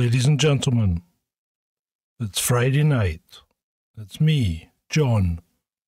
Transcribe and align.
Ladies 0.00 0.24
and 0.24 0.40
gentlemen, 0.40 1.02
it's 2.18 2.40
Friday 2.40 2.82
night. 2.82 3.20
It's 3.98 4.18
me, 4.18 4.70
John, 4.88 5.42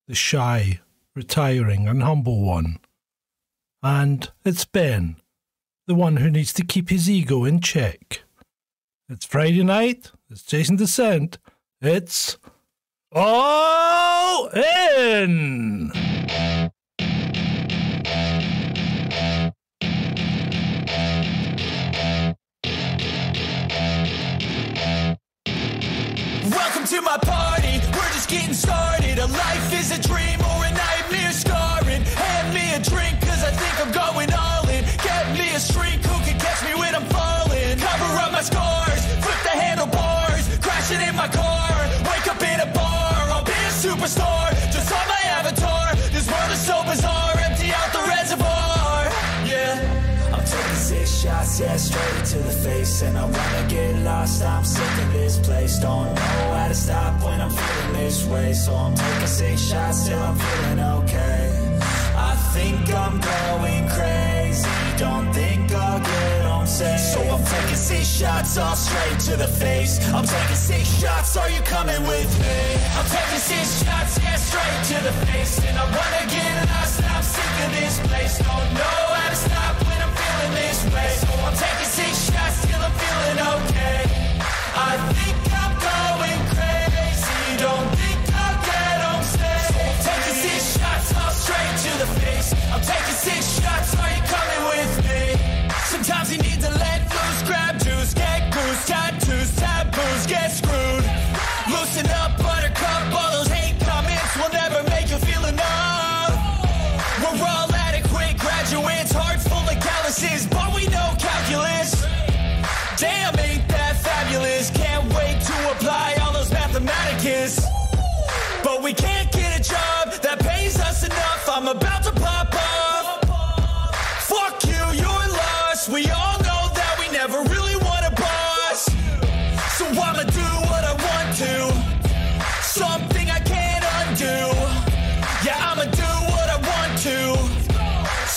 the 0.07 0.13
shy, 0.13 0.81
retiring, 1.15 1.87
and 1.87 2.03
humble 2.03 2.41
one. 2.45 2.77
And 3.81 4.31
it's 4.45 4.65
Ben, 4.65 5.15
the 5.87 5.95
one 5.95 6.17
who 6.17 6.29
needs 6.29 6.53
to 6.53 6.63
keep 6.63 6.91
his 6.91 7.09
ego 7.09 7.43
in 7.43 7.59
check. 7.59 8.21
It's 9.09 9.25
Friday 9.25 9.63
night. 9.63 10.11
It's 10.29 10.43
Chasing 10.43 10.75
Dissent. 10.75 11.39
It's 11.81 12.37
all 13.11 14.49
in. 14.49 15.91
To 26.93 27.01
my 27.01 27.17
party, 27.17 27.79
we're 27.97 28.13
just 28.13 28.29
getting 28.29 28.53
started. 28.53 29.17
A 29.17 29.25
life 29.25 29.73
is 29.73 29.89
a 29.89 29.99
dream 29.99 30.42
lost, 54.23 54.43
I'm 54.43 54.63
sick 54.63 55.03
of 55.03 55.13
this 55.13 55.37
place. 55.39 55.79
Don't 55.79 56.13
know 56.15 56.53
how 56.55 56.67
to 56.67 56.75
stop 56.75 57.21
when 57.23 57.41
I'm 57.41 57.49
feeling 57.49 57.93
this 57.93 58.25
way. 58.25 58.53
So 58.53 58.73
I'm 58.73 58.95
taking 58.95 59.27
six 59.27 59.61
shots 59.61 60.07
till 60.07 60.19
I'm 60.19 60.37
feeling 60.37 60.79
okay. 60.97 61.79
I 62.15 62.35
think 62.53 62.81
I'm 62.93 63.19
going 63.19 63.85
crazy, 63.89 64.69
don't 64.97 65.33
think 65.33 65.71
I'll 65.73 65.99
get 65.99 66.45
on 66.45 66.67
safe. 66.67 66.99
So 66.99 67.19
I'm 67.21 67.43
taking 67.43 67.75
six 67.75 68.05
shots 68.19 68.57
all 68.57 68.75
straight 68.75 69.19
to 69.27 69.35
the 69.35 69.47
face. 69.47 69.93
I'm 70.13 70.25
taking 70.25 70.61
six 70.71 70.83
shots, 71.01 71.35
are 71.37 71.49
you 71.49 71.61
coming 71.75 72.01
with 72.03 72.31
me? 72.39 72.59
I'm 72.97 73.07
taking 73.17 73.43
six 73.51 73.83
shots, 73.83 74.13
yeah, 74.23 74.37
straight 74.37 74.83
to 74.91 74.97
the 75.07 75.13
face. 75.25 75.53
And 75.67 75.75
I 75.77 75.85
wanna 75.97 76.23
get 76.29 76.53
lost, 76.69 77.03
I'm 77.03 77.23
sick 77.23 77.55
of 77.65 77.71
this 77.79 77.95
place. 78.07 78.37
Don't 78.37 78.69
know 78.79 78.99
how 79.17 79.29
to 79.29 79.35
stop 79.35 79.75
when 79.87 79.99
I'm 80.05 80.13
feeling 80.21 80.53
this 80.61 80.79
way. 80.93 81.09
So 81.21 81.31
I'm 81.45 81.55
taking 81.65 81.91
six 81.99 82.13
shots 82.29 82.57
till 82.67 82.81
I'm 82.87 82.93
feeling 83.01 83.39
okay. 83.55 84.02
Sometimes 96.23 96.37
you 96.37 96.51
need 96.51 96.52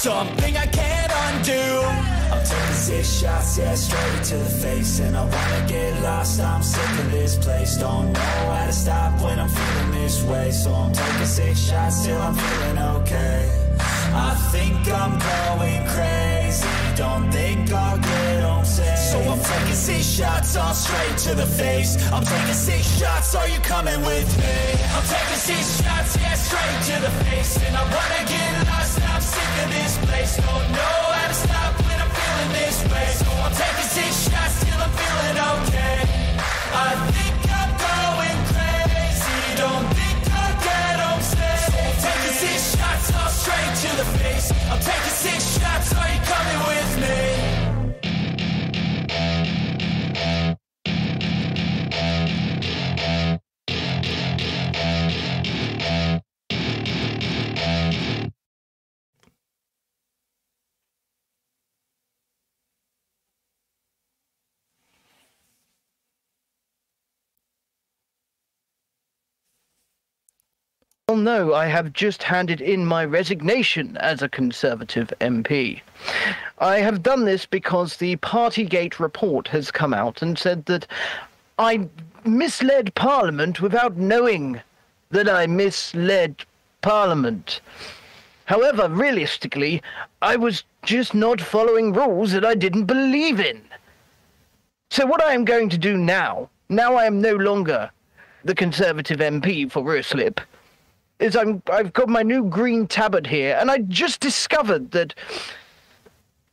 to. 0.07 0.36
Shots, 3.21 3.59
yeah, 3.59 3.75
straight 3.75 4.23
to 4.25 4.37
the 4.37 4.51
face. 4.63 5.01
And 5.01 5.17
I 5.17 5.25
wanna 5.25 5.65
get 5.67 6.03
lost, 6.03 6.41
I'm 6.41 6.63
sick 6.63 6.99
of 7.05 7.11
this 7.11 7.37
place. 7.37 7.77
Don't 7.77 8.13
know 8.13 8.43
how 8.55 8.67
to 8.67 8.73
stop 8.73 9.21
when 9.23 9.39
I'm 9.39 9.49
feeling 9.49 9.91
this 9.93 10.23
way. 10.25 10.51
So 10.51 10.73
I'm 10.73 10.93
taking 10.93 11.27
six 11.27 11.61
shots 11.61 12.05
till 12.05 12.21
I'm 12.21 12.35
feeling 12.35 12.79
okay. 12.99 13.67
I 14.13 14.35
think 14.53 14.77
I'm 15.03 15.15
going 15.33 15.83
crazy. 15.95 16.69
Don't 16.97 17.31
think 17.31 17.73
I'll 17.73 17.99
get 17.99 18.45
on 18.45 18.65
safe. 18.65 18.99
So 19.13 19.19
I'm 19.33 19.41
taking 19.41 19.81
six 19.89 20.05
shots 20.05 20.57
all 20.57 20.75
straight 20.75 21.17
to 21.27 21.35
the 21.35 21.47
face. 21.47 21.97
I'm 22.13 22.25
taking 22.25 22.55
six 22.55 22.83
shots, 22.99 23.35
are 23.35 23.49
you 23.49 23.61
coming 23.61 24.01
with 24.01 24.29
me? 24.39 24.57
I'm 24.95 25.05
taking 25.15 25.41
six 25.51 25.83
shots, 25.83 26.17
yeah, 26.17 26.35
straight 26.35 26.81
to 26.91 26.97
the 27.07 27.13
face. 27.25 27.53
And 27.65 27.77
I 27.77 27.85
wanna 27.97 28.23
get 28.29 28.67
lost, 28.69 29.01
I'm 29.03 29.21
sick 29.21 29.53
of 29.65 29.69
this 29.77 29.95
place. 30.07 30.37
Don't 30.37 30.69
know 30.73 30.97
how 31.17 31.29
to 31.29 31.46
this. 32.85 33.19
So 33.25 33.31
I'm 33.31 33.53
taking 33.53 33.91
six 33.97 34.29
shots 34.29 34.65
till 34.65 34.81
I'm 34.81 34.93
feeling 35.01 35.39
okay. 35.53 35.99
I 36.73 36.91
think 37.15 37.37
I'm 37.61 37.73
going 37.89 38.41
crazy. 38.53 39.41
Don't 39.57 39.89
think 39.97 40.19
I'll 40.33 40.57
get 40.63 40.97
on 41.01 41.21
safe. 41.23 41.73
So 41.73 41.79
I'm 41.79 41.99
taking 42.09 42.37
six 42.45 42.59
shots 42.77 43.07
all 43.17 43.31
straight 43.31 43.73
to 43.85 43.91
the 44.01 44.07
face. 44.19 44.47
I'm 44.71 44.81
taking 44.81 45.17
six 45.25 45.39
shots, 45.59 45.95
are 45.95 46.09
you 46.09 46.21
coming 46.25 46.61
with 46.69 46.93
me? 47.01 47.46
Well, 71.17 71.25
no, 71.25 71.55
I 71.55 71.65
have 71.69 71.95
just 71.95 72.23
handed 72.23 72.61
in 72.61 72.85
my 72.85 73.03
resignation 73.03 73.97
as 73.97 74.21
a 74.21 74.29
Conservative 74.29 75.11
MP. 75.19 75.81
I 76.59 76.81
have 76.81 77.03
done 77.03 77.25
this 77.25 77.47
because 77.47 77.97
the 77.97 78.17
Partygate 78.17 78.99
report 78.99 79.49
has 79.49 79.71
come 79.71 79.95
out 79.95 80.21
and 80.21 80.39
said 80.39 80.67
that 80.67 80.87
I 81.59 81.89
misled 82.27 82.95
Parliament 82.95 83.63
without 83.63 83.97
knowing 83.97 84.61
that 85.09 85.27
I 85.27 85.47
misled 85.47 86.45
Parliament. 86.83 87.63
However, 88.45 88.87
realistically, 88.91 89.83
I 90.21 90.37
was 90.37 90.65
just 90.85 91.15
not 91.15 91.41
following 91.41 91.95
rules 91.95 92.33
that 92.33 92.45
I 92.45 92.55
didn't 92.55 92.85
believe 92.85 93.41
in. 93.41 93.63
So, 94.91 95.07
what 95.07 95.25
I 95.25 95.33
am 95.33 95.47
going 95.47 95.71
to 95.71 95.79
do 95.79 95.97
now, 95.97 96.51
now 96.69 96.95
I 96.95 97.07
am 97.07 97.23
no 97.23 97.37
longer 97.37 97.91
the 98.45 98.55
Conservative 98.55 99.21
MP 99.21 99.73
for 99.73 99.83
Ruislip, 99.83 100.41
is 101.19 101.37
I'm 101.37 101.63
I've 101.71 101.93
got 101.93 102.09
my 102.09 102.23
new 102.23 102.45
green 102.45 102.87
tabard 102.87 103.27
here, 103.27 103.57
and 103.61 103.71
I 103.71 103.79
just 103.79 104.21
discovered 104.21 104.91
that 104.93 105.15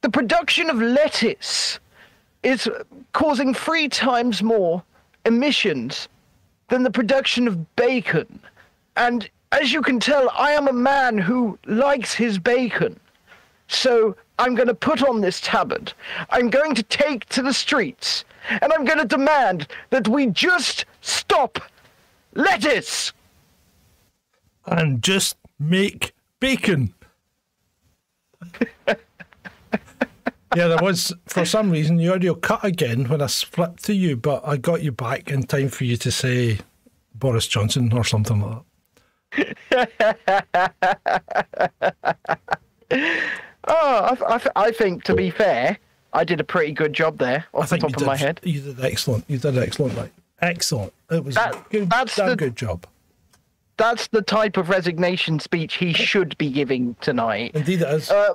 the 0.01 0.09
production 0.09 0.69
of 0.69 0.77
lettuce 0.77 1.79
is 2.43 2.69
causing 3.13 3.53
three 3.53 3.87
times 3.87 4.43
more 4.43 4.83
emissions 5.25 6.09
than 6.69 6.83
the 6.83 6.91
production 6.91 7.47
of 7.47 7.75
bacon. 7.75 8.39
And 8.95 9.29
as 9.51 9.71
you 9.71 9.81
can 9.81 9.99
tell, 9.99 10.29
I 10.31 10.51
am 10.51 10.67
a 10.67 10.73
man 10.73 11.17
who 11.17 11.57
likes 11.65 12.13
his 12.13 12.37
bacon. 12.37 12.99
So 13.67 14.15
I'm 14.39 14.55
going 14.55 14.67
to 14.67 14.73
put 14.73 15.01
on 15.01 15.21
this 15.21 15.39
tabard. 15.41 15.93
I'm 16.29 16.49
going 16.49 16.75
to 16.75 16.83
take 16.83 17.25
to 17.29 17.41
the 17.41 17.53
streets, 17.53 18.25
and 18.49 18.73
I'm 18.73 18.83
going 18.83 18.99
to 18.99 19.05
demand 19.05 19.67
that 19.89 20.07
we 20.07 20.27
just 20.27 20.85
stop 21.01 21.59
lettuce. 22.33 23.13
And 24.65 25.01
just 25.03 25.35
make 25.59 26.13
bacon. 26.39 26.93
yeah, 28.87 28.95
there 30.67 30.77
was 30.81 31.13
for 31.27 31.45
some 31.45 31.71
reason 31.71 31.97
the 31.97 32.09
audio 32.09 32.33
cut 32.35 32.63
again 32.63 33.05
when 33.09 33.21
I 33.21 33.27
flipped 33.27 33.83
to 33.85 33.93
you, 33.93 34.15
but 34.17 34.45
I 34.47 34.57
got 34.57 34.83
you 34.83 34.91
back 34.91 35.29
in 35.31 35.43
time 35.43 35.69
for 35.69 35.83
you 35.85 35.97
to 35.97 36.11
say 36.11 36.59
Boris 37.15 37.47
Johnson 37.47 37.91
or 37.93 38.03
something 38.03 38.41
like 38.41 38.61
that. 39.69 40.33
Oh, 43.65 44.17
I, 44.27 44.35
I, 44.35 44.41
I 44.67 44.71
think 44.71 45.03
to 45.05 45.15
be 45.15 45.29
fair, 45.29 45.77
I 46.11 46.25
did 46.25 46.41
a 46.41 46.43
pretty 46.43 46.73
good 46.73 46.91
job 46.91 47.17
there 47.17 47.45
off 47.53 47.69
the 47.69 47.77
top 47.77 47.91
did, 47.93 48.01
of 48.01 48.07
my 48.07 48.17
head. 48.17 48.41
You 48.43 48.59
did 48.59 48.83
excellent. 48.83 49.23
You 49.29 49.37
did 49.37 49.57
excellent. 49.57 49.95
Like 49.95 50.11
excellent. 50.41 50.91
It 51.09 51.23
was 51.23 51.35
That- 51.35 51.55
a 51.55 51.65
good, 51.69 51.89
that's 51.89 52.15
damn 52.17 52.27
the- 52.29 52.35
good 52.35 52.57
job. 52.57 52.85
That's 53.77 54.07
the 54.07 54.21
type 54.21 54.57
of 54.57 54.69
resignation 54.69 55.39
speech 55.39 55.75
he 55.75 55.93
should 55.93 56.37
be 56.37 56.49
giving 56.49 56.95
tonight. 57.01 57.51
Indeed, 57.55 57.81
it 57.81 57.87
is. 57.89 58.09
Uh, 58.11 58.33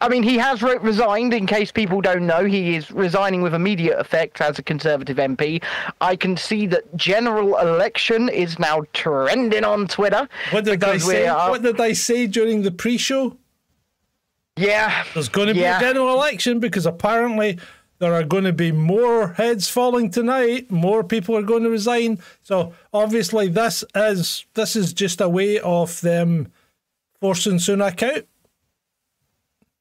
I 0.00 0.08
mean, 0.08 0.22
he 0.22 0.38
has 0.38 0.62
re- 0.62 0.78
resigned. 0.78 1.34
In 1.34 1.46
case 1.46 1.70
people 1.70 2.00
don't 2.00 2.26
know, 2.26 2.44
he 2.44 2.74
is 2.74 2.90
resigning 2.90 3.42
with 3.42 3.54
immediate 3.54 3.98
effect 3.98 4.40
as 4.40 4.58
a 4.58 4.62
Conservative 4.62 5.18
MP. 5.18 5.62
I 6.00 6.16
can 6.16 6.36
see 6.36 6.66
that 6.68 6.96
general 6.96 7.58
election 7.58 8.28
is 8.28 8.58
now 8.58 8.82
trending 8.92 9.62
on 9.64 9.86
Twitter. 9.88 10.26
what 10.50 10.64
did 10.64 10.82
I 10.82 10.96
say? 10.96 11.26
are- 11.26 11.50
What 11.50 11.62
did 11.62 11.80
I 11.80 11.92
say 11.92 12.26
during 12.26 12.62
the 12.62 12.70
pre-show? 12.70 13.36
Yeah, 14.56 15.04
There's 15.14 15.28
going 15.28 15.48
to 15.48 15.54
be 15.54 15.60
Yeah. 15.60 15.78
a 15.78 15.80
general 15.80 16.12
election 16.14 16.60
because 16.60 16.84
apparently 16.86 17.58
there 18.00 18.14
are 18.14 18.24
going 18.24 18.44
to 18.44 18.52
be 18.52 18.72
more 18.72 19.34
heads 19.34 19.68
falling 19.68 20.10
tonight. 20.10 20.70
More 20.70 21.04
people 21.04 21.36
are 21.36 21.42
going 21.42 21.62
to 21.62 21.70
resign. 21.70 22.18
So 22.42 22.72
obviously, 22.92 23.48
this 23.48 23.84
is 23.94 24.46
this 24.54 24.74
is 24.74 24.92
just 24.92 25.20
a 25.20 25.28
way 25.28 25.60
of 25.60 26.00
them 26.00 26.50
forcing 27.20 27.56
Sunak 27.56 28.02
out. 28.02 28.24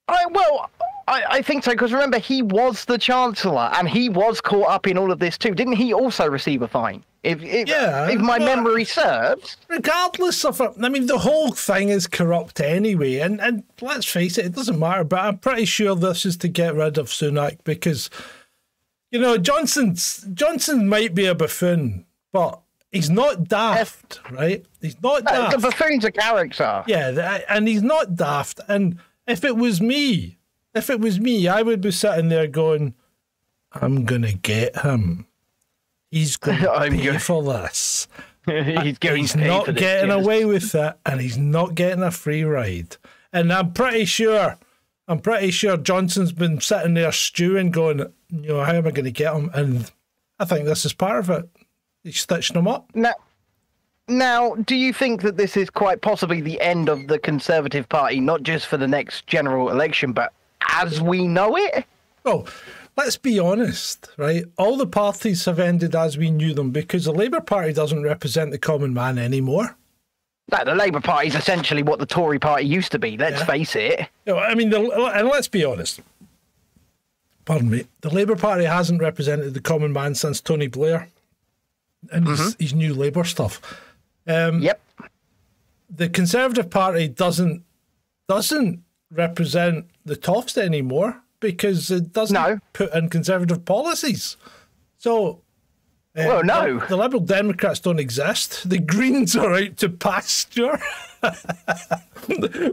I 0.10 0.26
well, 0.30 0.70
I, 1.10 1.24
I 1.38 1.42
think 1.42 1.64
so 1.64 1.72
because 1.72 1.92
remember 1.92 2.20
he 2.20 2.42
was 2.42 2.86
the 2.86 2.98
chancellor 2.98 3.70
and 3.74 3.90
he 3.90 4.10
was 4.10 4.40
caught 4.42 4.70
up 4.70 4.88
in 4.88 4.98
all 4.98 5.12
of 5.12 5.20
this 5.20 5.38
too. 5.38 5.54
Didn't 5.56 5.74
he 5.78 5.94
also 5.94 6.28
receive 6.30 6.62
a 6.62 6.68
fine? 6.68 7.04
If 7.24 7.42
if, 7.44 7.68
Yeah, 7.68 8.08
if 8.10 8.20
my 8.22 8.40
memory 8.40 8.86
serves. 8.86 9.58
regardless 9.68 10.46
of 10.46 10.62
it, 10.62 10.72
I 10.82 10.88
mean, 10.88 11.08
the 11.08 11.18
whole 11.18 11.52
thing 11.52 11.90
is 11.90 12.08
corrupt 12.08 12.62
anyway. 12.62 13.18
And, 13.20 13.42
and 13.42 13.64
let's 13.82 14.06
face 14.06 14.38
it, 14.38 14.46
it 14.46 14.56
doesn't 14.56 14.80
matter. 14.80 15.04
But 15.04 15.20
I'm 15.26 15.38
pretty 15.38 15.66
sure 15.66 15.96
this 15.96 16.26
is 16.26 16.38
to 16.38 16.48
get 16.48 16.76
rid 16.76 16.98
of 16.98 17.08
Sunak 17.08 17.58
because, 17.66 18.10
you 19.12 19.20
know, 19.20 19.38
Johnson's 19.38 20.26
Johnson 20.34 20.88
might 20.88 21.14
be 21.14 21.26
a 21.26 21.36
buffoon, 21.36 22.06
but 22.32 22.62
he's 22.92 23.10
not 23.10 23.50
daft, 23.50 24.22
right? 24.32 24.66
He's 24.80 24.96
not 25.04 25.24
Uh, 25.28 25.50
the 25.50 25.58
daft. 25.58 25.62
buffoon's 25.64 26.06
a 26.06 26.12
character. 26.12 26.84
yeah, 26.88 27.42
and 27.50 27.68
he's 27.68 27.84
not 27.84 28.16
daft. 28.16 28.62
And 28.70 28.98
if 29.28 29.44
it 29.44 29.58
was 29.58 29.82
me, 29.82 30.38
if 30.80 30.90
it 30.90 31.00
was 31.00 31.20
me, 31.20 31.48
I 31.48 31.62
would 31.62 31.82
be 31.82 31.92
sitting 31.92 32.30
there 32.30 32.48
going, 32.48 32.96
"I'm 33.72 34.06
gonna 34.06 34.34
get 34.34 34.78
him. 34.78 35.28
He's 36.10 36.38
going 36.38 36.60
to 36.62 36.80
pay 36.80 37.06
gonna- 37.06 37.20
for 37.20 37.44
this." 37.44 38.08
he's 38.46 38.98
getting 38.98 39.22
he's 39.22 39.36
not 39.36 39.66
for 39.66 39.72
this, 39.74 39.82
getting 39.82 40.10
yes. 40.10 40.24
away 40.26 40.46
with 40.46 40.74
it 40.74 40.96
and 41.06 41.22
he's 41.22 41.38
not 41.38 41.76
getting 41.76 42.02
a 42.02 42.10
free 42.10 42.44
ride 42.44 42.98
and 43.32 43.52
i'm 43.52 43.74
pretty 43.74 44.06
sure 44.06 44.58
i'm 45.08 45.20
pretty 45.20 45.52
sure 45.52 45.78
johnson's 45.78 46.32
been 46.32 46.60
sitting 46.60 46.96
there 46.96 47.12
stewing 47.12 47.70
going 47.70 48.00
you 48.00 48.48
know 48.48 48.64
how 48.64 48.74
am 48.74 48.88
i 48.88 48.92
going 48.92 49.06
to 49.06 49.12
get 49.12 49.36
him 49.36 49.52
and 49.54 49.92
i 50.40 50.46
think 50.46 50.66
this 50.66 50.86
is 50.86 50.94
part 50.94 51.20
of 51.20 51.30
it 51.30 51.48
he's 52.02 52.22
stitching 52.22 52.56
him 52.56 52.68
up 52.68 52.90
Now, 52.96 53.14
now, 54.08 54.56
do 54.56 54.76
you 54.76 54.92
think 54.92 55.22
that 55.22 55.38
this 55.38 55.56
is 55.56 55.70
quite 55.70 56.02
possibly 56.02 56.42
the 56.42 56.60
end 56.62 56.90
of 56.90 57.08
the 57.08 57.20
Conservative 57.20 57.88
Party, 57.88 58.20
not 58.20 58.42
just 58.42 58.66
for 58.66 58.76
the 58.76 58.88
next 58.88 59.28
general 59.28 59.70
election, 59.70 60.14
but 60.14 60.34
as 60.68 61.02
we 61.02 61.28
know 61.28 61.56
it? 61.58 61.86
well 62.24 62.46
let's 62.98 63.18
be 63.18 63.40
honest 63.40 64.10
right 64.18 64.44
all 64.58 64.76
the 64.78 64.86
parties 64.88 65.46
have 65.46 65.60
ended 65.60 65.96
as 65.96 66.18
we 66.18 66.30
knew 66.30 66.54
them 66.54 66.72
because 66.72 67.06
the 67.06 67.12
labour 67.14 67.40
party 67.42 67.72
doesn't 67.74 68.04
represent 68.04 68.52
the 68.52 68.58
common 68.58 68.94
man 68.94 69.18
anymore 69.18 69.76
No, 70.52 70.64
the 70.66 70.74
Labour 70.76 71.00
Party 71.00 71.28
is 71.28 71.36
essentially 71.36 71.84
what 71.84 72.00
the 72.00 72.08
Tory 72.08 72.40
Party 72.40 72.66
used 72.66 72.92
to 72.94 72.98
be. 73.00 73.16
Let's 73.18 73.40
Yeah. 73.42 73.46
face 73.46 73.76
it. 73.76 74.00
You 74.26 74.34
know, 74.34 74.40
I 74.40 74.56
mean, 74.56 74.72
the, 74.72 74.80
and 75.14 75.28
let's 75.28 75.48
be 75.48 75.64
honest. 75.64 76.00
Pardon 77.46 77.70
me. 77.70 77.86
The 78.02 78.10
Labour 78.10 78.36
Party 78.36 78.66
hasn't 78.66 79.00
represented 79.00 79.54
the 79.54 79.62
common 79.62 79.94
man 79.94 80.16
since 80.16 80.42
Tony 80.42 80.66
Blair 80.68 81.08
and 82.12 82.28
his, 82.28 82.56
his 82.60 82.74
new 82.74 82.96
Labour 82.96 83.24
stuff. 83.26 83.62
Um, 84.28 84.62
Yep. 84.64 84.82
The 85.96 86.10
Conservative 86.10 86.72
Party 86.72 87.08
doesn't 87.08 87.64
doesn't 88.28 88.84
represent 89.12 89.86
the 90.06 90.16
toffs 90.16 90.58
anymore 90.58 91.22
because 91.40 91.90
it 91.92 92.14
doesn't 92.14 92.34
No. 92.34 92.60
put 92.74 92.94
in 92.94 93.10
conservative 93.10 93.66
policies. 93.66 94.38
So. 94.98 95.42
uh, 96.18 96.24
Well, 96.28 96.44
no. 96.44 96.80
The, 96.80 96.88
the 96.88 96.98
Liberal 96.98 97.22
Democrats 97.22 97.80
don't 97.80 98.00
exist. 98.00 98.70
The 98.70 98.80
Greens 98.80 99.36
are 99.36 99.54
out 99.56 99.78
to 99.78 99.90
pasture. 99.90 100.80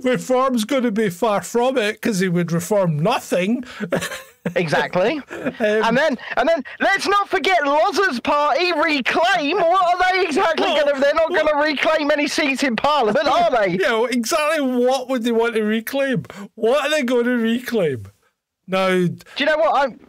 Reform's 0.03 0.65
going 0.65 0.83
to 0.85 0.93
be 0.93 1.11
far 1.11 1.43
from 1.43 1.79
it 1.79 1.95
because 2.01 2.19
he 2.21 2.29
would 2.29 2.53
reform 2.53 2.99
nothing. 2.99 3.65
Exactly. 4.55 5.21
Um, 5.31 5.55
and 5.61 5.97
then, 5.97 6.19
and 6.37 6.49
then, 6.49 6.63
let's 6.81 7.07
not 7.07 7.29
forget 7.29 7.59
Loz's 7.67 8.21
party, 8.21 8.73
Reclaim. 8.73 9.57
What 9.57 9.95
are 9.97 10.13
they 10.13 10.25
exactly 10.25 10.67
Well, 10.67 10.85
going 10.85 10.95
to? 10.97 11.01
They're 11.01 11.15
not 11.15 11.29
going 11.31 11.47
to 11.47 11.57
reclaim 11.57 12.11
any 12.11 12.27
seats 12.29 12.63
in 12.63 12.77
Parliament, 12.77 13.27
are 13.27 13.51
they? 13.51 13.73
you 13.73 13.79
know, 13.79 14.05
exactly 14.07 14.61
what 14.61 15.09
would 15.09 15.23
they 15.25 15.33
want 15.33 15.55
to 15.55 15.63
reclaim? 15.63 16.25
What 16.55 16.85
are 16.87 16.91
they 16.91 17.03
going 17.03 17.25
to 17.25 17.37
reclaim? 17.37 18.07
Now, 18.67 18.89
Do 18.89 19.17
you 19.39 19.47
know 19.47 19.57
what? 19.59 19.83
I'm, 19.91 20.01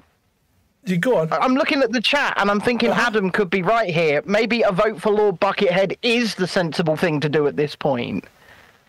you 0.85 0.97
go 0.97 1.17
on. 1.17 1.31
I'm 1.33 1.55
looking 1.55 1.81
at 1.81 1.91
the 1.91 2.01
chat 2.01 2.33
and 2.37 2.49
I'm 2.49 2.59
thinking 2.61 2.89
Uh-huh. 2.91 3.03
Adam 3.07 3.29
could 3.29 3.49
be 3.49 3.61
right 3.61 3.93
here. 3.93 4.21
Maybe 4.25 4.61
a 4.63 4.71
vote 4.71 5.01
for 5.01 5.11
Lord 5.11 5.39
Buckethead 5.39 5.97
is 6.01 6.35
the 6.35 6.47
sensible 6.47 6.95
thing 6.95 7.19
to 7.21 7.29
do 7.29 7.47
at 7.47 7.55
this 7.55 7.75
point. 7.75 8.25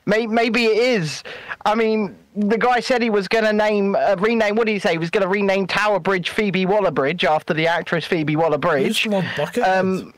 May- 0.08 0.26
Maybe 0.26 0.64
it 0.64 0.78
is. 0.78 1.22
I 1.66 1.75
mean, 1.75 2.16
the 2.34 2.56
guy 2.58 2.81
said 2.81 3.02
he 3.02 3.10
was 3.10 3.28
going 3.28 3.44
to 3.44 3.52
name, 3.52 3.94
uh, 3.94 4.16
rename. 4.19 4.56
What 4.56 4.66
did 4.66 4.72
he 4.72 4.78
say? 4.78 4.93
He 4.93 4.99
was 4.99 5.10
going 5.10 5.22
to 5.22 5.28
rename 5.28 5.66
Tower 5.66 6.00
Bridge 6.00 6.31
Phoebe 6.31 6.64
Waller 6.66 6.90
Bridge 6.90 7.25
after 7.25 7.52
the 7.55 7.66
actress 7.66 8.05
Phoebe 8.06 8.34
Waller 8.37 8.58
Bridge. 8.58 9.06
Lord 9.06 9.25
Buckethead? 9.37 9.78
Um, 9.78 10.14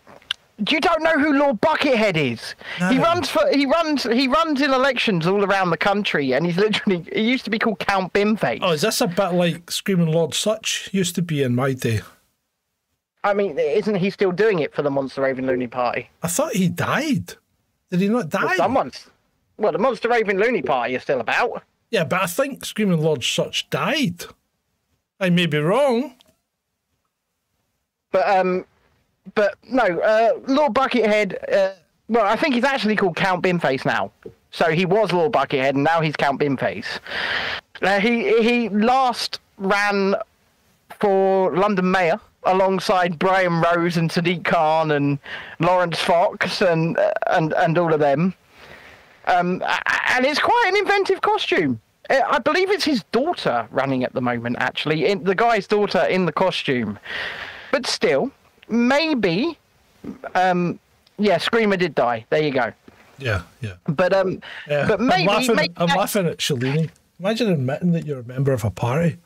you 0.69 0.79
don't 0.81 1.03
know 1.03 1.19
who 1.19 1.33
Lord 1.39 1.61
Buckethead 1.61 2.17
is. 2.17 2.55
No. 2.79 2.91
He 2.91 2.99
runs 2.99 3.31
for 3.31 3.41
he 3.51 3.65
runs 3.65 4.03
he 4.03 4.29
runs 4.29 4.61
in 4.61 4.71
elections 4.75 5.27
all 5.27 5.43
around 5.43 5.71
the 5.71 5.79
country, 5.79 6.33
and 6.33 6.45
he's 6.45 6.59
literally 6.59 7.03
he 7.13 7.23
used 7.23 7.45
to 7.47 7.51
be 7.51 7.59
called 7.59 7.79
Count 7.79 8.13
Binface. 8.13 8.59
oh, 8.63 8.73
is 8.73 8.83
this 8.83 9.01
a 9.01 9.07
bit 9.07 9.33
like 9.33 9.71
Screaming 9.71 10.13
Lord 10.13 10.35
Sutch 10.35 10.91
used 10.93 11.15
to 11.15 11.23
be 11.23 11.43
in 11.43 11.55
my 11.55 11.73
day? 11.73 12.03
I 13.25 13.33
mean, 13.33 13.59
isn't 13.59 13.95
he 13.97 14.11
still 14.11 14.33
doing 14.33 14.59
it 14.61 14.75
for 14.75 14.83
the 14.83 14.91
Monster 14.91 15.23
Raving 15.23 15.47
Loony 15.47 15.67
Party? 15.67 16.11
I 16.23 16.29
thought 16.29 16.55
he 16.55 16.69
died. 16.69 17.35
Did 17.91 18.01
he 18.01 18.09
not 18.09 18.29
die? 18.29 18.45
Well, 18.45 18.57
someone's. 18.57 19.07
Well, 19.61 19.73
the 19.73 19.79
Monster 19.79 20.09
Raving 20.09 20.39
Loony 20.39 20.63
Party 20.63 20.95
is 20.95 21.03
still 21.03 21.21
about. 21.21 21.63
Yeah, 21.91 22.05
but 22.05 22.23
I 22.23 22.27
think 22.27 22.65
Screaming 22.65 23.03
Lord 23.03 23.23
Sutch 23.23 23.69
died. 23.69 24.25
I 25.21 25.29
may 25.29 25.45
be 25.45 25.59
wrong. 25.59 26.15
But 28.11 28.27
um, 28.27 28.65
but 29.35 29.57
no, 29.65 29.83
uh, 29.83 30.33
Lord 30.47 30.73
Buckethead. 30.73 31.37
Uh, 31.53 31.73
well, 32.09 32.25
I 32.25 32.37
think 32.37 32.55
he's 32.55 32.65
actually 32.65 32.97
called 32.97 33.17
Count 33.17 33.45
Binface 33.45 33.85
now. 33.85 34.11
So 34.51 34.71
he 34.71 34.87
was 34.87 35.13
Lord 35.13 35.33
Buckethead, 35.33 35.71
and 35.71 35.85
now 35.85 36.01
he's 36.01 36.17
Count 36.17 36.41
Binface. 36.41 36.99
Uh, 37.83 38.01
he 38.01 38.43
he 38.43 38.71
last 38.71 39.41
ran 39.59 40.15
for 40.99 41.55
London 41.55 41.91
Mayor 41.91 42.19
alongside 42.45 43.19
Brian 43.19 43.61
Rose 43.61 43.99
and 43.99 44.11
Sadiq 44.11 44.43
Khan 44.43 44.91
and 44.91 45.19
Laurence 45.59 45.99
Fox 45.99 46.63
and 46.63 46.97
uh, 46.97 47.13
and 47.27 47.53
and 47.53 47.77
all 47.77 47.93
of 47.93 48.01
them. 48.01 48.35
Um, 49.27 49.63
and 50.09 50.27
it's 50.27 50.41
quite 50.41 50.65
an 50.69 50.77
inventive 50.77 51.21
costume. 51.21 51.81
Uh, 52.09 52.21
I 52.29 52.39
believe 52.39 52.71
it's 52.71 52.85
his 52.85 53.05
daughter 53.13 53.69
running 53.71 54.05
at 54.05 54.13
the 54.13 54.21
moment. 54.21 54.57
Actually, 54.59 55.07
in, 55.07 55.25
the 55.25 55.35
guy's 55.35 55.67
daughter 55.67 56.01
in 56.05 56.27
the 56.27 56.33
costume. 56.33 56.99
But 57.71 57.87
still, 57.87 58.31
maybe. 58.69 59.57
Um, 60.35 60.81
yeah, 61.19 61.39
Screamer 61.39 61.77
did 61.77 61.95
die. 61.95 62.25
There 62.31 62.43
you 62.43 62.51
go. 62.51 62.73
Yeah, 63.19 63.43
yeah. 63.61 63.75
But 63.87 64.13
um, 64.15 64.41
yeah. 64.67 64.87
but 64.89 65.01
maybe 65.01 65.23
I'm 65.23 65.27
laughing, 65.27 65.57
maybe 65.57 65.75
I'm 65.77 65.97
laughing 65.97 66.27
at 66.27 66.39
Shalini. 66.39 66.91
Imagine 67.19 67.53
admitting 67.53 67.93
that 67.93 68.07
you're 68.07 68.21
a 68.21 68.25
member 68.25 68.53
of 68.53 68.65
a 68.65 68.71
party. 68.71 69.19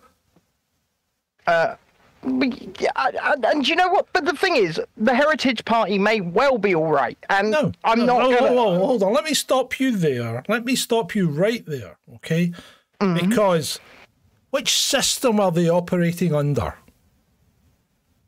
Yeah, 1.46 1.76
and, 2.24 3.44
and 3.44 3.68
you 3.68 3.76
know 3.76 3.88
what? 3.88 4.06
But 4.12 4.24
the 4.24 4.32
thing 4.32 4.56
is, 4.56 4.80
the 4.96 5.14
Heritage 5.14 5.64
Party 5.64 5.98
may 5.98 6.20
well 6.20 6.58
be 6.58 6.74
all 6.74 6.90
right, 6.90 7.18
and 7.30 7.50
No, 7.50 7.72
I'm 7.84 8.00
no, 8.00 8.06
not 8.06 8.30
no, 8.30 8.38
gonna. 8.38 8.52
whoa, 8.54 8.70
whoa, 8.78 8.86
hold 8.86 9.02
on. 9.02 9.12
Let 9.12 9.24
me 9.24 9.34
stop 9.34 9.78
you 9.80 9.96
there. 9.96 10.42
Let 10.48 10.64
me 10.64 10.76
stop 10.76 11.14
you 11.14 11.28
right 11.28 11.64
there, 11.66 11.96
okay? 12.16 12.52
Mm-hmm. 13.00 13.28
Because 13.28 13.78
which 14.50 14.72
system 14.72 15.40
are 15.40 15.52
they 15.52 15.68
operating 15.68 16.34
under? 16.34 16.74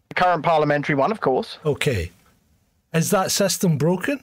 The 0.08 0.14
current 0.14 0.44
parliamentary 0.44 0.94
one, 0.94 1.10
of 1.12 1.20
course, 1.20 1.58
Okay. 1.64 2.12
Is 2.94 3.10
that 3.10 3.30
system 3.30 3.76
broken? 3.78 4.20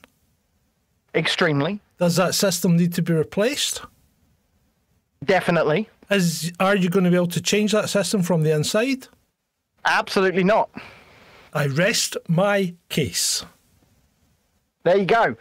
extremely, 1.15 1.79
Does 1.99 2.15
that 2.15 2.33
system 2.33 2.75
need 2.77 2.93
to 2.93 3.01
be 3.03 3.13
replaced? 3.13 3.81
definitely, 5.23 5.87
Is 6.09 6.51
are 6.59 6.75
you 6.75 6.89
going 6.89 7.03
to 7.05 7.09
be 7.11 7.15
able 7.15 7.27
to 7.27 7.41
change 7.41 7.71
that 7.71 7.89
system 7.89 8.23
from 8.23 8.41
the 8.43 8.51
inside? 8.51 9.07
Absolutely 9.85 10.43
not. 10.43 10.69
I 11.53 11.67
rest 11.67 12.17
my 12.27 12.73
case. 12.89 13.45
There 14.83 14.97
you 14.97 15.05
go. 15.05 15.35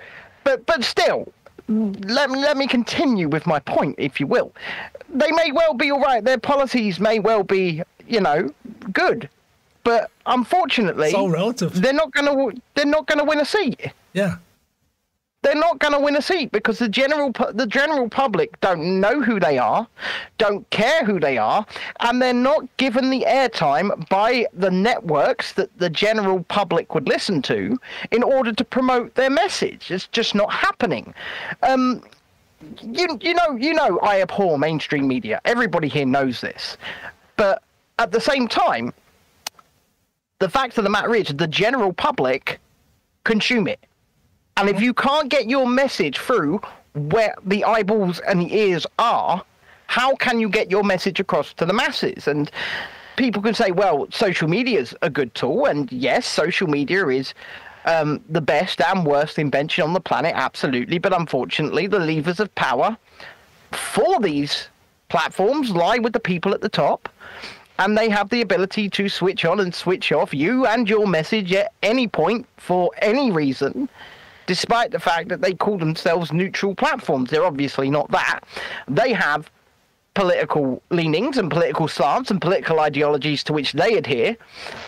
But 0.44 0.66
but 0.66 0.84
still, 0.84 1.32
let 1.68 2.30
me 2.30 2.38
let 2.38 2.56
me 2.56 2.66
continue 2.66 3.28
with 3.28 3.46
my 3.46 3.58
point, 3.60 3.96
if 3.98 4.20
you 4.20 4.26
will. 4.26 4.52
They 5.08 5.30
may 5.30 5.52
well 5.52 5.74
be 5.74 5.90
all 5.90 6.00
right. 6.00 6.24
Their 6.24 6.38
policies 6.38 6.98
may 7.00 7.18
well 7.18 7.42
be, 7.42 7.82
you 8.06 8.20
know, 8.20 8.50
good, 8.92 9.28
but 9.84 10.10
unfortunately, 10.26 11.06
It's 11.08 11.14
all 11.14 11.30
relative. 11.30 11.80
they're 11.80 11.92
not 11.92 12.12
going 12.12 12.26
to 12.54 12.60
they're 12.74 12.86
not 12.86 13.06
going 13.06 13.18
to 13.18 13.24
win 13.24 13.40
a 13.40 13.44
seat. 13.44 13.88
Yeah. 14.12 14.36
They're 15.42 15.56
not 15.56 15.80
going 15.80 15.92
to 15.92 15.98
win 15.98 16.14
a 16.14 16.22
seat 16.22 16.52
because 16.52 16.78
the 16.78 16.88
general 16.88 17.32
the 17.52 17.66
general 17.66 18.08
public 18.08 18.60
don't 18.60 19.00
know 19.00 19.20
who 19.20 19.40
they 19.40 19.58
are, 19.58 19.88
don't 20.38 20.68
care 20.70 21.04
who 21.04 21.18
they 21.18 21.36
are, 21.36 21.66
and 21.98 22.22
they're 22.22 22.32
not 22.32 22.64
given 22.76 23.10
the 23.10 23.24
airtime 23.26 24.08
by 24.08 24.46
the 24.52 24.70
networks 24.70 25.52
that 25.54 25.76
the 25.78 25.90
general 25.90 26.44
public 26.44 26.94
would 26.94 27.08
listen 27.08 27.42
to 27.42 27.76
in 28.12 28.22
order 28.22 28.52
to 28.52 28.64
promote 28.64 29.16
their 29.16 29.30
message. 29.30 29.90
It's 29.90 30.06
just 30.08 30.36
not 30.36 30.52
happening. 30.52 31.12
Um, 31.64 32.04
you 32.80 33.18
you 33.20 33.34
know 33.34 33.56
you 33.56 33.74
know 33.74 33.98
I 33.98 34.22
abhor 34.22 34.58
mainstream 34.58 35.08
media. 35.08 35.40
Everybody 35.44 35.88
here 35.88 36.06
knows 36.06 36.40
this, 36.40 36.76
but 37.36 37.64
at 37.98 38.12
the 38.12 38.20
same 38.20 38.46
time, 38.46 38.94
the 40.38 40.48
fact 40.48 40.78
of 40.78 40.84
the 40.84 40.90
matter 40.90 41.14
is 41.16 41.28
the 41.28 41.48
general 41.48 41.92
public 41.92 42.60
consume 43.24 43.66
it. 43.66 43.80
And 44.56 44.68
if 44.68 44.80
you 44.80 44.92
can't 44.94 45.28
get 45.28 45.48
your 45.48 45.66
message 45.66 46.18
through 46.18 46.60
where 46.94 47.34
the 47.44 47.64
eyeballs 47.64 48.20
and 48.20 48.40
the 48.40 48.54
ears 48.54 48.86
are, 48.98 49.44
how 49.86 50.14
can 50.16 50.38
you 50.38 50.48
get 50.48 50.70
your 50.70 50.84
message 50.84 51.20
across 51.20 51.52
to 51.54 51.66
the 51.66 51.72
masses? 51.72 52.26
And 52.26 52.50
people 53.16 53.42
can 53.42 53.54
say, 53.54 53.70
well, 53.70 54.08
social 54.10 54.48
media 54.48 54.80
is 54.80 54.94
a 55.02 55.10
good 55.10 55.34
tool. 55.34 55.66
And 55.66 55.90
yes, 55.90 56.26
social 56.26 56.66
media 56.66 57.06
is 57.08 57.34
um, 57.84 58.22
the 58.28 58.40
best 58.40 58.80
and 58.80 59.06
worst 59.06 59.38
invention 59.38 59.84
on 59.84 59.92
the 59.92 60.00
planet, 60.00 60.32
absolutely. 60.34 60.98
But 60.98 61.18
unfortunately, 61.18 61.86
the 61.86 61.98
levers 61.98 62.40
of 62.40 62.54
power 62.54 62.96
for 63.72 64.20
these 64.20 64.68
platforms 65.08 65.70
lie 65.70 65.98
with 65.98 66.12
the 66.12 66.20
people 66.20 66.54
at 66.54 66.60
the 66.60 66.68
top. 66.68 67.08
And 67.78 67.96
they 67.96 68.10
have 68.10 68.28
the 68.28 68.42
ability 68.42 68.90
to 68.90 69.08
switch 69.08 69.44
on 69.44 69.58
and 69.58 69.74
switch 69.74 70.12
off 70.12 70.32
you 70.32 70.66
and 70.66 70.88
your 70.88 71.06
message 71.06 71.52
at 71.52 71.72
any 71.82 72.06
point 72.06 72.46
for 72.58 72.90
any 73.00 73.32
reason 73.32 73.88
despite 74.52 74.90
the 74.90 75.00
fact 75.00 75.30
that 75.30 75.40
they 75.40 75.54
call 75.54 75.78
themselves 75.78 76.30
neutral 76.30 76.74
platforms. 76.74 77.30
They're 77.30 77.46
obviously 77.46 77.88
not 77.88 78.10
that. 78.10 78.40
They 78.86 79.14
have 79.14 79.50
political 80.12 80.82
leanings 80.90 81.38
and 81.38 81.50
political 81.50 81.88
slants 81.88 82.30
and 82.30 82.38
political 82.38 82.78
ideologies 82.78 83.42
to 83.44 83.54
which 83.54 83.72
they 83.72 83.96
adhere, 83.96 84.36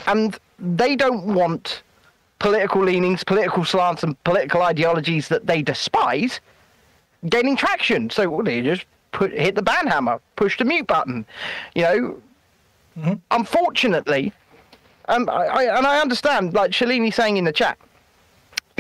and 0.07 0.39
they 0.59 0.97
don't 0.97 1.25
want 1.41 1.83
political 2.41 2.83
leanings, 2.83 3.25
political 3.25 3.65
slants, 3.65 4.03
and 4.03 4.23
political 4.25 4.61
ideologies 4.61 5.29
that 5.29 5.47
they 5.47 5.63
despise 5.63 6.41
gaining 7.31 7.57
traction. 7.57 8.11
So 8.11 8.43
they 8.45 8.61
just 8.61 8.85
put 9.13 9.33
hit 9.33 9.55
the 9.55 9.63
ban 9.63 9.87
hammer, 9.87 10.21
push 10.37 10.59
the 10.59 10.67
mute 10.67 10.87
button. 10.87 11.25
You 11.75 11.83
know, 11.85 13.17
unfortunately, 13.31 14.31
um, 15.09 15.27
I, 15.31 15.47
I, 15.47 15.79
and 15.79 15.87
I 15.87 16.01
understand, 16.03 16.53
like 16.53 16.73
Shalini 16.73 17.15
saying 17.15 17.39
in 17.39 17.45
the 17.45 17.53
chat, 17.53 17.79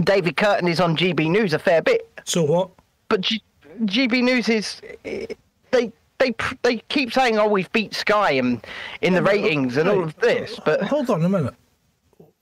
David 0.02 0.36
Kurten 0.36 0.68
is 0.68 0.80
on 0.80 0.96
GB 0.96 1.30
News 1.30 1.52
a 1.54 1.58
fair 1.58 1.80
bit, 1.82 2.08
So 2.24 2.42
what? 2.42 2.70
but 3.08 3.20
G- 3.20 3.42
GB 3.82 4.22
News 4.24 4.48
is 4.48 4.80
they 5.04 5.92
they 6.18 6.34
they 6.62 6.76
keep 6.88 7.12
saying, 7.12 7.38
"Oh, 7.38 7.48
we've 7.48 7.70
beat 7.72 7.94
Sky 7.94 8.32
in 8.32 8.60
in 9.02 9.14
the 9.14 9.22
ratings 9.22 9.76
and 9.76 9.88
all 9.88 10.02
of 10.02 10.16
this," 10.16 10.58
but 10.64 10.82
Hold 10.82 11.10
on 11.10 11.24
a 11.24 11.28
minute. 11.28 11.54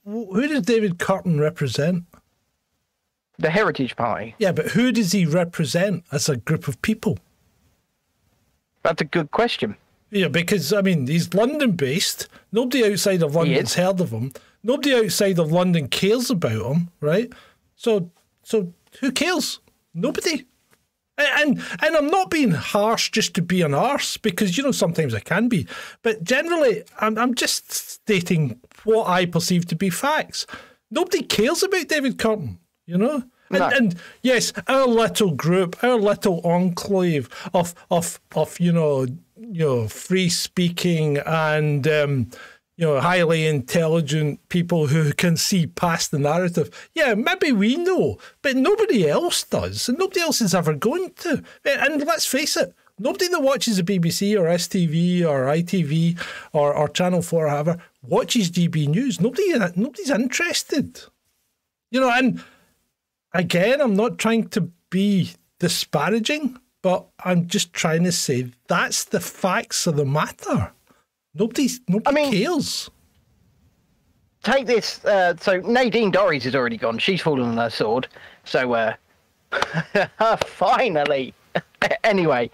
Who 0.05 0.47
does 0.47 0.63
David 0.63 0.97
Kurten 0.97 1.39
represent? 1.39 2.03
the 3.39 3.49
Heritage 3.49 3.95
Party. 3.95 4.35
Yeah, 4.37 4.51
but 4.51 4.67
who 4.67 4.91
does 4.91 5.11
he 5.11 5.25
represent 5.25 6.03
as 6.11 6.29
a 6.29 6.37
group 6.37 6.67
of 6.67 6.79
people? 6.83 7.17
That's 8.83 9.01
a 9.01 9.05
good 9.05 9.31
question. 9.31 9.75
Yeah, 10.11 10.27
because 10.27 10.71
I 10.71 10.81
mean 10.81 11.07
he's 11.07 11.33
London 11.33 11.71
based. 11.71 12.27
Nobody 12.51 12.85
outside 12.91 13.23
of 13.23 13.33
London's 13.35 13.73
heard 13.75 13.99
of 14.01 14.11
him. 14.11 14.31
Nobody 14.63 14.93
outside 14.95 15.39
of 15.39 15.51
London 15.51 15.87
cares 15.87 16.29
about 16.29 16.71
him, 16.75 16.89
right? 17.01 17.31
So, 17.75 18.11
so 18.43 18.73
who 19.01 19.11
cares? 19.11 19.59
Nobody. 19.93 20.45
And, 21.17 21.59
and 21.59 21.63
and 21.83 21.95
I'm 21.95 22.07
not 22.07 22.31
being 22.31 22.51
harsh 22.51 23.11
just 23.11 23.35
to 23.35 23.41
be 23.43 23.61
an 23.61 23.73
arse 23.75 24.17
because 24.17 24.57
you 24.57 24.63
know 24.63 24.71
sometimes 24.71 25.13
I 25.13 25.19
can 25.19 25.47
be, 25.47 25.67
but 26.01 26.23
generally 26.23 26.83
I'm 26.99 27.17
I'm 27.19 27.35
just 27.35 27.71
stating 27.71 28.59
what 28.83 29.07
I 29.07 29.27
perceive 29.27 29.67
to 29.67 29.75
be 29.75 29.91
facts. 29.91 30.47
Nobody 30.89 31.21
cares 31.21 31.61
about 31.61 31.87
David 31.87 32.17
Kurten, 32.17 32.57
you 32.87 32.97
know. 32.97 33.23
And, 33.51 33.59
No. 33.59 33.69
and 33.69 33.95
yes, 34.23 34.53
our 34.67 34.87
little 34.87 35.31
group, 35.35 35.83
our 35.83 35.97
little 35.99 36.41
enclave 36.41 37.29
of 37.53 37.75
of 37.91 38.19
of 38.35 38.59
you 38.59 38.71
know 38.71 39.05
you 39.37 39.59
know 39.65 39.87
free 39.87 40.29
speaking 40.29 41.19
and 41.19 41.87
um, 41.87 42.31
you 42.75 42.85
know 42.85 42.99
highly 42.99 43.45
intelligent 43.45 44.47
people 44.49 44.87
who 44.87 45.13
can 45.13 45.37
see 45.37 45.67
past 45.67 46.11
the 46.11 46.19
narrative. 46.19 46.89
Yeah, 46.93 47.13
maybe 47.13 47.51
we 47.51 47.77
know, 47.77 48.17
but 48.41 48.55
nobody 48.55 49.07
else 49.07 49.43
does, 49.43 49.87
and 49.89 49.97
nobody 49.97 50.21
else 50.21 50.41
is 50.41 50.55
ever 50.55 50.73
going 50.73 51.11
to. 51.19 51.43
Eh, 51.65 51.77
and 51.79 52.05
let's 52.05 52.25
face 52.25 52.57
it. 52.57 52.73
Nobody 52.99 53.27
that 53.29 53.41
watches 53.41 53.77
the 53.77 53.83
BBC 53.83 54.39
or 54.39 54.45
STV 54.45 55.23
or 55.23 55.45
ITV 55.45 56.19
or, 56.53 56.73
or 56.73 56.87
Channel 56.87 57.23
4 57.23 57.45
or 57.45 57.49
however 57.49 57.77
watches 58.03 58.51
GB 58.51 58.87
News. 58.87 59.19
Nobody, 59.19 59.51
uh, 59.53 59.71
nobody's 59.75 60.11
interested. 60.11 61.01
You 61.89 62.01
know, 62.01 62.11
and 62.11 62.43
again, 63.33 63.81
I'm 63.81 63.95
not 63.95 64.19
trying 64.19 64.47
to 64.49 64.69
be 64.91 65.31
disparaging, 65.59 66.59
but 66.83 67.07
I'm 67.23 67.47
just 67.47 67.73
trying 67.73 68.03
to 68.03 68.11
say 68.11 68.51
that's 68.67 69.05
the 69.05 69.19
facts 69.19 69.87
of 69.87 69.95
the 69.95 70.05
matter. 70.05 70.71
Nobody's 71.35 71.79
nobody 71.87 72.15
mean- 72.15 72.31
cares. 72.33 72.89
Take 74.43 74.65
this. 74.67 75.03
Uh, 75.05 75.35
so 75.39 75.57
Nadine 75.61 76.11
Dorries 76.11 76.45
is 76.45 76.53
already 76.53 76.75
gone. 76.77 76.97
She's 76.97 77.21
fallen 77.21 77.43
on 77.47 77.55
her 77.57 77.69
sword. 77.69 78.07
So 78.43 78.73
uh, 78.73 78.93
finally. 80.45 81.33
anyway, 82.03 82.49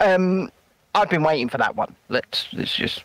um, 0.00 0.50
I've 0.94 1.10
been 1.10 1.22
waiting 1.24 1.48
for 1.48 1.58
that 1.58 1.74
one. 1.74 1.94
Let's. 2.08 2.46
Let's 2.52 2.74
just. 2.74 3.04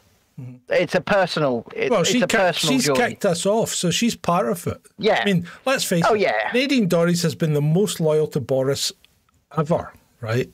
It's 0.69 0.93
a 0.95 1.01
personal. 1.01 1.65
It, 1.75 1.89
Well, 1.91 2.01
it's 2.01 2.13
a 2.13 2.53
she's 2.53 2.85
joy. 2.85 2.95
kicked 2.95 3.25
us 3.25 3.45
off, 3.45 3.69
so 3.73 3.89
she's 3.91 4.15
part 4.15 4.47
of 4.49 4.65
it. 4.67 4.81
Yeah. 4.97 5.19
I 5.21 5.25
mean, 5.25 5.47
let's 5.65 5.83
face 5.83 6.03
Oh, 6.07 6.13
it. 6.15 6.21
yeah. 6.21 6.49
Nadine 6.53 6.89
Dorries 6.89 7.21
has 7.23 7.33
been 7.35 7.53
the 7.53 7.61
most 7.61 7.99
loyal 7.99 8.27
to 8.27 8.39
Boris 8.39 8.91
ever, 9.57 9.93
right? 10.21 10.49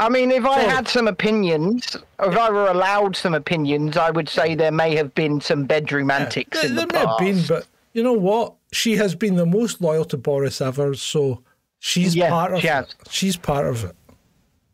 I 0.00 0.08
mean, 0.08 0.30
if 0.30 0.46
I 0.46 0.60
had 0.60 0.88
some 0.88 1.06
opinions, 1.08 1.94
if 2.18 2.36
I 2.36 2.50
were 2.50 2.68
allowed 2.68 3.16
some 3.16 3.34
opinions, 3.34 3.98
I 3.98 4.10
would 4.10 4.30
say 4.30 4.54
there 4.54 4.72
may 4.72 4.96
have 4.96 5.14
been 5.14 5.42
some 5.42 5.64
bedroom 5.64 6.10
antics 6.10 6.58
There, 6.58 6.70
in 6.70 6.74
the 6.74 6.86
there 6.86 7.04
may 7.04 7.06
have 7.06 7.18
been, 7.18 7.44
but 7.46 7.66
you 7.92 8.02
know 8.02 8.14
what? 8.14 8.54
She 8.72 8.96
has 8.96 9.14
been 9.14 9.36
the 9.36 9.44
most 9.44 9.82
loyal 9.82 10.06
to 10.06 10.16
Boris 10.16 10.62
ever, 10.62 10.94
so 10.94 11.42
she's 11.80 12.16
Yeah, 12.16 12.30
part 12.30 12.54
of 12.54 12.60
she 12.62 12.68
has. 12.68 12.86
it. 12.86 12.94
She's 13.10 13.36
part 13.36 13.66
of 13.66 13.84
it. 13.84 13.94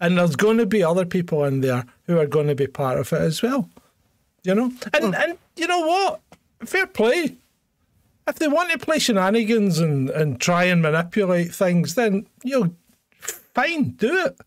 And 0.00 0.16
there's 0.16 0.36
going 0.36 0.58
to 0.58 0.66
be 0.66 0.84
other 0.84 1.04
people 1.04 1.42
in 1.42 1.60
there 1.60 1.86
who 2.04 2.18
are 2.18 2.26
going 2.26 2.46
to 2.46 2.54
be 2.54 2.68
part 2.68 2.96
of 3.00 3.12
it 3.12 3.20
as 3.20 3.42
well. 3.42 3.68
You 4.44 4.54
know? 4.54 4.72
And 4.94 5.06
hmm. 5.06 5.14
and 5.14 5.38
you 5.56 5.66
know 5.66 5.80
what? 5.80 6.20
Fair 6.64 6.86
play. 6.86 7.36
If 8.28 8.36
they 8.36 8.46
want 8.46 8.70
to 8.70 8.78
play 8.78 9.00
shenanigans 9.00 9.80
and, 9.80 10.08
and 10.08 10.40
try 10.40 10.64
and 10.64 10.82
manipulate 10.82 11.52
things, 11.52 11.96
then 11.96 12.28
you 12.44 12.60
know, 12.60 12.74
fine, 13.54 13.90
do 13.90 14.26
it. 14.26 14.38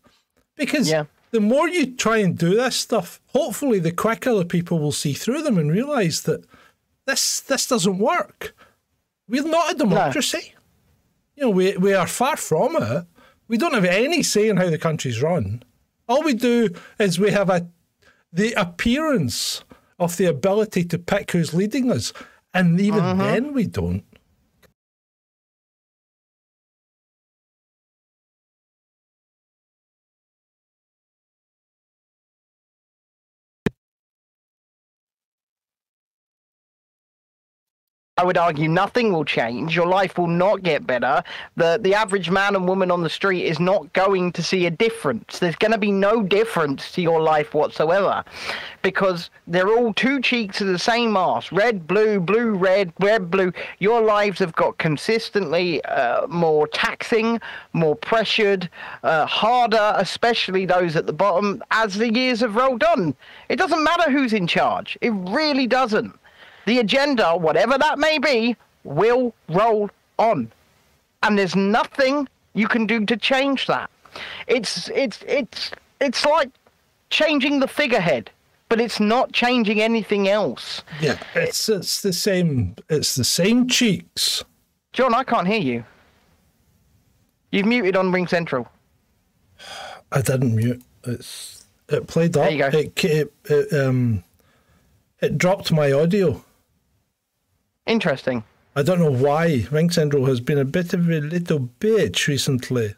Because 0.60 0.90
Yeah. 0.90 1.04
the 1.30 1.40
more 1.40 1.68
you 1.68 1.96
try 1.96 2.18
and 2.18 2.36
do 2.36 2.54
this 2.54 2.76
stuff, 2.76 3.18
hopefully 3.28 3.78
the 3.78 3.92
quicker 3.92 4.34
the 4.34 4.44
people 4.44 4.78
will 4.78 4.92
see 4.92 5.14
through 5.14 5.42
them 5.42 5.56
and 5.56 5.72
realise 5.72 6.20
that 6.20 6.44
this 7.06 7.40
this 7.40 7.66
doesn't 7.66 7.98
work. 7.98 8.54
We're 9.26 9.44
not 9.44 9.72
a 9.72 9.74
democracy. 9.74 10.54
You 11.36 11.44
know, 11.44 11.50
we 11.50 11.76
we 11.78 11.94
are 11.94 12.06
far 12.06 12.36
from 12.36 12.76
it. 12.76 13.06
We 13.48 13.56
don't 13.56 13.74
have 13.74 13.86
any 13.86 14.22
say 14.22 14.48
in 14.50 14.58
how 14.58 14.68
the 14.68 14.78
country's 14.78 15.22
run. 15.22 15.62
All 16.06 16.22
we 16.22 16.34
do 16.34 16.68
is 16.98 17.18
we 17.18 17.30
have 17.30 17.48
a 17.48 17.66
the 18.32 18.52
appearance 18.52 19.64
of 19.98 20.18
the 20.18 20.26
ability 20.26 20.84
to 20.84 20.98
pick 20.98 21.32
who's 21.32 21.54
leading 21.54 21.90
us, 21.90 22.12
and 22.52 22.78
even 22.80 23.00
mm-hmm. 23.00 23.18
then 23.18 23.54
we 23.54 23.66
don't. 23.66 24.04
I 38.20 38.22
would 38.22 38.36
argue 38.36 38.68
nothing 38.68 39.14
will 39.14 39.24
change. 39.24 39.74
Your 39.74 39.86
life 39.86 40.18
will 40.18 40.26
not 40.26 40.62
get 40.62 40.86
better. 40.86 41.22
The 41.56 41.80
the 41.80 41.94
average 41.94 42.28
man 42.28 42.54
and 42.54 42.68
woman 42.68 42.90
on 42.90 43.02
the 43.02 43.08
street 43.08 43.46
is 43.46 43.58
not 43.58 43.90
going 43.94 44.30
to 44.32 44.42
see 44.42 44.66
a 44.66 44.70
difference. 44.70 45.38
There's 45.38 45.56
going 45.56 45.72
to 45.72 45.78
be 45.78 45.90
no 45.90 46.22
difference 46.22 46.92
to 46.92 47.00
your 47.00 47.22
life 47.22 47.54
whatsoever 47.54 48.22
because 48.82 49.30
they're 49.46 49.70
all 49.70 49.94
two 49.94 50.20
cheeks 50.20 50.60
of 50.60 50.66
the 50.66 50.78
same 50.78 51.16
arse. 51.16 51.50
Red, 51.50 51.86
blue, 51.86 52.20
blue, 52.20 52.50
red, 52.50 52.92
red, 53.00 53.30
blue. 53.30 53.54
Your 53.78 54.02
lives 54.02 54.38
have 54.40 54.52
got 54.52 54.76
consistently 54.76 55.82
uh, 55.86 56.26
more 56.26 56.68
taxing, 56.68 57.40
more 57.72 57.96
pressured, 57.96 58.68
uh, 59.02 59.24
harder, 59.24 59.94
especially 59.96 60.66
those 60.66 60.94
at 60.94 61.06
the 61.06 61.14
bottom 61.14 61.62
as 61.70 61.94
the 61.94 62.12
years 62.12 62.40
have 62.40 62.54
rolled 62.54 62.84
on. 62.84 63.16
It 63.48 63.56
doesn't 63.56 63.82
matter 63.82 64.10
who's 64.10 64.34
in 64.34 64.46
charge. 64.46 64.98
It 65.00 65.12
really 65.14 65.66
doesn't 65.66 66.19
the 66.70 66.78
agenda, 66.78 67.36
whatever 67.36 67.76
that 67.76 67.98
may 67.98 68.16
be, 68.18 68.56
will 68.84 69.34
roll 69.48 69.90
on. 70.20 70.52
And 71.24 71.36
there's 71.36 71.56
nothing 71.56 72.28
you 72.54 72.68
can 72.68 72.86
do 72.86 73.04
to 73.06 73.16
change 73.16 73.66
that. 73.66 73.90
It's 74.46 74.88
it's 74.90 75.18
it's 75.26 75.72
it's 76.00 76.24
like 76.24 76.50
changing 77.10 77.58
the 77.58 77.66
figurehead, 77.66 78.30
but 78.68 78.80
it's 78.80 79.00
not 79.00 79.32
changing 79.32 79.82
anything 79.82 80.28
else. 80.28 80.82
Yeah, 81.00 81.18
it's 81.34 81.68
it's 81.68 82.02
the 82.02 82.12
same. 82.12 82.76
It's 82.88 83.16
the 83.16 83.24
same 83.24 83.66
cheeks. 83.66 84.44
John, 84.92 85.12
I 85.12 85.24
can't 85.24 85.48
hear 85.48 85.60
you. 85.60 85.84
You've 87.50 87.66
muted 87.66 87.96
on 87.96 88.12
Ring 88.12 88.28
Central. 88.28 88.68
I 90.12 90.22
didn't 90.22 90.54
mute. 90.54 90.82
It's 91.02 91.64
it 91.88 92.06
played 92.06 92.36
up. 92.36 92.44
There 92.44 92.52
you 92.52 92.58
go. 92.58 92.78
It, 92.78 93.04
it, 93.04 93.32
it 93.46 93.84
um 93.84 94.22
it 95.20 95.36
dropped 95.36 95.72
my 95.72 95.90
audio. 95.90 96.44
Interesting. 97.90 98.44
I 98.76 98.82
don't 98.84 99.00
know 99.00 99.10
why. 99.10 99.66
Ring 99.72 99.90
Central 99.90 100.26
has 100.26 100.38
been 100.40 100.58
a 100.58 100.64
bit 100.64 100.94
of 100.94 101.10
a 101.10 101.20
little 101.20 101.68
bitch 101.80 102.28
recently. 102.28 102.94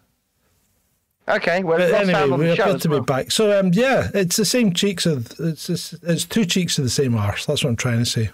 Okay, 1.27 1.63
well, 1.65 1.79
But 1.79 1.95
anyway, 1.95 2.37
we 2.37 2.47
the 2.49 2.57
show 2.57 2.77
to 2.77 2.89
well. 2.91 3.01
be 3.01 3.05
back. 3.07 3.31
So 3.31 3.59
um, 3.59 3.71
yeah, 3.73 4.11
it's 4.13 4.37
the 4.37 4.45
same 4.45 4.75
cheeks 4.75 5.07
of 5.07 5.33
it's 5.41 5.71
it's, 5.71 5.95
it's 6.03 6.27
two 6.27 6.45
cheeks 6.45 6.77
of 6.77 6.85
the 6.85 6.91
same 6.91 7.15
arse. 7.15 7.47
That's 7.47 7.65
what 7.65 7.71
I'm 7.71 7.77
trying 7.77 8.01
to 8.01 8.05
say. 8.05 8.31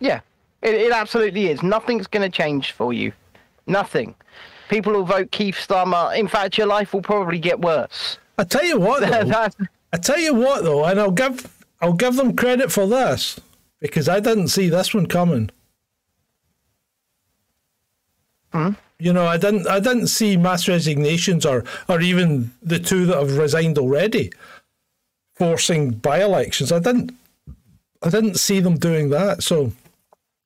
Yeah, 0.00 0.20
it, 0.60 0.74
it 0.74 0.92
absolutely 0.92 1.46
is. 1.46 1.62
Nothing's 1.62 2.08
going 2.08 2.30
to 2.30 2.36
change 2.36 2.72
for 2.72 2.92
you. 2.92 3.12
Nothing. 3.66 4.14
People 4.68 4.92
will 4.92 5.04
vote 5.04 5.30
Keith 5.30 5.56
Starmer. 5.56 6.14
In 6.14 6.28
fact, 6.28 6.58
your 6.58 6.66
life 6.66 6.92
will 6.92 7.00
probably 7.00 7.38
get 7.38 7.58
worse. 7.60 8.18
I 8.36 8.44
tell 8.44 8.64
you 8.66 8.78
what, 8.78 9.00
though. 9.00 9.48
I 9.94 9.96
tell 9.96 10.18
you 10.18 10.34
what, 10.34 10.62
though, 10.62 10.84
and 10.84 11.00
I'll 11.00 11.10
give 11.10 11.64
I'll 11.80 11.94
give 11.94 12.16
them 12.16 12.36
credit 12.36 12.70
for 12.70 12.86
this 12.86 13.40
because 13.84 14.08
I 14.08 14.18
didn't 14.18 14.48
see 14.48 14.70
this 14.70 14.94
one 14.94 15.04
coming. 15.04 15.50
Hmm? 18.50 18.70
You 18.98 19.12
know, 19.12 19.26
I 19.26 19.36
didn't 19.36 19.68
I 19.68 19.78
didn't 19.78 20.06
see 20.06 20.38
mass 20.38 20.66
resignations 20.66 21.44
or 21.44 21.64
or 21.86 22.00
even 22.00 22.50
the 22.62 22.78
two 22.78 23.04
that 23.04 23.18
have 23.18 23.36
resigned 23.36 23.76
already 23.76 24.32
forcing 25.34 25.90
by 25.90 26.22
elections. 26.22 26.72
I 26.72 26.78
didn't 26.78 27.14
I 28.02 28.08
didn't 28.08 28.36
see 28.36 28.58
them 28.58 28.78
doing 28.78 29.10
that. 29.10 29.42
So 29.42 29.72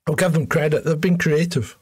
I'll 0.08 0.16
give 0.16 0.32
them 0.32 0.48
credit. 0.48 0.84
They've 0.84 1.00
been 1.00 1.16
creative. 1.16 1.76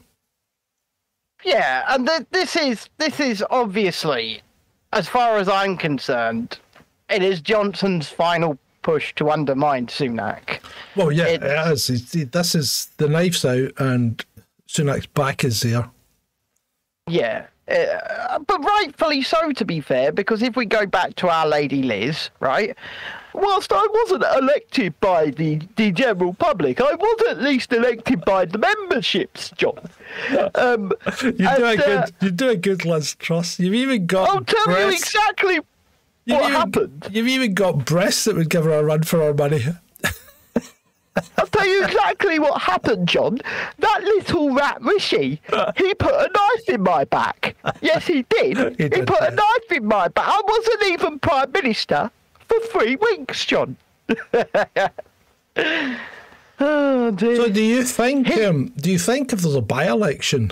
Yeah, 1.43 1.85
and 1.87 2.07
th- 2.07 2.27
this 2.29 2.55
is 2.55 2.87
this 2.99 3.19
is 3.19 3.43
obviously, 3.49 4.41
as 4.93 5.07
far 5.07 5.39
as 5.39 5.49
I'm 5.49 5.75
concerned, 5.75 6.59
it 7.09 7.23
is 7.23 7.41
Johnson's 7.41 8.09
final 8.09 8.59
push 8.87 9.13
to 9.15 9.29
undermine 9.29 9.85
Sunak. 9.87 10.59
Well, 10.95 11.11
yeah, 11.11 11.25
It- 11.25 11.43
it 11.43 11.67
is. 11.73 11.89
It's- 11.89 12.29
This 12.31 12.55
is 12.55 12.87
the 12.95 13.09
knife's 13.09 13.43
out 13.43 13.71
and 13.77 14.23
Sunak's 14.69 15.07
back 15.07 15.43
is 15.43 15.59
there. 15.59 15.89
Yeah, 17.05 17.47
uh, 17.69 18.39
but 18.39 18.63
rightfully 18.63 19.21
so, 19.23 19.51
to 19.51 19.65
be 19.65 19.81
fair, 19.81 20.13
because 20.13 20.41
if 20.41 20.55
we 20.55 20.65
go 20.65 20.85
back 20.85 21.15
to 21.17 21.27
Our 21.27 21.45
Lady 21.47 21.83
Liz, 21.83 22.29
right? 22.39 22.77
Whilst 23.33 23.71
I 23.73 23.85
wasn't 23.99 24.23
elected 24.41 24.97
by 25.01 25.31
the, 25.31 25.59
the 25.75 25.91
general 25.91 26.33
public, 26.33 26.79
I 26.79 26.95
was 26.95 27.21
at 27.29 27.41
least 27.41 27.71
elected 27.73 28.23
by 28.25 28.45
the 28.45 28.57
memberships, 28.57 29.51
John. 29.57 29.79
Um, 30.55 30.93
You 31.21 31.31
do 31.33 31.65
a 31.65 31.75
good. 31.77 31.97
uh, 31.99 32.07
you 32.21 32.31
do 32.31 32.49
a 32.49 32.55
good, 32.55 32.85
Liz 32.85 33.15
Truss. 33.15 33.59
You've 33.59 33.73
even 33.75 34.05
got. 34.05 34.29
I'll 34.29 34.43
tell 34.45 34.69
you 34.81 34.89
exactly 34.95 35.59
you've 36.27 36.37
what 36.39 36.49
even- 36.49 36.59
happened. 36.61 37.07
You've 37.11 37.27
even 37.27 37.53
got 37.55 37.85
breasts 37.85 38.25
that 38.25 38.35
would 38.35 38.49
give 38.49 38.65
her 38.65 38.71
a 38.73 38.83
run 38.83 39.03
for 39.03 39.19
her 39.19 39.33
money. 39.33 39.63
I'll 41.39 41.47
tell 41.47 41.65
you 41.65 41.83
exactly 41.83 42.37
what 42.37 42.61
happened, 42.61 43.07
John. 43.07 43.39
That 43.79 44.03
little 44.03 44.53
rat 44.53 44.77
Rishi, 44.81 45.41
he 45.75 45.93
put 45.95 46.13
a 46.13 46.29
knife 46.31 46.69
in 46.69 46.83
my 46.83 47.05
back. 47.05 47.55
Yes, 47.81 48.05
he 48.05 48.21
did. 48.29 48.57
He 48.77 48.83
He, 48.83 48.89
did, 48.89 49.07
put 49.07 49.21
yeah. 49.21 49.29
a 49.29 49.31
knife 49.31 49.71
in 49.71 49.85
my 49.87 50.09
back. 50.09 50.25
I 50.27 50.41
wasn't 50.47 50.83
even 50.93 51.17
Prime 51.17 51.51
Minister 51.51 52.11
for 52.47 52.59
three 52.71 52.97
weeks, 52.97 53.45
John. 53.45 53.77
oh, 56.59 57.11
dear. 57.11 57.35
So, 57.35 57.49
do 57.49 57.63
you 57.63 57.83
think? 57.83 58.29
Um, 58.37 58.73
do 58.77 58.91
you 58.91 58.99
think 58.99 59.33
if 59.33 59.41
there's 59.41 59.55
a 59.55 59.61
by-election 59.61 60.51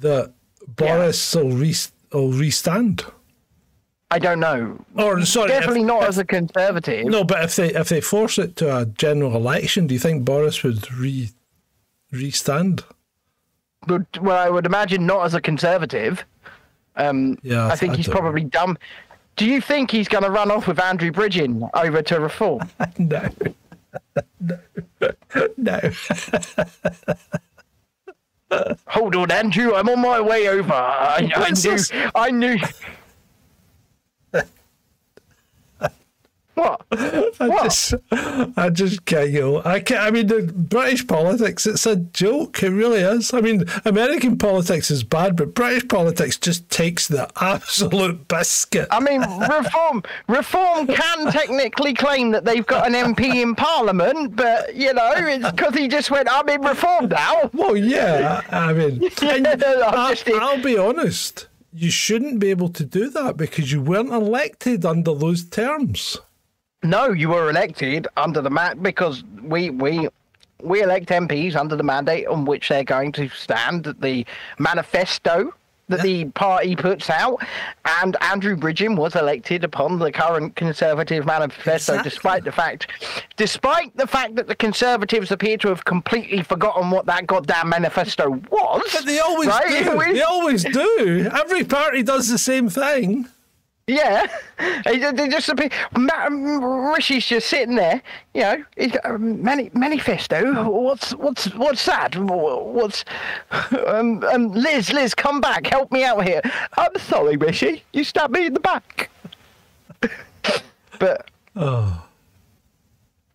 that 0.00 0.32
Boris 0.68 1.34
will, 1.34 1.50
re- 1.52 1.74
will 2.12 2.32
restand? 2.32 3.04
I 4.12 4.18
don't 4.18 4.40
know. 4.40 4.78
Or 4.96 5.24
sorry, 5.24 5.48
Definitely 5.48 5.80
if- 5.80 5.86
not 5.86 6.02
if- 6.02 6.08
as 6.10 6.18
a 6.18 6.24
Conservative. 6.24 7.06
No, 7.06 7.24
but 7.24 7.42
if 7.44 7.56
they 7.56 7.72
if 7.74 7.88
they 7.88 8.00
force 8.00 8.38
it 8.38 8.56
to 8.56 8.76
a 8.76 8.84
general 8.86 9.34
election, 9.34 9.86
do 9.86 9.94
you 9.94 10.00
think 10.00 10.24
Boris 10.24 10.62
would 10.62 10.92
re 10.92 11.30
restand? 12.12 12.84
But, 13.86 14.06
well, 14.20 14.36
I 14.38 14.48
would 14.48 14.66
imagine 14.66 15.06
not 15.06 15.24
as 15.24 15.34
a 15.34 15.40
Conservative. 15.40 16.24
Um, 16.96 17.38
Yeah, 17.42 17.66
I 17.66 17.70
I 17.70 17.76
think 17.76 17.94
I 17.94 17.96
he's 17.96 18.06
know. 18.06 18.12
probably 18.14 18.44
dumb. 18.44 18.76
Do 19.36 19.46
you 19.46 19.60
think 19.62 19.90
he's 19.90 20.08
going 20.08 20.22
to 20.24 20.30
run 20.30 20.50
off 20.50 20.66
with 20.68 20.78
Andrew 20.78 21.10
Bridgen 21.10 21.68
over 21.74 22.02
to 22.02 22.20
Reform? 22.20 22.68
No. 22.98 23.28
no. 24.40 24.58
no. 25.56 25.80
Hold 28.88 29.16
on, 29.16 29.30
Andrew. 29.30 29.74
I'm 29.74 29.88
on 29.88 30.00
my 30.00 30.20
way 30.20 30.48
over. 30.48 30.72
I, 30.72 31.30
I 31.34 31.50
knew. 31.50 31.78
I 32.14 32.30
knew. 32.30 32.58
What? 36.54 36.82
I 36.92 37.48
What? 37.48 37.64
just, 37.64 37.94
I 38.10 38.70
just 38.70 39.04
can't 39.04 39.32
go. 39.32 39.62
I 39.64 39.80
can't. 39.80 40.00
I 40.00 40.10
mean, 40.10 40.26
the 40.26 40.42
British 40.54 41.06
politics. 41.06 41.66
It's 41.66 41.86
a 41.86 41.96
joke. 41.96 42.62
It 42.62 42.70
really 42.70 43.00
is. 43.00 43.32
I 43.32 43.40
mean, 43.40 43.64
American 43.84 44.36
politics 44.38 44.90
is 44.90 45.02
bad, 45.02 45.36
but 45.36 45.54
British 45.54 45.88
politics 45.88 46.36
just 46.36 46.68
takes 46.70 47.08
the 47.08 47.28
absolute 47.40 48.28
biscuit. 48.28 48.88
I 48.90 49.00
mean, 49.00 49.20
reform. 49.22 50.02
Reform 50.28 50.86
can 50.86 51.32
technically 51.32 51.94
claim 51.94 52.32
that 52.32 52.44
they've 52.44 52.66
got 52.66 52.86
an 52.86 53.14
MP 53.14 53.42
in 53.42 53.54
Parliament, 53.54 54.36
but 54.36 54.74
you 54.76 54.92
know, 54.92 55.10
it's 55.14 55.50
because 55.50 55.74
he 55.74 55.88
just 55.88 56.10
went, 56.10 56.28
"I'm 56.30 56.48
in 56.48 56.60
reform 56.60 57.08
now." 57.08 57.50
Well, 57.54 57.76
yeah. 57.76 58.42
I 58.50 58.72
mean, 58.72 59.02
I, 59.22 60.14
I'll 60.40 60.62
be 60.62 60.76
honest. 60.76 61.48
You 61.74 61.90
shouldn't 61.90 62.38
be 62.38 62.50
able 62.50 62.68
to 62.68 62.84
do 62.84 63.08
that 63.10 63.38
because 63.38 63.72
you 63.72 63.80
weren't 63.80 64.10
elected 64.12 64.84
under 64.84 65.14
those 65.14 65.42
terms. 65.44 66.18
No, 66.82 67.12
you 67.12 67.28
were 67.28 67.48
elected 67.48 68.08
under 68.16 68.40
the 68.40 68.50
mat 68.50 68.82
because 68.82 69.22
we 69.42 69.70
we 69.70 70.08
we 70.60 70.82
elect 70.82 71.08
MPs 71.08 71.56
under 71.56 71.76
the 71.76 71.82
mandate 71.82 72.26
on 72.26 72.44
which 72.44 72.68
they're 72.68 72.84
going 72.84 73.12
to 73.12 73.28
stand. 73.30 73.84
The 74.00 74.26
manifesto 74.58 75.54
that 75.88 76.02
the 76.02 76.24
party 76.26 76.74
puts 76.74 77.10
out, 77.10 77.42
and 78.00 78.16
Andrew 78.22 78.56
Bridgen 78.56 78.96
was 78.96 79.14
elected 79.14 79.62
upon 79.64 79.98
the 79.98 80.10
current 80.10 80.56
Conservative 80.56 81.26
manifesto, 81.26 81.92
Exactly. 81.94 82.10
despite 82.10 82.44
the 82.44 82.52
fact, 82.52 82.86
despite 83.36 83.94
the 83.96 84.06
fact 84.06 84.36
that 84.36 84.46
the 84.46 84.54
Conservatives 84.54 85.30
appear 85.30 85.56
to 85.58 85.68
have 85.68 85.84
completely 85.84 86.42
forgotten 86.42 86.90
what 86.90 87.04
that 87.06 87.26
goddamn 87.26 87.68
manifesto 87.68 88.30
was. 88.50 88.82
But 88.92 89.04
they 89.04 89.18
always 89.18 89.48
right? 89.48 89.84
do. 89.84 89.98
They 90.14 90.22
always 90.22 90.64
do. 90.64 91.30
Every 91.34 91.64
party 91.64 92.02
does 92.02 92.28
the 92.28 92.38
same 92.38 92.68
thing. 92.68 93.28
Yeah, 93.88 94.26
they 94.84 94.98
ju- 95.00 95.12
they 95.12 95.28
just 95.28 95.48
appear. 95.48 95.68
Ma- 95.96 96.28
Rishi's 96.92 97.26
just 97.26 97.48
sitting 97.48 97.74
there, 97.74 98.00
you 98.32 98.42
know. 98.42 98.64
He's 98.76 98.92
got 98.92 99.06
a 99.10 99.18
mani- 99.18 99.70
manifesto. 99.74 100.70
What's 100.70 101.12
what's 101.16 101.46
what's 101.54 101.84
that? 101.86 102.16
What's 102.16 103.04
um, 103.86 104.22
um 104.24 104.52
Liz? 104.52 104.92
Liz, 104.92 105.14
come 105.16 105.40
back. 105.40 105.66
Help 105.66 105.90
me 105.90 106.04
out 106.04 106.24
here. 106.26 106.40
I'm 106.76 106.96
sorry, 106.98 107.36
Rishi. 107.36 107.82
You 107.92 108.04
stabbed 108.04 108.32
me 108.34 108.46
in 108.46 108.54
the 108.54 108.60
back. 108.60 109.10
but 110.98 111.28
Oh. 111.56 112.04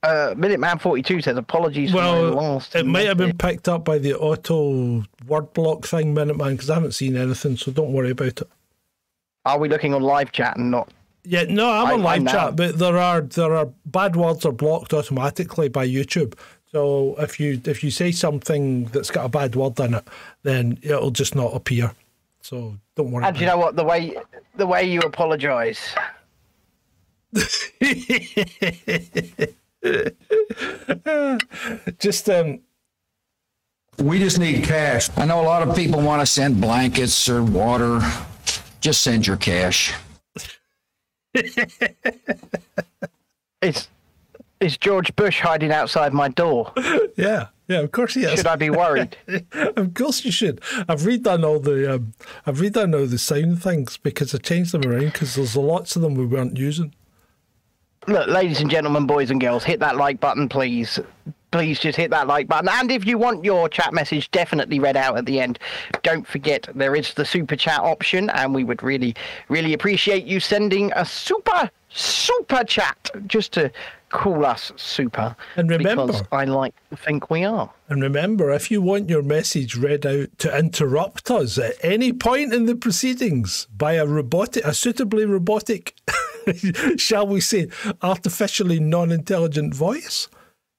uh, 0.03 0.33
Minuteman 0.36 0.79
forty 0.81 1.01
two 1.01 1.21
says 1.21 1.38
apologies 1.38 1.91
for 1.91 1.97
Well, 1.97 2.31
last. 2.31 2.73
it 2.75 2.86
might 2.86 3.05
have 3.07 3.17
been 3.17 3.38
picked 3.38 3.67
up 3.67 3.83
by 3.83 3.97
the 3.97 4.15
auto 4.15 5.03
word 5.27 5.53
block 5.53 5.86
thing, 5.86 6.13
Minute 6.13 6.38
Man, 6.38 6.53
because 6.53 6.69
I 6.69 6.75
haven't 6.75 6.93
seen 6.93 7.17
anything, 7.17 7.57
so 7.57 7.71
don't 7.71 7.91
worry 7.93 8.12
about 8.12 8.27
it. 8.41 8.49
Are 9.47 9.60
we 9.60 9.69
looking 9.69 9.93
on 9.93 10.01
live 10.03 10.31
chat 10.31 10.57
and 10.57 10.71
not? 10.71 10.89
Yeah, 11.23 11.43
no, 11.43 11.69
I'm 11.71 11.88
I- 11.88 11.93
on 11.93 12.03
live 12.03 12.19
I'm 12.21 12.27
chat, 12.27 12.55
but 12.55 12.79
there 12.79 12.97
are 12.97 13.21
there 13.21 13.55
are 13.55 13.69
bad 13.86 14.15
words 14.15 14.45
are 14.45 14.51
blocked 14.51 14.93
automatically 14.93 15.69
by 15.69 15.88
YouTube. 15.88 16.33
So 16.71 17.15
if 17.19 17.39
you 17.39 17.62
if 17.65 17.83
you 17.83 17.91
say 17.91 18.12
something 18.12 18.86
that's 18.86 19.10
got 19.10 19.25
a 19.25 19.29
bad 19.29 19.55
word 19.55 19.79
in 19.79 19.95
it, 19.95 20.07
then 20.43 20.77
it'll 20.81 21.12
just 21.12 21.36
not 21.36 21.55
appear. 21.55 21.91
So 22.41 22.77
don't 22.95 23.12
worry. 23.12 23.25
And 23.25 23.38
you 23.38 23.45
about 23.45 23.55
know 23.55 23.60
what? 23.65 23.75
The 23.75 23.83
way 23.83 24.17
the 24.55 24.67
way 24.67 24.83
you 24.83 24.99
apologise. 25.01 25.95
Just 31.99 32.29
um, 32.29 32.60
We 33.99 34.19
just 34.19 34.39
need 34.39 34.63
cash. 34.63 35.10
I 35.17 35.25
know 35.25 35.41
a 35.41 35.43
lot 35.43 35.67
of 35.67 35.75
people 35.75 36.01
want 36.01 36.21
to 36.21 36.25
send 36.25 36.62
blankets 36.62 37.27
or 37.29 37.43
water. 37.43 37.99
Just 38.80 39.02
send 39.02 39.28
your 39.28 39.38
cash. 39.38 39.94
Is 43.62 43.88
is 44.60 44.78
George 44.78 45.16
Bush 45.16 45.40
hiding 45.40 45.72
outside 45.72 46.13
my 46.13 46.30
door? 46.30 46.72
yeah, 47.16 47.48
yeah. 47.68 47.80
Of 47.80 47.92
course 47.92 48.13
he 48.16 48.24
is. 48.24 48.38
Should 48.38 48.48
I 48.48 48.56
be 48.56 48.70
worried? 48.70 49.18
of 49.52 49.94
course 49.94 50.26
you 50.26 50.32
should. 50.32 50.62
I've 50.88 51.02
redone 51.02 51.46
all 51.46 51.60
the 51.60 51.96
um, 51.96 52.13
I've 52.46 52.58
redone 52.58 52.98
all 52.98 53.06
the 53.06 53.18
sound 53.18 53.62
things 53.62 53.98
because 53.98 54.34
I 54.34 54.40
changed 54.40 54.74
them 54.74 54.86
around 54.86 55.13
because 55.13 55.36
there's 55.36 55.56
lots 55.56 55.96
of 55.96 56.02
them 56.02 56.16
we 56.16 56.26
weren't 56.26 56.58
using. 56.58 56.94
Look, 58.08 58.28
ladies 58.30 58.62
and 58.62 58.72
gentlemen, 58.72 59.06
boys 59.06 59.32
and 59.32 59.42
girls, 59.42 59.63
hit 59.63 59.80
that 59.82 59.98
like 59.98 60.20
button, 60.20 60.48
please. 60.48 61.00
Please 61.58 61.80
just 61.80 61.98
hit 61.98 62.12
that 62.12 62.28
like 62.28 62.48
button. 62.48 62.70
And 62.70 62.91
if 62.91 63.04
you 63.08 63.17
want 63.17 63.43
your 63.43 63.67
chat 63.67 63.91
message 63.91 64.30
definitely 64.30 64.80
read 64.80 64.96
out 64.96 65.17
at 65.17 65.26
the 65.26 65.39
end, 65.39 65.58
don't 66.04 66.28
forget 66.28 66.70
there 66.76 66.96
is 66.96 67.15
the 67.15 67.26
super 67.26 67.56
chat 67.56 67.80
option, 67.80 68.30
and 68.30 68.54
we 68.54 68.63
would 68.63 68.84
really, 68.84 69.15
really 69.50 69.74
appreciate 69.74 70.26
you 70.26 70.39
sending 70.39 70.91
a 70.96 71.04
super, 71.04 71.72
super 71.89 72.63
chat 72.63 73.10
just 73.26 73.54
to 73.54 73.72
call 74.10 74.46
us 74.46 74.72
super. 74.76 75.36
And 75.56 75.67
remember- 75.67 76.06
because 76.06 76.24
I 76.32 76.43
like 76.43 76.76
to 76.91 76.96
think 76.96 77.32
we 77.32 77.43
are. 77.43 77.72
And 77.89 78.04
remember, 78.04 78.52
if 78.52 78.70
you 78.70 78.80
want 78.80 79.10
your 79.10 79.24
message 79.24 79.76
read 79.76 80.06
out 80.06 80.38
to 80.38 80.56
interrupt 80.56 81.32
us 81.32 81.58
at 81.58 81.74
any 81.82 82.13
point 82.13 82.54
in 82.54 82.67
the 82.67 82.76
proceedings 82.76 83.65
by 83.76 83.93
a 83.93 84.06
robotic, 84.06 84.63
a 84.63 84.76
suitably 84.76 85.26
robotic, 85.26 85.96
shall 86.98 87.26
we 87.26 87.41
say, 87.41 87.67
artificially 88.04 88.80
non-intelligent 88.80 89.74
voice, 89.74 90.28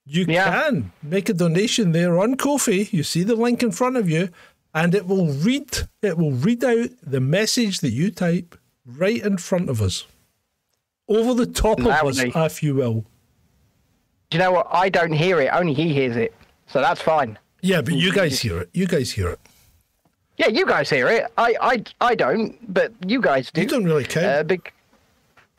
you 0.09 0.25
Yeah. 0.29 0.51
can 0.51 0.93
make 1.03 1.29
a 1.29 1.35
donation 1.35 1.93
there 1.93 2.19
on 2.19 2.37
Kofi. 2.37 2.93
You 2.93 3.03
see 3.03 3.23
the 3.23 3.35
link 3.37 3.63
in 3.63 3.71
front 3.73 3.97
of 3.97 4.09
you, 4.09 4.31
and 4.75 4.95
it 4.95 5.07
will 5.07 5.27
read. 5.29 5.69
It 6.03 6.17
will 6.17 6.33
read 6.33 6.65
out 6.65 6.91
the 7.03 7.21
message 7.21 7.81
that 7.81 7.91
you 7.91 8.11
type 8.11 8.57
right 8.87 9.23
in 9.23 9.37
front 9.37 9.69
of 9.69 9.83
us, 9.83 10.07
over 11.09 11.35
the 11.35 11.47
top 11.47 11.79
of 11.81 11.87
us, 11.87 12.19
Loudly. 12.19 12.33
if 12.35 12.63
you 12.63 12.75
will. 12.75 13.05
Do 14.31 14.39
you 14.39 14.45
know 14.45 14.53
what? 14.53 14.67
I 14.71 14.89
don't 14.89 15.13
hear 15.13 15.41
it, 15.41 15.49
only 15.53 15.75
he 15.75 15.93
hears 15.93 16.17
it. 16.17 16.35
So 16.67 16.81
that's 16.81 17.01
fine. 17.01 17.39
Yeah, 17.61 17.81
but 17.83 17.95
you 17.95 18.13
guys 18.13 18.41
hear 18.41 18.59
it. 18.61 18.71
You 18.73 18.87
guys 18.87 19.11
hear 19.13 19.29
it. 19.31 19.41
Yeah, 20.37 20.49
you 20.49 20.65
guys 20.65 20.89
hear 20.89 21.09
it. 21.09 21.25
I, 21.37 21.55
I, 21.61 21.85
I 22.01 22.15
don't, 22.15 22.57
but 22.73 22.93
you 23.07 23.21
guys 23.21 23.51
do. 23.51 23.61
You 23.63 23.67
don't 23.67 23.85
really 23.85 24.05
care. 24.05 24.41
Uh, 24.41 24.43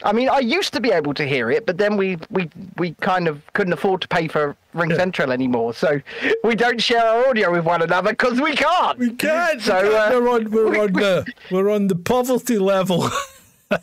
I 0.04 0.14
mean, 0.14 0.30
I 0.30 0.40
used 0.40 0.74
to 0.74 0.80
be 0.80 0.92
able 0.92 1.14
to 1.16 1.26
hear 1.28 1.52
it, 1.52 1.66
but 1.66 1.78
then 1.78 1.98
we, 1.98 2.18
we, 2.30 2.50
we 2.78 2.94
kind 3.02 3.28
of 3.28 3.42
couldn't 3.54 3.74
afford 3.74 4.02
to 4.02 4.08
pay 4.08 4.28
for 4.30 4.56
Ring 4.74 4.94
Central 4.96 5.32
anymore, 5.32 5.74
so 5.74 6.00
we 6.44 6.56
don't 6.56 6.82
share 6.82 7.06
our 7.06 7.28
audio 7.28 7.52
with 7.52 7.66
one 7.66 7.82
another 7.82 8.12
because 8.12 8.40
we 8.40 8.56
can't. 8.56 8.98
We 8.98 9.12
can't. 9.12 9.62
So, 9.62 9.76
we 9.84 9.90
can't. 9.90 10.14
uh, 10.16 10.20
we're 10.22 10.30
on 10.30 10.52
we're 10.52 10.70
we- 10.72 10.80
on 10.80 10.94
the 10.94 11.34
we're 11.52 11.70
on 11.70 11.88
the 11.88 11.96
poverty 11.96 12.58
level. 12.60 13.10
but 13.70 13.82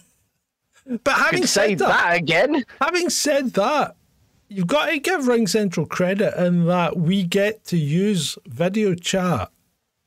having 1.15 1.47
said 1.47 1.79
that, 1.79 1.89
that 1.89 2.17
again. 2.17 2.65
having 2.81 3.11
said 3.11 3.53
that, 3.55 3.97
you've 4.49 4.67
got 4.69 4.87
to 4.87 4.99
give 4.99 5.27
Ring 5.27 5.47
Central 5.47 5.85
credit 5.87 6.35
in 6.43 6.67
that 6.67 6.97
we 6.97 7.25
get 7.25 7.65
to 7.67 7.77
use 7.77 8.39
video 8.47 8.95
chat 8.95 9.51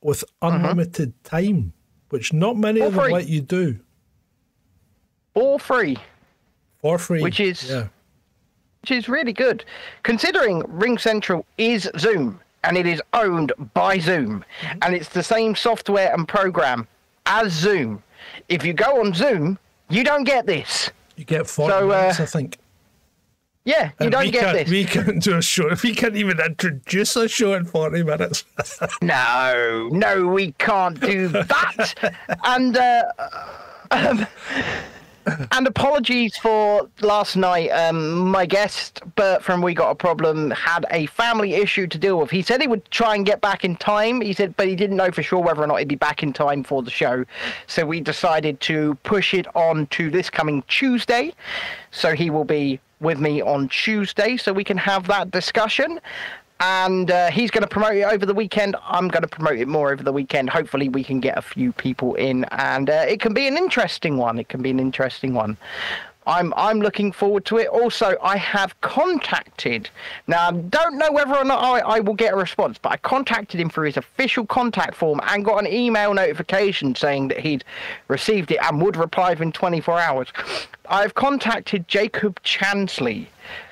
with 0.02 0.24
unlimited 0.42 1.12
time, 1.24 1.72
which 2.08 2.32
not 2.32 2.56
many 2.56 2.80
For 2.80 2.86
of 2.86 2.94
them 2.94 3.04
free. 3.04 3.12
let 3.12 3.28
you 3.28 3.42
do 3.42 3.78
All 5.34 5.58
free, 5.58 5.96
for 6.80 6.98
free. 6.98 7.22
Which 7.22 7.40
is- 7.40 7.68
yeah. 7.70 7.86
which 8.82 8.90
is 8.90 9.08
really 9.08 9.32
good, 9.32 9.64
considering 10.02 10.62
Ring 10.68 10.98
Central 10.98 11.44
is 11.58 11.88
Zoom 11.98 12.40
and 12.64 12.76
it 12.76 12.86
is 12.86 13.00
owned 13.14 13.52
by 13.74 13.98
Zoom, 13.98 14.44
and 14.82 14.94
it's 14.94 15.08
the 15.08 15.22
same 15.22 15.54
software 15.56 16.12
and 16.12 16.28
program 16.28 16.86
as 17.26 17.52
Zoom. 17.52 18.02
If 18.50 18.64
you 18.66 18.72
go 18.74 19.00
on 19.00 19.14
Zoom, 19.14 19.58
you 19.88 20.04
don't 20.04 20.24
get 20.24 20.46
this. 20.46 20.90
you 21.16 21.24
get 21.24 21.46
forty 21.46 21.72
So, 21.72 21.90
uh, 21.90 22.00
minutes, 22.00 22.20
I 22.20 22.26
think. 22.26 22.58
Yeah, 23.64 23.84
you 23.84 23.90
And 24.00 24.10
don't 24.12 24.30
get 24.30 24.52
this. 24.54 24.68
We 24.70 24.84
can't 24.84 25.22
do 25.22 25.36
a 25.36 25.42
show. 25.42 25.70
We 25.82 25.94
can't 25.94 26.16
even 26.16 26.38
introduce 26.40 27.14
a 27.16 27.28
show 27.28 27.54
in 27.54 27.64
forty 27.64 28.02
minutes. 28.02 28.44
No, 29.02 29.88
no, 29.92 30.26
we 30.26 30.52
can't 30.52 30.98
do 31.00 31.28
that. 31.28 32.14
and 32.44 32.76
uh, 32.76 33.02
um, 33.90 34.26
and 35.26 35.66
apologies 35.66 36.36
for 36.36 36.88
last 37.00 37.36
night. 37.36 37.68
Um, 37.70 38.28
my 38.30 38.46
guest 38.46 39.02
Bert 39.16 39.42
from 39.42 39.62
We 39.62 39.74
Got 39.74 39.90
a 39.90 39.94
Problem 39.94 40.50
had 40.50 40.86
a 40.90 41.06
family 41.06 41.54
issue 41.54 41.86
to 41.86 41.98
deal 41.98 42.18
with. 42.18 42.30
He 42.30 42.42
said 42.42 42.60
he 42.60 42.68
would 42.68 42.88
try 42.90 43.14
and 43.14 43.26
get 43.26 43.40
back 43.40 43.64
in 43.64 43.76
time. 43.76 44.20
He 44.20 44.32
said, 44.32 44.56
but 44.56 44.68
he 44.68 44.76
didn't 44.76 44.96
know 44.96 45.10
for 45.10 45.22
sure 45.22 45.40
whether 45.40 45.62
or 45.62 45.66
not 45.66 45.78
he'd 45.78 45.88
be 45.88 45.94
back 45.94 46.22
in 46.22 46.32
time 46.32 46.64
for 46.64 46.82
the 46.82 46.90
show. 46.90 47.24
So 47.66 47.84
we 47.84 48.00
decided 48.00 48.60
to 48.62 48.94
push 49.02 49.34
it 49.34 49.46
on 49.54 49.86
to 49.88 50.10
this 50.10 50.30
coming 50.30 50.62
Tuesday. 50.68 51.32
So 51.90 52.14
he 52.14 52.30
will 52.30 52.44
be 52.44 52.80
with 53.00 53.18
me 53.18 53.40
on 53.40 53.68
Tuesday, 53.68 54.36
so 54.36 54.52
we 54.52 54.62
can 54.62 54.76
have 54.76 55.06
that 55.06 55.30
discussion 55.30 55.98
and 56.60 57.10
uh, 57.10 57.30
he's 57.30 57.50
going 57.50 57.62
to 57.62 57.68
promote 57.68 57.96
it 57.96 58.02
over 58.02 58.26
the 58.26 58.34
weekend. 58.34 58.76
I'm 58.84 59.08
going 59.08 59.22
to 59.22 59.28
promote 59.28 59.58
it 59.58 59.66
more 59.66 59.92
over 59.92 60.02
the 60.02 60.12
weekend. 60.12 60.50
Hopefully, 60.50 60.88
we 60.88 61.02
can 61.02 61.18
get 61.18 61.36
a 61.36 61.42
few 61.42 61.72
people 61.72 62.14
in, 62.14 62.44
and 62.52 62.88
uh, 62.90 63.04
it 63.08 63.20
can 63.20 63.32
be 63.32 63.46
an 63.46 63.56
interesting 63.56 64.18
one. 64.18 64.38
It 64.38 64.48
can 64.48 64.62
be 64.62 64.70
an 64.70 64.78
interesting 64.78 65.34
one. 65.34 65.56
I'm 66.26 66.52
I'm 66.54 66.80
looking 66.80 67.12
forward 67.12 67.46
to 67.46 67.56
it. 67.58 67.68
Also, 67.68 68.16
I 68.22 68.36
have 68.36 68.78
contacted. 68.82 69.88
Now, 70.26 70.48
I 70.48 70.52
don't 70.52 70.98
know 70.98 71.10
whether 71.10 71.34
or 71.34 71.44
not 71.44 71.62
I, 71.62 71.80
I 71.80 72.00
will 72.00 72.14
get 72.14 72.34
a 72.34 72.36
response, 72.36 72.76
but 72.76 72.92
I 72.92 72.98
contacted 72.98 73.58
him 73.58 73.70
through 73.70 73.86
his 73.86 73.96
official 73.96 74.44
contact 74.44 74.94
form 74.94 75.20
and 75.24 75.44
got 75.44 75.58
an 75.58 75.66
email 75.66 76.12
notification 76.12 76.94
saying 76.94 77.28
that 77.28 77.40
he'd 77.40 77.64
received 78.08 78.50
it 78.50 78.58
and 78.62 78.82
would 78.82 78.96
reply 78.96 79.30
within 79.30 79.50
24 79.50 79.98
hours. 79.98 80.28
I've 80.90 81.14
contacted 81.14 81.88
Jacob 81.88 82.42
Chansley, 82.42 83.26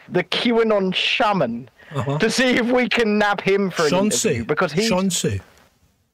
the 0.09 0.25
QAnon 0.25 0.95
shaman 0.95 1.69
Uh-huh. 1.95 2.19
to 2.19 2.31
see 2.31 2.57
if 2.57 2.67
we 2.71 2.89
can 2.89 3.19
nab 3.19 3.41
him 3.41 3.71
for 3.71 3.85
an 3.85 3.91
Chauncey, 3.91 4.29
interview 4.29 4.45
because 4.45 4.73
he's 4.73 4.89
Chauncey, 4.89 5.41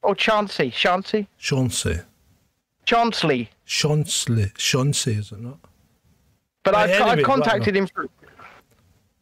oh 0.02 0.14
Chauncey, 0.14 0.70
Chauncey, 0.70 1.26
Chauncey, 1.38 2.00
Chauncey. 2.84 3.50
Chauncey, 3.66 4.52
Chauncey, 4.56 5.12
is 5.14 5.32
it 5.32 5.40
not? 5.40 5.58
But 6.64 6.74
I've, 6.74 6.90
anyway, 6.90 7.10
I've 7.10 7.22
contacted 7.24 7.74
him 7.76 7.86
for. 7.86 8.06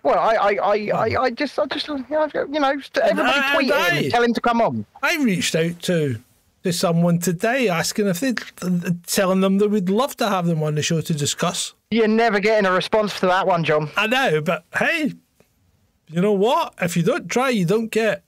Well, 0.03 0.19
I, 0.19 0.35
I, 0.35 0.51
I, 0.55 0.91
I, 0.93 1.23
I 1.23 1.31
just, 1.31 1.57
I 1.59 1.67
just, 1.67 1.87
you 1.87 2.05
know, 2.11 2.23
everybody 2.23 2.59
I- 2.59 3.53
tweet 3.55 3.69
him 3.69 3.75
I- 3.77 4.09
tell 4.11 4.23
him 4.25 4.35
to 4.35 4.41
come 4.41 4.61
on. 4.61 4.85
I 5.03 5.17
reached 5.23 5.55
out 5.55 5.81
to 5.83 6.17
to 6.65 6.73
someone 6.73 7.19
today 7.19 7.69
asking 7.69 8.07
if 8.07 8.21
they 8.21 8.35
telling 9.07 9.41
them 9.41 9.59
that 9.59 9.69
we'd 9.69 9.89
love 9.89 10.17
to 10.17 10.29
have 10.29 10.47
them 10.47 10.63
on 10.63 10.77
the 10.77 10.83
show 10.83 11.01
to 11.01 11.13
discuss. 11.15 11.75
You're 11.91 12.07
never 12.09 12.39
getting 12.41 12.67
a 12.67 12.73
response 12.73 13.19
to 13.21 13.27
that 13.27 13.47
one, 13.49 13.65
John. 13.65 13.91
I 13.97 14.07
know, 14.07 14.41
but 14.41 14.65
hey, 14.77 15.13
you 16.13 16.21
know 16.21 16.33
what? 16.33 16.75
If 16.81 16.97
you 16.97 17.03
don't 17.03 17.29
try, 17.29 17.49
you 17.51 17.65
don't 17.65 17.89
get. 17.91 18.23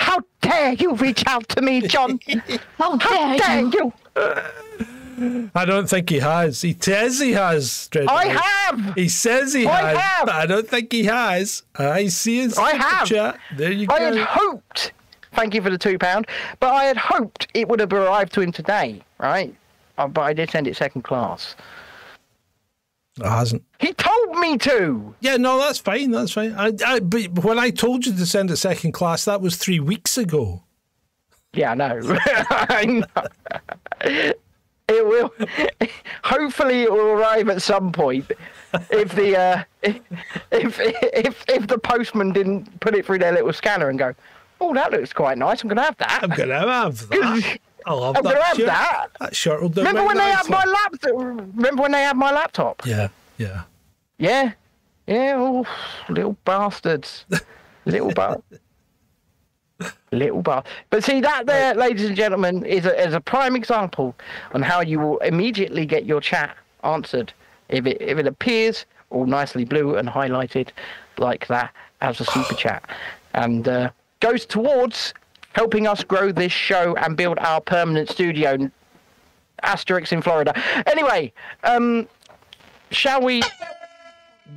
How 0.00 0.20
dare 0.40 0.72
you 0.74 0.94
reach 0.94 1.24
out 1.26 1.48
to 1.50 1.62
me, 1.62 1.80
John? 1.82 2.18
How 2.78 2.98
How 2.98 3.36
dare 3.36 3.38
dare 3.38 3.60
you? 3.60 3.92
you? 4.16 5.50
I 5.54 5.64
don't 5.64 5.88
think 5.88 6.10
he 6.10 6.18
has. 6.18 6.60
He 6.60 6.76
says 6.78 7.20
he 7.20 7.32
has. 7.32 7.88
Dreadnought. 7.88 8.16
I 8.16 8.26
have. 8.26 8.94
He 8.94 9.08
says 9.08 9.52
he 9.52 9.66
I 9.66 9.90
has, 9.90 9.98
have. 9.98 10.26
but 10.26 10.34
I 10.34 10.46
don't 10.46 10.68
think 10.68 10.90
he 10.92 11.04
has. 11.04 11.62
I 11.76 12.08
see 12.08 12.38
his 12.38 12.58
I 12.58 12.74
have. 12.74 13.06
chat. 13.06 13.38
There 13.56 13.70
you 13.70 13.86
go. 13.86 13.94
I 13.94 14.00
had 14.00 14.16
hoped. 14.18 14.92
Thank 15.32 15.54
you 15.54 15.62
for 15.62 15.70
the 15.70 15.78
two 15.78 15.98
pound, 15.98 16.26
but 16.60 16.72
I 16.72 16.84
had 16.84 16.96
hoped 16.96 17.48
it 17.54 17.68
would 17.68 17.80
have 17.80 17.92
arrived 17.92 18.32
to 18.34 18.40
him 18.40 18.52
today, 18.52 19.02
right? 19.18 19.54
Uh, 19.98 20.06
but 20.08 20.22
I 20.22 20.32
did 20.32 20.50
send 20.50 20.66
it 20.68 20.76
second 20.76 21.02
class. 21.02 21.54
It 23.20 23.26
hasn't. 23.26 23.62
He 23.78 23.92
told 23.92 24.13
me 24.32 24.58
to. 24.58 25.14
Yeah, 25.20 25.36
no, 25.36 25.58
that's 25.58 25.78
fine. 25.78 26.10
That's 26.10 26.32
fine. 26.32 26.54
I, 26.54 26.72
I, 26.84 27.00
but 27.00 27.44
when 27.44 27.58
I 27.58 27.70
told 27.70 28.06
you 28.06 28.12
to 28.14 28.26
send 28.26 28.50
it 28.50 28.56
second 28.56 28.92
class, 28.92 29.24
that 29.24 29.40
was 29.40 29.56
three 29.56 29.80
weeks 29.80 30.16
ago. 30.18 30.62
Yeah, 31.52 31.72
I 31.72 31.74
know. 31.74 32.00
I 32.50 32.84
know. 32.84 34.32
It 34.86 35.06
will. 35.06 35.32
Hopefully, 36.24 36.82
it 36.82 36.92
will 36.92 37.06
arrive 37.12 37.48
at 37.48 37.62
some 37.62 37.90
point. 37.90 38.30
If 38.90 39.14
the 39.14 39.38
uh, 39.38 39.64
if, 39.82 40.00
if 40.50 40.80
if 40.80 41.44
if 41.48 41.66
the 41.66 41.78
postman 41.78 42.32
didn't 42.32 42.80
put 42.80 42.94
it 42.94 43.06
through 43.06 43.20
their 43.20 43.32
little 43.32 43.52
scanner 43.52 43.88
and 43.88 43.98
go, 43.98 44.14
oh, 44.60 44.74
that 44.74 44.92
looks 44.92 45.12
quite 45.12 45.38
nice. 45.38 45.62
I'm 45.62 45.68
gonna 45.68 45.82
have 45.84 45.96
that. 45.98 46.20
I'm 46.22 46.30
gonna 46.30 46.58
have 46.58 47.08
that. 47.08 47.58
I 47.86 47.92
love 47.92 48.16
I'm 48.16 48.24
that. 48.24 48.32
gonna 48.32 48.44
have 48.44 48.56
shirt. 48.56 48.66
that. 48.66 49.06
That 49.20 49.36
shirt 49.36 49.62
will 49.62 49.68
do 49.68 49.80
Remember 49.80 50.00
me 50.02 50.06
when 50.06 50.16
they 50.18 50.30
had 50.30 50.48
my 50.48 50.64
laptop? 50.64 51.10
Remember 51.14 51.82
when 51.82 51.92
they 51.92 52.02
had 52.02 52.16
my 52.16 52.32
laptop? 52.32 52.84
Yeah, 52.86 53.08
yeah. 53.38 53.62
Yeah, 54.24 54.52
yeah. 55.06 55.34
Oh, 55.36 55.66
little 56.08 56.34
bastards, 56.46 57.26
little 57.84 58.10
bar, 58.10 58.40
little 60.12 60.40
bar. 60.40 60.64
But 60.88 61.04
see 61.04 61.20
that 61.20 61.44
there, 61.44 61.74
ladies 61.74 62.06
and 62.06 62.16
gentlemen, 62.16 62.64
is 62.64 62.86
a, 62.86 63.06
is 63.06 63.12
a 63.12 63.20
prime 63.20 63.54
example 63.54 64.16
on 64.54 64.62
how 64.62 64.80
you 64.80 64.98
will 64.98 65.18
immediately 65.18 65.84
get 65.84 66.06
your 66.06 66.22
chat 66.22 66.56
answered 66.84 67.34
if 67.68 67.84
it 67.84 68.00
if 68.00 68.16
it 68.16 68.26
appears 68.26 68.86
all 69.10 69.26
nicely 69.26 69.66
blue 69.66 69.96
and 69.96 70.08
highlighted 70.08 70.70
like 71.18 71.46
that 71.48 71.70
as 72.00 72.18
a 72.18 72.24
super 72.24 72.54
chat, 72.54 72.82
and 73.34 73.68
uh, 73.68 73.90
goes 74.20 74.46
towards 74.46 75.12
helping 75.52 75.86
us 75.86 76.02
grow 76.02 76.32
this 76.32 76.50
show 76.50 76.96
and 76.96 77.14
build 77.14 77.38
our 77.40 77.60
permanent 77.60 78.08
studio. 78.08 78.70
Asterix 79.62 80.12
in 80.12 80.22
Florida. 80.22 80.52
Anyway, 80.86 81.30
um, 81.62 82.08
shall 82.90 83.20
we? 83.20 83.42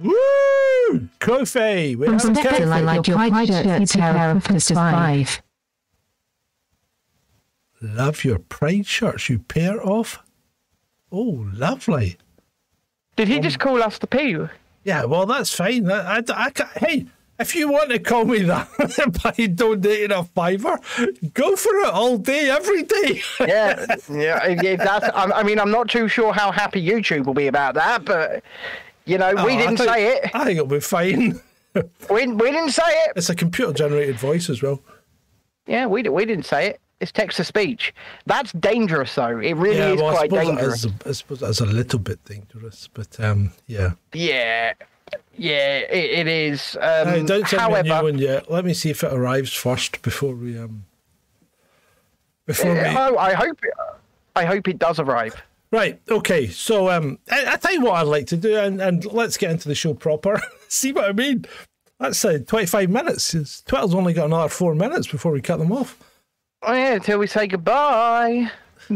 Woo! 0.02 1.10
Kofi! 1.20 1.96
We're 1.96 2.06
From 2.06 2.14
have 2.14 2.38
Spectre, 2.38 2.66
Kofi. 2.66 2.72
I 2.72 2.80
like 2.82 3.08
your 3.08 3.18
pride 3.18 3.48
shirts, 3.48 3.96
you 3.96 4.02
pair 4.02 4.32
of 4.32 4.44
Fister 4.44 4.76
5. 4.76 5.42
Love 7.82 8.24
your 8.24 8.40
pride 8.40 8.86
shirts, 8.86 9.30
you 9.30 9.40
pair 9.40 9.82
of. 9.82 10.20
Oh, 11.12 11.48
lovely. 11.54 12.18
Did 13.16 13.28
he 13.28 13.38
um, 13.38 13.42
just 13.42 13.60
call 13.60 13.82
us 13.82 13.98
the 13.98 14.08
P? 14.08 14.38
Yeah, 14.84 15.06
well, 15.06 15.26
that's 15.26 15.54
fine. 15.54 15.90
I, 15.90 16.18
I, 16.18 16.24
I 16.30 16.50
ca- 16.50 16.72
hey, 16.78 17.06
if 17.40 17.56
you 17.56 17.72
want 17.72 17.92
to 17.92 18.00
call 18.00 18.26
me 18.26 18.40
that 18.44 18.68
by 19.24 19.46
donating 19.48 20.12
a 20.12 20.24
fiver, 20.24 20.80
go 21.34 21.56
for 21.56 21.76
it 21.76 21.94
all 21.94 22.18
day, 22.18 22.50
every 22.50 22.84
day. 22.84 23.22
Yeah, 23.40 23.86
yeah. 24.12 24.46
if 24.48 24.80
that's, 24.80 25.06
I, 25.14 25.32
I 25.32 25.44
mean, 25.44 25.60
I'm 25.60 25.72
not 25.72 25.90
too 25.90 26.08
sure 26.08 26.34
how 26.34 26.52
happy 26.52 26.86
YouTube 26.86 27.26
will 27.26 27.34
be 27.34 27.48
about 27.48 27.76
that, 27.76 28.06
but 28.06 28.44
you 29.08 29.18
know, 29.18 29.34
we 29.34 29.42
Oh, 29.42 29.46
I 29.48 29.56
didn't 29.58 29.78
think- 29.78 29.90
say 29.90 30.08
it. 30.18 30.32
I 30.36 30.44
think 30.46 30.58
it'll 30.58 30.68
be 30.68 30.80
fine. 30.80 31.40
We, 32.10 32.26
we 32.26 32.50
didn't 32.52 32.72
say 32.72 32.82
it. 32.88 33.12
It's 33.16 33.30
a 33.30 33.36
computer 33.36 33.72
generated 33.72 34.18
voice 34.18 34.50
as 34.50 34.64
well. 34.64 34.82
Yeah, 35.68 35.86
we 35.86 36.02
we 36.10 36.26
didn't 36.26 36.46
say 36.46 36.66
it. 36.70 36.82
It's 37.00 37.12
text 37.12 37.38
to 37.38 37.44
speech. 37.44 37.94
That's 38.26 38.52
dangerous, 38.54 39.14
though. 39.14 39.38
It 39.38 39.54
really 39.54 39.78
yeah, 39.78 39.90
is 39.94 40.02
well, 40.02 40.16
quite 40.16 40.32
dangerous. 40.32 40.86
is, 40.86 40.92
I 41.06 41.12
suppose 41.12 41.40
that's 41.42 41.62
a 41.62 41.68
little 41.68 42.00
bit 42.00 42.24
dangerous, 42.26 42.90
but 42.92 43.20
um, 43.20 43.52
yeah. 43.68 43.92
Yeah, 44.14 44.74
yeah, 45.38 45.78
it, 45.82 46.20
it 46.22 46.28
is. 46.28 46.76
Um, 46.82 47.28
don't 47.28 47.48
send 47.48 47.72
me 47.72 47.80
a 47.80 47.84
new 47.84 47.92
one 47.92 48.18
yet. 48.18 48.50
Let 48.50 48.66
me 48.66 48.74
see 48.74 48.90
if 48.90 49.04
it 49.04 49.14
arrives 49.14 49.54
first 49.54 50.02
before 50.02 50.34
we 50.34 50.58
um. 50.58 50.86
Before 52.48 52.74
we. 52.74 52.80
oh, 52.80 53.18
I 53.18 53.34
hope 53.34 53.60
it, 53.64 53.74
I 54.36 54.46
hope 54.46 54.68
it 54.68 54.80
does 54.80 55.00
arrive. 55.00 55.36
Right. 55.72 56.02
Okay. 56.10 56.48
So 56.48 56.90
um, 56.90 57.20
I, 57.30 57.54
I 57.54 57.56
tell 57.58 57.74
you 57.74 57.82
what 57.82 57.96
I'd 57.96 58.04
like 58.08 58.28
to 58.28 58.38
do, 58.38 58.58
and, 58.58 58.82
and 58.82 59.06
let's 59.06 59.38
get 59.38 59.52
into 59.52 59.68
the 59.68 59.76
show 59.76 59.94
proper. 59.94 60.42
See 60.70 60.94
what 60.94 61.10
I 61.10 61.14
mean? 61.14 61.46
That's 62.00 62.24
uh, 62.24 62.40
twenty-five 62.46 62.90
minutes. 62.90 63.34
It's, 63.34 63.62
Twitter's 63.64 63.94
only 63.94 64.14
got 64.14 64.26
another 64.26 64.50
four 64.50 64.76
minutes 64.76 65.08
before 65.08 65.32
we 65.32 65.42
cut 65.42 65.60
them 65.60 65.72
off. 65.72 65.98
Oh 66.64 66.74
yeah, 66.74 66.94
until 66.96 67.20
we 67.20 67.28
say 67.28 67.48
goodbye. 67.48 68.52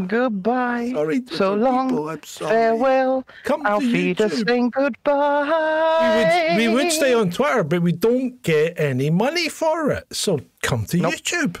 Goodbye. 0.06 0.90
Sorry 0.92 1.22
so 1.30 1.54
long. 1.54 1.90
people, 1.90 2.08
I'm 2.08 2.22
sorry. 2.22 2.50
Farewell. 2.50 3.26
Come 3.44 3.60
feet 3.80 4.20
are 4.20 4.28
YouTube. 4.28 4.48
saying 4.48 4.70
goodbye. 4.70 6.56
We 6.56 6.68
would, 6.68 6.76
we 6.76 6.84
would 6.84 6.92
stay 6.92 7.12
on 7.12 7.30
Twitter, 7.30 7.62
but 7.62 7.82
we 7.82 7.92
don't 7.92 8.42
get 8.42 8.78
any 8.80 9.10
money 9.10 9.48
for 9.48 9.90
it. 9.90 10.04
So 10.12 10.40
come 10.62 10.86
to 10.86 10.98
YouTube. 10.98 11.58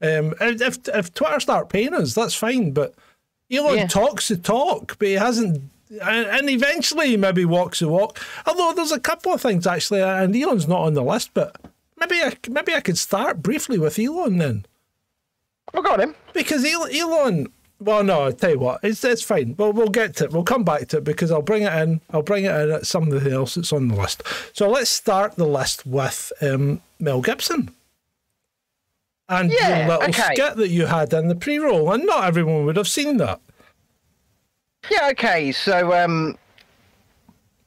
Um, 0.00 0.34
if 0.40 0.88
if 0.88 1.12
Twitter 1.14 1.40
start 1.40 1.68
paying 1.68 1.94
us, 1.94 2.14
that's 2.14 2.34
fine. 2.34 2.72
But 2.72 2.94
Elon 3.50 3.76
Yeah. 3.76 3.86
talks 3.86 4.28
the 4.28 4.36
talk, 4.36 4.96
but 4.98 5.08
he 5.08 5.14
hasn't. 5.14 5.62
And, 6.02 6.50
eventually, 6.50 7.08
he 7.08 7.16
maybe 7.16 7.44
walks 7.44 7.78
the 7.78 7.88
walk. 7.88 8.18
Although 8.46 8.72
there's 8.74 8.90
a 8.90 8.98
couple 8.98 9.32
of 9.32 9.40
things 9.40 9.66
actually, 9.66 10.02
and 10.02 10.34
Elon's 10.34 10.66
not 10.66 10.80
on 10.80 10.94
the 10.94 11.02
list, 11.02 11.30
but 11.34 11.56
maybe 11.98 12.20
I 12.20 12.36
maybe 12.48 12.74
I 12.74 12.80
could 12.80 12.98
start 12.98 13.42
briefly 13.42 13.78
with 13.78 13.98
Elon 13.98 14.38
then. 14.38 14.66
We 15.72 15.82
got 15.82 16.00
him. 16.00 16.14
Because 16.32 16.64
Elon, 16.64 17.48
well, 17.80 18.02
no, 18.02 18.22
I'll 18.22 18.32
tell 18.32 18.50
you 18.50 18.58
what, 18.58 18.80
it's, 18.82 19.04
it's 19.04 19.22
fine. 19.22 19.54
Well, 19.58 19.72
we'll 19.72 19.88
get 19.88 20.16
to 20.16 20.24
it. 20.24 20.32
We'll 20.32 20.42
come 20.44 20.64
back 20.64 20.88
to 20.88 20.98
it 20.98 21.04
because 21.04 21.30
I'll 21.30 21.42
bring 21.42 21.62
it 21.62 21.72
in. 21.72 22.00
I'll 22.10 22.22
bring 22.22 22.44
it 22.44 22.50
in 22.54 22.70
at 22.72 22.86
something 22.86 23.30
else 23.32 23.54
that's 23.54 23.72
on 23.72 23.88
the 23.88 23.94
list. 23.96 24.22
So 24.52 24.68
let's 24.68 24.90
start 24.90 25.36
the 25.36 25.46
list 25.46 25.86
with 25.86 26.32
um, 26.40 26.80
Mel 26.98 27.20
Gibson. 27.20 27.70
And 29.28 29.50
Yeah, 29.50 29.78
your 29.78 29.88
little 29.88 30.08
okay. 30.10 30.34
skit 30.34 30.56
that 30.56 30.68
you 30.68 30.86
had 30.86 31.12
in 31.12 31.28
the 31.28 31.34
pre 31.34 31.58
roll. 31.58 31.92
And 31.92 32.04
not 32.04 32.24
everyone 32.24 32.64
would 32.66 32.76
have 32.76 32.88
seen 32.88 33.16
that. 33.18 33.40
Yeah. 34.90 35.08
Okay. 35.12 35.52
So, 35.52 35.92
um, 35.94 36.36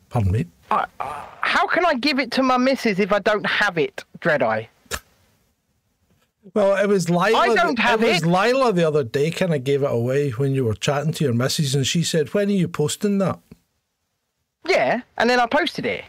Pardon 0.09 0.31
me. 0.31 0.45
how 0.69 1.67
can 1.67 1.85
I 1.85 1.95
give 1.95 2.19
it 2.19 2.31
to 2.31 2.43
my 2.43 2.57
missus 2.57 2.99
if 2.99 3.11
I 3.11 3.19
don't 3.19 3.45
have 3.45 3.77
it, 3.77 4.03
Dreadeye? 4.19 4.67
Well, 6.53 6.75
it 6.81 6.87
was 6.87 7.09
Lila. 7.09 7.37
I 7.37 7.55
don't 7.55 7.77
have 7.79 8.01
it 8.03 8.07
was 8.07 8.23
it. 8.23 8.25
Lila 8.25 8.71
the 8.71 8.87
other 8.87 9.03
day 9.03 9.31
kind 9.31 9.53
of 9.53 9.63
gave 9.63 9.83
it 9.83 9.91
away 9.91 10.29
when 10.31 10.53
you 10.53 10.63
were 10.65 10.73
chatting 10.75 11.11
to 11.13 11.23
your 11.25 11.33
missus, 11.33 11.75
and 11.75 11.85
she 11.85 12.03
said, 12.03 12.33
"When 12.33 12.47
are 12.47 12.51
you 12.53 12.67
posting 12.67 13.17
that?" 13.17 13.39
Yeah, 14.65 15.01
and 15.17 15.29
then 15.29 15.39
I 15.39 15.45
posted 15.45 15.85
it. 15.85 16.05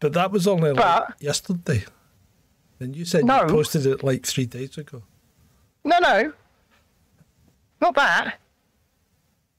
But 0.00 0.12
that 0.12 0.30
was 0.30 0.46
only 0.46 0.72
like 0.72 1.04
yesterday. 1.20 1.84
And 2.80 2.94
you 2.96 3.04
said 3.04 3.24
No. 3.24 3.42
you 3.42 3.48
posted 3.48 3.86
it 3.86 4.02
like 4.04 4.24
three 4.26 4.46
days 4.46 4.78
ago. 4.78 5.02
No, 5.84 5.98
no, 5.98 6.32
not 7.80 7.94
that. 7.94 8.38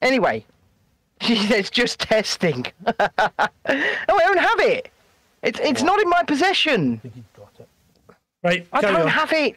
Anyway, 0.02 0.44
she 1.20 1.36
says 1.36 1.70
just 1.70 1.98
testing. 2.00 2.66
oh, 2.86 2.92
I 3.68 3.88
don't 4.08 4.38
have 4.38 4.60
it. 4.60 4.90
It's 5.42 5.58
it's 5.60 5.82
not 5.82 6.00
in 6.00 6.08
my 6.08 6.22
possession. 6.22 7.00
I 7.04 7.66
Right, 8.42 8.66
I 8.72 8.80
don't 8.80 8.96
on. 9.02 9.08
have 9.08 9.32
it. 9.34 9.56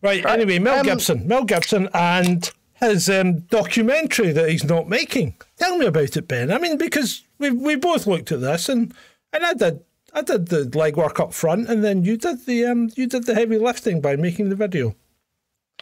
right. 0.00 0.24
Anyway, 0.24 0.60
Mel 0.60 0.78
um, 0.78 0.84
Gibson, 0.86 1.26
Mel 1.26 1.42
Gibson, 1.44 1.88
and 1.92 2.48
his 2.74 3.10
um, 3.10 3.40
documentary 3.40 4.30
that 4.32 4.48
he's 4.48 4.62
not 4.64 4.88
making. 4.88 5.34
Tell 5.58 5.76
me 5.76 5.86
about 5.86 6.16
it, 6.16 6.28
Ben. 6.28 6.52
I 6.52 6.58
mean, 6.58 6.78
because 6.78 7.24
we 7.38 7.50
we 7.50 7.74
both 7.74 8.06
looked 8.06 8.30
at 8.30 8.40
this, 8.40 8.68
and 8.68 8.94
and 9.32 9.44
I 9.44 9.54
did 9.54 9.80
I 10.12 10.22
did 10.22 10.48
the 10.48 10.64
legwork 10.64 11.20
up 11.20 11.32
front, 11.32 11.68
and 11.68 11.84
then 11.84 12.04
you 12.04 12.16
did 12.16 12.46
the 12.46 12.66
um 12.66 12.90
you 12.96 13.06
did 13.06 13.24
the 13.26 13.34
heavy 13.34 13.58
lifting 13.58 14.00
by 14.00 14.16
making 14.16 14.48
the 14.48 14.56
video. 14.56 14.94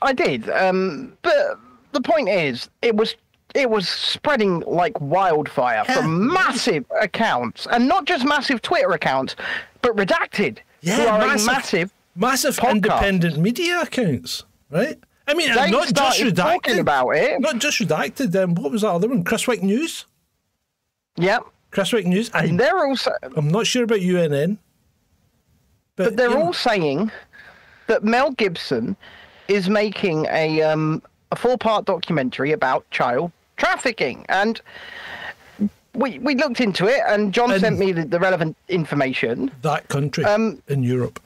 I 0.02 0.12
did, 0.12 0.48
um, 0.50 1.16
but 1.22 1.58
the 1.92 2.00
point 2.00 2.28
is, 2.28 2.68
it 2.82 2.94
was 2.94 3.16
it 3.54 3.68
was 3.70 3.88
spreading 3.88 4.60
like 4.60 5.00
wildfire 5.00 5.84
from 5.84 6.32
massive 6.32 6.84
accounts, 7.00 7.66
and 7.70 7.88
not 7.88 8.04
just 8.04 8.24
massive 8.26 8.62
Twitter 8.62 8.92
accounts, 8.92 9.34
but 9.82 9.96
redacted. 9.96 10.58
who 10.84 10.92
are 10.92 11.22
a 11.22 11.44
massive. 11.44 11.92
massive 12.14 12.56
podcast. 12.56 12.70
independent 12.72 13.38
media 13.38 13.80
accounts, 13.80 14.44
right? 14.70 14.98
I 15.26 15.34
mean, 15.34 15.54
They 15.54 15.70
not 15.70 15.92
just 15.92 16.20
redacted. 16.20 16.36
talking 16.36 16.78
about 16.78 17.10
it. 17.10 17.40
Not 17.40 17.58
just 17.58 17.78
redacted. 17.80 18.34
Um, 18.42 18.54
what 18.54 18.70
was 18.72 18.82
that 18.82 18.88
other 18.90 19.08
one? 19.08 19.24
Chriswick 19.24 19.62
News. 19.62 20.06
Yep, 21.16 21.42
Chriswick 21.70 22.06
News. 22.06 22.30
I, 22.32 22.44
and 22.44 22.58
they're 22.58 22.86
also, 22.86 23.12
I'm 23.36 23.48
not 23.48 23.66
sure 23.66 23.84
about 23.84 24.00
UNN, 24.00 24.58
but, 25.96 26.04
but 26.04 26.16
they're 26.16 26.36
all 26.36 26.52
saying 26.52 27.10
that 27.88 28.04
Mel 28.04 28.30
Gibson 28.32 28.96
is 29.48 29.68
making 29.68 30.26
a 30.30 30.62
um, 30.62 31.02
a 31.32 31.36
four 31.36 31.58
part 31.58 31.84
documentary 31.84 32.52
about 32.52 32.88
child 32.90 33.32
trafficking, 33.56 34.24
and 34.28 34.60
we 35.94 36.18
we 36.20 36.34
looked 36.34 36.60
into 36.60 36.86
it, 36.86 37.00
and 37.06 37.32
John 37.34 37.50
And- 37.50 37.60
sent 37.60 37.78
me 37.78 37.92
the, 37.92 38.04
the 38.04 38.18
relevant 38.20 38.56
information. 38.68 39.50
that 39.62 39.88
country 39.88 40.24
Um, 40.24 40.62
in 40.68 40.82
Europe. 40.82 41.20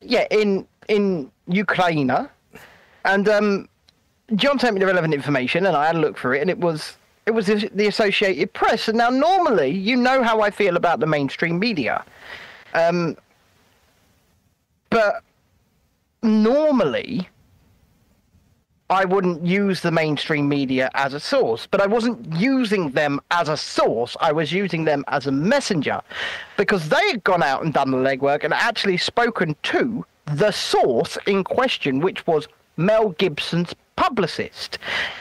yeah, 0.00 0.26
in 0.30 0.66
in 0.88 1.30
Ukraine, 1.46 2.10
and 3.04 3.28
um, 3.28 3.68
John 4.36 4.58
sent 4.58 4.74
me 4.74 4.80
the 4.80 4.86
relevant 4.86 5.12
information, 5.14 5.66
and 5.66 5.76
I 5.76 5.86
had 5.86 5.96
a 5.96 6.00
look 6.00 6.16
for 6.16 6.34
it, 6.34 6.40
and 6.40 6.50
it 6.50 6.58
was 6.58 6.96
it 7.30 7.34
was 7.34 7.46
the 7.46 7.86
Associated 7.86 8.52
Press. 8.52 8.88
And 8.88 8.98
now, 8.98 9.08
normally, 9.08 9.70
you 9.70 9.96
know 9.96 10.20
how 10.24 10.40
I 10.40 10.50
feel 10.50 10.76
about 10.76 10.98
the 10.98 11.06
mainstream 11.06 11.58
media, 11.58 12.04
um, 12.74 13.16
but 14.90 15.22
normally. 16.22 17.28
I 18.92 19.04
wouldn't 19.04 19.46
use 19.46 19.82
the 19.82 19.92
mainstream 19.92 20.48
media 20.48 20.90
as 20.94 21.14
a 21.14 21.20
source, 21.20 21.64
but 21.64 21.80
I 21.80 21.86
wasn't 21.86 22.34
using 22.34 22.90
them 22.90 23.20
as 23.30 23.48
a 23.48 23.56
source. 23.56 24.16
I 24.20 24.32
was 24.32 24.50
using 24.50 24.84
them 24.84 25.04
as 25.06 25.28
a 25.28 25.30
messenger 25.30 26.00
because 26.56 26.88
they 26.88 27.06
had 27.06 27.22
gone 27.22 27.44
out 27.44 27.62
and 27.62 27.72
done 27.72 27.92
the 27.92 27.98
legwork 27.98 28.42
and 28.42 28.52
actually 28.52 28.96
spoken 28.96 29.54
to 29.62 30.04
the 30.34 30.50
source 30.50 31.16
in 31.28 31.44
question, 31.44 32.00
which 32.00 32.26
was 32.26 32.48
Mel 32.76 33.10
Gibson's 33.10 33.74
publicist. 34.04 34.78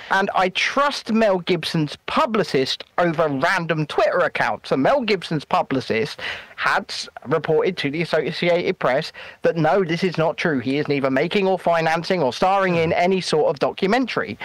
And 0.10 0.30
I 0.34 0.50
trust 0.50 1.12
Mel 1.12 1.40
Gibson's 1.40 1.98
publicist 2.06 2.86
over 2.98 3.28
random 3.28 3.86
Twitter 3.86 4.20
accounts. 4.20 4.70
So 4.70 4.78
Mel 4.78 5.02
Gibson's 5.02 5.44
publicist 5.44 6.22
had 6.56 6.94
reported 7.28 7.76
to 7.78 7.92
the 7.92 8.02
Associated 8.02 8.80
Press 8.80 9.12
that 9.42 9.58
no, 9.58 9.84
this 9.84 10.02
is 10.02 10.18
not 10.18 10.38
true. 10.38 10.60
He 10.60 10.78
is 10.78 10.88
neither 10.88 11.12
making 11.12 11.46
or 11.46 11.60
financing 11.60 12.24
or 12.24 12.32
starring 12.32 12.76
in 12.78 12.94
any 12.94 13.20
sort 13.20 13.50
of 13.50 13.60
documentary. 13.60 14.40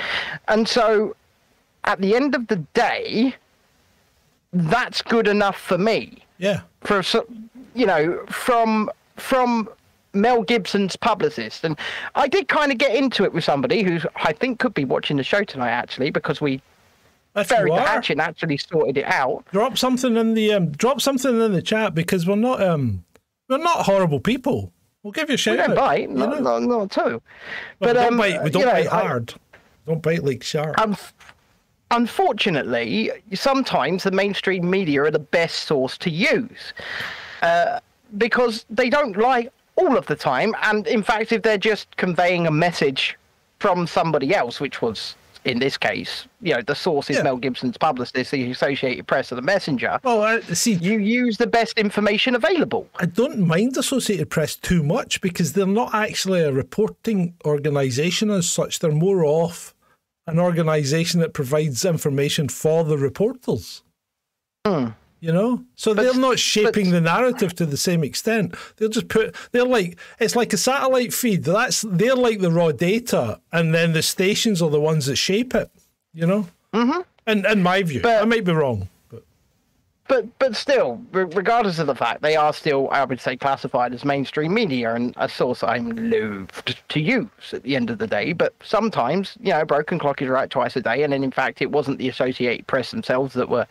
And 0.49 0.67
so 0.69 1.15
at 1.85 2.01
the 2.01 2.17
end 2.17 2.35
of 2.35 2.49
the 2.49 2.57
day, 2.75 3.37
that's 4.53 5.01
good 5.01 5.29
enough 5.29 5.57
for 5.61 5.79
me 5.79 6.25
Yeah. 6.39 6.61
for 6.83 7.03
you 7.75 7.87
know 7.87 8.25
from 8.29 8.91
from 9.17 9.69
Mel 10.15 10.43
Gibson's 10.43 10.97
publicist, 10.97 11.65
and 11.65 11.79
I 12.15 12.29
did 12.29 12.49
kind 12.49 12.71
of 12.73 12.79
get 12.79 12.95
into 12.95 13.25
it 13.25 13.33
with 13.33 13.45
somebody 13.45 13.83
who 13.83 13.99
I 14.17 14.33
think 14.33 14.59
could 14.61 14.75
be 14.75 14.85
watching 14.85 15.17
the 15.17 15.25
show 15.25 15.43
tonight 15.45 15.71
actually 15.71 16.11
because 16.11 16.41
we 16.41 16.61
If 17.37 17.49
buried 17.49 17.73
the 17.73 17.81
hatchet 17.81 18.13
and 18.13 18.21
actually 18.21 18.57
sorted 18.59 18.97
it 18.99 19.05
out. 19.07 19.45
drop 19.53 19.77
something 19.77 20.17
in 20.17 20.35
the 20.35 20.53
um, 20.55 20.71
drop 20.73 21.01
something 21.01 21.41
in 21.41 21.53
the 21.53 21.63
chat 21.63 21.95
because 21.95 22.27
we're 22.27 22.37
not 22.37 22.63
um 22.63 23.05
we're 23.49 23.59
not 23.59 23.85
horrible 23.87 24.21
people. 24.21 24.73
We'll 25.03 25.13
give 25.13 25.29
you 25.29 25.35
a 25.35 25.39
shout 25.39 25.53
We 25.53 25.57
don't 25.59 25.71
out. 25.73 25.77
bite, 25.77 26.09
you 26.09 26.15
not, 26.15 26.31
know? 26.43 26.59
not, 26.59 26.63
not 26.63 26.97
at 26.97 27.05
all. 27.05 27.11
Well, 27.11 27.21
But 27.81 27.89
we 27.89 27.93
don't 27.95 28.13
um, 28.13 28.17
bite. 28.19 28.43
We 28.45 28.51
don't 28.51 28.61
you 28.61 28.67
know, 28.67 28.73
bite 28.73 28.87
I- 28.93 29.01
hard. 29.03 29.35
don't 29.87 30.03
bite 30.03 30.25
like 30.25 30.43
sharks. 30.43 30.81
Um, 30.81 30.97
unfortunately, 31.91 33.11
sometimes 33.35 34.05
the 34.05 34.11
mainstream 34.11 34.69
media 34.71 35.03
are 35.03 35.11
the 35.11 35.19
best 35.19 35.65
source 35.67 35.99
to 35.99 36.11
use 36.11 36.73
uh, 37.43 37.81
because 38.19 38.65
they 38.71 38.89
don't 38.89 39.17
lie 39.17 39.49
all 39.77 39.97
of 39.97 40.07
the 40.07 40.17
time. 40.17 40.55
And 40.63 40.87
in 40.87 41.03
fact, 41.03 41.33
if 41.33 41.43
they're 41.43 41.59
just 41.59 41.97
conveying 41.97 42.47
a 42.47 42.51
message 42.51 43.17
from 43.61 43.87
somebody 43.87 44.35
else, 44.35 44.61
which 44.61 44.83
was 44.83 45.17
in 45.45 45.59
this 45.59 45.77
case, 45.77 46.27
you 46.41 46.55
know, 46.55 46.63
the 46.63 46.75
source 46.75 47.11
is 47.11 47.17
Yeah. 47.19 47.25
Mel 47.25 47.37
Gibson's 47.37 47.77
publicist, 47.77 48.31
the 48.31 48.51
Associated 48.51 49.07
Press, 49.07 49.31
or 49.31 49.35
the 49.35 49.43
Messenger. 49.43 50.01
well, 50.03 50.23
I, 50.23 50.41
see, 50.41 50.73
You 50.75 50.99
use 50.99 51.37
the 51.37 51.47
best 51.47 51.79
information 51.79 52.35
available. 52.35 52.89
I 52.97 53.07
don't 53.07 53.41
mind 53.41 53.77
Associated 53.77 54.31
Press 54.31 54.57
too 54.57 54.83
much 54.83 55.21
because 55.21 55.53
they're 55.53 55.67
not 55.67 55.95
actually 55.95 56.41
a 56.41 56.53
reporting 56.53 57.35
organisation 57.45 58.31
as 58.31 58.49
such. 58.49 58.79
They're 58.79 58.91
more 58.91 59.25
of 59.27 59.75
an 60.27 60.39
organisation 60.39 61.21
that 61.21 61.35
provides 61.35 61.85
information 61.85 62.49
for 62.49 62.83
the 62.85 62.97
reporters. 62.97 63.83
Hmm. 64.67 64.89
You 65.25 65.33
know, 65.33 65.65
so 65.75 65.95
they're 65.95 66.13
not 66.13 66.39
shaping 66.39 66.91
the 66.91 67.01
narrative 67.01 67.55
to 67.55 67.65
the 67.65 67.79
same 67.79 68.05
extent. 68.05 68.55
They'll 68.77 68.91
just 68.91 69.09
put. 69.09 69.35
They're 69.53 69.65
like 69.65 69.99
it's 70.19 70.37
like 70.37 70.53
a 70.53 70.59
satellite 70.59 71.15
feed. 71.15 71.45
That's 71.45 71.81
they're 71.81 72.15
like 72.15 72.41
the 72.41 72.51
raw 72.51 72.73
data, 72.73 73.41
and 73.51 73.73
then 73.73 73.95
the 73.95 74.03
stations 74.03 74.61
are 74.61 74.69
the 74.69 74.79
ones 74.79 75.07
that 75.07 75.17
shape 75.17 75.55
it. 75.55 75.71
You 76.13 76.27
know, 76.27 76.49
mm-hmm. 76.75 77.01
in 77.27 77.47
in 77.47 77.63
my 77.63 77.83
view, 77.83 78.03
But- 78.03 78.21
I 78.21 78.27
might 78.27 78.45
be 78.45 78.53
wrong. 78.53 78.91
But 79.09 79.23
But 80.09 80.39
but 80.39 80.57
still, 80.57 81.01
re- 81.11 81.25
regardless 81.25 81.79
of 81.79 81.87
the 81.87 81.95
fact, 81.95 82.21
they 82.21 82.37
are 82.37 82.53
still, 82.53 82.91
I 82.91 83.03
would 83.03 83.19
say, 83.19 83.35
classified 83.35 83.95
as 83.95 84.05
mainstream 84.05 84.53
media 84.53 84.95
and 84.95 85.15
a 85.17 85.27
source 85.27 85.63
I'm 85.63 86.11
loathed 86.11 86.85
to 86.91 87.01
use 87.01 87.55
at 87.55 87.63
the 87.63 87.77
end 87.77 87.89
of 87.89 87.97
the 87.97 88.07
day. 88.07 88.35
But 88.35 88.53
sometimes, 88.63 89.39
you 89.41 89.55
know, 89.55 89.65
broken 89.65 89.99
clock 89.99 90.21
is 90.21 90.29
right 90.29 90.51
twice 90.51 90.77
a 90.77 90.83
day. 90.83 91.03
And 91.03 91.15
then, 91.15 91.25
in 91.25 91.31
fact, 91.31 91.63
it 91.63 91.71
wasn't 91.71 91.97
the 91.97 92.11
Associated 92.11 92.67
Press 92.67 92.91
themselves 92.91 93.33
that 93.33 93.49
were 93.49 93.67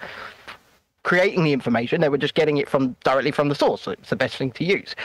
creating 1.03 1.43
the 1.43 1.53
information; 1.53 2.01
they 2.01 2.09
were 2.09 2.17
just 2.17 2.33
getting 2.33 2.57
it 2.57 2.67
from 2.67 2.95
directly 3.03 3.31
from 3.31 3.49
the 3.49 3.55
source. 3.55 3.81
So 3.81 3.91
it's 3.91 4.09
the 4.09 4.15
best 4.15 4.35
thing 4.37 4.51
to 4.51 4.63
use. 4.63 4.95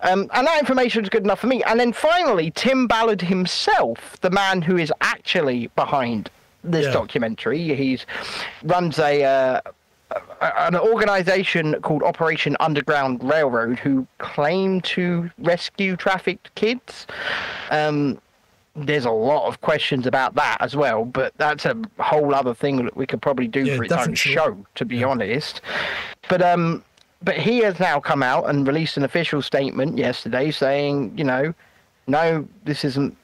Um, 0.00 0.30
and 0.32 0.46
that 0.46 0.60
information 0.60 1.02
is 1.02 1.08
good 1.10 1.24
enough 1.24 1.40
for 1.40 1.46
me. 1.48 1.62
And 1.64 1.80
then 1.80 1.92
finally, 1.92 2.50
Tim 2.52 2.86
Ballard 2.86 3.20
himself, 3.22 4.16
the 4.20 4.30
man 4.30 4.62
who 4.62 4.76
is 4.76 4.92
actually 5.00 5.68
behind 5.74 6.30
this 6.62 6.86
Yeah. 6.86 6.92
documentary, 6.92 7.74
he's 7.74 8.06
runs 8.62 8.98
a. 8.98 9.24
Uh, 9.24 9.60
an 10.40 10.74
organization 10.74 11.78
called 11.82 12.02
Operation 12.02 12.56
Underground 12.60 13.22
Railroad 13.22 13.78
who 13.78 14.06
claim 14.16 14.80
to 14.82 15.30
rescue 15.38 15.96
trafficked 15.96 16.54
kids. 16.54 17.06
Um, 17.70 18.18
there's 18.86 19.04
a 19.04 19.10
lot 19.10 19.46
of 19.48 19.60
questions 19.60 20.06
about 20.06 20.34
that 20.34 20.56
as 20.60 20.74
well, 20.76 21.04
but 21.04 21.32
that's 21.36 21.64
a 21.66 21.76
whole 21.98 22.34
other 22.34 22.54
thing 22.54 22.84
that 22.84 22.96
we 22.96 23.06
could 23.06 23.20
probably 23.22 23.48
do 23.48 23.64
Yeah, 23.64 23.76
for 23.76 23.84
its 23.84 23.92
own 23.92 24.14
show. 24.14 24.64
to 24.76 24.84
be 24.84 25.02
honest. 25.04 25.60
But 26.28 26.42
um, 26.42 26.82
but 27.22 27.36
he 27.36 27.58
has 27.60 27.80
now 27.80 27.98
come 28.00 28.22
out 28.22 28.48
and 28.48 28.66
released 28.66 28.96
an 28.96 29.04
official 29.04 29.42
statement 29.42 29.98
yesterday 29.98 30.50
saying, 30.50 31.16
you 31.18 31.24
know, 31.24 31.52
no, 32.06 32.46
this 32.64 32.84
isn't 32.84 33.16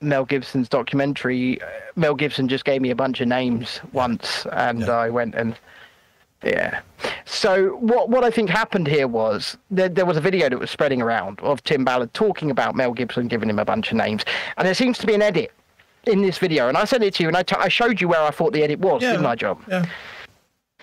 Mel 0.00 0.24
Gibson's 0.24 0.68
documentary. 0.68 1.58
Mel 1.96 2.14
Gibson 2.14 2.48
just 2.48 2.64
gave 2.64 2.80
me 2.82 2.90
a 2.90 2.96
bunch 2.96 3.20
of 3.20 3.28
names 3.28 3.80
once, 3.92 4.46
and 4.52 4.80
Yeah. 4.80 4.90
I 4.92 5.10
went 5.10 5.34
and 5.34 5.54
yeah. 6.44 6.80
So 7.24 7.76
what 7.76 8.08
what 8.08 8.24
I 8.24 8.30
think 8.30 8.50
happened 8.50 8.86
here 8.86 9.08
was 9.08 9.56
there, 9.70 9.88
there 9.88 10.06
was 10.06 10.16
a 10.16 10.20
video 10.20 10.48
that 10.48 10.58
was 10.58 10.70
spreading 10.70 11.02
around 11.02 11.40
of 11.40 11.62
Tim 11.64 11.84
Ballard 11.84 12.12
talking 12.14 12.50
about 12.50 12.74
Mel 12.74 12.92
Gibson 12.92 13.28
giving 13.28 13.50
him 13.50 13.58
a 13.58 13.64
bunch 13.64 13.90
of 13.90 13.96
names, 13.96 14.24
and 14.56 14.66
there 14.66 14.74
seems 14.74 14.98
to 14.98 15.06
be 15.06 15.14
an 15.14 15.22
edit 15.22 15.52
in 16.06 16.22
this 16.22 16.38
video, 16.38 16.68
and 16.68 16.76
I 16.76 16.84
sent 16.84 17.02
it 17.02 17.14
to 17.14 17.22
you, 17.22 17.28
and 17.28 17.36
I, 17.36 17.42
t- 17.42 17.56
I 17.58 17.68
showed 17.68 18.00
you 18.00 18.08
where 18.08 18.20
I 18.20 18.30
thought 18.30 18.52
the 18.52 18.62
edit 18.62 18.78
was, 18.78 19.00
didn't 19.00 19.24
I, 19.24 19.34
John? 19.36 19.64
Yeah. 19.68 19.86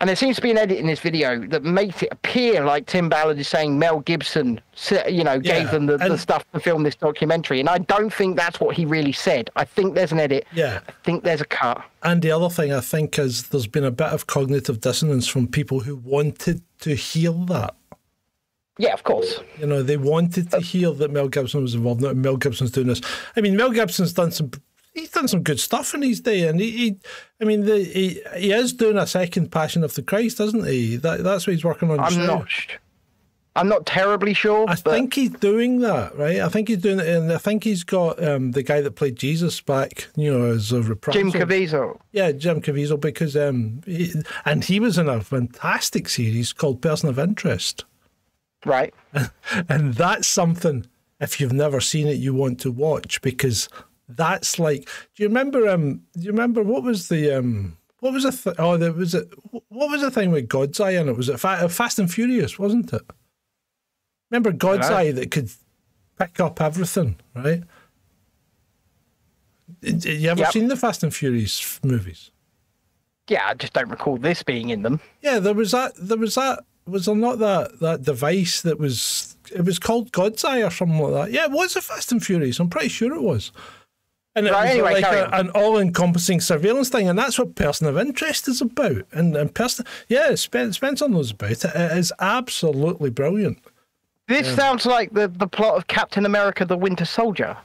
And 0.01 0.09
there 0.09 0.15
seems 0.15 0.35
to 0.37 0.41
be 0.41 0.49
an 0.49 0.57
edit 0.57 0.79
in 0.79 0.87
this 0.87 0.99
video 0.99 1.37
that 1.49 1.63
makes 1.63 2.01
it 2.01 2.09
appear 2.11 2.65
like 2.65 2.87
Tim 2.87 3.07
Ballard 3.07 3.37
is 3.37 3.47
saying 3.47 3.77
Mel 3.77 3.99
Gibson, 3.99 4.59
you 5.07 5.23
know, 5.23 5.39
gave 5.39 5.65
Yeah, 5.65 5.71
them 5.71 5.85
the, 5.85 5.97
the 5.97 6.17
stuff 6.17 6.43
to 6.53 6.59
film 6.59 6.81
this 6.81 6.95
documentary, 6.95 7.59
and 7.59 7.69
I 7.69 7.77
don't 7.77 8.11
think 8.11 8.35
that's 8.35 8.59
what 8.59 8.75
he 8.75 8.83
really 8.83 9.11
said. 9.11 9.51
I 9.55 9.63
think 9.63 9.93
there's 9.93 10.11
an 10.11 10.19
edit. 10.19 10.47
Yeah. 10.53 10.79
I 10.87 10.91
think 11.03 11.23
there's 11.23 11.39
a 11.39 11.45
cut. 11.45 11.83
And 12.01 12.23
the 12.23 12.31
other 12.31 12.49
thing 12.49 12.73
I 12.73 12.79
think 12.81 13.19
is 13.19 13.49
there's 13.49 13.67
been 13.67 13.83
a 13.83 13.91
bit 13.91 14.07
of 14.07 14.25
cognitive 14.25 14.81
dissonance 14.81 15.27
from 15.27 15.47
people 15.47 15.81
who 15.81 15.97
wanted 15.97 16.63
to 16.79 16.95
hear 16.95 17.31
that. 17.45 17.75
Yeah, 18.79 18.93
of 18.93 19.03
course. 19.03 19.39
You 19.59 19.67
know, 19.67 19.83
they 19.83 19.97
wanted 19.97 20.49
to 20.49 20.57
uh, 20.57 20.61
hear 20.61 20.89
that 20.93 21.11
Mel 21.11 21.27
Gibson 21.27 21.61
was 21.61 21.75
involved. 21.75 22.01
That 22.01 22.15
Mel 22.15 22.37
Gibson's 22.37 22.71
doing 22.71 22.87
this. 22.87 23.01
I 23.35 23.41
mean, 23.41 23.55
Mel 23.55 23.69
Gibson's 23.69 24.13
done 24.13 24.31
some. 24.31 24.49
He's 24.93 25.09
done 25.09 25.27
some 25.27 25.43
good 25.43 25.59
stuff 25.59 25.93
in 25.93 26.01
his 26.01 26.19
day, 26.19 26.47
and 26.47 26.59
he, 26.59 26.71
he 26.71 26.97
I 27.39 27.45
mean, 27.45 27.65
the, 27.65 27.83
he 27.83 28.21
he 28.37 28.51
is 28.51 28.73
doing 28.73 28.97
a 28.97 29.07
second 29.07 29.51
Passion 29.51 29.83
of 29.83 29.95
the 29.95 30.01
Christ, 30.01 30.39
isn't 30.39 30.67
he? 30.67 30.97
That 30.97 31.23
that's 31.23 31.47
what 31.47 31.53
he's 31.53 31.63
working 31.63 31.89
on. 31.91 31.99
I'm 31.99 32.25
not. 32.25 32.49
I'm 33.53 33.67
not 33.67 33.85
terribly 33.85 34.33
sure. 34.33 34.63
I 34.69 34.75
but 34.75 34.91
think 34.91 35.13
he's 35.13 35.31
doing 35.31 35.79
that, 35.79 36.17
right? 36.17 36.39
I 36.39 36.47
think 36.47 36.69
he's 36.69 36.77
doing 36.77 36.99
it, 36.99 37.07
and 37.07 37.31
I 37.31 37.37
think 37.37 37.65
he's 37.65 37.83
got 37.83 38.23
um, 38.23 38.51
the 38.51 38.63
guy 38.63 38.79
that 38.79 38.95
played 38.95 39.17
Jesus 39.17 39.59
back, 39.59 40.07
you 40.15 40.31
know, 40.31 40.45
as 40.45 40.71
a 40.71 40.81
reprisal. 40.81 41.21
Jim 41.21 41.31
Caviezel. 41.33 41.99
Yeah, 42.13 42.31
Jim 42.31 42.61
Caviezel, 42.61 42.99
because 42.99 43.35
um, 43.35 43.81
he, 43.85 44.13
and 44.45 44.63
he 44.63 44.79
was 44.79 44.97
in 44.97 45.09
a 45.09 45.19
fantastic 45.19 46.07
series 46.07 46.53
called 46.53 46.81
Person 46.81 47.09
of 47.09 47.19
Interest, 47.19 47.83
Right. 48.65 48.93
and 49.69 49.93
that's 49.95 50.27
something. 50.27 50.85
If 51.19 51.39
you've 51.39 51.53
never 51.53 51.79
seen 51.81 52.07
it, 52.07 52.17
you 52.17 52.33
want 52.33 52.59
to 52.61 52.71
watch 52.71 53.21
because 53.21 53.69
that's 54.17 54.59
like. 54.59 54.85
Do 55.15 55.23
you 55.23 55.27
remember? 55.29 55.67
Um, 55.69 56.01
do 56.13 56.21
you 56.21 56.31
remember 56.31 56.63
what 56.63 56.83
was 56.83 57.07
the 57.09 57.31
um, 57.37 57.77
what 57.99 58.13
was 58.13 58.23
the 58.23 58.31
th- 58.31 58.55
oh 58.59 58.77
there 58.77 58.91
was 58.93 59.13
it 59.15 59.27
what 59.69 59.89
was 59.89 60.01
the 60.01 60.11
thing 60.11 60.31
with 60.31 60.47
God's 60.47 60.79
Eye 60.79 60.91
in 60.91 61.09
it? 61.09 61.17
Was 61.17 61.29
it 61.29 61.39
Fa- 61.39 61.69
Fast 61.69 61.99
and 61.99 62.11
Furious? 62.11 62.57
Wasn't 62.59 62.91
it? 62.93 63.01
Remember 64.29 64.51
God's. 64.51 64.89
Eye 64.89 65.11
that 65.11 65.31
could 65.31 65.51
pick 66.17 66.39
up 66.39 66.61
everything, 66.61 67.17
right? 67.35 67.63
You 69.81 70.29
ever 70.29 70.41
Yep. 70.41 70.51
seen 70.51 70.67
the 70.67 70.75
Fast 70.77 71.03
and 71.03 71.13
Furious 71.13 71.79
movies? 71.83 72.31
Yeah, 73.27 73.47
I 73.47 73.53
just 73.53 73.73
don't 73.73 73.89
recall 73.89 74.17
this 74.17 74.43
being 74.43 74.69
in 74.69 74.83
them. 74.83 74.99
Yeah, 75.21 75.39
there 75.39 75.53
was 75.53 75.71
that. 75.71 75.93
There 75.97 76.17
was 76.17 76.35
that. 76.35 76.63
Was 76.85 77.05
there 77.05 77.15
not 77.15 77.39
that 77.39 77.79
that 77.79 78.03
device 78.03 78.61
that 78.61 78.79
was? 78.79 79.37
It 79.55 79.65
was 79.65 79.79
called 79.79 80.11
God's 80.11 80.43
Eye 80.43 80.61
or 80.61 80.71
something 80.71 80.99
like 80.99 81.13
that. 81.13 81.31
Yeah, 81.31 81.45
it 81.45 81.51
was 81.51 81.75
a 81.75 81.81
Fast 81.81 82.11
and 82.11 82.23
Furious. 82.23 82.59
I'm 82.59 82.69
pretty 82.69 82.89
sure 82.89 83.13
it 83.13 83.21
was. 83.21 83.51
And 84.35 84.47
it 84.47 84.51
Right, 84.53 84.61
was 84.63 84.71
anyway, 84.71 85.01
like 85.01 85.03
a, 85.13 85.29
an 85.35 85.49
all-encompassing 85.49 86.39
surveillance 86.39 86.87
thing, 86.89 87.09
and 87.09 87.19
that's 87.19 87.37
what 87.37 87.55
Person 87.55 87.87
of 87.87 87.97
Interest 87.97 88.47
is 88.47 88.61
about. 88.61 89.03
And 89.11 89.35
and 89.35 89.53
person, 89.53 89.85
yeah, 90.07 90.35
Spen- 90.35 90.71
Spencer 90.71 91.09
knows 91.09 91.31
about 91.31 91.51
it. 91.51 91.65
It 91.65 91.97
is 91.97 92.13
absolutely 92.19 93.09
brilliant. 93.09 93.59
This 94.29 94.55
sounds 94.55 94.85
like 94.85 95.11
the, 95.13 95.27
the 95.27 95.47
plot 95.47 95.75
of 95.75 95.87
Captain 95.87 96.25
America: 96.25 96.63
The 96.63 96.77
Winter 96.77 97.03
Soldier. 97.03 97.57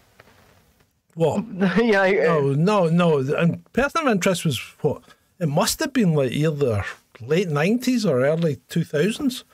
What? 1.14 1.46
know, 1.48 1.72
No, 1.76 2.50
uh, 2.50 2.54
no, 2.56 2.88
no. 2.88 3.18
And 3.36 3.72
Person 3.72 4.02
of 4.02 4.08
Interest 4.12 4.44
was 4.44 4.58
what? 4.80 5.02
It 5.38 5.48
must 5.48 5.78
have 5.80 5.92
been 5.92 6.14
like 6.14 6.32
either 6.32 6.84
late 7.20 7.48
nineties 7.48 8.04
or 8.04 8.24
early 8.24 8.56
two 8.68 8.82
thousands. 8.84 9.44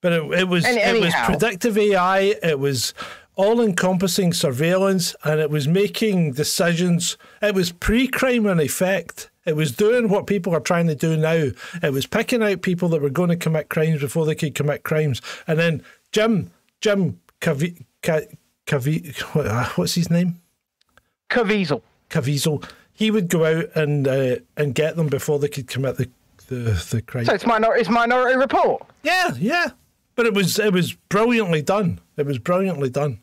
But 0.00 0.12
it, 0.12 0.22
it 0.40 0.48
was 0.48 0.64
Any- 0.66 0.80
it 0.98 1.00
was 1.02 1.14
predictive 1.24 1.78
AI. 1.78 2.34
It 2.42 2.58
was 2.58 2.92
all 3.38 3.60
encompassing 3.62 4.32
surveillance, 4.32 5.14
and 5.22 5.38
it 5.40 5.48
was 5.48 5.68
making 5.68 6.32
decisions. 6.32 7.16
It 7.40 7.54
was 7.54 7.70
pre-crime 7.70 8.46
in 8.46 8.58
effect. 8.58 9.30
It 9.46 9.54
was 9.54 9.70
doing 9.70 10.08
what 10.08 10.26
people 10.26 10.54
are 10.54 10.60
trying 10.60 10.88
to 10.88 10.96
do 10.96 11.16
now. 11.16 11.50
It 11.82 11.92
was 11.92 12.04
picking 12.04 12.42
out 12.42 12.62
people 12.62 12.88
that 12.90 13.00
were 13.00 13.08
going 13.08 13.30
to 13.30 13.36
commit 13.36 13.68
crimes 13.68 14.00
before 14.00 14.26
they 14.26 14.34
could 14.34 14.56
commit 14.56 14.82
crimes. 14.82 15.22
And 15.46 15.56
then 15.58 15.82
Jim 16.10 16.50
Jim 16.80 17.20
Cavi, 17.40 17.84
Ca- 18.02 18.26
Cavi, 18.66 19.16
what's 19.78 19.94
his 19.94 20.10
name? 20.10 20.40
Caviezel. 21.30 21.80
Caviezel, 22.10 22.68
he 22.92 23.10
would 23.12 23.28
go 23.28 23.44
out 23.44 23.70
and 23.76 24.08
uh, 24.08 24.36
and 24.56 24.74
get 24.74 24.96
them 24.96 25.06
before 25.06 25.38
they 25.38 25.48
could 25.48 25.68
commit 25.68 25.96
the 25.96 26.10
the, 26.48 26.86
the 26.90 27.02
crime. 27.02 27.24
So 27.24 27.34
it's 27.34 27.46
minority, 27.46 27.82
it's 27.82 27.90
Minority 27.90 28.36
Report. 28.36 28.82
yeah, 29.04 29.30
yeah. 29.38 29.68
But 30.16 30.26
it 30.26 30.34
was 30.34 30.58
it 30.58 30.72
was 30.72 30.94
brilliantly 31.08 31.62
done. 31.62 32.00
It 32.16 32.26
was 32.26 32.38
brilliantly 32.38 32.90
done. 32.90 33.20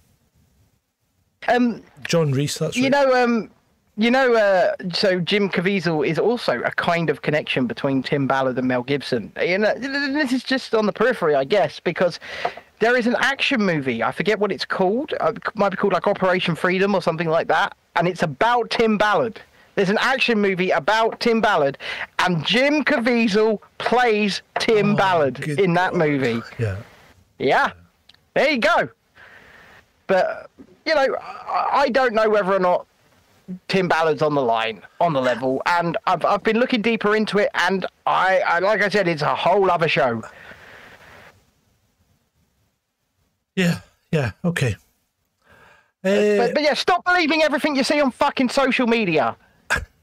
Um, 1.48 1.82
John 2.08 2.32
Reese, 2.32 2.58
that's 2.58 2.76
right. 2.78 2.84
you 2.84 2.90
know, 2.90 3.14
um, 3.24 3.50
you 3.98 4.12
know, 4.12 4.34
uh, 4.36 4.74
so 4.94 5.20
Jim 5.20 5.50
Caviezel 5.50 6.06
is 6.06 6.20
also 6.20 6.62
a 6.62 6.72
kind 6.72 7.10
of 7.10 7.22
connection 7.22 7.66
between 7.68 8.04
Tim 8.04 8.28
Ballard 8.28 8.58
and 8.58 8.68
Mel 8.68 8.84
Gibson. 8.84 9.32
You 9.42 9.58
know, 9.60 9.74
this 9.78 10.34
is 10.34 10.44
just 10.44 10.76
on 10.76 10.86
the 10.86 10.94
periphery, 10.94 11.34
I 11.36 11.44
guess, 11.46 11.80
because 11.80 12.20
there 12.80 12.98
is 12.98 13.08
an 13.08 13.16
action 13.20 13.62
movie. 13.62 14.04
I 14.04 14.12
forget 14.12 14.38
what 14.40 14.52
it's 14.52 14.66
called. 14.66 15.14
Uh, 15.22 15.34
it 15.36 15.44
might 15.56 15.70
be 15.70 15.78
called 15.78 15.94
like 15.94 16.08
Operation 16.08 16.56
Freedom 16.56 16.94
or 16.94 17.02
something 17.02 17.30
like 17.30 17.48
that, 17.48 17.76
and 17.96 18.08
it's 18.08 18.22
about 18.24 18.70
Tim 18.70 18.98
Ballard. 18.98 19.40
There's 19.76 19.90
an 19.90 19.98
action 20.00 20.40
movie 20.40 20.72
about 20.72 21.20
Tim 21.20 21.42
Ballard, 21.42 21.78
and 22.20 22.46
Jim 22.46 22.84
Caviezel 22.86 23.60
plays 23.78 24.42
Tim 24.60 24.92
Oh, 24.92 24.96
Ballard 24.96 25.40
in 25.48 25.74
that 25.74 25.94
movie. 25.96 26.42
yeah. 26.58 26.78
Yeah, 27.40 27.72
there 28.34 28.50
you 28.52 28.60
go. 28.60 28.88
But 30.08 30.50
you 30.86 30.96
know, 30.96 31.16
I, 31.20 31.90
don't 31.90 32.14
know 32.14 32.30
whether 32.30 32.54
or 32.54 32.60
not 32.60 32.86
Tim 33.68 33.88
Ballard's 33.88 34.22
on 34.22 34.36
the 34.36 34.42
line, 34.42 34.82
on 35.00 35.14
the 35.14 35.22
level, 35.22 35.62
and 35.66 35.98
I've 36.06 36.24
I've 36.26 36.44
been 36.44 36.60
looking 36.60 36.82
deeper 36.82 37.16
into 37.16 37.40
it, 37.40 37.50
and 37.54 37.86
I, 38.06 38.40
I 38.40 38.60
like 38.60 38.82
I 38.82 38.90
said, 38.90 39.08
it's 39.08 39.22
a 39.22 39.36
whole 39.36 39.70
other 39.70 39.88
show. 39.88 40.24
Yeah, 43.56 43.80
yeah, 44.12 44.32
okay. 44.44 44.76
But, 46.02 46.12
Uh, 46.12 46.54
but 46.54 46.62
yeah, 46.62 46.74
stop 46.76 47.04
believing 47.04 47.42
everything 47.42 47.76
you 47.76 47.84
see 47.84 48.00
on 48.00 48.12
fucking 48.12 48.50
social 48.50 48.86
media. 48.86 49.36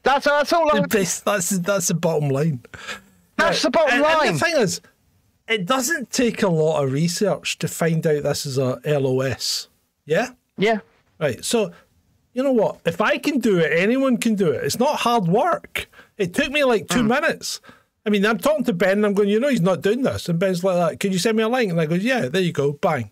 That's 0.03 0.25
that's 0.25 0.51
all. 0.51 0.69
I, 0.75 0.85
that's, 0.85 1.19
that's 1.21 1.49
that's 1.49 1.87
the 1.87 1.93
bottom 1.93 2.29
line. 2.29 2.61
that's 3.37 3.61
the 3.61 3.69
bottom 3.69 3.93
and, 3.93 4.01
line. 4.03 4.27
And 4.27 4.35
the 4.35 4.39
thing 4.39 4.57
is, 4.57 4.81
it 5.47 5.65
doesn't 5.65 6.11
take 6.11 6.43
a 6.43 6.49
lot 6.49 6.83
of 6.83 6.91
research 6.91 7.57
to 7.59 7.67
find 7.67 8.05
out 8.05 8.23
this 8.23 8.45
is 8.45 8.57
a 8.57 8.79
LOS. 8.85 9.69
Yeah? 10.05 10.29
Yeah, 10.63 10.79
Right. 11.19 11.43
So, 11.45 11.71
you 12.33 12.41
know 12.43 12.51
what? 12.51 12.79
If 12.85 12.99
I 13.01 13.17
can 13.17 13.39
do 13.39 13.59
it, 13.59 13.71
anyone 13.71 14.17
can 14.17 14.35
do 14.35 14.49
it. 14.51 14.63
It's 14.63 14.79
not 14.79 14.99
hard 15.01 15.27
work. 15.27 15.87
It 16.17 16.33
took 16.33 16.49
me 16.51 16.63
like 16.63 16.87
two 16.87 17.01
Hmm. 17.01 17.07
minutes. 17.09 17.61
I 18.05 18.09
mean, 18.09 18.25
I'm 18.25 18.37
talking 18.39 18.65
to 18.65 18.73
Ben 18.73 18.97
and 18.97 19.05
I'm 19.05 19.13
going, 19.13 19.29
you 19.29 19.39
know, 19.39 19.47
he's 19.49 19.61
not 19.61 19.81
doing 19.81 20.01
this. 20.01 20.27
And 20.27 20.37
Ben's 20.39 20.63
like 20.63 20.75
that. 20.75 20.99
Can 20.99 21.11
you 21.13 21.19
send 21.19 21.37
me 21.37 21.43
a 21.43 21.47
link? 21.47 21.71
And 21.71 21.79
I 21.79 21.85
go, 21.85 21.95
yeah, 21.95 22.27
there 22.27 22.41
you 22.41 22.51
go. 22.51 22.73
Bang. 22.73 23.11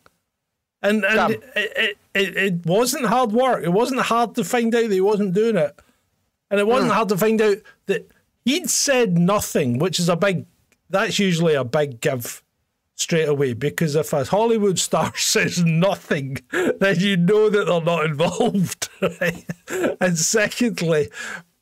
And, 0.82 1.06
and 1.06 1.34
it, 1.34 1.44
it, 1.56 1.98
it, 2.16 2.38
it 2.38 2.66
wasn't 2.66 3.06
hard 3.06 3.32
work. 3.32 3.64
It 3.64 3.72
wasn't 3.72 4.02
hard 4.02 4.36
to 4.36 4.44
find 4.44 4.74
out 4.76 4.82
that 4.90 4.92
he 4.92 5.00
wasn't 5.00 5.34
doing 5.34 5.56
it. 5.56 5.80
And 6.50 6.60
it 6.60 6.68
wasn't 6.68 6.92
hard 6.92 7.08
to 7.10 7.18
find 7.18 7.40
out 7.42 7.58
that 7.86 8.10
he'd 8.44 8.70
said 8.70 9.18
nothing, 9.18 9.78
which 9.78 10.00
is 10.00 10.10
a 10.10 10.16
big, 10.18 10.46
that's 10.90 11.20
usually 11.20 11.54
a 11.54 11.64
big 11.64 12.02
give 12.02 12.44
straight 13.02 13.28
away 13.28 13.54
because 13.54 13.96
if 13.96 14.14
a 14.14 14.24
Hollywood 14.24 14.80
star 14.80 15.12
says 15.18 15.64
nothing, 15.64 16.38
then 16.52 17.00
you 17.00 17.18
know 17.18 17.50
that 17.50 17.66
they're 17.66 17.82
not 17.82 18.06
involved. 18.06 18.90
Right? 19.02 19.46
And 20.00 20.16
secondly, 20.16 21.10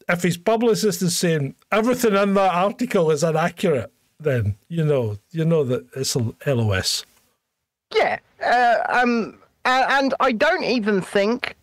if 0.10 0.24
his 0.24 0.36
publicist 0.36 1.02
is 1.02 1.18
saying 1.18 1.56
everything 1.72 2.14
in 2.14 2.34
that 2.34 2.54
article 2.54 3.12
is 3.12 3.24
inaccurate, 3.24 3.92
then 4.20 4.56
you 4.68 4.84
know 4.84 5.18
you 5.32 5.46
know 5.46 5.64
that 5.64 5.88
it's 5.96 6.18
a 6.18 6.34
LOS. 6.46 7.06
yeah. 7.96 8.20
Uh, 8.44 8.78
um, 8.90 9.38
and 9.64 10.14
I 10.20 10.34
don't 10.34 10.64
even 10.64 11.02
think. 11.02 11.56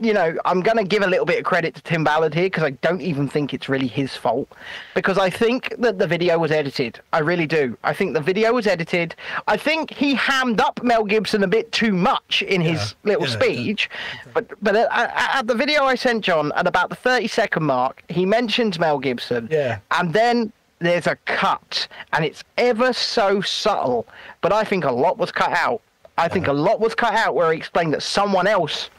You 0.00 0.12
know, 0.12 0.36
I'm 0.44 0.60
going 0.60 0.76
to 0.76 0.82
give 0.82 1.04
a 1.04 1.06
little 1.06 1.24
bit 1.24 1.38
of 1.38 1.44
credit 1.44 1.76
to 1.76 1.82
Tim 1.82 2.02
Ballard 2.02 2.34
here 2.34 2.46
because 2.46 2.64
I 2.64 2.70
don't 2.70 3.00
even 3.00 3.28
think 3.28 3.54
it's 3.54 3.68
really 3.68 3.86
his 3.86 4.16
fault. 4.16 4.48
Because 4.92 5.18
I 5.18 5.30
think 5.30 5.72
that 5.78 6.00
the 6.00 6.06
video 6.06 6.36
was 6.36 6.50
edited. 6.50 6.98
I 7.12 7.20
really 7.20 7.46
do. 7.46 7.78
I 7.84 7.92
think 7.92 8.12
the 8.12 8.20
video 8.20 8.52
was 8.54 8.66
edited. 8.66 9.14
I 9.46 9.56
think 9.56 9.92
he 9.92 10.14
hammed 10.14 10.60
up 10.60 10.82
Mel 10.82 11.04
Gibson 11.04 11.44
a 11.44 11.46
bit 11.46 11.70
too 11.70 11.92
much 11.92 12.42
in 12.42 12.60
his 12.60 12.96
little 13.04 13.26
yeah, 13.26 13.32
speech. 13.32 13.88
But 14.32 14.50
but 14.62 14.74
at, 14.74 14.90
at 14.90 15.36
at 15.36 15.46
the 15.46 15.54
video 15.54 15.84
I 15.84 15.94
sent 15.94 16.24
John, 16.24 16.50
at 16.56 16.66
about 16.66 16.88
the 16.88 16.96
30 16.96 17.28
second 17.28 17.62
mark, 17.62 18.02
he 18.08 18.26
mentions 18.26 18.80
Mel 18.80 18.98
Gibson. 18.98 19.46
Yeah. 19.48 19.78
And 19.92 20.12
then 20.12 20.52
there's 20.80 21.06
a 21.06 21.16
cut, 21.26 21.86
and 22.12 22.24
it's 22.24 22.42
ever 22.58 22.92
so 22.92 23.40
subtle. 23.40 24.06
But 24.40 24.52
I 24.52 24.64
think 24.64 24.84
a 24.84 24.92
lot 24.92 25.18
was 25.18 25.30
cut 25.30 25.52
out. 25.52 25.82
I 26.18 26.28
think 26.28 26.48
uh-huh. 26.48 26.58
a 26.58 26.60
lot 26.60 26.80
was 26.80 26.94
cut 26.94 27.14
out 27.14 27.34
where 27.34 27.52
he 27.52 27.58
explained 27.58 27.92
that 27.94 28.02
someone 28.02 28.46
else 28.46 28.90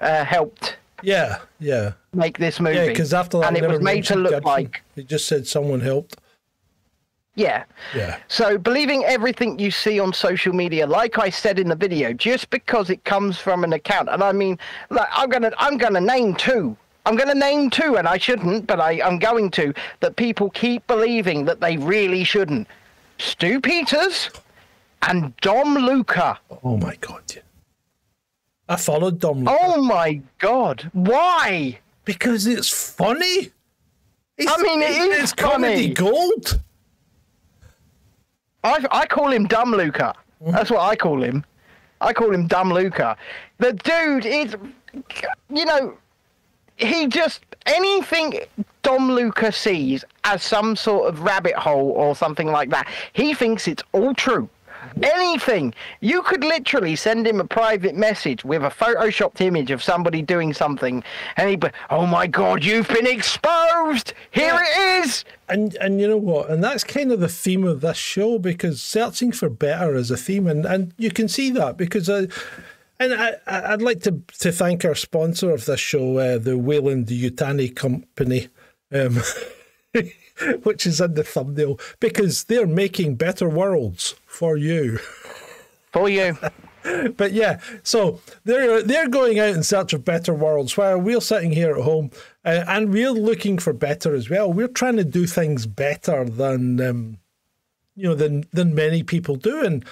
uh, 0.00 0.24
helped 0.24 0.76
Yeah, 1.02 1.38
yeah, 1.58 1.92
make 2.12 2.38
this 2.38 2.60
movie. 2.60 2.76
yeah. 2.76 2.86
Because 2.86 3.12
after 3.14 3.38
that, 3.40 3.48
and 3.48 3.56
it 3.56 3.68
was 3.68 3.80
made 3.80 4.04
to 4.06 4.16
look 4.16 4.32
Gibson. 4.32 4.44
like 4.48 4.82
he 4.94 5.02
just 5.04 5.26
said 5.26 5.46
someone 5.46 5.80
helped. 5.80 6.16
yeah. 7.36 7.64
Yeah. 7.94 8.18
So 8.28 8.58
believing 8.58 9.04
everything 9.04 9.58
you 9.58 9.70
see 9.70 9.98
on 10.00 10.12
social 10.12 10.52
media, 10.52 10.86
like 10.86 11.18
I 11.18 11.30
said 11.30 11.58
in 11.58 11.68
the 11.68 11.76
video, 11.76 12.12
just 12.12 12.50
because 12.50 12.90
it 12.90 13.04
comes 13.04 13.38
from 13.38 13.64
an 13.64 13.72
account, 13.72 14.08
and 14.10 14.22
I 14.22 14.32
mean, 14.32 14.58
like 14.90 15.08
I'm 15.12 15.28
gonna, 15.30 15.52
I'm 15.58 15.78
gonna 15.78 16.00
name 16.00 16.34
two. 16.34 16.76
I'm 17.06 17.16
gonna 17.16 17.34
name 17.34 17.70
two, 17.70 17.96
and 17.96 18.06
I 18.06 18.18
shouldn't, 18.18 18.66
but 18.66 18.78
I, 18.78 19.00
I'm 19.02 19.18
going 19.18 19.50
to. 19.52 19.72
That 20.00 20.16
people 20.16 20.50
keep 20.50 20.86
believing 20.86 21.46
that 21.46 21.60
they 21.60 21.76
really 21.78 22.24
shouldn't. 22.24 22.68
Stew 23.18 23.60
Peters 23.60 24.30
and 25.02 25.34
Dom 25.38 25.74
Lucre. 25.76 26.36
Oh 26.62 26.76
my 26.76 26.96
god. 27.00 27.22
I 28.70 28.76
followed 28.76 29.18
Dom 29.18 29.40
Lucre 29.40 29.58
Oh 29.60 29.82
my 29.82 30.22
God! 30.38 30.88
Why? 30.94 31.78
because 32.04 32.46
it's 32.46 32.68
funny. 32.68 33.50
It's, 34.38 34.50
I 34.50 34.56
mean, 34.62 34.80
it 34.82 34.90
is 34.90 35.24
it's 35.24 35.32
comedy 35.32 35.94
funny. 35.94 35.94
gold. 35.94 36.60
I 38.64 38.84
I 38.90 39.06
call 39.06 39.30
him 39.30 39.46
Dumb 39.46 39.72
Luca. 39.72 40.14
Mm-hmm. 40.42 40.52
That's 40.52 40.70
what 40.70 40.80
I 40.80 40.96
call 40.96 41.22
him. 41.22 41.44
I 42.00 42.12
call 42.12 42.32
him 42.32 42.46
Dumb 42.46 42.72
Luca. 42.72 43.16
The 43.58 43.74
dude 43.74 44.24
is, 44.24 44.56
you 45.50 45.64
know, 45.66 45.96
he 46.76 47.06
just 47.06 47.44
anything 47.66 48.40
Dom 48.82 49.10
Lucre 49.12 49.52
sees 49.52 50.04
as 50.24 50.42
some 50.42 50.74
sort 50.76 51.08
of 51.08 51.20
rabbit 51.20 51.54
hole 51.54 51.90
or 51.90 52.16
something 52.16 52.48
like 52.50 52.70
that. 52.70 52.88
He 53.12 53.34
thinks 53.34 53.68
it's 53.68 53.82
all 53.92 54.14
true. 54.14 54.48
Anything. 55.02 55.74
You 56.00 56.22
could 56.22 56.42
literally 56.44 56.96
send 56.96 57.26
him 57.26 57.40
a 57.40 57.44
private 57.44 57.94
message 57.94 58.44
with 58.44 58.62
a 58.62 58.68
photoshopped 58.70 59.40
image 59.40 59.70
of 59.70 59.82
somebody 59.82 60.22
doing 60.22 60.52
something, 60.52 61.02
and 61.36 61.48
he'd 61.50 61.60
be, 61.60 61.68
"Oh 61.90 62.06
my 62.06 62.26
God, 62.26 62.64
you've 62.64 62.88
been 62.88 63.06
exposed! 63.06 64.12
Here 64.30 64.58
it 64.60 65.04
is!" 65.04 65.24
And 65.48 65.74
and 65.76 66.00
you 66.00 66.08
know 66.08 66.16
what? 66.16 66.50
And 66.50 66.62
that's 66.62 66.84
kind 66.84 67.12
of 67.12 67.20
the 67.20 67.28
theme 67.28 67.64
of 67.64 67.80
this 67.80 67.96
show 67.96 68.38
because 68.38 68.82
searching 68.82 69.32
for 69.32 69.48
better 69.48 69.94
is 69.94 70.10
a 70.10 70.16
theme, 70.16 70.46
and, 70.46 70.64
and 70.64 70.92
you 70.96 71.10
can 71.10 71.28
see 71.28 71.50
that 71.50 71.76
because 71.76 72.08
I, 72.10 72.28
and 72.98 73.14
I 73.14 73.32
I- 73.46 73.72
I'd 73.72 73.82
like 73.82 74.00
to 74.02 74.20
to 74.40 74.52
thank 74.52 74.84
our 74.84 74.94
sponsor 74.94 75.50
of 75.52 75.64
this 75.66 75.80
show, 75.80 76.18
uh, 76.18 76.38
the 76.38 76.58
Weyland 76.58 77.06
Yutani 77.08 77.74
Company. 77.74 78.48
Um, 78.92 79.18
which 80.62 80.86
is 80.86 81.00
in 81.00 81.14
the 81.14 81.24
thumbnail 81.24 81.78
because 81.98 82.44
they're 82.44 82.66
making 82.66 83.16
better 83.16 83.48
worlds 83.48 84.14
for 84.26 84.56
you. 84.56 84.98
For 85.92 86.08
you. 86.08 86.36
But 87.16 87.32
yeah, 87.32 87.60
so 87.82 88.20
they're 88.44 88.82
they're 88.82 89.10
going 89.10 89.38
out 89.38 89.54
in 89.54 89.62
search 89.62 89.92
of 89.92 90.02
better 90.02 90.32
worlds, 90.32 90.78
while 90.78 90.98
we're 90.98 91.20
sitting 91.20 91.52
here 91.52 91.76
at 91.76 91.82
home 91.82 92.10
uh, 92.42 92.64
and 92.66 92.90
we're 92.90 93.10
looking 93.10 93.58
for 93.58 93.74
better 93.74 94.14
as 94.14 94.30
well. 94.30 94.50
We're 94.50 94.66
trying 94.66 94.96
to 94.96 95.04
do 95.04 95.26
things 95.26 95.66
better 95.66 96.24
than 96.24 96.80
um, 96.80 97.18
you 97.96 98.08
know 98.08 98.14
than 98.14 98.44
than 98.52 98.74
many 98.74 99.02
people 99.02 99.36
do. 99.36 99.62
And 99.62 99.84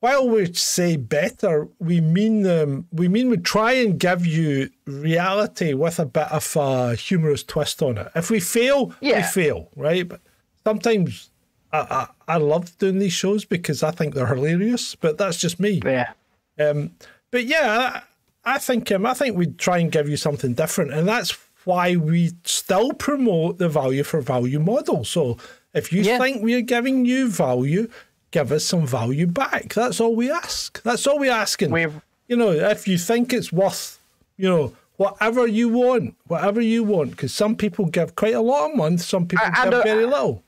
while 0.00 0.28
we 0.28 0.52
say 0.54 0.96
better, 0.96 1.68
we 1.78 2.00
mean 2.00 2.46
um, 2.46 2.86
we 2.92 3.08
mean 3.08 3.30
we 3.30 3.36
try 3.36 3.72
and 3.72 3.98
give 3.98 4.26
you 4.26 4.70
reality 4.86 5.74
with 5.74 5.98
a 5.98 6.06
bit 6.06 6.30
of 6.32 6.56
a 6.56 6.94
humorous 6.94 7.44
twist 7.44 7.82
on 7.82 7.98
it. 7.98 8.10
If 8.14 8.30
we 8.30 8.40
fail, 8.40 8.92
yeah. 9.00 9.18
we 9.18 9.22
fail, 9.22 9.68
right? 9.76 10.08
But 10.08 10.20
sometimes. 10.64 11.28
I, 11.72 12.08
I, 12.28 12.34
I 12.34 12.36
love 12.38 12.76
doing 12.78 12.98
these 12.98 13.12
shows 13.12 13.44
because 13.44 13.84
I 13.84 13.92
think 13.92 14.12
they're 14.12 14.26
hilarious, 14.26 14.96
but 14.96 15.18
that's 15.18 15.36
just 15.36 15.60
me. 15.60 15.80
Yeah. 15.84 16.10
Um, 16.58 16.96
but 17.30 17.44
yeah, 17.44 18.02
I, 18.44 18.54
I 18.54 18.58
think 18.58 18.90
um, 18.90 19.06
I 19.06 19.14
think 19.14 19.36
we 19.36 19.46
try 19.46 19.78
and 19.78 19.92
give 19.92 20.08
you 20.08 20.16
something 20.16 20.54
different, 20.54 20.92
and 20.92 21.06
that's 21.06 21.38
why 21.64 21.94
we 21.94 22.32
still 22.42 22.92
promote 22.92 23.58
the 23.58 23.68
value 23.68 24.02
for 24.02 24.20
value 24.20 24.58
model. 24.58 25.04
So 25.04 25.38
if 25.72 25.92
you 25.92 26.02
Yeah. 26.02 26.18
think 26.18 26.42
we 26.42 26.54
are 26.54 26.60
giving 26.60 27.04
you 27.04 27.28
value, 27.30 27.88
give 28.30 28.52
us 28.52 28.64
some 28.64 28.86
value 28.86 29.26
back. 29.26 29.74
That's 29.74 30.00
all 30.00 30.14
we 30.14 30.30
ask. 30.30 30.82
That's 30.82 31.06
all 31.06 31.18
we 31.18 31.28
asking. 31.28 31.70
We've- 31.70 32.00
you 32.28 32.36
know, 32.36 32.50
if 32.52 32.86
you 32.86 32.96
think 32.96 33.32
it's 33.32 33.52
worth, 33.52 33.98
you 34.36 34.48
know, 34.48 34.72
whatever 34.96 35.46
you 35.46 35.68
want, 35.68 36.14
whatever 36.28 36.60
you 36.60 36.84
want, 36.84 37.10
because 37.10 37.34
some 37.34 37.56
people 37.56 37.86
give 37.86 38.14
quite 38.14 38.34
a 38.34 38.40
lot 38.40 38.72
a 38.72 38.76
month, 38.76 39.00
some 39.02 39.26
people 39.26 39.46
and, 39.46 39.72
give 39.72 39.82
very 39.82 40.06
little. 40.06 40.42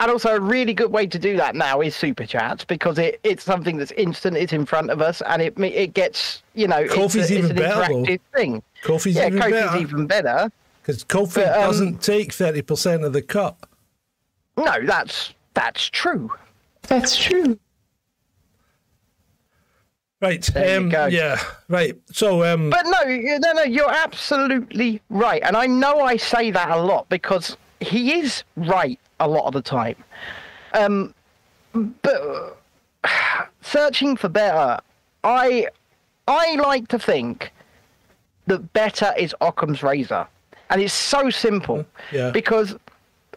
And 0.00 0.10
also, 0.10 0.36
a 0.36 0.40
really 0.40 0.74
good 0.74 0.92
way 0.92 1.06
to 1.06 1.18
do 1.18 1.36
that 1.36 1.54
now 1.54 1.80
is 1.80 1.96
super 1.96 2.26
chats 2.26 2.64
because 2.64 2.98
it, 2.98 3.18
it's 3.24 3.42
something 3.42 3.76
that's 3.76 3.92
instant. 3.92 4.36
It's 4.36 4.52
in 4.52 4.66
front 4.66 4.90
of 4.90 5.00
us, 5.00 5.22
and 5.22 5.40
it 5.40 5.58
it 5.58 5.94
gets 5.94 6.42
you 6.54 6.66
know 6.68 6.86
Coffee's 6.88 7.22
it's, 7.22 7.30
a, 7.30 7.38
even 7.38 7.50
it's 7.52 7.60
an 7.60 7.66
better, 7.66 7.92
though. 7.94 8.18
thing. 8.34 8.62
Coffee's 8.82 9.14
yeah, 9.16 9.28
even 9.28 9.38
coffee's 9.38 9.54
better. 9.54 9.78
even 9.78 10.06
better. 10.06 10.52
Because 10.82 11.04
coffee 11.04 11.40
But, 11.40 11.54
um, 11.56 11.60
doesn't 11.62 12.02
take 12.02 12.30
30% 12.32 13.06
of 13.06 13.14
the 13.14 13.22
cut. 13.22 13.56
No, 14.58 14.84
that's 14.84 15.32
that's 15.54 15.88
true. 15.88 16.30
That's 16.88 17.16
true. 17.16 17.58
Right. 20.20 20.42
There 20.42 20.70
you 20.80 20.84
um, 20.86 20.88
go. 20.88 21.06
Yeah. 21.06 21.38
Right. 21.68 21.96
So, 22.10 22.44
um, 22.44 22.70
But 22.70 22.86
no, 22.86 23.02
no, 23.04 23.52
no, 23.52 23.62
you're 23.62 23.90
absolutely 23.92 25.02
right, 25.10 25.42
and 25.44 25.56
I 25.56 25.66
know 25.66 26.00
I 26.00 26.16
say 26.16 26.50
that 26.50 26.70
a 26.70 26.80
lot 26.80 27.08
because 27.08 27.56
he 27.80 28.14
is 28.14 28.42
right 28.56 28.98
a 29.20 29.28
lot 29.28 29.46
of 29.46 29.52
the 29.52 29.60
time. 29.60 29.96
Um, 30.72 31.14
but 32.02 32.58
searching 33.60 34.16
for 34.16 34.28
better, 34.30 34.78
I 35.24 35.66
I 36.26 36.54
like 36.54 36.88
to 36.88 36.98
think 36.98 37.52
that 38.46 38.72
better 38.72 39.12
is 39.18 39.34
Occam's 39.42 39.82
razor, 39.82 40.26
and 40.70 40.80
it's 40.80 40.94
so 40.94 41.28
simple 41.28 41.84
Yeah. 42.12 42.30
because 42.30 42.76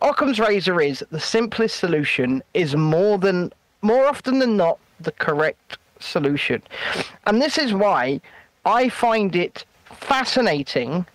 Occam's 0.01 0.39
razor 0.39 0.81
is 0.81 1.03
the 1.11 1.19
simplest 1.19 1.77
solution 1.77 2.43
is 2.53 2.75
more 2.75 3.17
than 3.17 3.51
more 3.81 4.05
often 4.05 4.39
than 4.39 4.57
not 4.57 4.79
the 4.99 5.11
correct 5.11 5.77
solution. 5.99 6.61
And 7.25 7.41
this 7.41 7.57
is 7.57 7.73
why 7.73 8.21
I 8.65 8.89
find 8.89 9.35
it 9.35 9.65
fascinating 9.85 11.05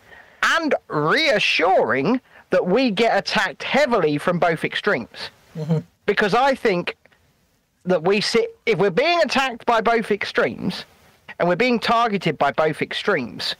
and 0.42 0.74
reassuring 0.88 2.20
that 2.50 2.66
we 2.66 2.90
get 2.90 3.16
attacked 3.16 3.62
heavily 3.62 4.18
from 4.18 4.38
both 4.38 4.64
extremes. 4.64 5.30
Mm-hmm. 5.56 5.78
Because 6.06 6.34
I 6.34 6.54
think 6.54 6.96
that 7.84 8.02
we 8.02 8.20
sit 8.20 8.56
if 8.66 8.78
we're 8.78 8.90
being 8.90 9.20
attacked 9.22 9.66
by 9.66 9.80
both 9.80 10.10
extremes 10.10 10.84
and 11.38 11.48
we're 11.48 11.56
being 11.56 11.78
targeted 11.78 12.38
by 12.38 12.52
both 12.52 12.82
extremes, 12.82 13.56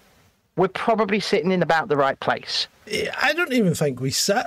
we're 0.57 0.69
probably 0.69 1.21
sitting 1.21 1.51
in 1.51 1.63
about 1.63 1.89
the 1.89 1.97
right 1.97 2.19
place. 2.21 2.69
I 2.87 3.33
don't 3.33 3.53
even 3.53 3.75
think 3.75 4.01
we 4.01 4.11
sit 4.11 4.47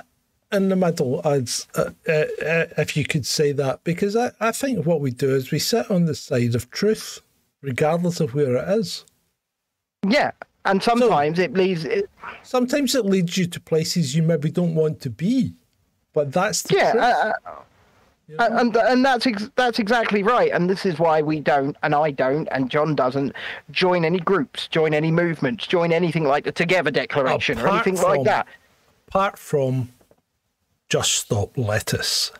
in 0.52 0.68
the 0.68 0.76
middle, 0.76 1.20
as 1.24 1.66
uh, 1.74 1.90
uh, 2.08 2.12
uh, 2.12 2.66
if 2.78 2.96
you 2.96 3.04
could 3.04 3.26
say 3.26 3.52
that, 3.52 3.82
because 3.84 4.16
I, 4.16 4.30
I 4.40 4.52
think 4.52 4.86
what 4.86 5.00
we 5.00 5.10
do 5.10 5.34
is 5.34 5.50
we 5.50 5.58
sit 5.58 5.90
on 5.90 6.04
the 6.06 6.14
side 6.14 6.54
of 6.54 6.70
truth, 6.70 7.20
regardless 7.62 8.20
of 8.20 8.34
where 8.34 8.56
it 8.56 8.78
is. 8.78 9.04
Yeah, 10.08 10.30
and 10.64 10.82
sometimes 10.82 11.38
it 11.38 11.52
leaves. 11.54 11.84
It, 11.84 12.08
Sometimes 12.42 12.94
it 12.94 13.04
leads 13.04 13.36
you 13.36 13.46
to 13.46 13.60
places 13.60 14.14
you 14.14 14.22
maybe 14.22 14.50
don't 14.50 14.74
want 14.74 15.00
to 15.00 15.10
be, 15.10 15.54
but 16.12 16.32
that's 16.32 16.62
the 16.62 16.76
yeah, 16.76 16.92
truth. 16.92 17.02
uh, 17.02 17.32
uh, 18.38 18.48
and 18.58 18.76
and 18.76 19.04
that's 19.04 19.26
ex- 19.26 19.50
that's 19.54 19.78
exactly 19.78 20.22
right. 20.22 20.50
And 20.52 20.68
this 20.68 20.84
is 20.84 20.98
why 20.98 21.22
we 21.22 21.40
don't, 21.40 21.76
and 21.82 21.94
I 21.94 22.10
don't, 22.10 22.48
and 22.50 22.68
John 22.70 22.96
doesn't 22.96 23.34
join 23.70 24.04
any 24.04 24.18
groups, 24.18 24.66
join 24.68 24.94
any 24.94 25.12
movements, 25.12 25.66
join 25.66 25.92
anything 25.92 26.24
like 26.24 26.44
the 26.44 26.52
Together 26.52 26.90
Declaration 26.90 27.58
or 27.58 27.66
Apart 27.66 27.86
anything 27.86 28.02
like 28.02 28.24
that. 28.24 28.48
Apart 29.08 29.38
from 29.38 29.90
just 30.88 31.12
stop 31.14 31.56
lettuce. 31.56 32.32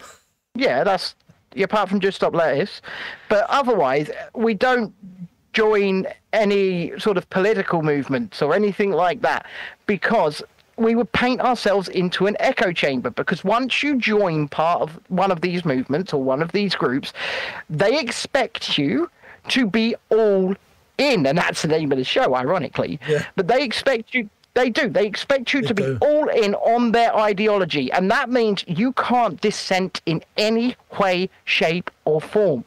Yeah, 0.54 0.84
that's 0.84 1.14
apart 1.62 1.88
from 1.88 2.00
just 2.00 2.16
stop 2.16 2.34
lettuce, 2.34 2.82
but 3.28 3.46
otherwise 3.48 4.10
we 4.34 4.54
don't 4.54 4.92
join 5.52 6.06
any 6.32 6.98
sort 6.98 7.16
of 7.16 7.28
political 7.30 7.82
movements 7.82 8.42
or 8.42 8.54
anything 8.54 8.90
like 8.90 9.22
that 9.22 9.46
because 9.86 10.42
we 10.76 10.94
would 10.94 11.10
paint 11.12 11.40
ourselves 11.40 11.88
into 11.88 12.26
an 12.26 12.36
echo 12.40 12.70
chamber 12.72 13.08
because 13.08 13.42
once 13.42 13.82
you 13.82 13.96
join 13.96 14.46
part 14.48 14.82
of 14.82 15.00
one 15.08 15.30
of 15.30 15.40
these 15.40 15.64
movements 15.64 16.12
or 16.12 16.22
one 16.22 16.42
of 16.42 16.52
these 16.52 16.74
groups 16.74 17.14
they 17.70 17.98
expect 17.98 18.76
you 18.76 19.10
to 19.48 19.66
be 19.66 19.94
all 20.10 20.54
in 20.98 21.24
and 21.24 21.38
that's 21.38 21.62
the 21.62 21.68
name 21.68 21.90
of 21.90 21.96
the 21.96 22.04
show 22.04 22.34
ironically 22.34 23.00
Yeah. 23.08 23.24
but 23.36 23.48
they 23.48 23.62
expect 23.64 24.12
you 24.12 24.28
they 24.56 24.70
do. 24.70 24.88
They 24.88 25.06
expect 25.06 25.52
you 25.52 25.60
They 25.60 25.68
to 25.68 25.74
be 25.74 25.98
all 26.00 26.28
in 26.28 26.54
on 26.54 26.92
their 26.92 27.14
ideology 27.14 27.92
and 27.92 28.10
that 28.10 28.30
means 28.30 28.64
you 28.66 28.92
can't 28.92 29.40
dissent 29.40 30.00
in 30.06 30.22
any 30.36 30.76
way 30.98 31.28
shape 31.44 31.90
or 32.06 32.20
form. 32.20 32.64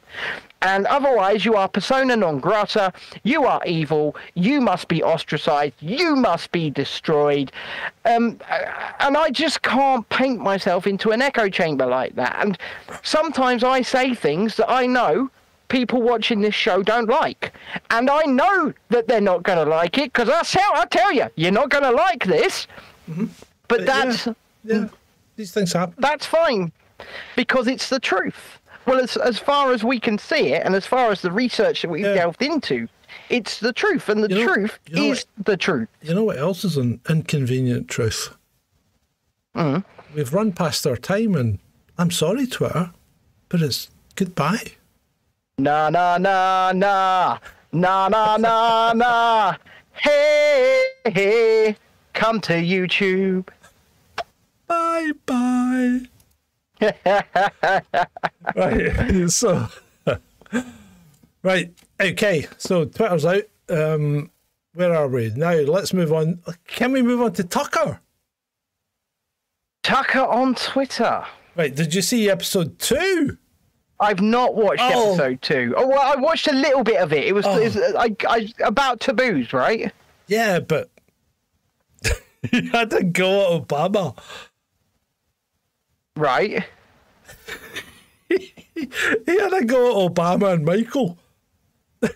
And 0.61 0.85
otherwise 0.87 1.45
you 1.45 1.55
are 1.55 1.67
persona 1.67 2.15
non 2.15 2.39
grata. 2.39 2.93
You 3.23 3.45
are 3.45 3.61
evil. 3.65 4.15
You 4.35 4.61
must 4.61 4.87
be 4.87 5.01
ostracized. 5.01 5.73
You 5.79 6.15
must 6.15 6.51
be 6.51 6.69
destroyed. 6.69 7.51
Um, 8.05 8.39
and 8.99 9.17
i 9.17 9.29
just 9.31 9.61
can't 9.61 10.07
paint 10.09 10.39
myself 10.39 10.85
into 10.85 11.11
an 11.11 11.21
echo 11.21 11.49
chamber 11.49 11.85
like 11.85 12.15
that. 12.15 12.35
And 12.39 12.57
sometimes 13.01 13.63
i 13.63 13.81
say 13.81 14.13
things 14.13 14.57
that 14.57 14.69
i 14.69 14.85
know 14.85 15.31
people 15.69 16.01
watching 16.01 16.41
this 16.41 16.55
show 16.55 16.83
don't 16.83 17.07
like. 17.09 17.53
And 17.89 18.09
I 18.09 18.23
know 18.23 18.73
that 18.89 19.07
they're 19.07 19.21
not 19.21 19.43
going 19.43 19.63
to 19.63 19.69
like 19.69 19.97
it 19.97 20.11
because 20.11 20.29
I 20.29 20.41
tell, 20.43 20.71
I 20.75 20.85
tell 20.85 21.13
you, 21.13 21.27
you're 21.35 21.51
not 21.51 21.69
going 21.69 21.83
to 21.83 21.91
like 21.91 22.25
this. 22.25 22.67
But 23.67 23.85
that's 23.85 24.27
Yeah, 24.63 24.87
these 25.35 25.51
things 25.51 25.71
happen. 25.73 25.95
that's 25.99 26.25
fine 26.25 26.71
because 27.35 27.67
it's 27.67 27.89
the 27.89 27.99
truth. 27.99 28.59
Well, 28.85 28.99
as 28.99 29.15
as 29.17 29.37
far 29.37 29.71
as 29.71 29.83
we 29.83 29.99
can 29.99 30.17
see 30.17 30.53
it, 30.53 30.65
and 30.65 30.73
as 30.75 30.85
far 30.85 31.11
as 31.11 31.21
the 31.21 31.31
research 31.31 31.83
that 31.83 31.89
we've 31.89 32.05
Yeah. 32.05 32.13
delved 32.15 32.41
into, 32.41 32.87
it's 33.29 33.59
the 33.59 33.71
truth, 33.71 34.09
and 34.09 34.23
the 34.23 34.29
You 34.29 34.45
know- 34.45 34.53
truth 34.53 34.79
you 34.87 34.95
know 34.95 35.11
is 35.11 35.25
the 35.43 35.55
truth. 35.57 35.87
You 36.01 36.15
know 36.15 36.23
what 36.23 36.37
else 36.37 36.63
is 36.65 36.75
an 36.77 36.99
inconvenient 37.07 37.87
truth? 37.87 38.33
Mm. 39.55 39.83
We've 40.15 40.33
run 40.33 40.51
past 40.53 40.87
our 40.87 40.97
time, 40.97 41.35
and 41.35 41.59
I'm 41.97 42.09
sorry, 42.11 42.47
Twitter, 42.47 42.91
but 43.49 43.61
it's 43.61 43.89
goodbye. 44.15 44.73
Na 45.59 45.89
na 45.89 46.17
na 46.17 46.71
na 46.71 47.37
na 47.73 48.07
na 48.07 48.37
na 48.37 48.93
na. 48.93 49.55
Hey 49.91 50.85
hey, 51.03 51.75
come 52.13 52.39
to 52.39 52.53
YouTube. 52.53 53.49
Bye 54.67 55.11
bye. 55.25 55.99
right. 58.55 59.29
So, 59.29 59.67
right. 61.43 61.73
Okay. 61.99 62.47
So 62.57 62.85
Twitter's 62.85 63.25
out. 63.25 63.43
Um, 63.67 64.31
where 64.75 64.95
are 64.95 65.09
we 65.09 65.33
now? 65.35 65.55
Let's 65.55 65.93
move 65.93 66.13
on. 66.13 66.41
Can 66.67 66.93
we 66.93 67.01
move 67.01 67.21
on 67.21 67.33
to 67.33 67.43
Tucker? 67.43 67.99
Tucker 69.83 70.21
on 70.21 70.55
Twitter. 70.55 71.25
Right. 71.57 71.75
Did 71.75 71.93
you 71.93 72.01
see 72.01 72.29
episode 72.29 72.79
two? 72.79 73.37
I've 73.99 74.21
not 74.21 74.55
watched 74.55 74.81
Oh. 74.81 75.09
episode 75.13 75.41
two. 75.41 75.73
Oh, 75.77 75.87
well, 75.87 75.99
I 76.01 76.15
watched 76.19 76.47
a 76.47 76.53
little 76.53 76.83
bit 76.83 76.97
of 77.01 77.11
it. 77.13 77.25
It 77.25 77.33
was, 77.33 77.45
Oh. 77.45 77.57
it 77.57 77.75
was 77.75 77.77
I, 77.77 78.15
I, 78.27 78.47
about 78.63 78.99
taboos, 79.01 79.51
right? 79.53 79.91
Yeah, 80.27 80.59
but 80.59 80.89
he 82.51 82.67
had 82.69 82.89
to 82.91 83.03
go 83.03 83.55
at 83.57 83.67
Obama. 83.67 84.17
Right. 86.15 86.63
He 88.29 88.51
had 89.25 89.49
to 89.49 89.65
go 89.65 90.05
at 90.05 90.13
Obama 90.13 90.53
and 90.53 90.63
Michael. 90.65 91.17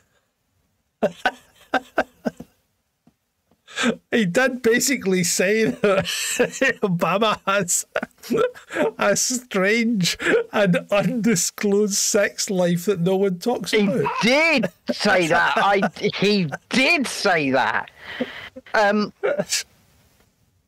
he 4.12 4.26
did 4.26 4.62
basically 4.62 5.24
say 5.24 5.66
that 5.66 6.06
Obama 6.82 7.40
has 7.46 7.86
a 8.98 9.16
strange 9.16 10.18
and 10.52 10.78
undisclosed 10.92 11.96
sex 11.96 12.50
life 12.50 12.86
that 12.86 13.00
no 13.00 13.16
one 13.16 13.40
talks 13.40 13.72
He 13.72 13.82
about. 13.86 14.06
He 14.22 14.28
did 14.30 14.66
say 14.92 15.28
that. 15.36 15.54
I 15.58 15.82
he 15.98 16.50
did 16.70 17.08
say 17.08 17.52
that. 17.52 17.90
Um. 18.74 19.12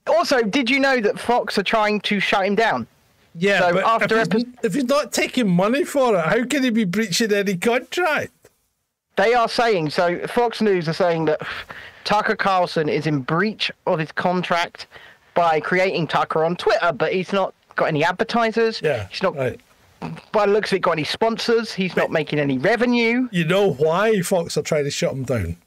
Also, 0.08 0.44
did 0.44 0.70
you 0.70 0.80
know 0.80 1.02
that 1.02 1.20
Fox 1.20 1.58
are 1.58 1.64
trying 1.64 2.00
to 2.02 2.20
shut 2.20 2.46
him 2.46 2.54
down? 2.56 2.86
Yeah, 3.34 3.60
So 3.62 3.74
but 3.74 3.84
after 3.84 4.20
if, 4.20 4.32
he's, 4.32 4.44
epi- 4.44 4.58
if 4.64 4.74
he's 4.76 4.84
not 4.86 5.12
taking 5.12 5.50
money 5.50 5.84
for 5.84 6.16
it, 6.16 6.24
how 6.26 6.46
can 6.46 6.64
he 6.64 6.70
be 6.70 6.86
breaching 6.86 7.34
any 7.34 7.58
contract? 7.58 8.32
They 9.18 9.34
are 9.34 9.50
saying 9.50 9.90
so. 9.90 10.26
Fox 10.28 10.62
News 10.62 10.88
are 10.88 10.94
saying 10.94 11.26
that 11.26 11.42
Tucker 12.06 12.36
Carlson 12.36 12.88
is 12.88 13.06
in 13.08 13.20
breach 13.20 13.70
of 13.86 14.00
his 14.00 14.12
contract 14.14 14.88
by 15.34 15.60
creating 15.60 16.08
Tucker 16.08 16.46
on 16.46 16.56
Twitter, 16.56 16.94
but 16.94 17.12
he's 17.12 17.34
not 17.34 17.54
got 17.76 17.86
any 17.86 18.04
advertisers. 18.06 18.80
Yeah, 18.82 19.08
he's 19.10 19.22
not. 19.22 19.36
right. 19.36 19.60
By 20.32 20.46
the 20.46 20.54
looks 20.54 20.72
of 20.72 20.78
it, 20.78 20.80
got 20.80 20.92
any 20.92 21.04
sponsors. 21.04 21.74
He's 21.74 21.96
not 21.96 22.12
making 22.12 22.38
any 22.38 22.58
revenue 22.60 23.28
You 23.32 23.44
know 23.44 23.72
why 23.72 24.22
Fox 24.22 24.56
are 24.56 24.62
trying 24.62 24.84
to 24.86 24.92
shut 24.92 25.12
him 25.12 25.24
down? 25.24 25.58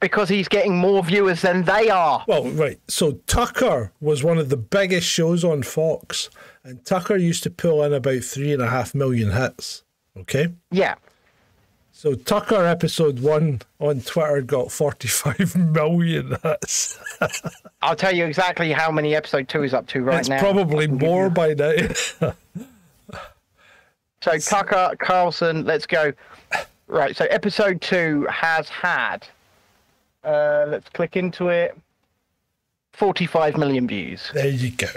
because 0.00 0.28
he's 0.28 0.46
getting 0.46 0.76
more 0.76 1.02
viewers 1.02 1.42
than 1.42 1.64
they 1.64 1.90
are. 1.90 2.24
Well, 2.28 2.44
right. 2.50 2.78
So 2.86 3.14
Tucker 3.26 3.90
was 4.00 4.22
one 4.22 4.38
of 4.38 4.48
the 4.48 4.56
biggest 4.56 5.08
shows 5.08 5.42
on 5.42 5.64
Fox, 5.64 6.30
and 6.62 6.84
Tucker 6.84 7.16
used 7.16 7.42
to 7.42 7.50
pull 7.50 7.82
in 7.82 7.92
about 7.92 8.22
three 8.22 8.52
and 8.52 8.62
a 8.62 8.68
half 8.68 8.94
million 8.94 9.32
hits. 9.32 9.82
Okay. 10.16 10.48
Yeah. 10.70 10.94
So 11.98 12.14
Tucker 12.14 12.64
episode 12.64 13.18
one 13.18 13.60
on 13.80 14.02
Twitter 14.02 14.40
got 14.42 14.70
45 14.70 15.56
million 15.72 16.36
hits. 16.44 16.96
I'll 17.82 17.96
tell 17.96 18.14
you 18.14 18.24
exactly 18.24 18.70
how 18.70 18.92
many 18.92 19.16
episode 19.16 19.48
two 19.48 19.64
is 19.64 19.74
up 19.74 19.88
to 19.88 20.02
right 20.02 20.20
it's 20.20 20.28
now. 20.28 20.38
probably 20.38 20.86
more 20.86 21.28
by 21.28 21.54
now. 21.54 21.74
So 24.20 24.38
Tucker 24.38 24.94
Carlson, 25.00 25.64
let's 25.64 25.86
go. 25.86 26.12
Right. 26.86 27.16
So 27.16 27.24
episode 27.26 27.80
two 27.80 28.26
has 28.30 28.68
had. 28.68 29.26
Uh, 30.22 30.66
let's 30.68 30.88
click 30.90 31.16
into 31.16 31.48
it. 31.48 31.76
Forty-five 32.92 33.56
million 33.56 33.86
views. 33.88 34.30
There 34.34 34.48
you 34.48 34.70
go. 34.72 34.88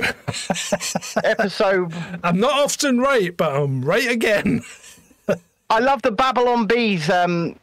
Episode. 1.23 1.93
I'm 2.23 2.39
not 2.39 2.51
often 2.51 2.99
right, 2.99 3.35
but 3.35 3.55
I'm 3.55 3.83
right 3.85 4.09
again. 4.09 4.61
I 5.71 5.79
love 5.79 6.01
the 6.01 6.11
Babylon 6.11 6.67
Bees. 6.67 7.09
Um, 7.09 7.55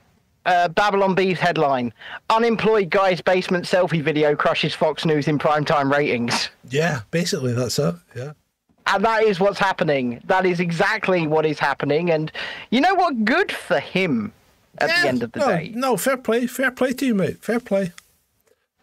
uh, 0.47 0.69
Babylon 0.69 1.15
Bees 1.15 1.39
headline: 1.39 1.93
Unemployed 2.31 2.89
guy's 2.89 3.21
basement 3.21 3.67
selfie 3.67 4.03
video 4.03 4.35
crushes 4.35 4.75
Fox 4.75 5.05
News 5.05 5.29
in 5.29 5.39
primetime 5.39 5.93
ratings. 5.93 6.49
Yeah, 6.71 7.01
basically 7.11 7.53
that's 7.53 7.79
it. 7.79 7.95
Yeah. 8.17 8.33
And 8.87 9.05
that 9.05 9.25
is 9.25 9.39
what's 9.39 9.59
happening. 9.59 10.23
That 10.25 10.47
is 10.47 10.59
exactly 10.59 11.27
what 11.27 11.45
is 11.45 11.59
happening. 11.59 12.11
And 12.11 12.33
you 12.71 12.81
know 12.81 12.95
what? 12.95 13.27
Good 13.27 13.53
for 13.53 13.79
him 13.79 14.33
at 14.79 14.89
Yeah, 14.89 15.03
the 15.03 15.09
end 15.09 15.23
of 15.23 15.33
the 15.33 15.41
no, 15.41 15.47
day. 15.49 15.73
No, 15.75 15.97
fair 15.99 16.17
play. 16.17 16.47
Fair 16.47 16.71
play 16.71 16.95
to 16.95 17.05
you, 17.07 17.15
mate. 17.15 17.43
Fair 17.43 17.61
play. 17.61 17.93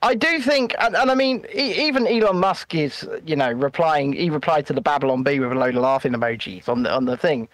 I 0.03 0.13
do 0.13 0.39
think, 0.39 0.75
and, 0.77 0.95
and 0.95 1.09
I 1.09 1.15
mean, 1.15 1.43
e- 1.51 1.87
even 1.87 2.05
Elon 2.05 2.37
Musk 2.37 2.75
is, 2.75 3.09
you 3.25 3.35
know, 3.35 3.51
replying. 3.51 4.13
He 4.13 4.29
replied 4.29 4.67
to 4.67 4.73
the 4.73 4.81
Babylon 4.81 5.23
Bee 5.23 5.39
with 5.39 5.51
a 5.51 5.55
load 5.55 5.73
of 5.75 5.81
laughing 5.81 6.13
emojis 6.13 6.69
on 6.69 6.83
the 6.83 6.91
on 6.91 7.05
the 7.05 7.17
thing. 7.17 7.47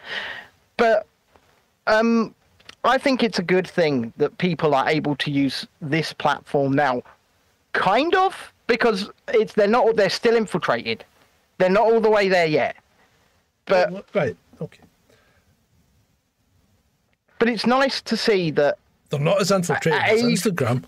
But 0.76 1.08
um, 1.88 2.34
I 2.84 2.98
think 2.98 3.24
it's 3.24 3.40
a 3.40 3.44
good 3.44 3.68
thing 3.68 4.12
that 4.18 4.38
people 4.38 4.74
are 4.74 4.90
able 4.90 5.16
to 5.18 5.32
use 5.32 5.68
this 5.82 6.14
platform 6.14 6.74
now, 6.74 7.04
kind 7.74 8.16
of, 8.16 8.54
because 8.68 9.10
it's 9.30 9.54
they're 9.54 9.68
not 9.68 9.96
they're 9.96 10.10
still 10.10 10.36
infiltrated. 10.36 11.06
They're 11.58 11.70
not 11.70 11.84
all 11.84 12.02
the 12.02 12.10
way 12.10 12.28
there 12.30 12.48
yet. 12.48 12.76
But 13.66 14.06
Right. 14.16 14.36
Okay. 14.60 14.80
but 17.40 17.50
it's 17.50 17.66
nice 17.66 18.02
to 18.02 18.18
see 18.18 18.52
that. 18.52 18.78
They're 19.10 19.20
not 19.20 19.42
as 19.42 19.52
infiltrated 19.52 20.02
as 20.02 20.22
Instagram. 20.22 20.84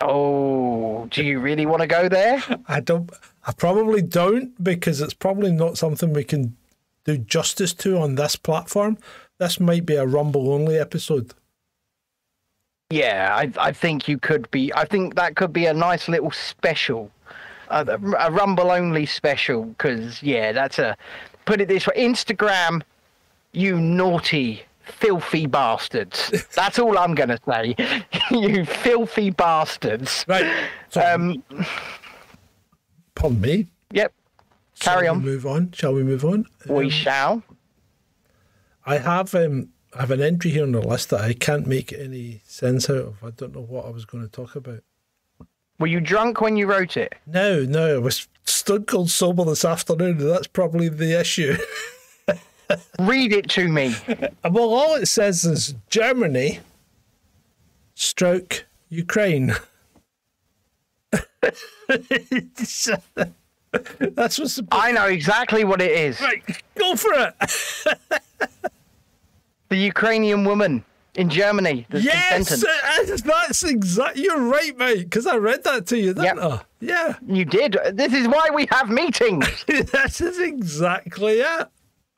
Oh, 0.00 1.06
do 1.10 1.24
you 1.24 1.40
really 1.40 1.66
want 1.66 1.80
to 1.80 1.86
go 1.86 2.08
there? 2.08 2.42
I 2.68 2.80
don't. 2.80 3.10
I 3.46 3.52
probably 3.52 4.02
don't 4.02 4.62
because 4.62 5.00
it's 5.00 5.14
probably 5.14 5.50
not 5.50 5.78
something 5.78 6.12
we 6.12 6.24
can 6.24 6.56
do 7.04 7.16
justice 7.18 7.72
to 7.74 7.98
on 7.98 8.14
this 8.16 8.36
platform. 8.36 8.98
This 9.38 9.60
might 9.60 9.86
be 9.86 9.94
a 9.94 10.04
Rumble 10.06 10.52
only 10.52 10.78
episode. 10.78 11.32
Yeah, 12.90 13.34
I, 13.36 13.52
I 13.68 13.72
think 13.72 14.08
you 14.08 14.18
could 14.18 14.50
be. 14.50 14.72
I 14.74 14.84
think 14.84 15.14
that 15.14 15.36
could 15.36 15.52
be 15.52 15.66
a 15.66 15.74
nice 15.74 16.08
little 16.08 16.30
special, 16.30 17.10
a, 17.68 17.84
a 18.18 18.30
Rumble 18.30 18.70
only 18.70 19.06
special. 19.06 19.64
Because 19.64 20.22
yeah, 20.22 20.52
that's 20.52 20.78
a. 20.78 20.96
Put 21.44 21.60
it 21.60 21.68
this 21.68 21.86
way: 21.86 21.94
Instagram, 21.96 22.82
you 23.52 23.78
naughty, 23.78 24.62
filthy 24.82 25.46
bastards. 25.46 26.46
That's 26.54 26.78
all 26.78 26.98
I'm 26.98 27.14
gonna 27.14 27.38
say. 27.48 27.74
you 28.30 28.64
filthy 28.66 29.30
bastards. 29.30 30.24
Right. 30.28 30.50
So, 30.90 31.00
Um. 31.00 31.42
pardon 33.14 33.40
me. 33.40 33.66
Yep. 33.92 34.12
Carry 34.80 35.06
Shall 35.06 35.14
on. 35.14 35.22
We 35.22 35.30
move 35.30 35.46
on. 35.46 35.72
Shall 35.72 35.94
we 35.94 36.02
move 36.02 36.24
on? 36.24 36.46
We 36.68 36.84
Um, 36.84 36.90
shall. 36.90 37.42
I 38.88 38.96
have 38.96 39.34
um 39.34 39.68
I 39.94 40.00
have 40.00 40.10
an 40.10 40.22
entry 40.22 40.50
here 40.50 40.62
on 40.62 40.72
the 40.72 40.80
list 40.80 41.10
that 41.10 41.20
I 41.20 41.34
can't 41.34 41.66
make 41.66 41.92
any 41.92 42.40
sense 42.46 42.88
out 42.88 42.96
of. 42.96 43.22
I 43.22 43.30
don't 43.30 43.54
know 43.54 43.60
what 43.60 43.84
I 43.84 43.90
was 43.90 44.06
going 44.06 44.24
to 44.24 44.30
talk 44.30 44.56
about. 44.56 44.82
Were 45.78 45.86
you 45.86 46.00
drunk 46.00 46.40
when 46.40 46.56
you 46.56 46.66
wrote 46.66 46.96
it? 46.96 47.14
No, 47.26 47.64
no, 47.64 47.96
I 47.96 47.98
was 47.98 48.26
stood 48.44 48.86
cold 48.86 49.10
sober 49.10 49.44
this 49.44 49.62
afternoon. 49.64 50.18
and 50.20 50.30
That's 50.30 50.46
probably 50.46 50.88
the 50.88 51.20
issue. 51.20 51.58
Read 52.98 53.34
it 53.34 53.50
to 53.50 53.68
me. 53.68 53.94
well, 54.50 54.70
all 54.72 54.94
it 54.94 55.06
says 55.06 55.44
is 55.44 55.74
Germany, 55.90 56.60
stroke 57.94 58.64
Ukraine. 58.88 59.54
That's 62.40 64.38
what's 64.38 64.60
I 64.72 64.92
know 64.92 65.06
exactly 65.06 65.64
what 65.64 65.82
it 65.82 65.92
is. 65.92 66.18
right. 66.22 66.42
Go 66.74 66.96
for 66.96 67.12
it. 67.14 67.34
The 69.68 69.76
Ukrainian 69.76 70.44
woman 70.44 70.84
in 71.14 71.28
Germany 71.28 71.86
that's 71.90 72.04
Yes, 72.04 72.64
uh, 72.64 73.16
that's 73.24 73.62
exactly. 73.64 74.22
You're 74.22 74.40
right, 74.40 74.76
mate. 74.78 75.04
Because 75.04 75.26
I 75.26 75.36
read 75.36 75.64
that 75.64 75.86
to 75.86 75.98
you, 75.98 76.14
didn't 76.14 76.36
Yep. 76.36 76.38
I? 76.38 76.60
Yeah, 76.80 77.14
You 77.26 77.44
did. 77.44 77.76
This 77.92 78.12
is 78.14 78.28
why 78.28 78.48
we 78.54 78.66
have 78.70 78.88
meetings. 78.88 79.64
this 79.66 80.20
is 80.20 80.38
exactly 80.38 81.40
it. 81.40 81.68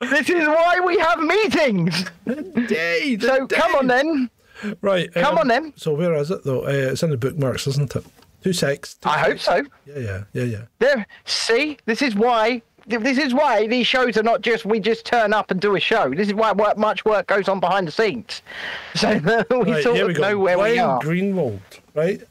this 0.01 0.29
is 0.29 0.47
why 0.47 0.79
we 0.85 0.97
have 0.99 1.19
meetings. 1.19 2.05
Indeed. 2.25 3.23
So 3.23 3.47
come 3.47 3.75
on 3.75 3.89
indeed. 3.91 4.29
then. 4.63 4.77
Right. 4.81 5.11
Come 5.13 5.33
um, 5.33 5.39
on 5.39 5.47
then. 5.47 5.73
So 5.75 5.93
where 5.93 6.13
is 6.15 6.29
it 6.31 6.43
though? 6.43 6.65
Uh, 6.65 6.91
it's 6.91 7.03
in 7.03 7.09
the 7.09 7.17
bookmarks, 7.17 7.67
isn't 7.67 7.95
it? 7.95 8.05
Two 8.43 8.53
secs. 8.53 8.95
Two 8.95 9.09
I 9.09 9.17
hope 9.19 9.39
so. 9.39 9.63
Yeah, 9.85 9.99
yeah, 9.99 10.23
yeah, 10.33 10.43
yeah. 10.43 10.61
There. 10.79 11.05
See, 11.25 11.77
this 11.85 12.01
is 12.01 12.15
why. 12.15 12.61
This 12.87 13.17
is 13.17 13.33
why 13.33 13.67
these 13.67 13.87
shows 13.87 14.17
are 14.17 14.23
not 14.23 14.41
just 14.41 14.65
we 14.65 14.79
just 14.79 15.05
turn 15.05 15.33
up 15.33 15.51
and 15.51 15.61
do 15.61 15.75
a 15.75 15.79
show. 15.79 16.13
This 16.13 16.27
is 16.27 16.33
why 16.33 16.51
work, 16.51 16.77
much 16.77 17.05
work 17.05 17.27
goes 17.27 17.47
on 17.47 17.59
behind 17.59 17.87
the 17.87 17.91
scenes, 17.91 18.41
so 18.95 19.19
that 19.19 19.49
we 19.65 19.71
Right, 19.71 19.83
sort 19.83 19.99
of 19.99 20.07
we 20.07 20.13
know 20.13 20.39
where 20.39 20.55
Glenn 20.55 20.71
we 20.71 20.79
are. 20.79 20.99
Greenwald, 20.99 21.59
right? 21.93 22.21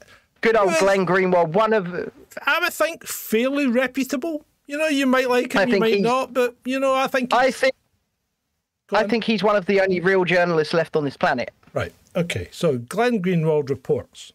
Good 0.40 0.56
old 0.56 0.74
Glenn 0.78 1.06
Greenwald, 1.06 1.48
one 1.48 1.72
of 1.72 2.12
I 2.46 2.58
would 2.60 2.72
think 2.72 3.06
fairly 3.06 3.66
reputable. 3.66 4.44
You 4.66 4.78
know, 4.78 4.86
you 4.86 5.06
might 5.06 5.28
like 5.28 5.52
him, 5.52 5.60
I 5.60 5.64
you 5.64 5.80
might 5.80 6.00
not, 6.00 6.32
but 6.32 6.54
you 6.64 6.78
know, 6.78 6.94
I 6.94 7.06
think. 7.06 7.32
I 7.34 7.50
think 7.50 7.74
I 8.92 9.06
think 9.06 9.24
he's 9.24 9.42
one 9.42 9.56
of 9.56 9.66
the 9.66 9.80
only 9.80 10.00
real 10.00 10.24
journalists 10.24 10.74
left 10.74 10.96
on 10.96 11.04
this 11.04 11.16
planet. 11.16 11.52
Right. 11.72 11.92
Okay. 12.16 12.48
So 12.50 12.78
Glenn 12.78 13.22
Greenwald 13.22 13.70
reports. 13.70 14.32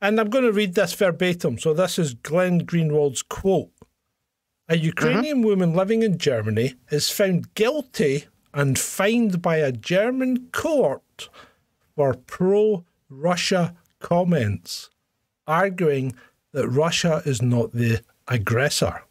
And 0.00 0.18
I'm 0.18 0.30
going 0.30 0.44
to 0.44 0.52
read 0.52 0.74
this 0.74 0.92
verbatim. 0.94 1.58
So 1.58 1.72
this 1.72 1.98
is 1.98 2.14
Glenn 2.14 2.66
Greenwald's 2.66 3.22
quote. 3.22 3.70
A 4.68 4.74
mm-hmm. 4.74 4.84
Ukrainian 4.84 5.42
woman 5.42 5.74
living 5.74 6.02
in 6.02 6.18
Germany 6.18 6.74
is 6.90 7.10
found 7.10 7.54
guilty 7.54 8.26
and 8.54 8.78
fined 8.78 9.42
by 9.42 9.56
a 9.56 9.72
German 9.72 10.48
court 10.52 11.28
for 11.96 12.14
pro 12.14 12.84
Russia 13.08 13.74
comments, 13.98 14.90
arguing 15.46 16.14
that 16.52 16.68
Russia 16.68 17.22
is 17.24 17.40
not 17.40 17.72
the 17.72 18.02
aggressor. 18.28 19.02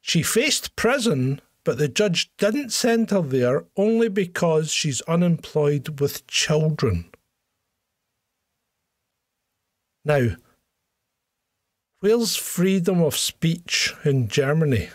She 0.00 0.22
faced 0.22 0.76
prison, 0.76 1.40
but 1.64 1.78
the 1.78 1.88
judge 1.88 2.30
didn't 2.36 2.70
send 2.70 3.10
her 3.10 3.22
there 3.22 3.64
only 3.76 4.08
because 4.08 4.70
she's 4.70 5.00
unemployed 5.02 6.00
with 6.00 6.26
children. 6.26 7.06
Now, 10.04 10.36
where's 12.06 12.36
freedom 12.36 13.02
of 13.02 13.16
speech 13.16 13.92
in 14.04 14.28
Germany? 14.28 14.88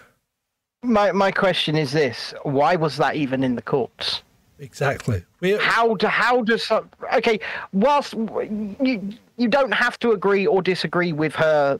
My 0.84 1.12
my 1.12 1.32
question 1.32 1.76
is 1.76 1.92
this: 1.92 2.34
Why 2.44 2.76
was 2.76 2.98
that 2.98 3.16
even 3.16 3.44
in 3.44 3.56
the 3.56 3.62
courts? 3.62 4.24
Exactly. 4.60 5.24
Where, 5.40 5.60
How 5.60 5.96
do 5.96 6.08
how 6.08 6.42
does 6.44 6.72
okay? 7.14 7.40
Whilst 7.74 8.14
you 8.14 9.14
you 9.38 9.48
don't 9.48 9.74
have 9.74 10.00
to 10.00 10.12
agree 10.12 10.48
or 10.48 10.62
disagree 10.62 11.12
with 11.12 11.36
her 11.36 11.80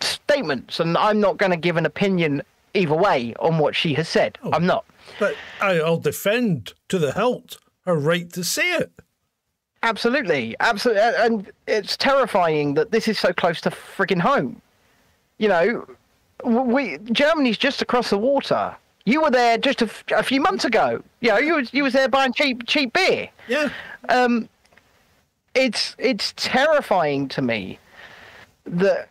statements, 0.00 0.78
and 0.80 0.96
I'm 0.98 1.20
not 1.20 1.38
going 1.38 1.52
to 1.52 1.56
give 1.56 1.76
an 1.76 1.86
opinion 1.86 2.42
either 2.74 2.94
way 2.94 3.34
on 3.38 3.58
what 3.58 3.74
she 3.74 3.94
has 3.94 4.08
said. 4.08 4.38
Oh, 4.42 4.52
I'm 4.52 4.66
not. 4.66 4.84
but 5.18 5.34
I'll 5.60 5.96
defend 5.98 6.74
to 6.88 6.98
the 6.98 7.12
hilt 7.12 7.58
her 7.86 7.96
right 7.96 8.30
to 8.34 8.44
say 8.44 8.72
it. 8.74 8.92
Absolutely, 9.82 10.56
absolutely, 10.60 11.02
and 11.02 11.50
it's 11.66 11.96
terrifying 11.96 12.74
that 12.74 12.90
this 12.90 13.08
is 13.08 13.18
so 13.18 13.32
close 13.32 13.60
to 13.62 13.70
frigging 13.70 14.20
home. 14.20 14.60
You 15.38 15.48
know, 15.48 15.86
we 16.44 16.98
Germany's 17.12 17.58
just 17.58 17.82
across 17.82 18.10
the 18.10 18.18
water. 18.18 18.74
You 19.04 19.22
were 19.22 19.30
there 19.30 19.56
just 19.58 19.82
a, 19.82 19.84
f- 19.84 20.04
a 20.10 20.22
few 20.22 20.40
months 20.40 20.64
ago. 20.64 21.02
You 21.20 21.30
know, 21.30 21.38
you 21.38 21.54
was 21.54 21.72
you 21.72 21.82
was 21.84 21.92
there 21.92 22.08
buying 22.08 22.32
cheap 22.32 22.66
cheap 22.66 22.92
beer. 22.92 23.28
Yeah. 23.48 23.68
Um, 24.08 24.48
it's 25.54 25.94
it's 25.98 26.32
terrifying 26.36 27.28
to 27.28 27.42
me 27.42 27.78
that 28.64 29.08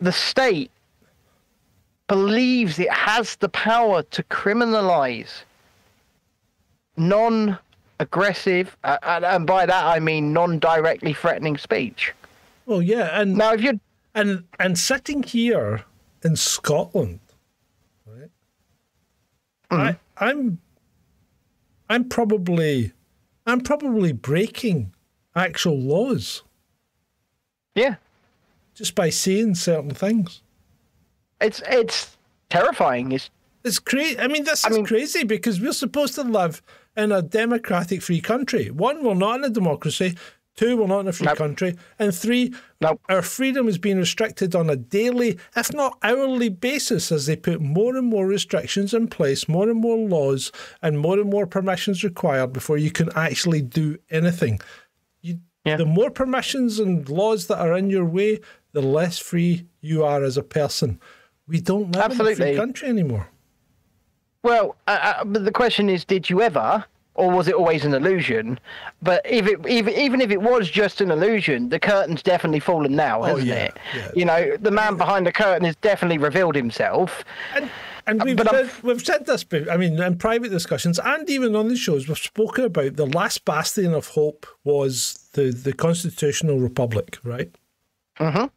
the 0.00 0.12
state 0.12 0.70
believes 2.06 2.78
it 2.78 2.92
has 2.92 3.36
the 3.36 3.48
power 3.48 4.02
to 4.02 4.22
criminalize 4.24 5.42
non-aggressive, 6.96 8.76
uh, 8.84 8.98
and, 9.02 9.24
and 9.24 9.46
by 9.46 9.66
that 9.66 9.84
I 9.84 9.98
mean 9.98 10.32
non-directly 10.32 11.12
threatening 11.12 11.56
speech. 11.56 12.12
Well, 12.66 12.80
yeah, 12.82 13.20
and 13.20 13.36
Now, 13.36 13.52
if 13.52 13.60
you're 13.60 13.80
and 14.14 14.44
and 14.58 14.78
sitting 14.78 15.22
here 15.22 15.84
in 16.22 16.36
Scotland, 16.36 17.20
right? 18.06 18.30
Mm-hmm. 19.70 19.74
I, 19.80 19.96
I'm 20.18 20.58
I'm 21.88 22.08
probably 22.08 22.92
I'm 23.46 23.60
probably 23.60 24.12
breaking 24.12 24.92
actual 25.36 25.78
laws 25.78 26.42
yeah, 27.74 27.96
just 28.74 28.94
by 28.94 29.10
saying 29.10 29.56
certain 29.56 29.90
things. 29.90 30.42
it's 31.40 31.60
it's 31.68 32.16
terrifying. 32.50 33.10
It's 33.12 33.30
It's 33.64 33.78
crazy. 33.80 34.18
I 34.18 34.28
mean, 34.28 34.44
this 34.44 34.64
I 34.64 34.68
is 34.70 34.76
mean- 34.76 34.86
crazy 34.86 35.24
because 35.24 35.60
we're 35.60 35.72
supposed 35.72 36.14
to 36.14 36.22
live 36.22 36.62
in 36.96 37.10
a 37.10 37.20
democratic 37.22 38.00
free 38.02 38.20
country. 38.20 38.70
One, 38.70 39.02
we're 39.02 39.14
not 39.14 39.38
in 39.40 39.44
a 39.44 39.50
democracy. 39.50 40.16
Two, 40.54 40.76
we're 40.76 40.86
not 40.86 41.00
in 41.00 41.08
a 41.08 41.12
free 41.12 41.26
Nope. 41.26 41.36
country. 41.38 41.76
And 41.98 42.14
three, 42.14 42.54
Nope. 42.80 43.00
our 43.08 43.22
freedom 43.22 43.66
is 43.66 43.76
being 43.76 43.98
restricted 43.98 44.54
on 44.54 44.70
a 44.70 44.76
daily, 44.76 45.38
if 45.56 45.72
not 45.74 45.98
hourly 46.02 46.48
basis, 46.48 47.10
as 47.10 47.26
they 47.26 47.34
put 47.34 47.60
more 47.60 47.96
and 47.96 48.06
more 48.06 48.26
restrictions 48.26 48.94
in 48.94 49.08
place, 49.08 49.48
more 49.48 49.68
and 49.68 49.80
more 49.80 49.96
laws, 49.96 50.52
and 50.80 50.98
more 51.00 51.18
and 51.18 51.28
more 51.28 51.46
permissions 51.46 52.04
required 52.04 52.52
before 52.52 52.78
you 52.78 52.92
can 52.92 53.10
actually 53.16 53.62
do 53.62 53.98
anything. 54.10 54.60
You, 55.22 55.40
Yeah. 55.64 55.76
The 55.76 55.86
more 55.86 56.10
permissions 56.10 56.78
and 56.78 57.08
laws 57.08 57.46
that 57.48 57.58
are 57.58 57.76
in 57.76 57.90
your 57.90 58.04
way, 58.04 58.38
the 58.72 58.82
less 58.82 59.18
free 59.18 59.66
you 59.80 60.04
are 60.04 60.22
as 60.22 60.36
a 60.36 60.42
person. 60.42 61.00
We 61.48 61.60
don't 61.60 61.90
live 61.96 62.12
in 62.12 62.20
a 62.20 62.34
free 62.36 62.54
country 62.56 62.88
anymore. 62.88 63.28
Well, 64.44 64.76
uh, 64.86 64.98
uh, 65.20 65.24
but 65.24 65.44
the 65.44 65.52
question 65.52 65.88
is, 65.88 66.04
did 66.04 66.28
you 66.30 66.42
ever, 66.42 66.84
or 67.14 67.30
was 67.30 67.46
it 67.48 67.54
always 67.54 67.84
an 67.84 67.94
illusion? 67.94 68.58
But 69.02 69.22
if 69.24 69.46
it, 69.46 69.66
even 69.68 69.94
even 69.94 70.20
if 70.20 70.30
it 70.30 70.42
was 70.42 70.70
just 70.70 71.00
an 71.00 71.10
illusion, 71.10 71.68
the 71.68 71.78
curtain's 71.78 72.22
definitely 72.22 72.60
fallen 72.60 72.94
now, 72.96 73.20
Oh, 73.20 73.24
hasn't 73.24 73.46
yeah, 73.46 73.54
it? 73.66 73.76
yeah. 73.96 74.10
You 74.14 74.24
know, 74.24 74.56
the 74.56 74.70
man 74.70 74.96
behind 74.96 75.26
the 75.26 75.32
curtain 75.32 75.64
has 75.64 75.76
definitely 75.76 76.18
revealed 76.18 76.54
himself. 76.56 77.24
And, 77.54 77.70
and 78.06 78.22
we've, 78.22 78.36
but 78.36 78.50
said, 78.50 78.70
we've 78.82 79.04
said 79.04 79.24
this, 79.26 79.46
I 79.70 79.76
mean, 79.78 79.98
in 80.02 80.18
private 80.18 80.50
discussions 80.50 80.98
and 81.02 81.28
even 81.30 81.56
on 81.56 81.68
the 81.68 81.76
shows, 81.76 82.06
we've 82.08 82.18
spoken 82.18 82.64
about 82.64 82.96
the 82.96 83.06
last 83.06 83.44
bastion 83.44 83.94
of 83.94 84.08
hope 84.08 84.46
was 84.64 85.28
the, 85.32 85.50
the 85.52 85.72
constitutional 85.72 86.58
republic, 86.58 87.18
right? 87.24 87.50
Mhm. 88.20 88.50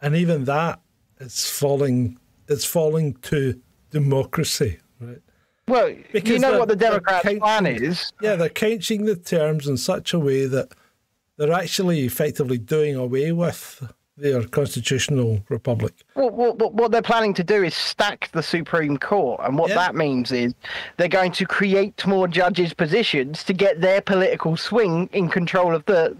And 0.00 0.16
even 0.16 0.44
that 0.44 0.80
is 1.18 1.48
falling, 1.50 2.18
it's 2.48 2.64
falling 2.64 3.14
to 3.22 3.60
democracy, 3.90 4.78
Well, 5.72 5.88
you 6.12 6.38
know 6.38 6.58
what 6.58 6.68
the 6.68 6.76
Democrats' 6.76 7.26
plan 7.38 7.66
is. 7.66 8.12
Yeah, 8.20 8.36
they're 8.36 8.50
couching 8.50 9.06
the 9.06 9.16
terms 9.16 9.66
in 9.66 9.78
such 9.78 10.12
a 10.12 10.18
way 10.18 10.44
that 10.44 10.68
they're 11.38 11.50
actually 11.52 12.00
effectively 12.04 12.58
doing 12.58 12.94
away 12.94 13.32
with 13.32 13.82
their 14.18 14.44
constitutional 14.44 15.42
republic. 15.48 15.94
What, 16.12 16.34
what, 16.34 16.58
what- 16.58 16.74
what 16.74 16.92
they're 16.92 17.00
planning 17.00 17.32
to 17.34 17.42
do 17.42 17.64
is 17.64 17.74
stack 17.74 18.30
the 18.32 18.42
Supreme 18.42 18.98
Court. 18.98 19.40
And 19.42 19.56
what 19.56 19.70
Yeah. 19.70 19.76
that 19.76 19.94
means 19.94 20.30
is 20.30 20.52
they're 20.98 21.08
going 21.08 21.32
to 21.32 21.46
create 21.46 22.06
more 22.06 22.28
judges' 22.28 22.74
positions 22.74 23.42
to 23.44 23.54
get 23.54 23.80
their 23.80 24.02
political 24.02 24.58
swing 24.58 25.08
in 25.14 25.30
control 25.30 25.74
of 25.74 25.82
the, 25.86 26.14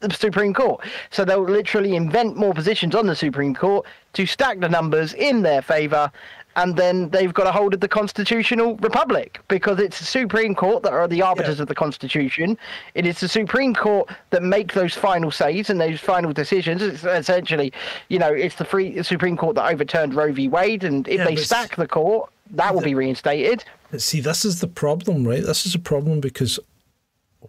the 0.00 0.12
Supreme 0.12 0.52
Court. 0.52 0.84
So 1.10 1.24
they'll 1.24 1.44
literally 1.44 1.94
invent 1.94 2.36
more 2.36 2.52
positions 2.52 2.96
on 2.96 3.06
the 3.06 3.14
Supreme 3.14 3.54
Court 3.54 3.86
to 4.14 4.26
stack 4.26 4.58
the 4.58 4.68
numbers 4.68 5.14
in 5.14 5.42
their 5.42 5.62
favour. 5.62 6.10
And 6.58 6.74
then 6.76 7.08
they've 7.10 7.32
got 7.32 7.46
a 7.46 7.52
hold 7.52 7.72
of 7.72 7.78
the 7.80 7.86
constitutional 7.86 8.74
republic 8.78 9.38
because 9.46 9.78
it's 9.78 10.00
the 10.00 10.04
Supreme 10.04 10.56
Court 10.56 10.82
that 10.82 10.92
are 10.92 11.06
the 11.06 11.22
arbiters 11.22 11.58
Yeah. 11.58 11.62
of 11.62 11.68
the 11.68 11.74
Constitution. 11.74 12.58
It 12.94 13.06
is 13.06 13.20
the 13.20 13.28
Supreme 13.28 13.74
Court 13.74 14.10
that 14.30 14.42
make 14.42 14.72
those 14.74 14.92
final 14.92 15.30
says 15.30 15.70
and 15.70 15.80
those 15.80 16.00
final 16.00 16.32
decisions. 16.32 16.82
It's 16.82 17.04
essentially, 17.04 17.72
you 18.08 18.18
know, 18.18 18.32
it's 18.32 18.56
the 18.56 18.64
free 18.64 19.00
Supreme 19.04 19.36
Court 19.36 19.54
that 19.54 19.70
overturned 19.72 20.14
Roe 20.14 20.32
v. 20.32 20.48
Wade, 20.48 20.82
and 20.82 21.06
if 21.06 21.18
Yeah, 21.18 21.26
they 21.26 21.36
but 21.36 21.44
stack 21.44 21.76
the 21.76 21.86
court, 21.86 22.28
that 22.50 22.74
will 22.74 22.82
be 22.82 22.94
reinstated. 22.96 23.62
See, 23.96 24.20
this 24.20 24.44
is 24.44 24.60
the 24.60 24.66
problem, 24.66 25.28
right? 25.28 25.44
This 25.44 25.64
is 25.64 25.76
a 25.76 25.78
problem 25.78 26.18
because 26.20 26.58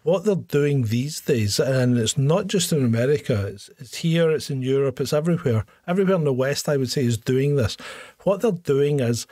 what 0.03 0.24
they're 0.24 0.36
doing 0.36 0.84
these 0.84 1.20
days, 1.20 1.60
and 1.60 1.97
it's 1.97 2.18
not 2.18 2.45
just 2.45 2.72
in 2.72 2.86
America, 2.86 3.47
it's, 3.47 3.70
it's 3.80 3.95
here, 3.97 4.30
it's 4.30 4.49
in 4.51 4.62
Europe, 4.62 5.01
it's 5.01 5.14
everywhere. 5.14 5.66
Everywhere 5.88 6.16
in 6.16 6.26
the 6.26 6.32
West, 6.34 6.70
I 6.70 6.78
would 6.78 6.91
say, 6.91 7.03
is 7.05 7.18
doing 7.18 7.55
this. 7.55 7.76
What 8.24 8.41
they're 8.41 8.51
doing 8.51 8.99
is 8.99 9.28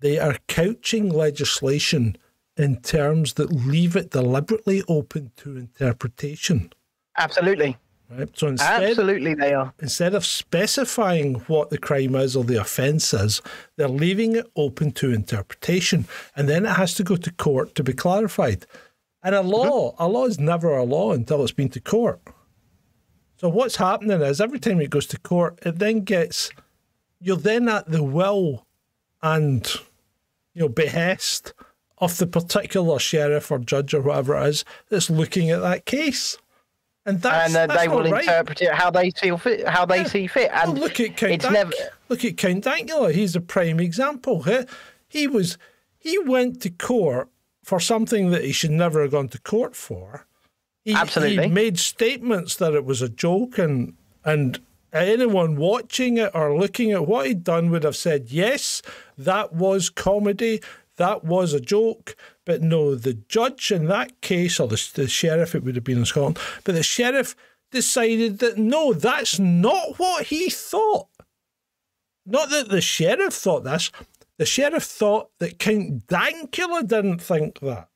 they 0.00 0.18
are 0.18 0.38
couching 0.48 1.08
legislation 1.08 2.16
in 2.56 2.80
terms 2.80 3.34
that 3.34 3.52
leave 3.52 3.96
it 3.96 4.10
deliberately 4.10 4.82
open 4.88 5.30
to 5.36 5.56
interpretation. 5.56 6.72
Absolutely, 7.16 7.76
Right? 8.10 8.28
So 8.38 8.46
instead, 8.48 8.84
absolutely, 8.84 9.34
they 9.34 9.52
are. 9.52 9.72
instead 9.80 10.14
of 10.14 10.24
specifying 10.24 11.34
what 11.46 11.68
the 11.68 11.76
crime 11.78 12.14
is 12.14 12.34
or 12.34 12.42
the 12.42 12.60
offence 12.60 13.12
is, 13.12 13.42
they're 13.76 13.86
leaving 13.88 14.34
it 14.36 14.50
open 14.56 14.92
to 14.92 15.12
interpretation. 15.12 16.06
And 16.34 16.48
then 16.48 16.64
it 16.64 16.70
has 16.70 16.94
to 16.94 17.04
go 17.04 17.16
to 17.16 17.30
court 17.32 17.74
to 17.74 17.84
be 17.84 17.92
clarified. 17.92 18.64
And 19.22 19.34
a 19.34 19.42
law, 19.42 19.94
a 19.98 20.08
law 20.08 20.24
is 20.24 20.38
never 20.38 20.74
a 20.76 20.84
law 20.84 21.12
until 21.12 21.42
it's 21.42 21.52
been 21.52 21.68
to 21.70 21.80
court. 21.80 22.20
So 23.36 23.48
what's 23.48 23.76
happening 23.76 24.20
is 24.22 24.40
every 24.40 24.58
time 24.58 24.80
it 24.80 24.90
goes 24.90 25.06
to 25.08 25.18
court, 25.20 25.58
it 25.66 25.78
then 25.78 26.00
gets 26.00 26.50
you're 27.20 27.36
then 27.36 27.68
at 27.68 27.90
the 27.90 28.02
will 28.02 28.66
and 29.22 29.66
you 30.54 30.62
know 30.62 30.68
behest 30.68 31.52
of 31.98 32.16
the 32.18 32.26
particular 32.26 32.98
sheriff 32.98 33.50
or 33.50 33.58
judge 33.58 33.92
or 33.92 34.00
whatever 34.02 34.36
it 34.36 34.48
is 34.48 34.64
that's 34.88 35.10
looking 35.10 35.50
at 35.50 35.60
that 35.60 35.84
case. 35.84 36.38
And 37.04 37.22
that's, 37.22 37.54
And 37.54 37.70
uh, 37.70 37.74
they 37.74 37.88
will 37.88 38.02
right. 38.10 38.20
interpret 38.22 38.60
it 38.62 38.72
how 38.72 38.90
they 38.90 39.10
see 39.10 39.34
fit. 39.36 39.66
How 39.66 39.86
they 39.86 39.98
Yeah. 40.02 40.04
see 40.04 40.26
fit. 40.26 40.50
Well, 40.52 40.70
And 40.70 40.78
look 40.78 41.00
at 41.00 41.16
Count 41.16 41.32
it's 41.32 41.42
Dank- 41.44 41.54
never. 41.54 41.72
look 42.08 42.24
at 42.24 42.36
Count 42.36 42.64
Dankula. 42.64 43.12
He's 43.14 43.34
a 43.34 43.40
prime 43.40 43.80
example. 43.80 44.42
He, 44.42 44.58
he 45.08 45.26
was 45.26 45.56
he 45.98 46.18
went 46.18 46.60
to 46.62 46.70
court 46.70 47.28
for 47.64 47.80
something 47.80 48.30
that 48.30 48.44
he 48.44 48.52
should 48.52 48.70
never 48.70 49.02
have 49.02 49.10
gone 49.10 49.28
to 49.30 49.40
court 49.40 49.74
for. 49.74 50.26
He, 50.84 50.94
Absolutely. 50.94 51.44
he 51.44 51.50
made 51.50 51.78
statements 51.78 52.54
that 52.56 52.74
it 52.74 52.84
was 52.84 53.02
a 53.02 53.08
joke, 53.08 53.58
and 53.58 53.94
and 54.24 54.60
anyone 54.98 55.56
watching 55.56 56.18
it 56.18 56.30
or 56.34 56.58
looking 56.58 56.92
at 56.92 57.06
what 57.06 57.26
he'd 57.26 57.44
done 57.44 57.70
would 57.70 57.84
have 57.84 57.96
said, 57.96 58.30
yes, 58.30 58.82
that 59.16 59.54
was 59.54 59.90
comedy. 59.90 60.60
That 60.96 61.24
was 61.24 61.52
a 61.52 61.60
joke, 61.60 62.16
but 62.44 62.60
no, 62.60 62.96
the 62.96 63.14
judge 63.14 63.70
in 63.70 63.86
that 63.86 64.20
case, 64.20 64.58
or 64.58 64.66
the, 64.66 64.90
the 64.94 65.06
sheriff, 65.06 65.54
it 65.54 65.62
would 65.62 65.76
have 65.76 65.84
been 65.84 65.98
in 65.98 66.04
Scotland, 66.04 66.40
but 66.64 66.74
the 66.74 66.82
sheriff 66.82 67.36
decided 67.70 68.40
that 68.40 68.58
no, 68.58 68.92
that's 68.92 69.38
not 69.38 69.96
what 69.98 70.26
he 70.26 70.50
thought. 70.50 71.06
Not 72.26 72.50
that 72.50 72.68
the 72.68 72.80
sheriff 72.80 73.32
thought 73.32 73.62
this, 73.62 73.92
the 74.38 74.44
sheriff 74.44 74.82
thought 74.82 75.30
that 75.38 75.60
Count 75.60 76.08
Dankula 76.08 76.86
didn't 76.86 77.22
think 77.22 77.60
that. 77.60 77.88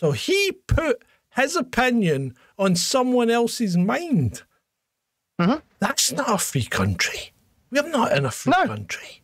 So 0.00 0.10
he 0.10 0.52
put 0.66 1.04
his 1.36 1.54
opinion 1.54 2.34
on 2.58 2.76
someone 2.76 3.30
else's 3.30 3.76
mind. 3.76 4.42
That's 5.38 6.12
not 6.12 6.30
a 6.30 6.38
free 6.38 6.64
country. 6.64 7.32
We're 7.70 7.88
not 7.88 8.12
in 8.16 8.24
a 8.24 8.30
free 8.30 8.52
No. 8.56 8.66
country. 8.66 9.20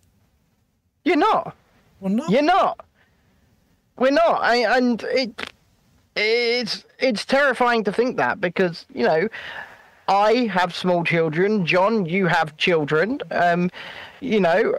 You're 1.05 1.17
not. 1.17 1.57
We're 2.01 2.11
not. 2.11 2.31
You're 2.31 2.43
not. 2.43 2.85
We're 3.97 4.11
not. 4.11 4.43
I, 4.43 4.77
and 4.77 5.03
it, 5.05 5.53
it's 6.17 6.85
it's 6.99 7.25
terrifying 7.25 7.85
to 7.85 7.93
think 7.93 8.17
that 8.17 8.41
because 8.41 8.87
you 8.93 9.05
know, 9.05 9.29
I 10.09 10.47
have 10.53 10.75
small 10.75 11.05
children. 11.05 11.65
John, 11.65 12.07
you 12.07 12.27
have 12.27 12.57
children. 12.57 13.21
Um, 13.31 13.71
you 14.21 14.41
know, 14.41 14.75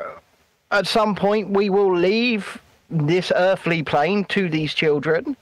at 0.71 0.87
some 0.87 1.15
point 1.15 1.49
we 1.51 1.69
will 1.69 1.95
leave 1.95 2.59
this 2.89 3.31
earthly 3.35 3.83
plane 3.83 4.25
to 4.25 4.49
these 4.49 4.73
children. 4.73 5.37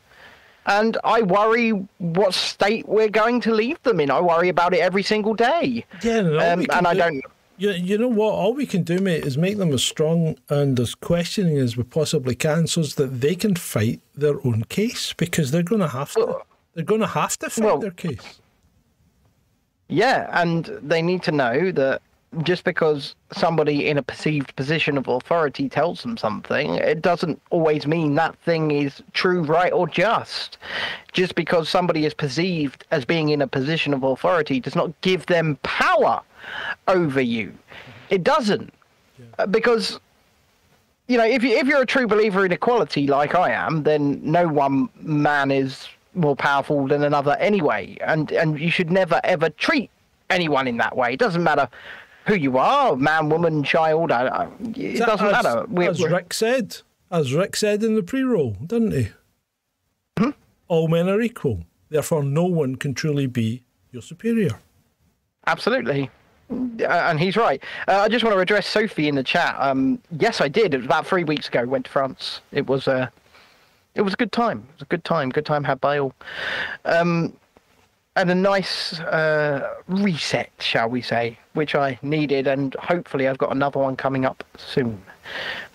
And 0.66 0.98
I 1.04 1.22
worry 1.22 1.72
what 1.98 2.34
state 2.34 2.88
we're 2.88 3.10
going 3.10 3.42
to 3.42 3.54
leave 3.54 3.82
them 3.84 4.00
in. 4.00 4.12
I 4.12 4.20
worry 4.22 4.50
about 4.50 4.74
it 4.74 4.80
every 4.82 5.04
single 5.04 5.34
day. 5.34 5.86
Yeah, 6.04 6.18
and, 6.20 6.62
Um, 6.62 6.66
and 6.78 6.88
I 6.88 6.94
do- 6.94 7.00
don't. 7.00 7.22
You, 7.58 7.72
you 7.72 7.98
know 7.98 8.08
what? 8.08 8.32
All 8.32 8.54
we 8.54 8.66
can 8.66 8.84
do, 8.84 9.00
mate, 9.00 9.26
is 9.26 9.38
make 9.38 9.58
them 9.58 9.74
as 9.74 9.84
strong 9.84 10.38
and 10.50 10.80
as 10.80 10.96
questioning 10.96 11.58
as 11.58 11.76
we 11.76 11.84
possibly 11.84 12.34
can, 12.34 12.68
so 12.68 12.84
that 12.84 13.20
they 13.20 13.36
can 13.36 13.56
fight 13.56 14.00
their 14.16 14.36
own 14.48 14.64
case 14.70 15.12
because 15.14 15.52
they're 15.52 15.64
going 15.64 15.82
to 15.82 15.90
have 15.90 16.14
to. 16.14 16.20
Well- 16.26 16.46
They're 16.76 16.86
going 16.86 17.02
to 17.02 17.08
have 17.08 17.36
to 17.40 17.50
fight 17.50 17.66
well, 17.66 17.80
their 17.80 17.92
case. 17.92 18.40
Yeah, 19.88 20.30
and 20.32 20.66
they 20.82 21.02
need 21.02 21.24
to 21.24 21.32
know 21.32 21.72
that 21.72 22.02
just 22.44 22.64
because 22.64 23.16
somebody 23.32 23.88
in 23.88 23.98
a 23.98 24.04
perceived 24.04 24.56
position 24.56 24.98
of 24.98 25.08
authority 25.08 25.68
tells 25.68 26.04
them 26.04 26.16
something, 26.16 26.76
it 26.76 27.02
doesn't 27.02 27.42
always 27.50 27.88
mean 27.88 28.16
that 28.16 28.36
thing 28.38 28.72
is 28.72 29.02
true, 29.14 29.42
right, 29.42 29.74
or 29.74 29.88
just. 29.88 30.58
Just 31.12 31.36
because 31.36 31.70
somebody 31.70 32.06
is 32.06 32.14
perceived 32.14 32.86
as 32.92 33.04
being 33.04 33.30
in 33.30 33.42
a 33.42 33.48
position 33.48 33.94
of 33.94 34.04
authority 34.04 34.60
does 34.60 34.76
not 34.76 35.00
give 35.02 35.26
them 35.26 35.58
power 35.64 36.22
over 36.88 37.22
you. 37.22 37.54
It 38.10 38.24
doesn't. 38.24 38.72
Uh, 39.38 39.48
Because 39.48 40.00
you 41.08 41.18
know, 41.18 41.26
if 41.26 41.44
you 41.44 41.58
if 41.58 41.66
you're 41.66 41.82
a 41.82 41.88
true 41.88 42.08
believer 42.08 42.46
in 42.46 42.52
equality 42.52 43.08
like 43.08 43.34
I 43.34 43.52
am, 43.52 43.82
then 43.82 44.22
no 44.24 44.48
one 44.48 44.88
man 45.02 45.50
is 45.50 45.88
more 46.14 46.36
powerful 46.36 46.88
than 46.88 47.04
another 47.04 47.36
anyway, 47.40 47.98
and 48.02 48.32
and 48.32 48.60
you 48.60 48.70
should 48.70 48.92
never 48.92 49.20
ever 49.24 49.50
treat 49.50 49.90
anyone 50.30 50.68
in 50.68 50.78
that 50.78 50.96
way. 50.96 51.14
It 51.14 51.20
doesn't 51.20 51.44
matter 51.44 51.68
who 52.30 52.36
you 52.36 52.58
are, 52.58 52.96
man, 52.96 53.30
woman, 53.30 53.64
child. 53.64 54.12
I, 54.12 54.28
I, 54.28 54.48
it 54.76 55.00
doesn't 55.00 55.26
as, 55.26 55.32
matter. 55.44 55.66
We're- 55.68 55.90
as 55.90 56.00
we're- 56.00 56.14
Rick 56.14 56.34
said, 56.34 56.78
as 57.12 57.34
Rick 57.34 57.56
said 57.56 57.84
in 57.84 57.96
the 57.96 58.04
pre-roll, 58.04 58.52
didn't 58.66 58.92
he? 58.92 59.10
Hmm? 60.18 60.30
All 60.68 60.88
men 60.88 61.10
are 61.10 61.20
equal. 61.22 61.64
Therefore, 61.90 62.24
no 62.24 62.46
one 62.46 62.76
can 62.76 62.94
truly 62.94 63.26
be 63.26 63.64
your 63.92 64.02
superior. 64.04 64.60
Absolutely. 65.48 66.12
Uh, 66.52 66.84
and 66.86 67.20
he's 67.20 67.36
right. 67.36 67.62
Uh, 67.88 67.98
I 68.02 68.08
just 68.10 68.24
want 68.24 68.36
to 68.36 68.40
address 68.40 68.68
Sophie 68.68 69.08
in 69.08 69.16
the 69.16 69.24
chat. 69.24 69.56
Um, 69.60 70.00
yes, 70.20 70.42
I 70.42 70.48
did. 70.48 70.74
It 70.74 70.78
was 70.78 70.86
about 70.86 71.06
three 71.08 71.24
weeks 71.24 71.48
ago. 71.48 71.66
Went 71.66 71.86
to 71.86 71.92
France. 71.92 72.42
It 72.52 72.68
was 72.68 72.88
a, 72.88 73.12
it 73.96 74.02
was 74.02 74.14
a 74.14 74.18
good 74.18 74.32
time. 74.32 74.60
It 74.60 74.74
was 74.76 74.82
a 74.84 74.86
good 74.86 75.04
time. 75.04 75.30
Good 75.30 75.46
time 75.46 75.64
had 75.64 75.82
by 75.82 75.98
all. 76.00 76.14
Um, 76.86 77.34
and 78.16 78.30
a 78.30 78.36
nice 78.36 79.00
uh, 79.00 79.76
reset, 79.88 80.50
shall 80.60 80.90
we 80.90 81.02
say, 81.02 81.38
which 81.54 81.76
I 81.76 81.98
needed, 82.02 82.48
and 82.48 82.74
hopefully 82.76 83.28
I've 83.28 83.38
got 83.38 83.52
another 83.52 83.80
one 83.80 83.96
coming 83.96 84.26
up 84.26 84.44
soon, 84.58 85.02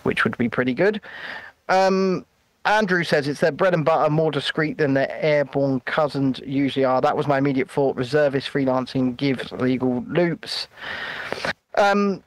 which 0.03 0.23
would 0.23 0.37
be 0.37 0.49
pretty 0.49 0.73
good. 0.73 1.01
Um, 1.69 2.25
Andrew 2.65 3.03
says 3.03 3.27
it's 3.27 3.39
their 3.39 3.51
bread 3.51 3.73
and 3.73 3.85
butter, 3.85 4.09
more 4.09 4.31
discreet 4.31 4.77
than 4.77 4.95
their 4.95 5.11
airborne 5.21 5.79
cousins 5.81 6.39
usually 6.45 6.83
are. 6.83 6.99
That 6.99 7.15
was 7.15 7.27
my 7.27 7.37
immediate 7.37 7.69
thought. 7.69 7.95
Reservist 7.95 8.51
freelancing 8.51 9.15
gives 9.15 9.51
legal 9.51 10.03
loops. 10.07 10.67
Um, 11.75 12.23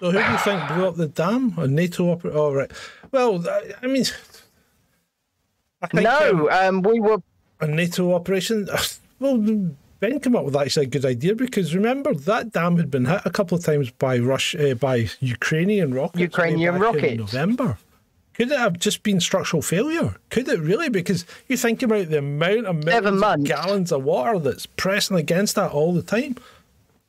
So 0.00 0.10
who 0.10 0.18
do 0.18 0.30
you 0.30 0.38
think 0.38 0.66
blew 0.68 0.86
up 0.88 0.96
the 0.96 1.08
dam? 1.08 1.54
A 1.58 1.68
NATO 1.68 2.10
operator? 2.10 2.36
Oh, 2.38 2.52
right. 2.54 2.70
Well, 3.10 3.46
I- 3.48 3.72
I 3.82 3.86
mean, 3.86 4.04
I 5.82 5.86
think 5.88 6.02
no, 6.04 6.48
um, 6.50 6.76
um, 6.76 6.82
we 6.82 7.00
were 7.00 7.18
a 7.60 7.66
NATO 7.66 8.12
operation. 8.14 8.68
Well, 9.22 9.38
Ben 10.00 10.18
came 10.18 10.34
up 10.34 10.44
with 10.44 10.56
actually 10.56 10.86
a 10.86 10.88
good 10.88 11.04
idea 11.04 11.36
because 11.36 11.76
remember 11.76 12.12
that 12.12 12.52
dam 12.52 12.76
had 12.76 12.90
been 12.90 13.04
hit 13.04 13.22
a 13.24 13.30
couple 13.30 13.56
of 13.56 13.64
times 13.64 13.90
by 13.90 14.18
Rush 14.18 14.56
uh, 14.56 14.74
by 14.74 15.08
Ukrainian 15.20 15.94
rockets. 15.94 16.20
Ukrainian 16.20 16.78
rockets. 16.78 17.18
November. 17.18 17.78
Could 18.34 18.50
it 18.50 18.58
have 18.58 18.78
just 18.78 19.02
been 19.02 19.20
structural 19.20 19.62
failure? 19.62 20.16
Could 20.30 20.48
it 20.48 20.58
really? 20.58 20.88
Because 20.88 21.24
you 21.48 21.56
think 21.56 21.82
about 21.82 22.08
the 22.08 22.18
amount 22.18 22.66
of 22.66 22.82
millions 22.84 23.22
of 23.22 23.44
gallons 23.44 23.92
of 23.92 24.02
water 24.02 24.38
that's 24.38 24.66
pressing 24.66 25.16
against 25.18 25.54
that 25.54 25.70
all 25.70 25.94
the 25.94 26.02
time. 26.02 26.36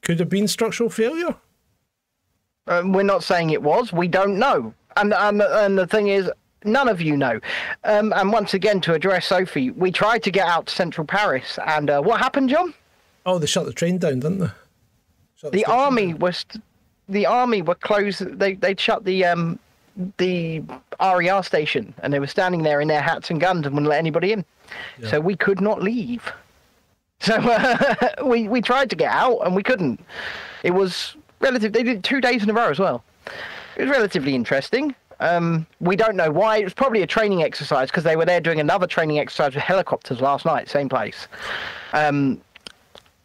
Could 0.02 0.18
it 0.18 0.20
have 0.20 0.30
been 0.30 0.48
structural 0.48 0.90
failure? 0.90 1.36
Um, 2.68 2.94
we're 2.94 3.04
not 3.04 3.24
saying 3.24 3.50
it 3.50 3.64
was. 3.64 3.92
We 3.92 4.08
don't 4.08 4.38
know. 4.38 4.74
And 4.98 5.14
and 5.14 5.42
and 5.42 5.78
the 5.78 5.88
thing 5.88 6.10
is, 6.10 6.30
none 6.66 6.88
of 6.88 7.02
you 7.02 7.16
know. 7.18 7.40
Um, 7.84 8.14
and 8.14 8.32
once 8.32 8.54
again, 8.54 8.82
to 8.82 8.94
address 8.94 9.28
Sophie, 9.28 9.72
we 9.72 9.92
tried 9.92 10.24
to 10.24 10.32
get 10.32 10.48
out 10.48 10.68
to 10.68 10.74
central 10.76 11.06
Paris, 11.06 11.60
and 11.66 11.90
uh, 11.90 12.02
what 12.02 12.20
happened, 12.20 12.50
John? 12.50 12.74
Oh, 13.26 13.40
they 13.40 13.46
shut 13.48 13.66
the 13.66 13.74
train 13.74 13.98
down, 13.98 14.20
didn't 14.20 14.40
they? 14.40 14.48
Shut 15.36 15.52
The 15.52 15.60
station 15.60 15.72
army 15.74 16.08
down. 16.08 16.20
was, 16.20 16.46
the 17.10 17.26
army 17.26 17.62
were 17.62 17.76
closed. 17.76 18.20
They 18.40 18.54
they'd 18.56 18.80
shut 18.80 19.06
the 19.06 19.26
um 19.26 19.60
the 20.18 20.64
RER 21.00 21.44
station, 21.44 21.94
and 22.02 22.12
they 22.12 22.20
were 22.20 22.28
standing 22.28 22.64
there 22.64 22.82
in 22.82 22.88
their 22.88 23.02
hats 23.02 23.30
and 23.30 23.40
guns 23.40 23.66
and 23.66 23.76
wouldn't 23.76 23.90
let 23.90 24.00
anybody 24.00 24.32
in. 24.34 24.44
So 25.08 25.20
we 25.20 25.36
could 25.36 25.62
not 25.62 25.82
leave. 25.84 26.32
So 27.20 27.36
uh, 27.38 28.10
we 28.26 28.48
we 28.48 28.62
tried 28.62 28.90
to 28.90 28.96
get 28.96 29.12
out 29.12 29.40
and 29.46 29.56
we 29.56 29.64
couldn't. 29.64 30.00
It 30.64 30.72
was 30.72 31.16
relative. 31.40 31.72
They 31.74 31.84
did 31.84 32.04
two 32.04 32.20
days 32.22 32.44
in 32.44 32.50
a 32.50 32.54
row 32.54 32.70
as 32.70 32.80
well. 32.80 33.04
It 33.78 33.84
was 33.84 33.90
relatively 33.90 34.36
interesting. 34.36 34.94
Um, 35.24 35.66
we 35.80 35.96
don't 35.96 36.18
know 36.18 36.30
why. 36.30 36.58
It 36.58 36.66
was 36.66 36.74
probably 36.74 37.02
a 37.02 37.08
training 37.08 37.44
exercise 37.44 37.90
because 37.90 38.04
they 38.04 38.18
were 38.18 38.26
there 38.26 38.42
doing 38.42 38.60
another 38.60 38.86
training 38.86 39.20
exercise 39.20 39.56
with 39.56 39.64
helicopters 39.64 40.20
last 40.20 40.46
night, 40.46 40.68
same 40.70 40.90
place. 40.90 41.28
Um, 41.94 42.42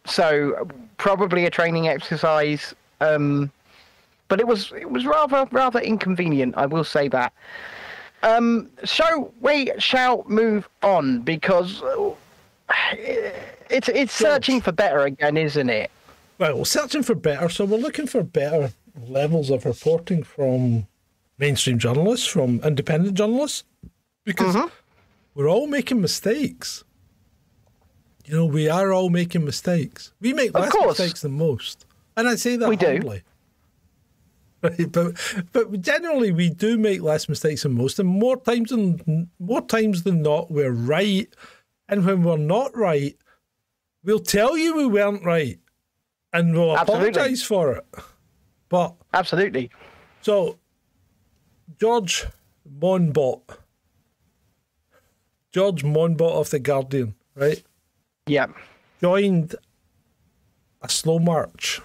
so 0.05 0.65
probably 0.97 1.45
a 1.45 1.49
training 1.49 1.89
exercise. 1.89 2.73
Um, 3.01 3.51
but 4.29 4.39
it 4.39 4.47
was 4.47 4.71
it 4.71 4.89
was 4.89 5.05
rather 5.05 5.45
rather 5.51 5.79
inconvenient. 5.79 6.55
I 6.55 6.67
will 6.67 6.85
say 6.85 7.09
that. 7.09 7.33
Um, 8.23 8.69
so 8.85 9.33
we 9.41 9.71
shall 9.77 10.23
move 10.27 10.69
on 10.81 11.19
because 11.21 11.81
uh, 11.81 12.11
it's 13.69 13.89
it's 13.89 14.13
searching 14.13 14.61
for 14.61 14.71
better 14.71 15.01
again, 15.01 15.35
isn't 15.35 15.69
it? 15.69 15.91
Well, 16.37 16.63
searching 16.63 17.03
for 17.03 17.15
better, 17.15 17.49
so 17.49 17.65
we're 17.65 17.77
looking 17.77 18.07
for 18.07 18.23
better 18.23 18.71
levels 19.05 19.49
of 19.49 19.65
reporting 19.65 20.23
from 20.23 20.87
mainstream 21.39 21.79
journalists, 21.79 22.27
from 22.27 22.59
independent 22.63 23.15
journalists, 23.17 23.63
because 24.25 24.55
Mm-hmm. 24.55 24.67
we're 25.33 25.49
all 25.49 25.67
making 25.67 26.01
mistakes. 26.01 26.83
You 28.25 28.35
know, 28.35 28.45
we 28.45 28.69
are 28.69 28.91
all 28.93 29.09
making 29.09 29.43
mistakes. 29.45 30.13
We 30.21 30.33
make 30.33 30.53
less 30.53 30.71
mistakes 30.85 31.21
than 31.21 31.31
most, 31.31 31.85
and 32.15 32.27
I 32.27 32.35
say 32.35 32.57
that 32.57 32.69
We 32.69 32.75
do. 32.75 33.01
Right, 34.61 34.91
but 34.91 35.15
but 35.53 35.79
generally 35.79 36.33
we 36.33 36.49
do 36.49 36.77
make 36.77 37.01
less 37.01 37.29
mistakes 37.29 37.63
than 37.63 37.75
most, 37.75 37.97
and 37.97 38.09
more 38.09 38.35
times 38.35 38.71
than 38.71 39.29
more 39.39 39.61
times 39.61 40.03
than 40.03 40.21
not 40.21 40.51
we're 40.51 40.73
right, 40.73 41.33
and 41.87 42.05
when 42.05 42.23
we're 42.23 42.35
not 42.35 42.75
right, 42.75 43.15
we'll 44.03 44.19
tell 44.19 44.57
you 44.57 44.75
we 44.75 44.85
weren't 44.85 45.23
right, 45.23 45.57
and 46.33 46.53
we'll 46.53 46.75
apologise 46.75 47.41
for 47.41 47.71
it. 47.77 47.85
But 48.67 48.95
Absolutely. 49.13 49.71
so 50.19 50.59
George 51.79 52.25
Monbiot, 52.79 53.41
George 55.51 55.83
Monbiot 55.83 56.31
of 56.33 56.49
the 56.49 56.59
Guardian, 56.59 57.15
right, 57.35 57.63
Yep. 58.27 58.51
joined 59.01 59.55
a 60.81 60.89
slow 60.89 61.19
march. 61.19 61.81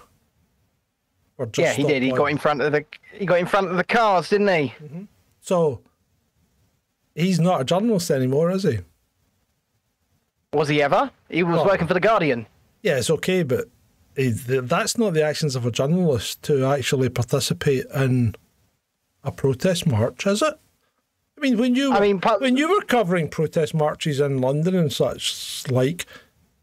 Or 1.37 1.45
just 1.47 1.59
Yeah, 1.59 1.73
he 1.73 1.83
did. 1.83 2.01
He 2.03 2.11
got 2.11 2.25
in 2.25 2.37
front 2.37 2.61
of 2.61 2.71
the 2.71 2.85
he 3.13 3.25
got 3.25 3.39
in 3.39 3.45
front 3.45 3.67
of 3.69 3.75
the 3.77 3.83
cars, 3.83 4.29
didn't 4.29 4.47
he? 4.47 4.73
Mm-hmm. 4.83 5.03
So 5.41 5.81
he's 7.13 7.39
not 7.39 7.61
a 7.61 7.65
journalist 7.65 8.09
anymore, 8.11 8.51
is 8.51 8.63
he? 8.63 8.79
Was 10.53 10.69
he 10.69 10.81
ever? 10.81 11.11
He 11.29 11.43
was 11.43 11.59
Oh. 11.59 11.65
working 11.65 11.87
for 11.87 11.93
the 11.93 11.99
Guardian. 11.99 12.45
Yeah, 12.83 12.97
it's 12.97 13.09
okay, 13.09 13.43
but 13.43 13.65
he, 14.15 14.29
that's 14.29 14.97
not 14.97 15.13
the 15.13 15.23
actions 15.23 15.55
of 15.57 15.65
a 15.65 15.71
journalist 15.71 16.41
to 16.43 16.63
actually 16.65 17.09
participate 17.09 17.85
in 17.93 18.35
a 19.25 19.31
protest 19.31 19.85
march, 19.87 20.25
is 20.25 20.41
it? 20.41 20.53
I 21.37 21.41
mean, 21.41 21.57
when 21.57 21.75
you 21.75 21.91
I 21.91 21.99
mean, 21.99 22.21
when 22.39 22.55
you 22.55 22.69
were 22.69 22.81
covering 22.85 23.27
protest 23.27 23.73
marches 23.73 24.19
in 24.21 24.39
London 24.39 24.73
and 24.75 24.93
such 24.93 25.63
like, 25.69 26.05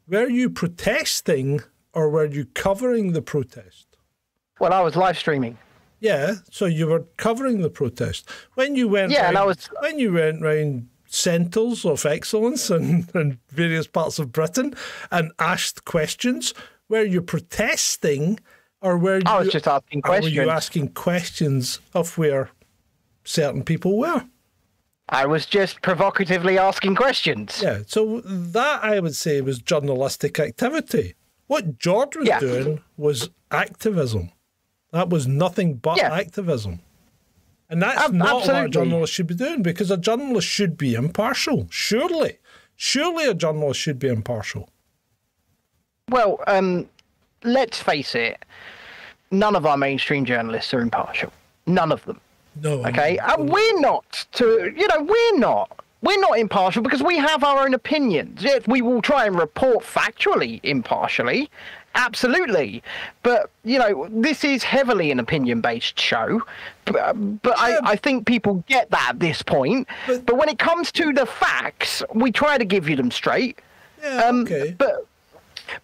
were 0.08 0.28
you 0.28 0.48
protesting 0.48 1.60
or 1.92 2.08
were 2.08 2.24
you 2.24 2.46
covering 2.46 3.12
the 3.12 3.20
protest? 3.20 3.86
Well, 4.60 4.72
I 4.72 4.80
was 4.80 4.96
live 4.96 5.18
streaming. 5.18 5.58
Yeah, 6.00 6.36
so 6.50 6.64
you 6.66 6.86
were 6.86 7.04
covering 7.16 7.60
the 7.60 7.70
protest 7.70 8.28
when 8.54 8.74
you 8.74 8.88
went. 8.88 9.12
Yeah, 9.12 9.28
and 9.28 9.36
I 9.36 9.44
was- 9.44 9.68
when 9.80 9.98
you 9.98 10.14
went 10.14 10.40
round 10.42 10.88
centres 11.06 11.84
of 11.84 12.06
excellence 12.06 12.70
and, 12.70 13.10
in 13.14 13.38
various 13.50 13.86
parts 13.86 14.18
of 14.18 14.32
Britain 14.32 14.74
and 15.10 15.32
asked 15.38 15.84
questions. 15.84 16.54
Were 16.88 17.04
you 17.04 17.22
protesting, 17.22 18.38
or 18.82 18.98
were 18.98 19.16
you? 19.18 19.22
I 19.26 19.38
was 19.38 19.48
just 19.48 19.66
asking 19.66 20.02
or 20.04 20.10
Were 20.10 20.16
you 20.28 20.42
questions. 20.44 20.48
asking 20.50 20.88
questions 20.88 21.80
of 21.94 22.18
where 22.18 22.50
certain 23.24 23.62
people 23.64 23.96
were? 23.98 24.24
I 25.08 25.26
was 25.26 25.46
just 25.46 25.82
provocatively 25.82 26.58
asking 26.58 26.94
questions. 26.96 27.60
Yeah, 27.62 27.80
so 27.86 28.20
that 28.24 28.82
I 28.84 29.00
would 29.00 29.14
say 29.16 29.40
was 29.40 29.58
journalistic 29.60 30.38
activity. 30.40 31.14
What 31.46 31.78
George 31.78 32.16
was 32.16 32.26
Yeah. 32.28 32.40
doing 32.40 32.80
was 32.96 33.28
activism. 33.50 34.30
That 34.92 35.10
was 35.10 35.26
nothing 35.26 35.74
but 35.74 35.98
Yeah. 35.98 36.12
activism. 36.14 36.80
And 37.68 37.82
that's 37.82 38.02
Ab- 38.04 38.12
not 38.12 38.46
what 38.46 38.64
a 38.64 38.68
journalist 38.68 39.12
should 39.12 39.26
be 39.26 39.34
doing 39.34 39.62
because 39.62 39.90
a 39.90 39.96
journalist 39.96 40.46
should 40.48 40.76
be 40.76 40.94
impartial. 40.94 41.66
Surely. 41.70 42.38
Surely 42.76 43.24
a 43.26 43.34
journalist 43.34 43.80
should 43.80 43.98
be 43.98 44.08
impartial. 44.08 44.68
Well, 46.08 46.42
um, 46.46 46.88
let's 47.44 47.80
face 47.80 48.14
it. 48.14 48.44
None 49.32 49.56
of 49.56 49.66
our 49.66 49.76
mainstream 49.76 50.24
journalists 50.24 50.72
are 50.74 50.80
impartial. 50.80 51.32
None 51.66 51.90
of 51.90 52.04
them. 52.04 52.20
No. 52.60 52.84
Okay, 52.86 53.18
and 53.18 53.48
we're 53.50 53.80
not 53.80 54.26
to 54.32 54.72
you 54.76 54.86
know 54.88 55.02
we're 55.02 55.38
not 55.38 55.80
we're 56.02 56.20
not 56.20 56.38
impartial 56.38 56.82
because 56.82 57.02
we 57.02 57.16
have 57.16 57.42
our 57.42 57.64
own 57.64 57.72
opinions. 57.74 58.42
Yet 58.44 58.68
we 58.68 58.82
will 58.82 59.00
try 59.00 59.24
and 59.26 59.38
report 59.38 59.78
factually 59.84 60.60
impartially, 60.62 61.48
absolutely. 61.94 62.82
But 63.22 63.48
you 63.64 63.78
know 63.78 64.06
this 64.10 64.44
is 64.44 64.62
heavily 64.64 65.10
an 65.10 65.18
opinion-based 65.18 65.98
show. 65.98 66.42
But, 66.84 67.14
but 67.42 67.56
Yeah. 67.56 67.78
I, 67.84 67.92
I 67.92 67.96
think 67.96 68.26
people 68.26 68.62
get 68.68 68.90
that 68.90 69.06
at 69.10 69.20
this 69.20 69.40
point. 69.42 69.88
But- 70.06 70.26
But, 70.26 70.36
when 70.36 70.48
it 70.50 70.58
comes 70.58 70.92
to 70.92 71.12
the 71.14 71.24
facts, 71.24 72.02
we 72.12 72.32
try 72.32 72.58
to 72.58 72.64
give 72.66 72.88
you 72.88 72.96
them 72.96 73.10
straight. 73.10 73.60
Yeah, 74.02 74.24
Um, 74.24 74.42
okay. 74.42 74.74
But 74.76 75.06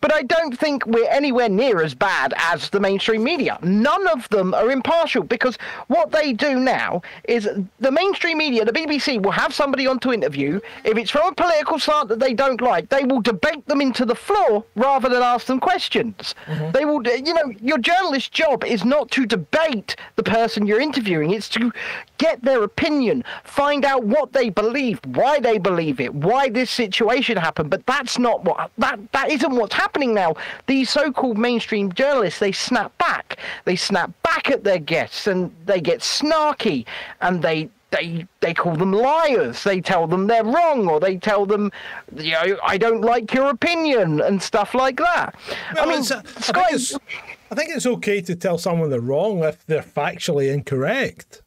but 0.01 0.13
I 0.13 0.23
don't 0.23 0.59
think 0.59 0.85
we're 0.87 1.09
anywhere 1.09 1.49
near 1.49 1.83
as 1.83 1.95
bad 1.95 2.35
as 2.37 2.71
the 2.71 2.81
mainstream 2.81 3.23
media. 3.23 3.59
None 3.63 4.09
of 4.09 4.29
them 4.31 4.55
are 4.55 4.71
impartial 4.71 5.23
because 5.23 5.57
what 5.87 6.11
they 6.11 6.33
do 6.33 6.59
now 6.61 7.03
is 7.25 7.49
the 7.81 7.93
mainstream 7.93 8.39
media, 8.39 8.65
the 8.65 8.73
BBC, 8.73 9.23
will 9.23 9.31
have 9.31 9.55
somebody 9.55 9.87
on 9.87 9.99
to 10.01 10.13
interview. 10.13 10.61
If 10.85 10.97
it's 10.99 11.11
from 11.11 11.33
a 11.33 11.35
political 11.35 11.79
slant 11.79 12.09
that 12.09 12.19
they 12.19 12.35
don't 12.35 12.61
like, 12.61 12.89
they 12.89 13.05
will 13.05 13.21
debate 13.21 13.67
them 13.67 13.81
into 13.81 14.05
the 14.05 14.15
floor 14.15 14.65
rather 14.75 15.09
than 15.09 15.23
ask 15.23 15.47
them 15.47 15.61
questions. 15.61 16.35
Mm-hmm. 16.47 16.73
They 16.73 16.85
will, 16.85 17.07
you 17.07 17.35
know, 17.35 17.53
your 17.61 17.79
journalist's 17.79 18.31
job 18.31 18.65
is 18.65 18.85
not 18.85 19.11
to 19.13 19.27
debate 19.27 19.97
the 20.17 20.23
person 20.23 20.67
you're 20.67 20.81
interviewing, 20.81 21.31
it's 21.31 21.49
to 21.51 21.73
get 22.19 22.43
their 22.43 22.65
opinion, 22.65 23.25
find 23.45 23.85
out 23.85 24.05
what 24.05 24.33
they 24.33 24.51
believe, 24.51 25.01
why 25.07 25.39
they 25.39 25.59
believe 25.59 26.01
it, 26.01 26.13
why 26.13 26.49
this 26.49 26.71
situation 26.71 27.37
happened. 27.37 27.71
But 27.71 27.87
that's 27.87 28.19
not 28.19 28.45
what 28.45 28.71
that 28.79 28.99
that 29.13 29.31
isn't 29.31 29.55
what 29.55 29.69
what's 29.69 29.78
happening 29.79 30.13
now. 30.15 30.35
These 30.67 30.91
so-called 30.91 31.39
mainstream 31.39 31.93
journalists, 31.93 32.41
they 32.41 32.53
snap 32.53 32.97
back. 32.99 33.39
They 33.65 33.77
snap 33.77 34.11
back 34.23 34.51
at 34.51 34.65
their 34.65 34.79
guests, 34.79 35.27
and 35.27 35.55
they 35.67 35.81
get 35.81 36.01
snarky, 36.01 36.85
and 37.21 37.43
they 37.43 37.71
they 37.91 38.27
they 38.41 38.55
call 38.55 38.77
them 38.77 38.93
liars. 38.93 39.65
They 39.65 39.81
tell 39.81 40.07
them 40.07 40.27
they're 40.27 40.45
wrong, 40.45 40.89
or 40.89 41.01
they 41.01 41.17
tell 41.17 41.47
them, 41.47 41.71
you 42.17 42.33
know, 42.33 42.59
I 42.65 42.77
don't 42.79 43.01
like 43.01 43.33
your 43.33 43.51
opinion 43.51 44.21
and 44.21 44.43
stuff 44.43 44.75
like 44.75 44.99
that. 44.99 45.35
Well, 45.75 45.89
I 45.89 45.93
mean, 45.93 46.05
uh, 46.13 46.23
I, 46.55 46.77
think 46.77 47.03
I 47.51 47.55
think 47.55 47.71
it's 47.75 47.87
okay 47.87 48.21
to 48.23 48.37
tell 48.37 48.59
someone 48.59 48.91
they're 48.91 49.01
wrong 49.01 49.43
if 49.45 49.65
they're 49.67 49.83
factually 49.83 50.53
incorrect. 50.53 51.43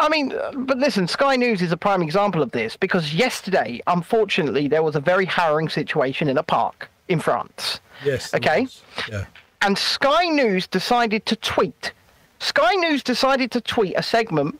I 0.00 0.08
mean, 0.08 0.32
uh, 0.32 0.52
but 0.56 0.78
listen, 0.78 1.06
Sky 1.06 1.36
News 1.36 1.62
is 1.62 1.72
a 1.72 1.76
prime 1.76 2.02
example 2.02 2.42
of 2.42 2.50
this 2.52 2.76
because 2.76 3.14
yesterday, 3.14 3.80
unfortunately, 3.86 4.66
there 4.66 4.82
was 4.82 4.96
a 4.96 5.00
very 5.00 5.26
harrowing 5.26 5.68
situation 5.68 6.28
in 6.28 6.38
a 6.38 6.42
park 6.42 6.90
in 7.08 7.20
France. 7.20 7.80
Yes. 8.04 8.32
Okay. 8.34 8.66
Yeah. 9.08 9.26
And 9.62 9.76
Sky 9.76 10.24
News 10.24 10.66
decided 10.66 11.26
to 11.26 11.36
tweet. 11.36 11.92
Sky 12.38 12.74
News 12.76 13.02
decided 13.02 13.50
to 13.52 13.60
tweet 13.60 13.94
a 13.96 14.02
segment 14.02 14.58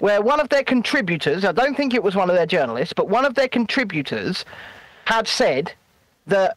where 0.00 0.20
one 0.20 0.40
of 0.40 0.48
their 0.48 0.64
contributors, 0.64 1.44
I 1.44 1.52
don't 1.52 1.76
think 1.76 1.94
it 1.94 2.02
was 2.02 2.16
one 2.16 2.28
of 2.28 2.36
their 2.36 2.46
journalists, 2.46 2.92
but 2.92 3.08
one 3.08 3.24
of 3.24 3.34
their 3.34 3.48
contributors 3.48 4.44
had 5.04 5.28
said 5.28 5.72
that 6.26 6.56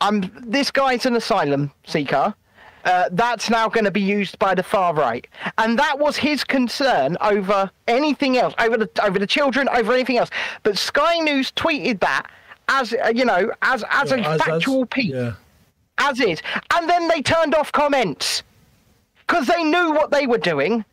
I'm 0.00 0.30
this 0.40 0.70
guy's 0.70 1.06
an 1.06 1.16
asylum 1.16 1.72
seeker. 1.86 2.34
Uh, 2.84 3.08
that's 3.12 3.48
now 3.48 3.66
going 3.68 3.84
to 3.84 3.90
be 3.90 4.00
used 4.00 4.38
by 4.38 4.54
the 4.54 4.62
far 4.62 4.92
right, 4.94 5.26
and 5.58 5.78
that 5.78 5.98
was 5.98 6.16
his 6.18 6.44
concern 6.44 7.16
over 7.20 7.70
anything 7.88 8.36
else, 8.36 8.52
over 8.58 8.76
the 8.76 8.88
over 9.02 9.18
the 9.18 9.26
children, 9.26 9.68
over 9.70 9.92
anything 9.94 10.18
else. 10.18 10.28
But 10.62 10.76
Sky 10.76 11.18
News 11.20 11.50
tweeted 11.52 12.00
that 12.00 12.26
as 12.68 12.92
uh, 12.92 13.10
you 13.14 13.24
know, 13.24 13.50
as 13.62 13.84
as 13.90 14.12
a 14.12 14.18
As- 14.20 14.26
as- 14.40 14.42
factual 14.42 14.84
piece 14.86 15.12
Yeah. 15.14 15.32
as 15.98 16.20
is. 16.20 16.42
And 16.74 16.88
then 16.88 17.08
they 17.08 17.22
turned 17.22 17.54
off 17.54 17.72
comments 17.72 18.42
because 19.26 19.46
they 19.46 19.64
knew 19.64 19.92
what 19.92 20.10
they 20.10 20.26
were 20.26 20.38
doing. 20.38 20.84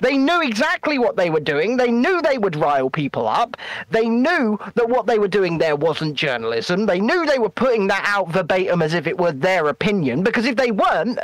They 0.00 0.16
knew 0.16 0.40
exactly 0.40 0.98
what 0.98 1.16
they 1.16 1.30
were 1.30 1.40
doing. 1.40 1.76
They 1.76 1.90
knew 1.90 2.20
they 2.22 2.38
would 2.38 2.56
rile 2.56 2.90
people 2.90 3.28
up. 3.28 3.56
They 3.90 4.08
knew 4.08 4.58
that 4.74 4.88
what 4.88 5.06
they 5.06 5.18
were 5.18 5.28
doing 5.28 5.58
there 5.58 5.76
wasn't 5.76 6.14
journalism. 6.14 6.86
They 6.86 7.00
knew 7.00 7.26
they 7.26 7.38
were 7.38 7.50
putting 7.50 7.86
that 7.88 8.04
out 8.06 8.30
verbatim 8.30 8.82
as 8.82 8.94
if 8.94 9.06
it 9.06 9.18
were 9.18 9.32
their 9.32 9.68
opinion. 9.68 10.22
Because 10.22 10.46
if 10.46 10.56
they 10.56 10.70
weren't, 10.70 11.18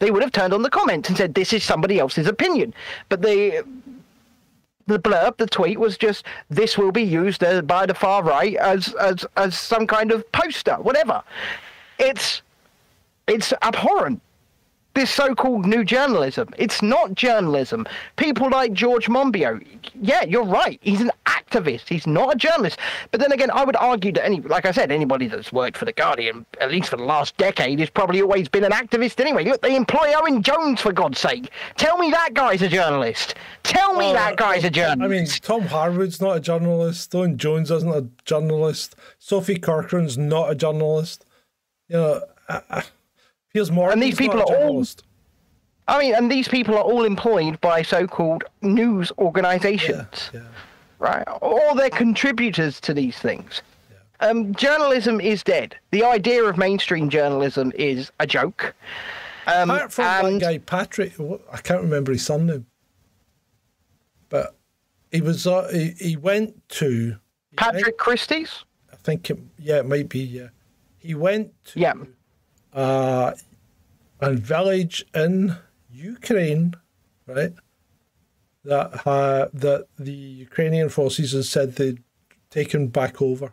they 0.00 0.10
would 0.10 0.22
have 0.22 0.32
turned 0.32 0.52
on 0.52 0.62
the 0.62 0.70
comments 0.70 1.08
and 1.08 1.16
said, 1.16 1.34
"This 1.34 1.52
is 1.52 1.62
somebody 1.62 1.98
else's 1.98 2.26
opinion." 2.26 2.74
But 3.08 3.22
the 3.22 3.64
the 4.86 4.98
blurb, 4.98 5.38
the 5.38 5.46
tweet 5.46 5.78
was 5.78 5.96
just, 5.96 6.26
"This 6.50 6.76
will 6.76 6.92
be 6.92 7.02
used 7.02 7.42
uh, 7.42 7.62
by 7.62 7.86
the 7.86 7.94
far 7.94 8.22
right 8.22 8.56
as 8.56 8.92
as 8.94 9.24
as 9.36 9.56
some 9.56 9.86
kind 9.86 10.10
of 10.10 10.30
poster, 10.32 10.74
whatever." 10.74 11.22
It's 11.98 12.42
it's 13.26 13.52
abhorrent. 13.62 14.20
This 14.94 15.10
so-called 15.10 15.66
new 15.66 15.84
journalism. 15.84 16.48
It's 16.56 16.80
not 16.80 17.14
journalism. 17.14 17.84
People 18.16 18.48
like 18.50 18.72
George 18.72 19.08
Monbiot. 19.08 19.64
Yeah, 20.00 20.22
you're 20.24 20.44
right. 20.44 20.78
He's 20.82 21.00
an 21.00 21.10
activist. 21.26 21.88
He's 21.88 22.06
not 22.06 22.34
a 22.34 22.38
journalist. 22.38 22.78
But 23.10 23.20
then 23.20 23.32
again, 23.32 23.50
I 23.50 23.64
would 23.64 23.74
argue 23.76 24.12
that 24.12 24.24
any, 24.24 24.40
like 24.40 24.66
I 24.66 24.70
said, 24.70 24.92
anybody 24.92 25.26
that's 25.26 25.52
worked 25.52 25.76
for 25.76 25.84
the 25.84 25.92
Guardian, 25.92 26.46
at 26.60 26.70
least 26.70 26.90
for 26.90 26.96
the 26.96 27.02
last 27.04 27.36
decade, 27.36 27.80
has 27.80 27.90
probably 27.90 28.22
always 28.22 28.48
been 28.48 28.62
an 28.62 28.70
activist 28.70 29.18
anyway. 29.18 29.44
Look, 29.44 29.62
they 29.62 29.74
employ 29.74 30.12
Owen 30.16 30.42
Jones 30.42 30.80
for 30.80 30.92
God's 30.92 31.18
sake. 31.18 31.50
Tell 31.76 31.98
me 31.98 32.10
that 32.12 32.34
guy's 32.34 32.62
a 32.62 32.68
journalist. 32.68 33.34
Tell 33.64 33.94
me 33.94 34.06
Well, 34.06 34.14
that 34.14 34.36
guy's 34.36 34.62
a 34.62 34.70
journalist. 34.70 35.02
I 35.02 35.08
mean, 35.08 35.26
Tom 35.60 35.68
Harwood's 35.68 36.20
not 36.20 36.36
a 36.36 36.40
journalist. 36.40 37.12
Owen 37.14 37.36
Jones 37.36 37.70
isn't 37.70 37.92
a 37.94 38.06
journalist. 38.24 38.94
Sophie 39.18 39.58
Corcoran's 39.58 40.16
not 40.16 40.52
a 40.52 40.54
journalist. 40.54 41.24
You 41.88 41.96
know, 41.96 42.20
uh, 42.48 42.60
uh, 42.70 42.82
Piers 43.54 43.70
Morgan. 43.70 44.00
these 44.00 44.16
people 44.16 44.40
are 44.40 44.56
all. 44.56 44.84
I 45.86 46.00
mean, 46.00 46.14
and 46.14 46.30
these 46.30 46.48
people 46.48 46.74
are 46.74 46.82
all 46.82 47.04
employed 47.04 47.60
by 47.60 47.82
so-called 47.82 48.44
news 48.62 49.12
organisations. 49.18 50.30
Yeah. 50.34 50.40
right? 50.98 51.24
Or 51.40 51.74
they're 51.76 51.90
contributors 51.90 52.80
to 52.80 52.92
these 52.92 53.16
things. 53.18 53.62
Um, 54.20 54.54
journalism 54.54 55.20
is 55.20 55.42
dead. 55.44 55.76
The 55.92 56.02
idea 56.02 56.42
of 56.44 56.56
mainstream 56.56 57.08
journalism 57.10 57.72
is 57.76 58.10
a 58.18 58.26
joke. 58.26 58.74
Um, 59.46 59.70
Apart 59.70 59.92
from 59.92 60.38
that 60.38 60.40
guy 60.40 60.58
Patrick, 60.58 61.12
I 61.52 61.58
can't 61.58 61.82
remember 61.82 62.12
his 62.12 62.24
surname, 62.24 62.66
but 64.30 64.56
he 65.12 65.20
was. 65.20 65.46
Uh, 65.46 65.68
he, 65.72 65.94
he 65.98 66.16
went 66.16 66.66
to. 66.70 67.16
Patrick 67.56 67.98
Christie's, 67.98 68.64
I 68.92 68.96
think 68.96 69.30
it, 69.30 69.38
yeah, 69.58 69.78
it 69.78 69.86
might 69.86 70.08
be. 70.08 70.20
Yeah, 70.20 70.48
he 70.98 71.14
went 71.14 71.52
to 71.66 71.80
yeah, 71.80 71.92
uh, 72.74 73.32
a 74.20 74.32
village 74.34 75.04
in 75.14 75.56
Ukraine, 75.90 76.74
right? 77.26 77.52
That 78.64 79.06
uh, 79.06 79.48
that 79.52 79.86
the 79.98 80.12
Ukrainian 80.12 80.88
forces 80.88 81.32
has 81.32 81.48
said 81.48 81.76
they'd 81.76 82.02
taken 82.50 82.88
back 82.88 83.20
over. 83.20 83.52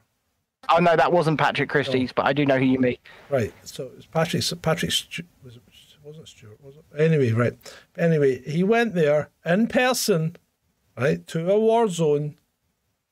oh 0.70 0.78
no, 0.78 0.96
that 0.96 1.12
wasn't 1.12 1.38
Patrick 1.40 1.70
Christie's, 1.70 2.12
but 2.14 2.26
I 2.26 2.34
do 2.34 2.46
know 2.46 2.58
who 2.58 2.66
you 2.66 2.80
mean. 2.80 2.98
Right. 3.30 3.54
So 3.64 3.92
it's 3.98 4.06
Patrick. 4.06 4.44
Patrick 4.62 4.92
Stu- 4.92 5.24
was 5.44 5.56
it, 5.58 5.62
wasn't 6.04 6.28
Stewart, 6.28 6.64
was 6.64 6.76
it? 6.78 6.84
Anyway, 7.00 7.32
right. 7.32 7.54
Anyway, 7.98 8.42
he 8.50 8.64
went 8.64 8.96
there 8.96 9.30
in 9.46 9.68
person, 9.68 10.36
right, 10.98 11.26
to 11.28 11.52
a 11.52 11.60
war 11.60 11.88
zone, 11.90 12.38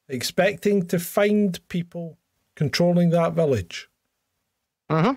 expecting 0.07 0.85
to 0.87 0.99
find 0.99 1.59
people 1.69 2.17
controlling 2.55 3.09
that 3.11 3.33
village. 3.33 3.89
hmm 4.89 5.11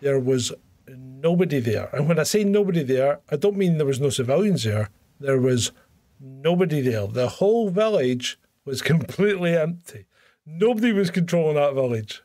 There 0.00 0.20
was 0.20 0.52
nobody 0.86 1.60
there, 1.60 1.88
and 1.92 2.08
when 2.08 2.18
I 2.18 2.22
say 2.22 2.44
nobody 2.44 2.82
there, 2.82 3.20
I 3.30 3.36
don't 3.36 3.56
mean 3.56 3.78
there 3.78 3.86
was 3.86 4.00
no 4.00 4.10
civilians 4.10 4.64
there. 4.64 4.90
There 5.20 5.40
was 5.40 5.72
nobody 6.20 6.80
there. 6.80 7.06
The 7.06 7.28
whole 7.28 7.70
village 7.70 8.38
was 8.64 8.82
completely 8.92 9.56
empty. 9.56 10.06
Nobody 10.46 10.92
was 10.92 11.10
controlling 11.10 11.56
that 11.56 11.74
village. 11.74 12.22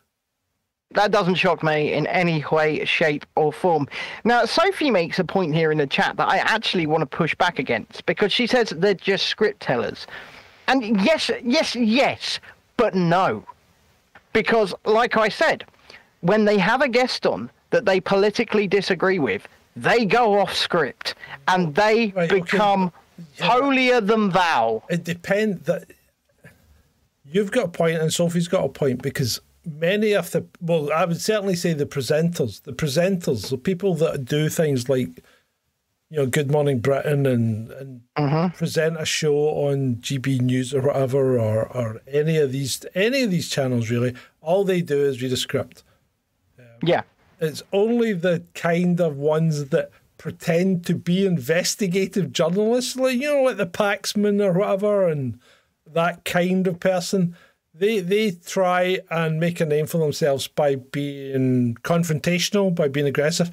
That 0.92 1.12
doesn't 1.12 1.36
shock 1.36 1.64
me 1.64 1.94
in 1.94 2.06
any 2.08 2.46
way, 2.52 2.86
shape, 2.86 3.26
or 3.36 3.52
form. 3.52 3.88
Now, 4.24 4.46
Sophie 4.46 4.92
makes 4.92 5.18
a 5.18 5.24
point 5.24 5.56
here 5.56 5.72
in 5.72 5.80
the 5.80 5.88
chat 5.88 6.18
that 6.18 6.30
I 6.30 6.38
actually 6.38 6.86
want 6.86 7.02
to 7.02 7.08
push 7.08 7.34
back 7.34 7.58
against 7.58 8.06
because 8.06 8.32
she 8.32 8.46
says 8.46 8.70
they're 8.70 8.94
just 8.94 9.26
script 9.26 9.60
tellers. 9.60 10.06
And 10.68 11.02
yes, 11.02 11.32
yes, 11.44 11.76
yes, 11.76 12.40
but 12.78 12.94
no. 12.94 13.44
Because, 14.34 14.74
like 14.86 15.18
I 15.18 15.30
said, 15.30 15.66
when 16.22 16.46
they 16.46 16.58
have 16.60 16.82
a 16.82 16.88
guest 16.88 17.26
on 17.26 17.50
that 17.74 17.86
they 17.86 18.00
politically 18.00 18.68
disagree 18.68 19.20
with, 19.20 19.48
they 19.76 20.06
go 20.06 20.40
off 20.40 20.54
script 20.56 21.16
and 21.48 21.76
they 21.76 22.14
Right, 22.16 22.32
okay. 22.32 22.40
become 22.42 22.94
holier 23.42 24.00
than 24.00 24.30
thou. 24.30 24.84
it 24.90 25.04
depends 25.04 25.64
that 25.66 25.84
you've 27.26 27.52
got 27.52 27.66
a 27.66 27.68
point 27.70 27.98
and 28.00 28.14
Sophie's 28.14 28.48
got 28.48 28.64
a 28.64 28.70
point 28.70 29.02
because 29.02 29.42
many 29.66 30.14
of 30.14 30.32
the 30.32 30.46
well, 30.62 30.92
I 30.92 31.06
would 31.06 31.22
certainly 31.22 31.56
say 31.56 31.74
the 31.74 31.86
presenters, 31.86 32.62
the 32.64 32.74
presenters, 32.74 33.50
the 33.50 33.58
people 33.58 33.96
that 33.96 34.26
do 34.26 34.50
things 34.50 34.90
like 34.90 35.10
you 36.10 36.18
know 36.18 36.26
Good 36.28 36.52
Morning 36.52 36.80
Britain 36.80 37.26
and 37.26 37.72
and 37.72 38.02
mm-hmm. 38.18 38.56
present 38.56 39.00
a 39.00 39.06
show 39.06 39.36
on 39.68 39.96
GB 39.98 40.42
News 40.42 40.74
or 40.74 40.82
whatever 40.82 41.40
or 41.40 41.66
or 41.76 42.02
any 42.08 42.38
of 42.38 42.52
these 42.52 42.86
any 42.94 43.24
of 43.24 43.32
these 43.32 43.50
channels 43.50 43.90
really, 43.90 44.14
all 44.42 44.64
they 44.64 44.82
do 44.82 45.04
is 45.04 45.22
read 45.22 45.32
a 45.34 45.38
script. 45.38 45.84
Yeah. 46.84 47.04
It's 47.44 47.64
only 47.72 48.14
the 48.14 48.44
kind 48.54 49.00
of 49.00 49.18
ones 49.18 49.66
that 49.70 49.92
pretend 50.18 50.86
to 50.86 50.96
be 50.96 51.26
investigative 51.26 52.32
journalists, 52.32 52.96
like 52.96 53.20
you 53.20 53.34
know, 53.34 53.44
like 53.44 53.58
the 53.58 53.68
Paxman 53.68 54.44
or 54.44 54.54
whatever, 54.54 55.08
and 55.08 55.40
that 55.86 56.24
kind 56.26 56.66
of 56.68 56.80
person. 56.80 57.36
They 57.74 58.00
they 58.00 58.32
try 58.32 59.00
and 59.10 59.40
make 59.40 59.60
a 59.60 59.66
name 59.66 59.88
for 59.88 59.98
themselves 59.98 60.48
by 60.48 60.76
being 60.76 61.76
confrontational, 61.84 62.74
by 62.74 62.88
being 62.88 63.08
aggressive. 63.08 63.52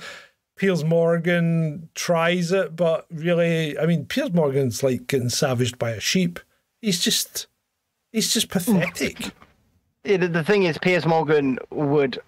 Piers 0.57 0.85
Morgan 0.85 1.89
tries 1.95 2.53
it, 2.53 2.77
but 2.77 3.07
really, 3.11 3.79
I 3.79 3.87
mean, 3.87 4.05
Piers 4.05 4.35
Morgan's 4.35 4.83
like 4.83 5.07
getting 5.07 5.31
savaged 5.31 5.79
by 5.79 5.93
a 5.93 6.01
sheep. 6.01 6.39
He's 6.83 7.01
just, 7.01 7.47
he's 8.13 8.31
just 8.31 8.51
pathetic. 8.51 9.17
Mm. 9.17 9.33
The, 10.21 10.29
the 10.29 10.45
thing 10.45 10.65
is, 10.65 10.77
Piers 10.77 11.07
Morgan 11.07 11.59
would 11.71 12.21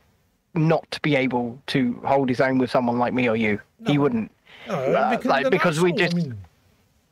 not 0.54 0.98
be 1.02 1.16
able 1.16 1.58
to 1.68 2.00
hold 2.04 2.28
his 2.28 2.40
own 2.40 2.58
with 2.58 2.70
someone 2.70 2.98
like 2.98 3.12
me 3.14 3.28
or 3.28 3.36
you. 3.36 3.60
He 3.86 3.98
wouldn't. 3.98 4.30
No, 4.68 4.74
Uh, 4.74 5.18
like, 5.24 5.50
because 5.50 5.80
we 5.80 5.92
asshole. 5.92 5.98
just- 5.98 6.14
I 6.14 6.16
mean, 6.16 6.38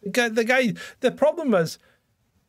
the 0.03 0.11
guy, 0.11 0.29
the 0.29 0.45
guy. 0.45 0.73
The 1.01 1.11
problem 1.11 1.55
is, 1.55 1.79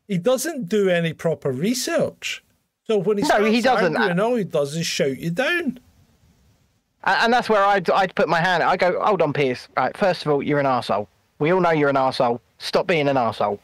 he 0.08 0.18
doesn't 0.18 0.68
do 0.68 0.88
any 0.88 1.12
proper 1.12 1.50
research. 1.50 2.44
So 2.86 2.98
when 2.98 3.18
he 3.18 3.24
No, 3.24 3.44
he 3.44 3.60
doesn't. 3.60 3.96
arguing, 3.96 4.20
all 4.20 4.34
he 4.36 4.44
does 4.44 4.76
is 4.76 4.86
shout 4.86 5.18
you 5.18 5.30
down. 5.30 5.78
And 7.04 7.32
that's 7.32 7.48
where 7.48 7.64
I'd, 7.64 7.88
I'd 7.90 8.14
put 8.14 8.28
my 8.28 8.40
hand. 8.40 8.62
I 8.62 8.76
go, 8.76 9.02
hold 9.02 9.22
on, 9.22 9.32
Piers. 9.32 9.68
Right, 9.76 9.96
first 9.96 10.24
of 10.24 10.30
all, 10.30 10.42
you're 10.42 10.60
an 10.60 10.66
arsehole. 10.66 11.08
We 11.40 11.50
all 11.52 11.60
know 11.60 11.70
you're 11.70 11.88
an 11.88 11.96
arsehole. 11.96 12.38
Stop 12.58 12.86
being 12.86 13.08
an 13.08 13.16
arsehole. 13.16 13.58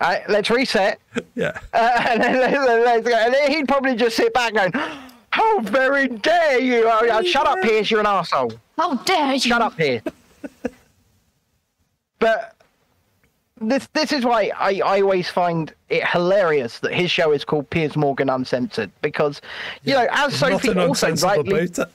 Right, 0.00 0.22
let's 0.28 0.50
reset. 0.50 1.00
Yeah. 1.34 1.58
Uh, 1.72 2.02
and 2.08 2.22
then 2.22 2.38
let's, 2.38 2.56
let's 2.56 3.08
go. 3.08 3.14
And 3.16 3.34
then 3.34 3.50
he'd 3.50 3.66
probably 3.66 3.96
just 3.96 4.16
sit 4.16 4.32
back 4.32 4.54
going, 4.54 4.72
How 5.34 5.58
very 5.62 6.06
dare 6.06 6.60
you! 6.60 6.88
Oh, 6.88 7.02
yeah, 7.02 7.20
shut 7.22 7.44
up, 7.44 7.60
Piers. 7.60 7.90
You're 7.90 7.98
an 7.98 8.06
asshole. 8.06 8.52
How 8.78 8.94
dare 8.94 9.32
you? 9.32 9.40
Shut 9.40 9.60
up, 9.60 9.76
Piers. 9.76 10.02
but 12.20 12.54
this 13.60 13.88
this 13.94 14.12
is 14.12 14.24
why 14.24 14.52
I, 14.56 14.80
I 14.84 15.00
always 15.00 15.28
find 15.28 15.74
it 15.88 16.06
hilarious 16.06 16.78
that 16.78 16.94
his 16.94 17.10
show 17.10 17.32
is 17.32 17.44
called 17.44 17.68
Piers 17.70 17.96
Morgan 17.96 18.30
Uncensored 18.30 18.92
because 19.02 19.40
you 19.82 19.94
know 19.94 20.06
as 20.12 20.38
There's 20.38 20.52
Sophie 20.52 20.68
nothing 20.68 20.88
also 20.88 21.14
rightly 21.16 21.50
about 21.64 21.78
it. 21.78 21.88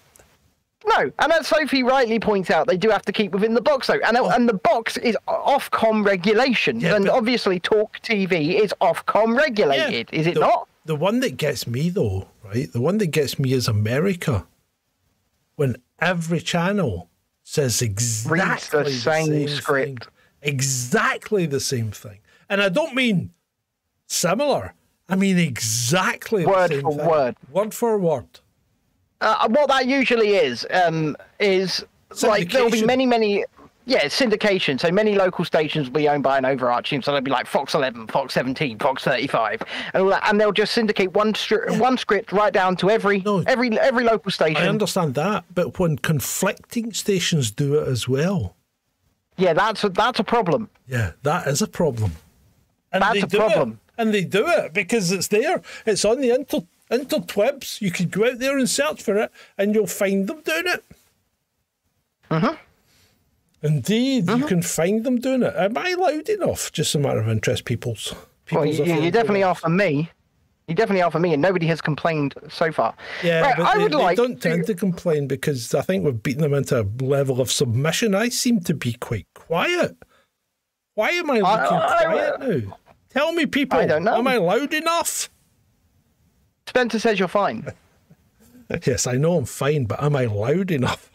no, 0.86 1.12
and 1.20 1.32
as 1.32 1.48
Sophie 1.48 1.84
rightly 1.84 2.20
points 2.20 2.50
out, 2.52 2.68
they 2.68 2.76
do 2.76 2.90
have 2.90 3.04
to 3.04 3.14
keep 3.14 3.32
within 3.32 3.54
the 3.54 3.62
box 3.62 3.88
though, 3.88 4.02
and 4.06 4.18
oh. 4.18 4.30
and 4.32 4.50
the 4.50 4.54
box 4.56 4.98
is 4.98 5.18
Ofcom 5.30 6.06
regulations, 6.06 6.84
Yeah, 6.84 6.98
and 6.98 7.06
but- 7.06 7.14
obviously 7.14 7.62
Talk 7.62 8.00
TV 8.02 8.62
is 8.62 8.74
Ofcom 8.82 9.38
regulated, 9.38 10.10
is 10.12 10.28
it 10.28 10.34
the, 10.34 10.42
not? 10.42 10.68
The 10.90 10.96
one 10.96 11.20
that 11.20 11.38
gets 11.38 11.68
me 11.68 11.92
though, 11.92 12.30
right? 12.44 12.74
The 12.74 12.82
one 12.82 12.98
that 12.98 13.12
gets 13.12 13.38
me 13.38 13.54
is 13.54 13.68
America. 13.68 14.48
When 15.56 15.76
every 16.02 16.40
channel 16.40 17.12
says 17.44 17.84
exactly 17.84 18.86
the 18.86 18.90
same 18.90 19.26
same, 19.28 19.48
script. 19.50 19.88
thing. 19.88 19.98
Exactly 20.42 21.46
the 21.46 21.60
same 21.60 21.92
thing. 21.92 22.22
And 22.50 22.60
I 22.60 22.70
don't 22.70 22.96
mean 22.96 23.30
similar. 24.08 24.74
I 25.08 25.16
mean 25.16 25.38
exactly 25.38 26.44
Word 26.44 26.72
the 26.72 26.74
same 26.74 26.82
for 26.82 26.98
thing. 26.98 27.08
word. 27.08 27.36
Word 27.52 27.74
for 27.76 28.00
word. 28.00 28.40
Uh, 29.22 29.48
what 29.48 29.68
that 29.68 29.86
usually 29.86 30.38
is 30.38 30.66
um, 30.72 31.16
is 31.40 31.86
like 32.24 32.52
there'll 32.52 32.72
be 32.72 32.84
many, 32.84 33.06
many. 33.06 33.46
Yeah, 33.90 34.06
syndication. 34.06 34.80
So 34.80 34.92
many 34.92 35.16
local 35.16 35.44
stations 35.44 35.88
will 35.88 35.96
be 35.96 36.08
owned 36.08 36.22
by 36.22 36.38
an 36.38 36.46
overarching. 36.46 37.02
So 37.02 37.12
they'll 37.12 37.22
be 37.22 37.32
like 37.32 37.48
Fox 37.48 37.74
11, 37.74 38.06
Fox 38.06 38.36
17, 38.36 38.78
Fox 38.78 39.04
35, 39.04 39.64
and 39.96 40.04
all 40.04 40.10
that, 40.10 40.30
and 40.30 40.40
they'll 40.40 40.52
just 40.52 40.74
syndicate 40.74 41.12
one 41.14 41.34
stri- 41.34 41.80
one 41.80 41.98
script 41.98 42.32
right 42.32 42.54
down 42.54 42.76
to 42.78 42.92
every 42.92 43.22
No. 43.22 43.44
every 43.48 43.78
every 43.80 44.04
local 44.04 44.30
station. 44.30 44.62
I 44.62 44.68
understand 44.68 45.16
that, 45.16 45.44
but 45.56 45.80
when 45.80 45.98
conflicting 45.98 46.94
stations 46.94 47.50
do 47.50 47.80
it 47.80 47.88
as 47.88 48.08
well, 48.08 48.56
Yeah, 49.38 49.54
that's 49.54 49.84
a, 49.84 49.90
that's 49.90 50.20
a 50.20 50.24
problem. 50.24 50.70
Yeah, 50.88 51.14
that 51.24 51.48
is 51.48 51.62
a 51.64 51.68
problem. 51.68 52.12
And 52.92 53.02
That's 53.02 53.24
a 53.24 53.28
problem. 53.28 53.72
It, 53.72 54.02
and 54.02 54.14
they 54.14 54.24
do 54.24 54.48
it 54.48 54.74
because 54.74 55.12
it's 55.12 55.30
there. 55.30 55.62
It's 55.88 56.06
on 56.06 56.22
the 56.22 56.30
inter 56.30 56.60
interwebs. 56.92 57.82
You 57.82 57.90
could 57.92 58.12
go 58.12 58.28
out 58.28 58.38
there 58.38 58.56
and 58.58 58.70
search 58.70 59.02
for 59.02 59.18
it, 59.18 59.32
and 59.58 59.74
you'll 59.74 59.88
find 59.88 60.28
them 60.28 60.42
doing 60.42 60.64
it. 60.68 60.84
Mm-hmm. 62.30 62.56
Indeed, 63.62 64.30
you 64.30 64.36
mm-hmm. 64.38 64.48
can 64.48 64.62
find 64.62 65.04
them 65.04 65.20
doing 65.20 65.44
it. 65.44 65.54
Am 65.56 65.78
I 65.78 65.94
loud 65.94 66.30
enough? 66.30 66.72
Just 66.72 66.96
a 66.96 67.00
matter 67.00 67.20
of 67.20 67.28
interest, 67.28 67.66
people's. 67.66 68.14
Well, 68.52 68.66
you, 68.66 68.84
you 68.84 69.12
definitely 69.12 69.44
are 69.44 69.56
for 69.56 69.70
me. 69.70 70.10
You 70.68 70.76
definitely 70.76 71.02
are 71.02 71.12
for 71.12 71.20
me, 71.20 71.34
and 71.34 71.42
nobody 71.42 71.66
has 71.66 71.82
complained 71.82 72.36
so 72.48 72.72
far. 72.72 72.94
Yeah, 73.24 73.42
Right, 73.42 73.58
but 73.58 73.66
I 73.66 73.78
they, 73.78 73.84
would 73.84 73.92
they 73.92 73.98
like 73.98 74.18
don't 74.18 74.40
to- 74.40 74.50
tend 74.50 74.68
to 74.68 74.76
complain 74.76 75.28
because 75.28 75.74
I 75.74 75.82
think 75.82 76.06
we've 76.06 76.22
beaten 76.22 76.44
them 76.44 76.54
into 76.54 76.80
a 76.80 77.04
level 77.04 77.42
of 77.42 77.52
submission. 77.52 78.14
I 78.14 78.30
seem 78.30 78.60
to 78.62 78.76
be 78.76 78.94
quite 78.94 79.26
quiet. 79.34 79.98
Why 80.94 81.10
am 81.10 81.32
I 81.32 81.40
looking 81.40 81.46
I- 81.48 82.04
quiet 82.06 82.40
now? 82.40 82.78
Tell 83.10 83.34
me, 83.34 83.48
people. 83.48 83.80
I 83.80 83.88
don't 83.88 84.04
know. 84.04 84.16
Am 84.18 84.28
I 84.28 84.38
loud 84.38 84.74
enough? 84.74 85.30
Spencer 86.68 87.00
says 87.00 87.20
you're 87.20 87.28
fine. 87.28 87.68
Yes, 88.86 89.08
I 89.08 89.14
know 89.14 89.38
I'm 89.38 89.46
fine, 89.46 89.86
but 89.86 90.00
am 90.04 90.16
I 90.16 90.26
loud 90.26 90.70
enough? 90.70 91.10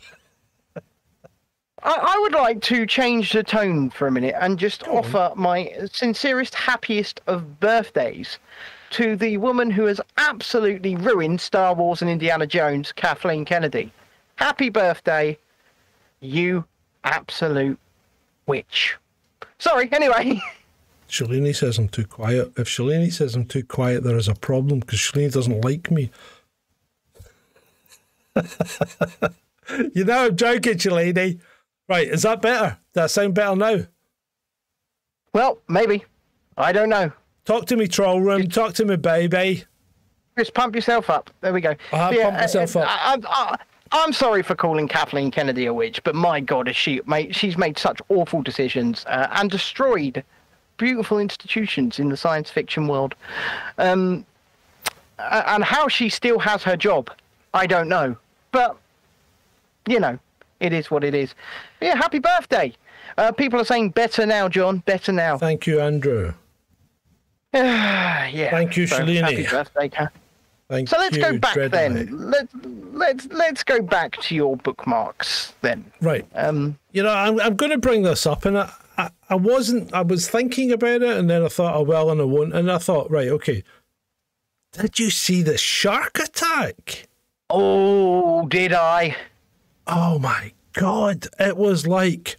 I, 1.84 2.14
I 2.16 2.18
would 2.22 2.32
like 2.32 2.62
to 2.62 2.86
change 2.86 3.32
the 3.32 3.42
tone 3.42 3.90
for 3.90 4.06
a 4.06 4.10
minute 4.10 4.34
and 4.40 4.58
just 4.58 4.88
offer 4.88 5.32
my 5.36 5.70
sincerest, 5.92 6.54
happiest 6.54 7.20
of 7.26 7.60
birthdays 7.60 8.38
to 8.90 9.16
the 9.16 9.36
woman 9.36 9.70
who 9.70 9.84
has 9.84 10.00
absolutely 10.16 10.96
ruined 10.96 11.40
Star 11.40 11.74
Wars 11.74 12.00
and 12.00 12.10
Indiana 12.10 12.46
Jones, 12.46 12.92
Kathleen 12.92 13.44
Kennedy. 13.44 13.92
Happy 14.36 14.70
birthday, 14.70 15.36
you 16.20 16.64
absolute 17.04 17.78
witch. 18.46 18.96
Sorry, 19.58 19.88
anyway. 19.92 20.40
Shalini 21.08 21.54
says 21.54 21.78
I'm 21.78 21.88
too 21.88 22.06
quiet. 22.06 22.52
If 22.56 22.66
Shalini 22.66 23.12
says 23.12 23.34
I'm 23.34 23.44
too 23.44 23.62
quiet, 23.62 24.04
there 24.04 24.16
is 24.16 24.26
a 24.26 24.34
problem 24.34 24.80
because 24.80 24.98
Shalini 24.98 25.32
doesn't 25.32 25.64
like 25.64 25.90
me. 25.90 26.10
you 29.94 30.04
know 30.04 30.26
I'm 30.26 30.36
joking, 30.36 30.74
Shalini. 30.74 31.40
Right, 31.88 32.08
is 32.08 32.22
that 32.22 32.40
better? 32.40 32.78
Does 32.92 33.02
that 33.02 33.10
sound 33.10 33.34
better 33.34 33.56
now? 33.56 33.86
well, 35.32 35.58
maybe. 35.68 36.04
I 36.56 36.72
don't 36.72 36.88
know. 36.88 37.12
Talk 37.44 37.66
to 37.66 37.76
me, 37.76 37.88
troll 37.88 38.20
room. 38.20 38.48
Talk 38.48 38.74
to 38.74 38.84
me, 38.84 38.96
baby. 38.96 39.64
Just 40.38 40.54
pump 40.54 40.74
yourself 40.74 41.10
up. 41.10 41.30
There 41.40 41.52
we 41.52 41.60
go. 41.60 41.74
I 41.92 41.96
have 41.96 42.14
Yeah, 42.14 42.24
pumped 42.24 42.40
myself 42.40 42.76
uh, 42.76 42.80
up. 42.80 42.88
I, 42.88 43.18
I, 43.28 43.56
I, 43.92 44.04
am 44.04 44.12
sorry 44.12 44.42
for 44.42 44.54
calling 44.54 44.88
Kathleen 44.88 45.30
Kennedy 45.30 45.66
a 45.66 45.74
witch, 45.74 46.02
but 46.04 46.14
my 46.14 46.40
God, 46.40 46.68
is 46.68 46.76
she 46.76 47.00
made, 47.06 47.34
she's 47.36 47.58
made 47.58 47.78
such 47.78 48.00
awful 48.08 48.42
decisions 48.42 49.04
uh, 49.06 49.28
and 49.32 49.50
destroyed 49.50 50.24
beautiful 50.76 51.18
institutions 51.18 51.98
in 51.98 52.08
the 52.08 52.16
science 52.16 52.50
fiction 52.50 52.88
world. 52.88 53.14
Um, 53.78 54.24
and 55.18 55.62
how 55.62 55.88
she 55.88 56.08
still 56.08 56.38
has 56.38 56.62
her 56.62 56.76
job, 56.76 57.10
I 57.52 57.66
don't 57.66 57.88
know. 57.88 58.16
But, 58.50 58.76
you 59.86 60.00
know, 60.00 60.18
it 60.64 60.72
is 60.72 60.90
what 60.90 61.04
it 61.04 61.14
is. 61.14 61.34
Yeah, 61.80 61.94
happy 61.96 62.18
birthday. 62.18 62.74
Uh, 63.18 63.30
people 63.32 63.60
are 63.60 63.64
saying 63.64 63.90
better 63.90 64.26
now, 64.26 64.48
John. 64.48 64.78
Better 64.78 65.12
now. 65.12 65.38
Thank 65.38 65.66
you, 65.66 65.80
Andrew. 65.80 66.34
yeah. 67.54 68.50
Thank 68.50 68.76
you, 68.76 68.86
so, 68.86 68.98
Shalini. 68.98 69.20
Happy 69.20 69.46
birthday, 69.46 69.88
Kath. 69.88 70.12
Thank 70.68 70.88
So 70.88 70.96
let's 70.98 71.16
you, 71.16 71.22
go 71.22 71.38
back 71.38 71.54
then. 71.70 72.30
Let 72.30 72.48
let's 72.92 73.26
let's 73.26 73.62
go 73.62 73.82
back 73.82 74.16
to 74.22 74.34
your 74.34 74.56
bookmarks 74.56 75.52
then. 75.60 75.84
Right. 76.00 76.26
Um, 76.34 76.78
You 76.92 77.02
know, 77.02 77.10
I'm, 77.10 77.38
I'm 77.38 77.54
going 77.54 77.70
to 77.70 77.78
bring 77.78 78.02
this 78.02 78.26
up, 78.26 78.46
and 78.46 78.58
I, 78.58 78.72
I, 78.96 79.10
I 79.28 79.34
wasn't, 79.34 79.92
I 79.92 80.00
was 80.00 80.28
thinking 80.28 80.72
about 80.72 81.02
it, 81.02 81.18
and 81.18 81.28
then 81.28 81.44
I 81.44 81.48
thought, 81.48 81.76
oh, 81.76 81.82
well, 81.82 82.10
and 82.10 82.20
I 82.20 82.24
won't. 82.24 82.54
And 82.54 82.72
I 82.72 82.78
thought, 82.78 83.10
right, 83.10 83.28
okay. 83.28 83.62
Did 84.72 84.98
you 84.98 85.10
see 85.10 85.42
the 85.42 85.58
shark 85.58 86.18
attack? 86.18 87.08
oh, 87.50 88.46
did 88.48 88.72
I? 88.72 89.16
Oh 89.86 90.18
my 90.18 90.53
God. 90.74 91.26
It 91.40 91.56
was 91.56 91.86
like, 91.86 92.36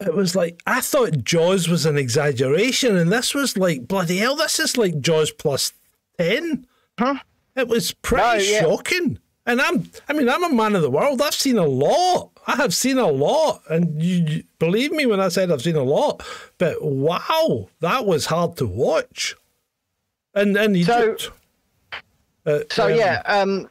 it 0.00 0.14
was 0.14 0.36
like, 0.36 0.62
I 0.66 0.80
thought 0.80 1.24
Jaws 1.24 1.68
was 1.68 1.86
an 1.86 1.96
exaggeration, 1.98 2.96
and 2.96 3.10
this 3.10 3.34
was 3.34 3.56
like, 3.56 3.88
bloody 3.88 4.18
hell, 4.18 4.36
this 4.36 4.58
is 4.60 4.76
like 4.76 5.00
Jaws 5.00 5.30
plus 5.30 5.72
10. 6.18 6.66
Huh? 6.98 7.16
It 7.54 7.68
was 7.68 7.92
pretty 7.92 8.22
No, 8.22 8.34
yeah. 8.34 8.60
shocking. 8.60 9.18
And 9.46 9.60
I'm, 9.60 9.90
I 10.08 10.12
mean, 10.12 10.28
I'm 10.28 10.42
a 10.44 10.52
man 10.52 10.74
of 10.74 10.82
the 10.82 10.90
world. 10.90 11.22
I've 11.22 11.32
seen 11.34 11.56
a 11.56 11.64
lot. 11.66 12.30
I 12.48 12.56
have 12.56 12.74
seen 12.74 12.98
a 12.98 13.06
lot. 13.06 13.62
And 13.70 14.02
you, 14.02 14.24
you 14.28 14.42
believe 14.58 14.90
me 14.92 15.06
when 15.06 15.20
I 15.20 15.28
said 15.28 15.50
I've 15.52 15.62
seen 15.62 15.76
a 15.76 15.82
lot. 15.84 16.22
But 16.58 16.82
wow, 16.82 17.68
that 17.80 18.04
was 18.06 18.26
hard 18.26 18.56
to 18.56 18.66
watch. 18.66 19.36
And 20.34 20.56
So- 20.56 20.62
Egypt. 20.72 21.30
Uh, 22.44 22.58
So 22.70 22.86
um, 22.86 22.94
yeah, 22.98 23.22
um, 23.24 23.70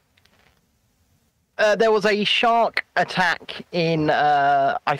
uh, 1.57 1.75
there 1.75 1.91
was 1.91 2.05
a 2.05 2.23
shark 2.23 2.85
attack 2.95 3.65
in 3.71 4.09
uh, 4.09 4.77
I 4.87 4.99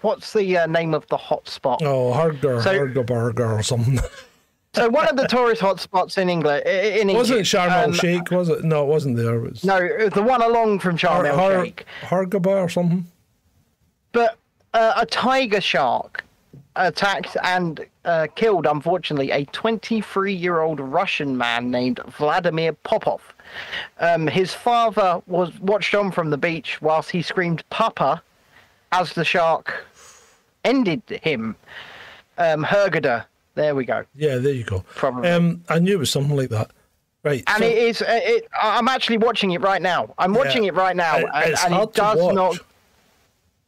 what's 0.00 0.32
the 0.32 0.58
uh, 0.58 0.66
name 0.66 0.94
of 0.94 1.06
the 1.08 1.16
hotspot? 1.18 1.78
Oh, 1.82 2.12
Harger, 2.12 2.60
So- 2.62 2.92
or 3.56 3.62
something. 3.62 3.98
So 4.72 4.88
one 4.88 5.08
of 5.08 5.16
the 5.16 5.26
tourist 5.26 5.60
hotspots 5.60 6.16
in 6.16 6.30
England, 6.30 6.64
in 6.64 7.10
Egypt. 7.10 7.18
wasn't 7.18 7.40
Sharm 7.40 7.70
el 7.72 7.84
um, 7.86 7.92
Sheikh, 7.92 8.30
was 8.30 8.48
it? 8.48 8.62
No, 8.62 8.84
it 8.84 8.86
wasn't 8.86 9.16
there. 9.16 9.34
It 9.44 9.50
was 9.50 9.64
No, 9.64 9.78
it 9.78 9.98
was 10.04 10.12
the 10.12 10.22
one 10.22 10.40
along 10.42 10.78
from 10.78 10.96
Sharm 10.96 11.26
el 11.26 11.36
Har- 11.36 11.64
Sheikh. 11.64 11.84
Hargaba 12.02 12.46
or 12.62 12.68
something. 12.68 13.04
But 14.12 14.36
uh, 14.72 14.92
a 14.96 15.06
tiger 15.06 15.60
shark 15.60 16.24
attacked 16.76 17.36
and 17.42 17.84
uh, 18.04 18.28
killed, 18.36 18.64
unfortunately, 18.64 19.32
a 19.32 19.44
23 19.46 20.32
year 20.32 20.60
old 20.60 20.78
Russian 20.78 21.36
man 21.36 21.72
named 21.72 21.98
Vladimir 22.06 22.72
Popov. 22.72 23.20
Um, 24.00 24.26
his 24.26 24.54
father 24.54 25.20
was 25.26 25.58
watched 25.60 25.94
on 25.94 26.10
from 26.12 26.30
the 26.30 26.38
beach 26.38 26.80
whilst 26.82 27.10
he 27.10 27.22
screamed 27.22 27.62
Papa 27.70 28.22
as 28.92 29.12
the 29.12 29.24
shark 29.24 29.86
ended 30.64 31.02
him. 31.22 31.56
Um, 32.38 32.64
Hurghada. 32.64 33.24
There 33.54 33.74
we 33.74 33.84
go. 33.84 34.04
Yeah, 34.14 34.38
there 34.38 34.52
you 34.52 34.64
go. 34.64 34.84
Probably. 34.94 35.28
Um, 35.28 35.62
I 35.68 35.78
knew 35.78 35.94
it 35.94 35.98
was 35.98 36.10
something 36.10 36.36
like 36.36 36.48
that. 36.50 36.70
Right. 37.22 37.42
And 37.48 37.58
so- 37.62 37.68
it 37.68 37.76
is. 37.76 38.00
Uh, 38.02 38.06
it, 38.22 38.48
I'm 38.62 38.88
actually 38.88 39.18
watching 39.18 39.50
it 39.50 39.60
right 39.60 39.82
now. 39.82 40.14
I'm 40.18 40.32
watching 40.32 40.64
it 40.64 40.74
right 40.74 40.96
now, 40.96 41.18
It- 41.18 41.26
and, 41.34 41.50
it's 41.52 41.64
and 41.64 41.74
hard 41.74 41.90
it 41.90 41.94
does 41.94 42.18
watch. 42.18 42.34
not. 42.34 42.56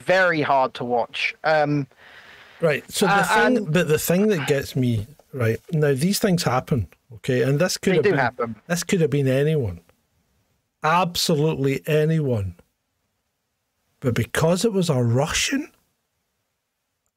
Very 0.01 0.41
hard 0.43 0.75
to 0.75 0.85
watch. 0.85 1.35
Um, 1.45 1.87
Right. 2.61 2.89
So 2.91 3.07
the 3.07 3.13
Uh, 3.13 3.23
thing, 3.25 3.57
and- 3.59 3.73
but 3.73 3.89
the 3.89 3.99
thing 3.99 4.29
that 4.29 4.47
gets 4.47 4.77
me 4.77 5.07
right 5.35 5.61
now, 5.73 5.95
these 5.95 6.21
things 6.21 6.45
happen. 6.45 6.87
Okay, 7.15 7.43
and 7.43 7.59
this 7.59 7.77
could 7.79 7.93
They 7.93 7.97
have 7.97 8.05
been, 8.05 8.15
happen. 8.15 8.57
This 8.67 8.83
could 8.85 9.01
have 9.01 9.11
been 9.11 9.29
anyone, 9.29 9.81
absolutely 10.83 11.83
anyone. 11.87 12.57
But 14.01 14.15
because 14.15 14.65
it 14.65 14.73
was 14.73 14.91
a 14.91 15.03
Russian, 15.03 15.71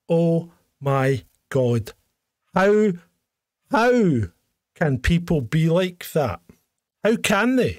oh 0.08 0.52
my 0.80 1.24
god, 1.50 1.94
how 2.54 2.92
how 3.72 4.22
can 4.76 5.00
people 5.00 5.42
be 5.42 5.70
like 5.70 6.12
that? 6.14 6.42
How 7.04 7.16
can 7.16 7.56
they? 7.56 7.78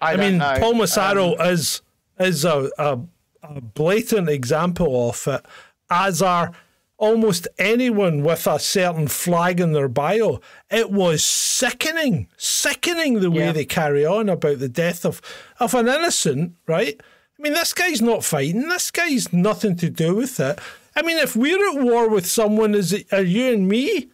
I, 0.00 0.12
I 0.12 0.16
mean, 0.16 0.38
know. 0.38 0.56
Paul 0.58 0.74
Massaro 0.74 1.34
Um, 1.38 1.46
is 1.48 1.82
is 2.18 2.44
a, 2.44 2.70
a 2.78 2.98
a 3.42 3.60
blatant 3.60 4.28
example 4.28 5.08
of 5.08 5.26
it, 5.28 5.46
as 5.88 6.20
are 6.20 6.52
almost 6.98 7.46
anyone 7.58 8.22
with 8.22 8.46
a 8.46 8.58
certain 8.58 9.06
flag 9.08 9.60
in 9.60 9.72
their 9.72 9.88
bio. 9.88 10.40
It 10.70 10.90
was 10.90 11.22
sickening, 11.24 12.28
sickening 12.36 13.20
the 13.20 13.30
way 13.30 13.46
Yeah. 13.46 13.52
they 13.52 13.64
carry 13.64 14.04
on 14.06 14.28
about 14.28 14.58
the 14.60 14.68
death 14.68 15.04
of 15.04 15.20
of 15.60 15.74
an 15.74 15.88
innocent. 15.88 16.52
Right? 16.66 17.00
I 17.38 17.42
mean, 17.42 17.52
this 17.52 17.72
guy's 17.74 18.00
not 18.00 18.24
fighting. 18.24 18.68
This 18.68 18.90
guy's 18.90 19.32
nothing 19.32 19.76
to 19.76 19.90
do 19.90 20.14
with 20.14 20.40
it. 20.40 20.58
I 20.94 21.02
mean, 21.02 21.18
if 21.18 21.36
we're 21.36 21.68
at 21.70 21.82
war 21.84 22.08
with 22.08 22.24
someone, 22.26 22.74
is 22.74 22.92
it, 22.94 23.12
are 23.12 23.20
you 23.22 23.52
and 23.52 23.68
me? 23.68 24.08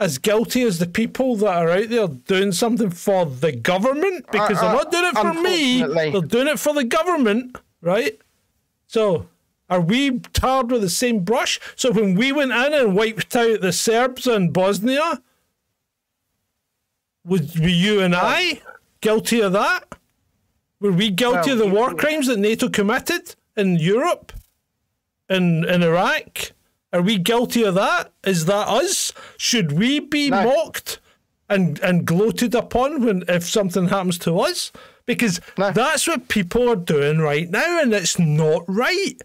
As 0.00 0.16
guilty 0.18 0.62
as 0.62 0.78
the 0.78 0.86
people 0.86 1.36
that 1.36 1.54
are 1.54 1.70
out 1.70 1.88
there 1.90 2.08
doing 2.08 2.50
something 2.50 2.90
for 2.90 3.24
the 3.26 3.52
government 3.52 4.24
because 4.32 4.58
they're 4.58 4.70
Uh, 4.70 4.72
not 4.72 4.90
doing 4.90 5.04
it 5.04 5.16
for 5.16 5.34
me, 5.34 5.82
they're 6.10 6.20
doing 6.22 6.48
it 6.48 6.58
for 6.58 6.72
the 6.74 6.82
government, 6.82 7.56
right? 7.82 8.18
So, 8.88 9.28
are 9.72 9.80
we 9.80 10.18
tarred 10.34 10.70
with 10.70 10.82
the 10.82 10.90
same 10.90 11.20
brush? 11.24 11.58
So, 11.76 11.90
when 11.92 12.14
we 12.14 12.30
went 12.30 12.52
in 12.52 12.74
and 12.74 12.94
wiped 12.94 13.34
out 13.34 13.60
the 13.62 13.72
Serbs 13.72 14.26
in 14.26 14.50
Bosnia, 14.50 15.22
was 17.24 17.58
were 17.58 17.68
you 17.68 18.00
and 18.00 18.14
I 18.14 18.60
guilty 19.00 19.40
of 19.40 19.52
that? 19.52 19.84
Were 20.80 20.92
we 20.92 21.10
guilty 21.10 21.50
Well, 21.52 21.62
of 21.62 21.70
the 21.70 21.74
war 21.74 21.94
crimes 21.94 22.26
that 22.26 22.38
NATO 22.38 22.68
committed 22.68 23.34
in 23.56 23.76
Europe, 23.76 24.32
in 25.30 25.64
in 25.64 25.82
Iraq? 25.82 26.52
Are 26.92 27.00
we 27.00 27.16
guilty 27.16 27.62
of 27.64 27.74
that? 27.76 28.12
Is 28.24 28.44
that 28.44 28.68
us? 28.68 29.12
Should 29.38 29.72
we 29.72 30.00
be 30.00 30.28
No. 30.28 30.44
mocked 30.44 31.00
and 31.48 31.78
and 31.80 32.04
gloated 32.04 32.54
upon 32.54 33.02
when 33.04 33.24
if 33.28 33.44
something 33.48 33.88
happens 33.88 34.18
to 34.18 34.38
us? 34.38 34.70
Because 35.06 35.40
No. 35.56 35.70
that's 35.72 36.06
what 36.06 36.28
people 36.28 36.68
are 36.68 36.76
doing 36.76 37.18
right 37.18 37.48
now, 37.50 37.80
and 37.80 37.94
it's 37.94 38.18
not 38.18 38.64
right. 38.68 39.16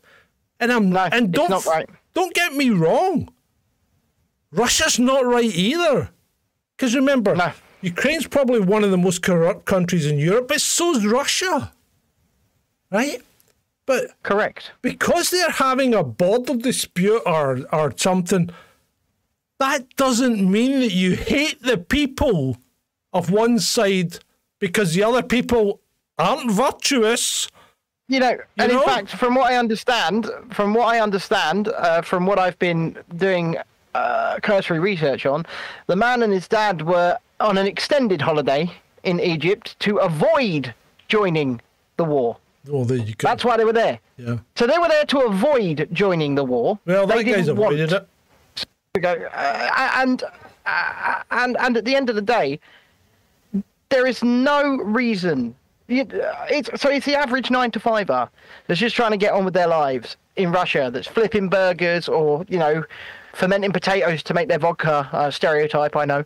And 0.60 0.72
I'm 0.72 0.90
No, 0.90 1.08
and 1.12 1.32
don't 1.32 1.50
not 1.50 1.66
right. 1.66 1.90
don't 2.14 2.34
get 2.34 2.54
me 2.54 2.70
wrong. 2.72 3.30
Russia's 4.52 4.98
not 5.00 5.26
right 5.26 5.54
either. 5.54 6.10
Because 6.76 6.96
remember, 6.96 7.36
No. 7.36 7.52
Ukraine's 7.82 8.28
probably 8.28 8.60
one 8.60 8.84
of 8.84 8.92
the 8.92 8.98
most 8.98 9.22
corrupt 9.22 9.66
countries 9.66 10.06
in 10.06 10.18
Europe, 10.18 10.48
but 10.48 10.62
so's 10.62 11.06
Russia. 11.06 11.72
Right? 12.92 13.22
But 13.86 14.12
correct. 14.24 14.72
because 14.82 15.30
they're 15.30 15.50
having 15.52 15.94
a 15.94 16.04
border 16.04 16.56
dispute 16.56 17.22
or 17.26 17.60
or 17.72 17.94
something, 17.96 18.50
that 19.60 19.96
doesn't 19.96 20.40
mean 20.52 20.80
that 20.82 20.92
you 20.92 21.16
hate 21.16 21.62
the 21.62 21.78
people 21.78 22.58
of 23.14 23.32
one 23.32 23.60
side 23.60 24.20
because 24.60 24.94
the 24.94 25.04
other 25.04 25.24
people 25.24 25.80
aren't 26.18 26.52
virtuous. 26.52 27.48
You 28.10 28.20
know, 28.22 28.38
and 28.58 28.72
know? 28.72 28.80
in 28.80 28.86
fact, 28.86 29.10
from 29.10 29.36
what 29.36 29.52
I 29.52 29.58
understand, 29.58 30.30
from 30.52 30.74
what 30.74 30.88
I 30.88 31.02
understand, 31.02 31.68
uh, 31.68 32.02
from 32.02 32.26
what 32.26 32.40
I've 32.40 32.58
been 32.58 32.98
doing 33.18 33.58
uh, 33.94 34.40
cursory 34.42 34.80
research 34.80 35.26
on, 35.26 35.46
the 35.88 35.96
man 35.96 36.24
and 36.24 36.32
his 36.32 36.48
dad 36.48 36.82
were 36.84 37.18
on 37.40 37.58
an 37.58 37.68
extended 37.68 38.22
holiday 38.22 38.72
in 39.04 39.20
Egypt 39.20 39.78
to 39.82 39.98
avoid 39.98 40.74
joining 41.10 41.60
the 41.98 42.06
war. 42.06 42.38
Oh, 42.72 42.86
there 42.86 42.98
you 42.98 43.14
go. 43.16 43.28
That's 43.28 43.44
why 43.44 43.58
they 43.58 43.66
were 43.66 43.74
there. 43.74 44.00
yeah. 44.18 44.38
So 44.56 44.68
they 44.68 44.78
were 44.78 44.88
there 44.88 45.06
to 45.06 45.20
avoid 45.22 45.90
joining 45.92 46.36
the 46.36 46.44
war. 46.44 46.80
Well, 46.86 47.08
they 47.08 47.24
guy's 47.24 47.46
didn't 47.46 47.58
want 47.58 47.74
avoided 47.74 47.92
it. 47.94 48.66
to 48.94 49.00
go, 49.00 49.30
uh, 49.34 49.92
and 49.96 50.24
uh, 50.66 51.24
and 51.32 51.58
and 51.58 51.78
at 51.78 51.86
the 51.86 51.96
end 51.96 52.10
of 52.10 52.16
the 52.16 52.22
day, 52.22 52.60
there 53.90 54.06
is 54.08 54.24
no 54.24 54.78
reason. 54.78 55.56
You- 55.88 56.08
It's 56.50 56.70
so 56.82 56.90
it's 56.90 57.06
the 57.06 57.16
average 57.16 57.50
nine 57.52 57.72
to 57.72 57.80
fiver 57.80 58.30
that's 58.68 58.80
just 58.80 58.96
trying 58.96 59.12
to 59.12 59.18
get 59.18 59.34
on 59.34 59.46
with 59.46 59.54
their 59.54 59.68
lives 59.68 60.18
in 60.36 60.52
Russia. 60.52 60.90
That's 60.92 61.08
flipping 61.08 61.50
burgers 61.50 62.08
or 62.08 62.46
you 62.48 62.60
know, 62.60 62.84
fermenting 63.34 63.72
potatoes 63.72 64.24
to 64.24 64.34
make 64.34 64.48
their 64.48 64.60
vodka. 64.60 65.10
Uh, 65.12 65.32
stereotype, 65.32 65.96
I 65.96 66.06
know, 66.06 66.24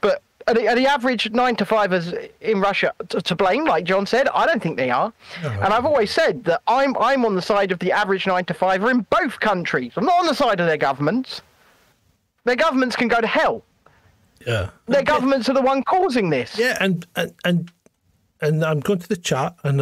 but. 0.00 0.22
Are 0.48 0.54
the, 0.54 0.66
are 0.66 0.74
the 0.74 0.88
average 0.88 1.30
nine 1.30 1.54
to 1.54 1.64
fivers 1.64 2.12
in 2.40 2.60
Russia 2.60 2.92
to, 3.10 3.20
to 3.20 3.36
blame? 3.36 3.64
Like 3.64 3.84
John 3.84 4.06
said, 4.06 4.26
I 4.34 4.44
don't 4.44 4.60
think 4.60 4.76
they 4.76 4.90
are. 4.90 5.12
And 5.44 5.72
I've 5.72 5.86
always 5.86 6.10
said 6.10 6.42
that 6.46 6.62
I'm 6.66 6.96
I'm 6.98 7.24
on 7.24 7.36
the 7.36 7.42
side 7.42 7.70
of 7.70 7.78
the 7.78 7.92
average 7.92 8.26
nine 8.26 8.44
to 8.46 8.54
fiver 8.54 8.90
in 8.90 9.02
both 9.08 9.38
countries. 9.38 9.92
I'm 9.94 10.04
not 10.04 10.18
on 10.18 10.26
the 10.26 10.34
side 10.34 10.58
of 10.58 10.66
their 10.66 10.76
governments. 10.76 11.42
Their 12.42 12.56
governments 12.56 12.96
can 12.96 13.06
go 13.06 13.20
to 13.20 13.26
hell. 13.28 13.62
Yeah. 14.44 14.70
Their 14.86 15.04
governments 15.04 15.48
are 15.48 15.52
the 15.54 15.62
one 15.62 15.84
causing 15.84 16.30
this. 16.30 16.58
Yeah, 16.58 16.76
and 16.80 17.06
and 17.14 17.32
and, 17.44 17.70
and 18.42 18.62
I'm 18.64 18.80
going 18.80 18.98
to 18.98 19.08
the 19.08 19.16
chat, 19.16 19.56
and 19.64 19.80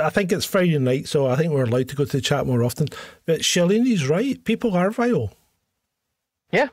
I 0.00 0.08
think 0.10 0.32
it's 0.32 0.46
Friday 0.46 0.78
night, 0.78 1.08
so 1.08 1.26
I 1.26 1.36
think 1.36 1.52
we're 1.52 1.64
allowed 1.64 1.88
to 1.88 1.96
go 1.96 2.04
to 2.06 2.16
the 2.16 2.20
chat 2.22 2.46
more 2.46 2.62
often. 2.64 2.86
But 3.26 3.40
Shalini's 3.40 4.08
right; 4.08 4.42
people 4.44 4.74
are 4.76 4.90
vile, 4.90 5.32
Yeah. 6.52 6.68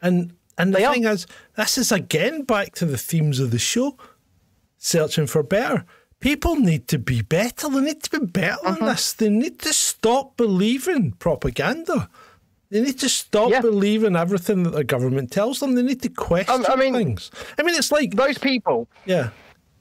and 0.00 0.32
and 0.56 0.74
the 0.74 0.84
are. 0.86 0.92
thing 0.94 1.04
is, 1.04 1.26
this 1.56 1.76
is 1.78 1.90
again 1.92 2.42
back 2.42 2.74
to 2.76 2.86
the 2.86 2.96
themes 2.98 3.40
of 3.40 3.50
the 3.50 3.58
show: 3.58 3.96
searching 4.78 5.26
for 5.26 5.42
better. 5.42 5.84
People 6.20 6.56
need 6.56 6.86
to 6.88 6.98
be 6.98 7.22
better. 7.22 7.68
They 7.68 7.80
need 7.80 8.02
to 8.04 8.20
be 8.20 8.26
better 8.26 8.58
Uh-huh. 8.64 8.74
than 8.76 8.84
this. 8.88 9.12
They 9.14 9.30
need 9.30 9.58
to 9.60 9.72
stop 9.72 10.36
believing 10.36 11.12
propaganda. 11.12 12.10
They 12.70 12.82
need 12.82 12.98
to 13.00 13.08
stop 13.08 13.50
Yeah. 13.50 13.62
believing 13.62 14.14
everything 14.16 14.62
that 14.64 14.70
the 14.70 14.84
government 14.84 15.32
tells 15.32 15.58
them. 15.60 15.74
They 15.74 15.82
need 15.82 16.02
to 16.02 16.08
question 16.10 16.64
I 16.68 16.76
mean- 16.76 16.94
things. 16.94 17.30
I 17.58 17.62
mean, 17.62 17.74
it's 17.74 17.90
like 17.90 18.14
Those 18.14 18.38
people, 18.38 18.86
yeah. 19.06 19.30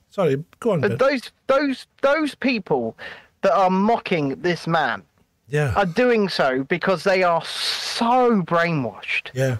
Sorry, 0.09 0.43
go 0.59 0.71
on. 0.71 0.83
uh, 0.83 0.89
Ben. 0.89 0.97
those 0.97 1.31
those 1.47 1.87
those 2.01 2.35
people 2.35 2.95
that 3.41 3.53
are 3.53 3.69
mocking 3.69 4.41
this 4.41 4.67
man 4.67 5.01
Yeah. 5.47 5.73
are 5.75 5.85
doing 5.85 6.29
so 6.29 6.63
because 6.63 7.03
they 7.03 7.23
are 7.23 7.43
so 7.45 8.41
brainwashed. 8.41 9.29
yeah. 9.33 9.57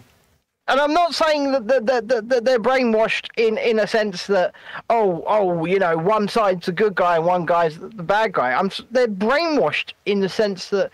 And 0.68 0.80
I'm 0.80 0.94
not 0.94 1.16
saying 1.16 1.52
that, 1.54 1.66
that, 1.68 1.86
that, 1.88 2.08
that, 2.10 2.30
that 2.30 2.46
they're 2.46 2.60
brainwashed 2.60 3.26
in, 3.38 3.58
in 3.58 3.80
a 3.80 3.88
sense 3.88 4.28
that, 4.28 4.54
oh, 4.92 5.24
oh, 5.26 5.66
you 5.66 5.80
know, 5.80 5.98
one 5.98 6.28
side's 6.28 6.68
the 6.68 6.72
good 6.72 6.94
guy 6.94 7.16
and 7.16 7.26
one 7.26 7.48
guy's 7.48 7.80
the 7.80 8.04
bad 8.04 8.34
guy. 8.34 8.52
I'm, 8.54 8.70
they're 8.92 9.08
brainwashed 9.08 9.94
in 10.06 10.20
the 10.20 10.30
sense 10.30 10.70
that 10.70 10.92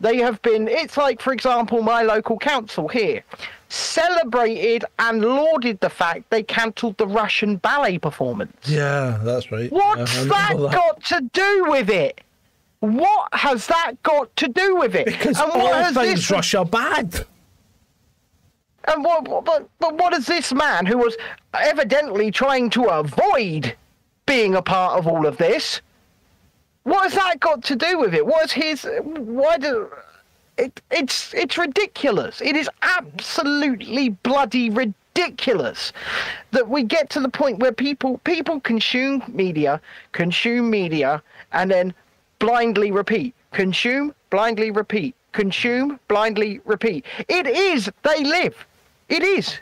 they 0.00 0.16
have 0.16 0.40
been, 0.40 0.66
it's 0.66 0.96
like, 0.96 1.20
for 1.20 1.34
example, 1.34 1.82
my 1.82 2.00
local 2.04 2.38
council 2.38 2.88
here 2.88 3.22
celebrated 3.68 4.84
and 4.98 5.22
lauded 5.22 5.78
the 5.80 5.90
fact 5.90 6.30
they 6.30 6.42
cancelled 6.42 6.96
the 6.96 7.06
Russian 7.06 7.56
ballet 7.56 7.98
performance. 7.98 8.56
Yeah, 8.64 9.20
that's 9.22 9.50
right. 9.52 9.70
What's 9.70 10.14
Yeah, 10.16 10.22
I 10.34 10.54
that 10.54 10.72
got 10.72 11.02
to 11.04 11.20
do 11.32 11.66
with 11.68 11.90
it? 11.90 12.20
What 12.80 13.28
has 13.34 13.66
that 13.66 13.94
got 14.02 14.34
to 14.36 14.48
do 14.48 14.76
with 14.76 14.94
it? 14.94 15.06
Because 15.06 15.38
and 15.40 15.50
all 15.50 15.58
what 15.58 15.94
things 15.94 16.20
this 16.20 16.30
Russia 16.30 16.64
bad. 16.64 17.26
And 18.86 19.04
what, 19.04 19.28
what- 19.28 19.44
but, 19.44 19.68
but 19.78 19.94
what 19.96 20.14
is 20.14 20.26
this 20.26 20.52
man 20.52 20.86
who 20.86 20.96
was 20.98 21.16
evidently 21.54 22.30
trying 22.30 22.70
to 22.70 22.84
avoid 22.84 23.74
being 24.26 24.54
a 24.54 24.62
part 24.62 24.98
of 24.98 25.06
all 25.06 25.26
of 25.26 25.36
this? 25.36 25.82
What 26.84 27.02
has 27.02 27.14
that 27.14 27.40
got 27.40 27.62
to 27.64 27.76
do 27.76 27.98
with 27.98 28.14
it? 28.14 28.24
What's 28.24 28.52
his? 28.52 28.86
Why 29.02 29.58
do? 29.58 29.90
It, 30.58 30.80
it's 30.90 31.32
it's 31.34 31.56
ridiculous. 31.56 32.40
It 32.40 32.56
is 32.56 32.68
absolutely 32.82 34.08
bloody 34.10 34.70
ridiculous 34.70 35.92
that 36.50 36.68
we 36.68 36.82
get 36.82 37.10
to 37.10 37.20
the 37.20 37.28
point 37.28 37.58
where 37.60 37.72
people 37.72 38.18
people 38.24 38.60
consume 38.60 39.22
media, 39.28 39.80
consume 40.12 40.68
media, 40.68 41.22
and 41.52 41.70
then 41.70 41.94
blindly 42.40 42.90
repeat, 42.90 43.34
consume, 43.52 44.12
blindly 44.30 44.70
repeat, 44.72 45.14
consume, 45.32 45.98
blindly 46.08 46.60
repeat. 46.64 47.04
It 47.28 47.46
is 47.46 47.90
they 48.02 48.24
live. 48.24 48.56
It 49.08 49.22
is. 49.22 49.58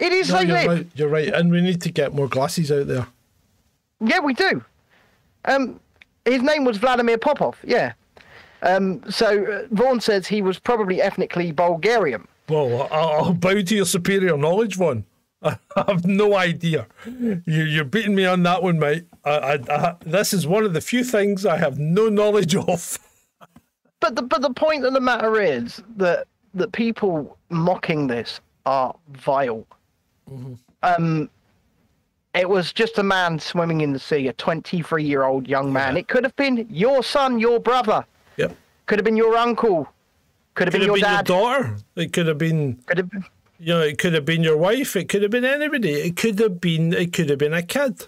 It 0.00 0.12
is 0.12 0.28
No, 0.28 0.38
they 0.38 0.44
you're 0.46 0.56
live. 0.56 0.66
right. 0.66 0.86
You're 0.96 1.08
right. 1.08 1.28
And 1.28 1.50
we 1.52 1.60
need 1.60 1.80
to 1.82 1.92
get 1.92 2.12
more 2.14 2.26
glasses 2.28 2.72
out 2.72 2.88
there. 2.88 3.06
Yeah, 4.00 4.18
we 4.18 4.34
do. 4.34 4.64
Um, 5.44 5.78
his 6.24 6.42
name 6.42 6.64
was 6.64 6.78
Vladimir 6.78 7.18
Popov. 7.18 7.56
Yeah. 7.64 7.92
Um, 8.62 9.02
so 9.10 9.44
uh, 9.44 9.66
Vaughan 9.70 10.00
says 10.00 10.26
he 10.26 10.40
was 10.40 10.58
probably 10.58 11.02
ethnically 11.02 11.52
Bulgarian. 11.52 12.26
Well, 12.48 12.88
I'll, 12.90 13.34
bow 13.34 13.60
to 13.60 13.74
your 13.74 13.84
superior 13.84 14.36
knowledge, 14.36 14.78
one. 14.78 15.04
I 15.42 15.58
have 15.74 16.06
no 16.06 16.36
idea. 16.36 16.86
You, 17.06 17.42
you're 17.46 17.84
beating 17.84 18.14
me 18.14 18.26
on 18.26 18.42
that 18.44 18.62
one, 18.62 18.78
mate. 18.78 19.06
I, 19.24 19.30
I, 19.30 19.58
I, 19.68 19.96
this 20.04 20.32
is 20.32 20.46
one 20.46 20.64
of 20.64 20.72
the 20.72 20.80
few 20.80 21.02
things 21.02 21.44
I 21.44 21.56
have 21.58 21.78
no 21.78 22.08
knowledge 22.08 22.54
of. 22.54 22.98
But 24.00 24.16
the 24.16 24.22
but 24.22 24.42
the 24.42 24.52
point 24.52 24.84
of 24.84 24.92
the 24.94 25.00
matter 25.00 25.40
is 25.40 25.80
that 25.96 26.26
that 26.54 26.72
people 26.72 27.38
mocking 27.50 28.06
this 28.08 28.40
are 28.66 28.94
vile. 29.10 29.66
Um, 30.82 31.30
it 32.34 32.48
was 32.48 32.72
just 32.72 32.98
a 32.98 33.02
man 33.02 33.38
swimming 33.38 33.82
in 33.82 33.92
the 33.92 33.98
sea, 33.98 34.28
a 34.28 34.32
23 34.32 35.04
year 35.04 35.24
old 35.24 35.46
young 35.48 35.72
man. 35.72 35.96
It 35.96 36.08
could 36.08 36.24
have 36.24 36.34
been 36.36 36.66
your 36.70 37.02
son, 37.02 37.38
your 37.38 37.60
brother. 37.60 38.04
Could 38.92 38.98
have 38.98 39.04
been 39.06 39.16
your 39.16 39.34
uncle, 39.38 39.88
could 40.54 40.68
have 40.68 40.72
Could 40.74 40.80
been 40.80 40.80
have 40.82 40.86
your 40.86 40.94
been 40.96 41.02
dad. 41.02 41.26
your 41.30 41.38
daughter. 41.40 41.76
It 41.96 42.12
could 42.12 42.26
have 42.26 42.36
been, 42.36 42.74
Could 42.84 42.98
have 42.98 43.08
been, 43.10 43.24
you 43.58 43.68
know, 43.72 43.80
it 43.80 43.96
could 43.96 44.12
have 44.12 44.26
been 44.26 44.42
your 44.42 44.58
wife. 44.58 44.96
It 44.96 45.08
could 45.08 45.22
have 45.22 45.30
been 45.30 45.46
anybody. 45.46 45.92
It 45.94 46.14
could 46.16 46.38
have 46.40 46.60
been, 46.60 46.92
it 46.92 47.14
could 47.14 47.30
have 47.30 47.38
been 47.38 47.54
a 47.54 47.62
kid. 47.62 48.06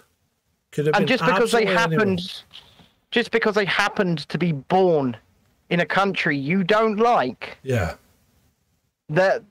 Could 0.71 0.85
have 0.85 0.95
and 0.95 1.07
just 1.07 1.25
because 1.25 1.51
they 1.51 1.65
absolutely 1.65 1.95
anyone. 1.95 2.17
happened, 2.19 2.43
just 3.09 3.31
because 3.31 3.55
they 3.55 3.65
happened 3.65 4.29
to 4.29 4.37
be 4.37 4.51
born 4.51 5.17
in 5.71 5.79
a 5.79 5.87
country 5.87 6.37
you 6.37 6.63
don't 6.63 6.97
like, 6.97 7.57
Yeah. 7.63 7.95
that 9.09 9.41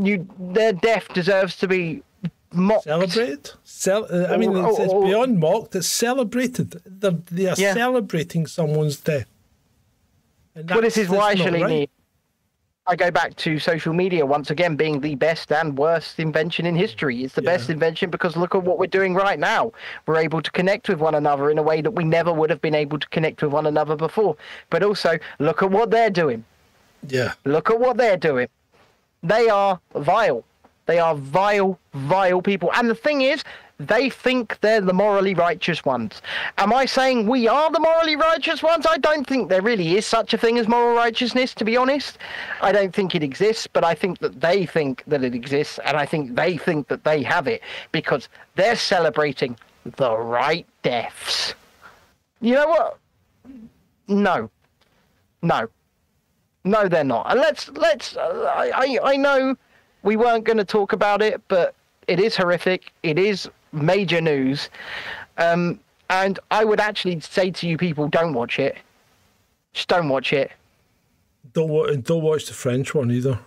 you 0.00 0.28
their 0.38 0.74
death 0.74 1.08
deserves 1.12 1.56
to 1.56 1.66
be 1.66 2.04
mocked. 2.52 2.84
Celebrated? 2.84 3.50
Cel- 3.64 4.06
uh, 4.12 4.28
I 4.32 4.36
mean, 4.36 4.54
Or- 4.54 4.70
it's, 4.70 4.78
it's 4.78 4.92
beyond 4.94 5.40
mocked. 5.40 5.74
It's 5.74 5.88
celebrated. 5.88 6.80
They're, 6.86 7.18
they 7.32 7.46
are 7.48 7.56
Yeah. 7.58 7.74
celebrating 7.74 8.46
someone's 8.46 8.98
death. 8.98 9.26
Well, 10.66 10.80
this 10.80 10.96
is 10.96 11.08
why, 11.08 11.34
Shalini, 11.34 11.62
right. 11.62 11.90
I 12.86 12.96
go 12.96 13.10
back 13.10 13.36
to 13.36 13.58
social 13.58 13.92
media 13.92 14.24
once 14.24 14.50
again 14.50 14.74
being 14.74 15.00
the 15.00 15.14
best 15.14 15.52
and 15.52 15.76
worst 15.76 16.18
invention 16.18 16.64
in 16.64 16.74
history. 16.74 17.22
It's 17.22 17.34
the 17.34 17.42
Yeah. 17.42 17.56
best 17.56 17.70
invention 17.70 18.08
because 18.10 18.36
look 18.36 18.54
at 18.54 18.62
what 18.62 18.78
we're 18.78 18.86
doing 18.86 19.14
right 19.14 19.38
now. 19.38 19.72
We're 20.06 20.16
able 20.16 20.40
to 20.40 20.50
connect 20.50 20.88
with 20.88 20.98
one 20.98 21.14
another 21.14 21.50
in 21.50 21.58
a 21.58 21.62
way 21.62 21.82
that 21.82 21.90
we 21.90 22.04
never 22.04 22.32
would 22.32 22.50
have 22.50 22.62
been 22.62 22.74
able 22.74 22.98
to 22.98 23.06
connect 23.08 23.42
with 23.42 23.52
one 23.52 23.66
another 23.66 23.94
before. 23.94 24.36
But 24.70 24.82
also, 24.82 25.18
look 25.38 25.62
at 25.62 25.70
what 25.70 25.90
they're 25.90 26.10
doing. 26.10 26.44
Yeah. 27.06 27.34
Look 27.44 27.70
at 27.70 27.78
what 27.78 27.98
they're 27.98 28.16
doing. 28.16 28.48
They 29.22 29.48
are 29.48 29.78
vile. 29.94 30.44
They 30.86 30.98
are 30.98 31.14
vile, 31.14 31.78
vile 31.92 32.40
people. 32.40 32.70
And 32.74 32.88
the 32.88 32.94
thing 32.94 33.20
is, 33.20 33.44
they 33.78 34.10
think 34.10 34.58
they're 34.60 34.80
the 34.80 34.92
morally 34.92 35.34
righteous 35.34 35.84
ones. 35.84 36.20
Am 36.58 36.72
I 36.72 36.84
saying 36.84 37.28
we 37.28 37.46
are 37.46 37.70
the 37.70 37.78
morally 37.78 38.16
righteous 38.16 38.62
ones? 38.62 38.86
I 38.88 38.98
don't 38.98 39.26
think 39.26 39.48
there 39.48 39.62
really 39.62 39.96
is 39.96 40.04
such 40.04 40.34
a 40.34 40.38
thing 40.38 40.58
as 40.58 40.66
moral 40.66 40.96
righteousness, 40.96 41.54
to 41.54 41.64
be 41.64 41.76
honest. 41.76 42.18
I 42.60 42.72
don't 42.72 42.92
think 42.92 43.14
it 43.14 43.22
exists, 43.22 43.68
but 43.68 43.84
I 43.84 43.94
think 43.94 44.18
that 44.18 44.40
they 44.40 44.66
think 44.66 45.04
that 45.06 45.22
it 45.22 45.34
exists, 45.34 45.78
and 45.84 45.96
I 45.96 46.06
think 46.06 46.34
they 46.34 46.56
think 46.56 46.88
that 46.88 47.04
they 47.04 47.22
have 47.22 47.46
it 47.46 47.62
because 47.92 48.28
they're 48.56 48.76
celebrating 48.76 49.56
the 49.96 50.16
right 50.16 50.66
deaths. 50.82 51.54
You 52.40 52.54
know 52.54 52.68
what? 52.68 52.98
No. 54.08 54.50
No. 55.42 55.68
No, 56.64 56.88
they're 56.88 57.04
not. 57.04 57.30
And 57.30 57.38
let's 57.38 57.68
let's. 57.70 58.16
Uh, 58.16 58.52
I 58.54 58.70
I 58.74 58.98
I 59.12 59.16
know 59.16 59.56
we 60.02 60.16
weren't 60.16 60.44
going 60.44 60.56
to 60.58 60.64
talk 60.64 60.92
about 60.92 61.22
it, 61.22 61.40
but 61.46 61.74
it 62.08 62.18
is 62.18 62.36
horrific. 62.36 62.92
It 63.02 63.18
is 63.18 63.48
major 63.72 64.20
news, 64.20 64.68
um, 65.36 65.78
and 66.10 66.38
I 66.50 66.64
would 66.64 66.80
actually 66.80 67.20
say 67.20 67.50
to 67.50 67.68
you 67.68 67.76
people, 67.76 68.08
don't 68.08 68.32
watch 68.34 68.58
it. 68.58 68.76
Just 69.72 69.88
don't 69.88 70.08
watch 70.08 70.32
it. 70.32 70.50
Don't, 71.52 71.68
wa- 71.68 71.90
don't 71.92 72.22
watch 72.22 72.46
the 72.46 72.54
French 72.54 72.94
one 72.94 73.10
either. 73.10 73.38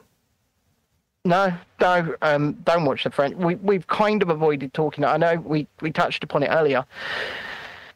No, 1.24 1.54
no, 1.80 2.16
um, 2.24 2.54
don't 2.66 2.86
watch 2.86 3.04
the 3.04 3.12
French. 3.12 3.36
We 3.36 3.56
we've 3.56 3.86
kind 3.88 4.24
of 4.24 4.30
avoided 4.30 4.74
talking. 4.74 5.04
I 5.06 5.18
know 5.18 5.36
we 5.36 5.68
we 5.80 5.92
touched 5.92 6.24
upon 6.24 6.42
it 6.42 6.48
earlier. 6.48 6.84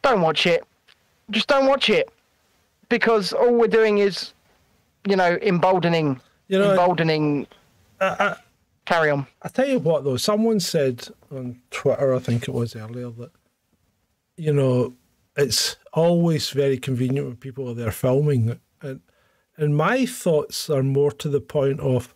Don't 0.02 0.20
watch 0.20 0.46
it. 0.46 0.62
Just 1.30 1.48
don't 1.48 1.66
watch 1.66 1.90
it, 1.90 2.08
because 2.88 3.32
all 3.32 3.52
we're 3.52 3.66
doing 3.66 3.98
is, 3.98 4.32
you 5.08 5.16
know, 5.16 5.38
emboldening, 5.42 6.20
You 6.46 6.60
know, 6.60 6.70
emboldening. 6.70 7.48
Carry 8.86 9.10
on. 9.10 9.26
I 9.42 9.48
tell 9.48 9.68
you 9.68 9.80
what, 9.80 10.04
though, 10.04 10.16
someone 10.16 10.60
said 10.60 11.08
on 11.30 11.60
Twitter, 11.70 12.14
I 12.14 12.20
think 12.20 12.48
it 12.48 12.54
was 12.54 12.76
earlier, 12.76 13.10
that 13.10 13.32
you 14.36 14.52
know 14.52 14.94
it's 15.36 15.76
always 15.92 16.50
very 16.50 16.78
convenient 16.78 17.26
when 17.26 17.36
people 17.36 17.68
are 17.68 17.74
there 17.74 17.90
filming, 17.90 18.58
and 18.80 19.00
and 19.56 19.76
my 19.76 20.06
thoughts 20.06 20.70
are 20.70 20.82
more 20.82 21.10
to 21.12 21.28
the 21.28 21.40
point 21.40 21.80
of 21.80 22.14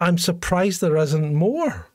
I'm 0.00 0.18
surprised 0.18 0.80
there 0.80 0.96
isn't 0.96 1.34
more. 1.34 1.88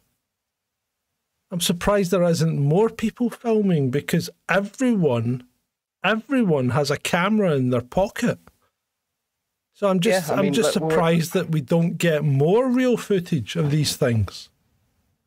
I'm 1.50 1.62
surprised 1.62 2.12
there 2.12 2.24
isn't 2.24 2.60
more 2.60 2.90
people 2.90 3.30
filming 3.30 3.90
because 3.90 4.30
everyone, 4.50 5.44
everyone 6.04 6.72
has 6.72 6.92
a 6.92 6.98
camera 6.98 7.56
in 7.56 7.70
their 7.70 7.82
pocket. 7.82 8.40
So 9.84 9.90
I'm 9.90 10.00
just, 10.00 10.30
Yeah, 10.30 10.34
I 10.36 10.38
I'm 10.38 10.46
mean, 10.46 10.54
just 10.54 10.72
surprised 10.72 11.34
that 11.34 11.50
we 11.50 11.60
don't 11.60 11.98
get 11.98 12.24
more 12.24 12.70
real 12.70 12.96
footage 12.96 13.58
of 13.58 13.70
these 13.70 13.98
things. 13.98 14.48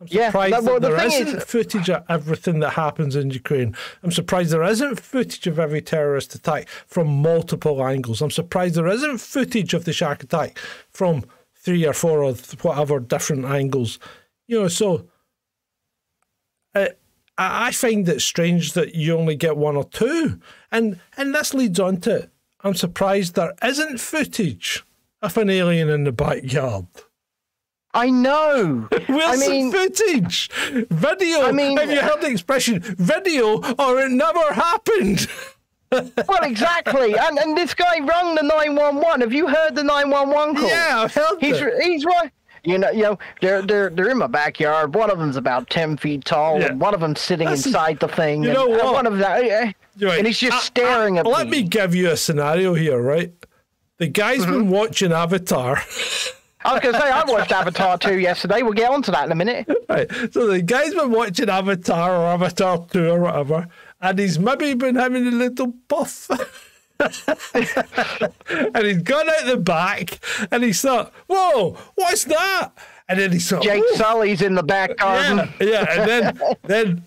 I'm 0.00 0.06
Yeah, 0.10 0.28
surprised 0.28 0.54
that- 0.54 0.62
well, 0.64 0.80
that 0.80 0.88
the 0.88 0.96
there 0.96 1.10
thing 1.10 1.20
is- 1.20 1.28
isn't 1.28 1.42
footage 1.42 1.90
of 1.90 2.04
everything 2.08 2.60
that 2.60 2.70
happens 2.70 3.16
in 3.16 3.28
Ukraine. 3.30 3.76
I'm 4.02 4.12
surprised 4.12 4.52
there 4.52 4.62
isn't 4.62 4.98
footage 4.98 5.46
of 5.46 5.58
every 5.58 5.82
terrorist 5.82 6.34
attack 6.34 6.70
from 6.86 7.06
multiple 7.20 7.86
angles. 7.86 8.22
I'm 8.22 8.30
surprised 8.30 8.76
there 8.76 8.86
isn't 8.86 9.18
footage 9.18 9.74
of 9.74 9.84
the 9.84 9.92
shark 9.92 10.22
attack 10.22 10.56
from 10.88 11.26
three 11.54 11.84
or 11.86 11.92
four 11.92 12.22
or 12.22 12.32
whatever 12.62 12.98
different 12.98 13.44
angles. 13.44 13.98
You 14.46 14.62
know, 14.62 14.68
so 14.68 15.06
uh, 16.74 16.88
I 17.36 17.66
I 17.66 17.72
find 17.72 18.08
it 18.08 18.22
strange 18.22 18.72
that 18.72 18.94
you 18.94 19.18
only 19.18 19.36
get 19.36 19.58
one 19.58 19.76
or 19.76 19.84
two, 19.84 20.40
and 20.72 20.98
and 21.18 21.34
this 21.34 21.52
leads 21.52 21.78
on 21.78 21.98
to 22.02 22.30
I'm 22.66 22.74
surprised 22.74 23.36
there 23.36 23.54
isn't 23.62 24.00
footage 24.00 24.84
of 25.22 25.36
an 25.36 25.48
alien 25.50 25.88
in 25.88 26.02
the 26.02 26.10
backyard. 26.10 26.86
I 27.94 28.10
know. 28.10 28.88
Where's 29.06 29.40
I 29.42 29.48
mean, 29.48 29.70
footage? 29.70 30.50
Video. 30.90 31.42
I 31.42 31.52
mean- 31.52 31.76
have 31.76 31.92
you 31.92 32.00
heard 32.00 32.20
the 32.22 32.26
expression 32.26 32.80
video 32.80 33.62
or 33.78 34.00
it 34.00 34.10
never 34.10 34.52
happened? 34.52 35.28
well, 35.92 36.42
exactly. 36.42 37.16
And 37.16 37.38
and 37.38 37.56
this 37.56 37.72
guy 37.72 38.00
rung 38.00 38.34
the 38.34 38.42
nine 38.42 38.74
one 38.74 38.96
one. 38.96 39.20
Have 39.20 39.32
you 39.32 39.46
heard 39.46 39.76
the 39.76 39.84
nine 39.84 40.10
one 40.10 40.30
one 40.30 40.56
call? 40.56 40.68
Yeah, 40.68 41.02
I've 41.04 41.14
heard 41.14 41.38
He's 41.38 41.60
it. 41.60 41.72
he's 41.80 42.04
right. 42.04 42.32
You 42.66 42.78
know, 42.78 42.90
you 42.90 43.02
know, 43.02 43.18
they're 43.40 43.62
they're 43.62 43.90
they're 43.90 44.10
in 44.10 44.18
my 44.18 44.26
backyard. 44.26 44.94
One 44.94 45.10
of 45.10 45.18
them's 45.18 45.36
about 45.36 45.70
ten 45.70 45.96
feet 45.96 46.24
tall, 46.24 46.58
Yeah. 46.60 46.66
and 46.66 46.80
one 46.80 46.94
of 46.94 47.00
them's 47.00 47.20
sitting 47.20 47.48
Listen, 47.48 47.70
inside 47.70 48.00
the 48.00 48.08
thing. 48.08 48.42
you 48.42 48.50
and, 48.50 48.58
know 48.58 48.66
what? 48.66 48.92
one 48.94 49.06
of 49.06 49.18
them, 49.18 49.42
eh, 49.44 49.72
Right. 50.00 50.18
and 50.18 50.26
he's 50.26 50.38
just 50.38 50.56
I- 50.56 50.60
staring 50.60 51.16
I- 51.16 51.20
at 51.20 51.26
Let 51.26 51.48
me 51.48 51.62
give 51.62 51.94
you 51.94 52.10
a 52.10 52.16
scenario 52.16 52.74
here, 52.74 53.00
right? 53.00 53.32
The 53.98 54.08
guy's 54.08 54.40
Mm-hmm. 54.40 54.50
been 54.52 54.68
watching 54.68 55.12
Avatar. 55.12 55.80
I 56.64 56.72
was 56.72 56.80
gonna 56.80 56.98
say 56.98 57.08
I 57.08 57.22
watched 57.24 57.52
Avatar 57.52 57.96
two 57.96 58.18
yesterday. 58.18 58.62
We'll 58.62 58.72
get 58.72 58.90
onto 58.90 59.12
that 59.12 59.26
in 59.26 59.32
a 59.32 59.36
minute. 59.36 59.68
Right. 59.88 60.10
So 60.32 60.48
the 60.48 60.60
guy's 60.62 60.92
been 60.94 61.12
watching 61.12 61.48
Avatar 61.48 62.10
or 62.16 62.26
Avatar 62.26 62.84
2 62.90 63.08
or 63.08 63.20
whatever, 63.20 63.68
and 64.00 64.18
he's 64.18 64.36
maybe 64.40 64.74
been 64.74 64.96
having 64.96 65.28
a 65.28 65.30
little 65.30 65.72
puff. 65.88 66.28
and 66.98 68.86
he's 68.86 69.02
gone 69.02 69.28
out 69.28 69.46
the 69.46 69.56
back 69.56 70.18
and 70.50 70.64
he's 70.64 70.80
thought, 70.80 71.12
Whoa, 71.28 71.76
what's 71.94 72.24
that? 72.24 72.70
And 73.08 73.20
then 73.20 73.32
he 73.32 73.38
thought, 73.38 73.62
Jake. 73.62 73.84
Sully's 73.94 74.42
in 74.42 74.54
the 74.54 74.62
back 74.62 74.96
garden. 74.96 75.48
Yeah, 75.60 75.66
yeah. 75.66 75.86
And 75.90 76.08
then 76.08 76.56
then 76.64 77.04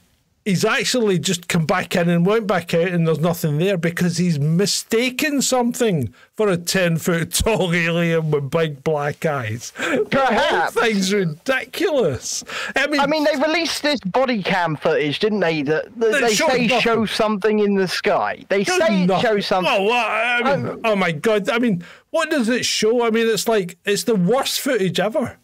he's 0.50 0.66
actually 0.66 1.20
just 1.20 1.48
come 1.48 1.66
back 1.66 1.96
in 1.96 2.10
and 2.10 2.26
went 2.26 2.48
back 2.48 2.74
out 2.74 2.88
and 2.88 3.08
there's 3.08 3.20
nothing 3.20 3.60
there 3.60 3.78
because 3.78 4.18
he's 4.18 4.40
mistaken 4.40 5.42
something 5.42 6.12
for 6.36 6.48
a 6.50 6.58
10 6.58 6.98
foot 6.98 7.32
tall 7.34 7.72
alien 7.74 8.32
with 8.32 8.50
big 8.50 8.84
black 8.84 9.26
eyes. 9.26 9.72
Perhaps. 10.12 10.74
Whole 10.74 10.84
thing's 10.84 11.14
ridiculous. 11.14 12.44
I 12.76 12.88
mean, 12.88 13.00
I 13.00 13.06
mean, 13.08 13.24
they 13.26 13.36
released 13.40 13.84
this 13.84 14.00
body 14.02 14.42
cam 14.42 14.76
footage, 14.76 15.20
didn't 15.20 15.42
they? 15.42 15.62
That, 15.62 15.86
that 16.00 16.12
That 16.12 16.22
they 16.22 16.34
say 16.34 16.68
nothing. 16.68 16.80
show 16.82 17.06
something 17.06 17.60
in 17.60 17.76
the 17.76 17.88
sky. 17.88 18.44
They 18.50 18.64
Does 18.64 18.78
say 18.78 19.04
it 19.04 19.06
nothing. 19.08 19.22
shows 19.30 19.46
something. 19.46 19.86
What, 19.86 20.06
I 20.08 20.56
mean, 20.56 20.68
Um, 20.68 20.82
oh 20.84 20.96
my 20.96 21.12
god! 21.12 21.50
I 21.50 21.60
mean, 21.60 21.84
what 22.10 22.30
does 22.30 22.50
it 22.50 22.66
show? 22.66 23.06
I 23.06 23.10
mean, 23.12 23.28
it's 23.28 23.48
like 23.48 23.78
it's 23.86 24.04
the 24.04 24.16
worst 24.16 24.60
footage 24.62 25.00
ever. 25.00 25.38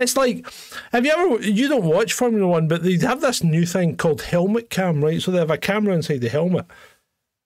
It's 0.00 0.16
like, 0.16 0.46
have 0.92 1.04
you 1.04 1.12
ever? 1.12 1.42
You 1.42 1.68
don't 1.68 1.84
watch 1.84 2.12
Formula 2.12 2.46
One, 2.46 2.68
but 2.68 2.82
they 2.84 2.96
have 2.98 3.20
this 3.20 3.42
new 3.42 3.66
thing 3.66 3.96
called 3.96 4.22
helmet 4.22 4.70
cam, 4.70 5.04
right? 5.04 5.20
So 5.20 5.30
they 5.32 5.38
have 5.38 5.50
a 5.50 5.58
camera 5.58 5.94
inside 5.94 6.20
the 6.20 6.28
helmet, 6.28 6.66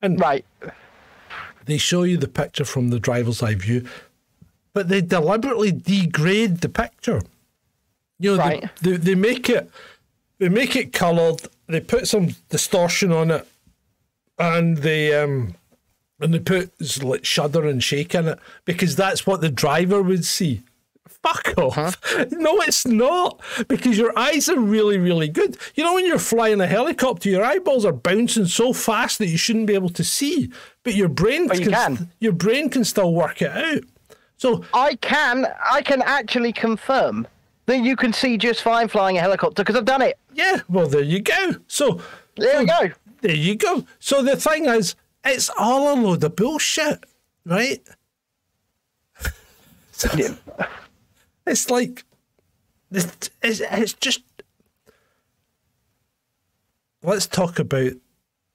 And 0.02 0.20
Right. 0.20 0.44
they 1.64 1.78
show 1.78 2.02
you 2.02 2.16
the 2.18 2.28
picture 2.28 2.64
from 2.64 2.90
the 2.90 2.98
driver's 3.00 3.42
eye 3.42 3.54
view, 3.54 3.86
but 4.74 4.88
they 4.88 5.00
deliberately 5.00 5.72
degrade 5.72 6.58
the 6.58 6.68
picture. 6.68 7.22
You 8.18 8.32
know, 8.32 8.38
Right. 8.38 8.70
they, 8.82 8.90
they, 8.92 8.96
they 8.98 9.14
make 9.14 9.48
it 9.48 9.70
they 10.38 10.48
make 10.48 10.76
it 10.76 10.92
coloured. 10.92 11.40
They 11.68 11.80
put 11.80 12.06
some 12.08 12.34
distortion 12.50 13.12
on 13.12 13.30
it, 13.30 13.46
and 14.38 14.76
they 14.78 15.14
um 15.14 15.54
and 16.20 16.34
they 16.34 16.38
put 16.40 16.70
like 17.02 17.24
shudder 17.24 17.66
and 17.66 17.82
shake 17.82 18.14
in 18.14 18.28
it 18.28 18.38
because 18.66 18.94
that's 18.96 19.26
what 19.26 19.40
the 19.40 19.48
driver 19.48 20.02
would 20.02 20.24
see. 20.26 20.62
Fuck 21.08 21.54
off! 21.56 22.00
No, 22.32 22.60
it's 22.62 22.84
not 22.86 23.40
because 23.68 23.96
your 23.98 24.16
eyes 24.18 24.48
are 24.48 24.58
really, 24.58 24.98
really 24.98 25.28
good. 25.28 25.56
You 25.74 25.84
know, 25.84 25.94
when 25.94 26.04
you're 26.06 26.18
flying 26.18 26.60
a 26.60 26.66
helicopter, 26.66 27.28
your 27.28 27.44
eyeballs 27.44 27.84
are 27.84 27.92
bouncing 27.92 28.46
so 28.46 28.72
fast 28.72 29.18
that 29.18 29.28
you 29.28 29.36
shouldn't 29.36 29.66
be 29.66 29.74
able 29.74 29.90
to 29.90 30.02
see, 30.04 30.50
but 30.82 30.94
your 30.94 31.08
brain 31.08 31.46
But 31.48 31.58
you 31.60 31.66
can, 31.70 31.96
can. 31.96 32.10
your 32.18 32.32
brain 32.32 32.70
can 32.70 32.84
still 32.84 33.12
work 33.14 33.40
it 33.42 33.50
out. 33.50 33.82
So 34.36 34.64
I 34.74 34.96
can, 34.96 35.46
I 35.70 35.82
can 35.82 36.02
actually 36.02 36.52
confirm 36.52 37.28
that 37.66 37.78
you 37.78 37.94
can 37.94 38.12
see 38.12 38.36
just 38.36 38.62
fine 38.62 38.88
flying 38.88 39.16
a 39.18 39.20
helicopter 39.20 39.62
because 39.62 39.76
I've 39.76 39.84
done 39.84 40.02
it. 40.02 40.18
yeah, 40.34 40.60
well 40.68 40.88
there 40.88 41.02
you 41.02 41.20
go. 41.20 41.54
So 41.68 42.00
There 42.36 42.60
so 42.60 42.66
go. 42.66 42.90
There 43.20 43.36
you 43.36 43.54
go. 43.54 43.84
So 44.00 44.22
the 44.22 44.34
thing 44.36 44.64
is, 44.66 44.96
it's 45.24 45.48
all 45.56 45.92
a 45.92 45.94
load 46.00 46.24
of 46.24 46.34
bullshit, 46.34 47.04
right? 47.44 47.80
So, 49.94 50.08
It's 51.46 51.70
like, 51.70 52.04
it's, 52.90 53.30
it's, 53.42 53.60
it's 53.60 53.92
just. 53.94 54.22
let's 57.02 57.26
talk 57.26 57.58
about 57.58 57.92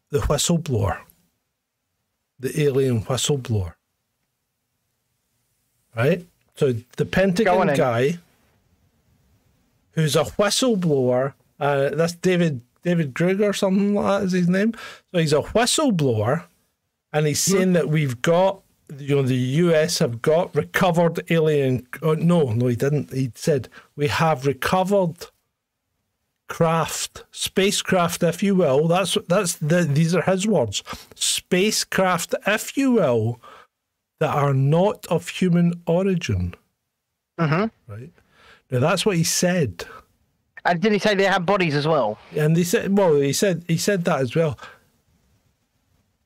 the 0.10 0.20
whistleblower, 0.20 1.00
the 2.40 2.62
alien 2.62 3.04
whistleblower. 3.04 3.74
Right? 5.96 6.26
So 6.56 6.74
the 6.96 7.06
Pentagon 7.06 7.74
guy 7.76 8.20
who's 9.92 10.16
a 10.16 10.24
whistleblower, 10.24 11.34
uh, 11.60 11.90
that's 11.90 12.14
David 12.14 12.62
David 12.84 13.16
Kruger 13.16 13.50
or 13.50 13.54
something 13.54 13.96
like 13.96 14.22
that 14.22 14.26
is 14.28 14.32
his 14.32 14.48
name. 14.48 14.74
So 15.12 15.20
he's 15.20 15.34
a 15.34 15.42
whistleblower 15.42 16.46
and 17.12 17.28
he's 17.28 17.40
saying 17.40 17.74
that 17.74 17.90
we've 17.90 18.22
got 18.22 18.62
you 18.98 19.16
know 19.16 19.22
the 19.22 19.36
US 19.36 20.00
have 20.00 20.22
got 20.22 20.56
recovered 20.56 21.20
alien 21.30 21.88
oh, 22.02 22.14
no, 22.14 22.52
no 22.52 22.68
he 22.68 22.76
didn't. 22.76 23.12
He 23.14 23.32
said 23.36 23.70
we 23.96 24.08
have 24.08 24.46
recovered 24.46 25.28
craft, 26.48 27.24
spacecraft, 27.32 28.24
if 28.24 28.42
you 28.42 28.56
will. 28.56 28.88
That's 28.88 29.18
that's 29.28 29.56
the, 29.56 29.84
these 29.84 30.16
are 30.16 30.22
his 30.22 30.48
words. 30.48 30.84
Spacecraft, 31.16 32.36
if 32.46 32.78
you 32.78 32.92
will, 32.92 33.42
that 34.20 34.34
are 34.34 34.54
not 34.54 35.06
of 35.08 35.30
human 35.30 35.82
origin. 35.86 36.56
Mm-hmm. 37.40 37.92
Right. 37.92 38.12
Now 38.72 38.80
that's 38.80 39.06
what 39.06 39.18
he 39.18 39.24
said, 39.24 39.86
And 40.66 40.82
did 40.82 40.92
he 40.92 41.00
say 41.00 41.16
they 41.16 41.26
have 41.26 41.46
bodies 41.46 41.76
as 41.76 41.88
well? 41.88 42.18
and 42.36 42.56
they 42.56 42.64
said, 42.64 42.98
well, 42.98 43.16
he 43.16 43.34
said 43.34 43.64
he 43.68 43.78
said 43.78 44.06
that 44.06 44.22
as 44.22 44.36
well. 44.36 44.58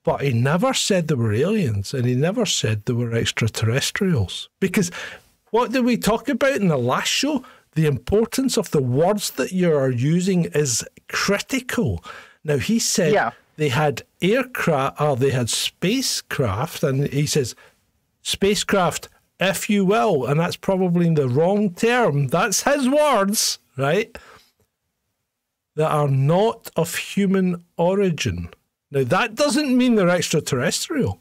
But 0.03 0.21
he 0.21 0.33
never 0.33 0.73
said 0.73 1.07
they 1.07 1.15
were 1.15 1.33
aliens, 1.33 1.93
and 1.93 2.05
he 2.05 2.15
never 2.15 2.45
said 2.45 2.85
they 2.85 2.93
were 2.93 3.13
extraterrestrials. 3.13 4.49
Because 4.59 4.89
what 5.51 5.71
did 5.71 5.85
we 5.85 5.97
talk 5.97 6.27
about 6.27 6.55
in 6.55 6.69
the 6.69 6.77
last 6.77 7.09
show? 7.09 7.43
The 7.73 7.85
importance 7.85 8.57
of 8.57 8.71
the 8.71 8.81
words 8.81 9.31
that 9.31 9.51
you 9.51 9.71
are 9.73 9.91
using 9.91 10.45
is 10.45 10.83
critical. 11.07 12.03
Now 12.43 12.57
he 12.57 12.79
said 12.79 13.13
Yeah. 13.13 13.31
they 13.57 13.69
had 13.69 14.01
aircraft, 14.21 14.99
or 14.99 15.15
they 15.15 15.29
had 15.29 15.49
spacecraft, 15.49 16.83
and 16.83 17.07
he 17.07 17.27
says 17.27 17.55
spacecraft, 18.23 19.07
if 19.39 19.69
you 19.69 19.85
will, 19.85 20.25
and 20.25 20.39
that's 20.39 20.55
probably 20.57 21.13
the 21.13 21.29
wrong 21.29 21.73
term. 21.73 22.27
That's 22.27 22.63
his 22.63 22.89
words, 22.89 23.59
right? 23.77 24.17
That 25.75 25.91
are 25.91 26.09
not 26.09 26.71
of 26.75 26.95
human 26.95 27.63
origin. 27.77 28.49
Now 28.91 29.03
that 29.03 29.35
doesn't 29.35 29.75
mean 29.75 29.95
they're 29.95 30.09
extraterrestrial, 30.09 31.19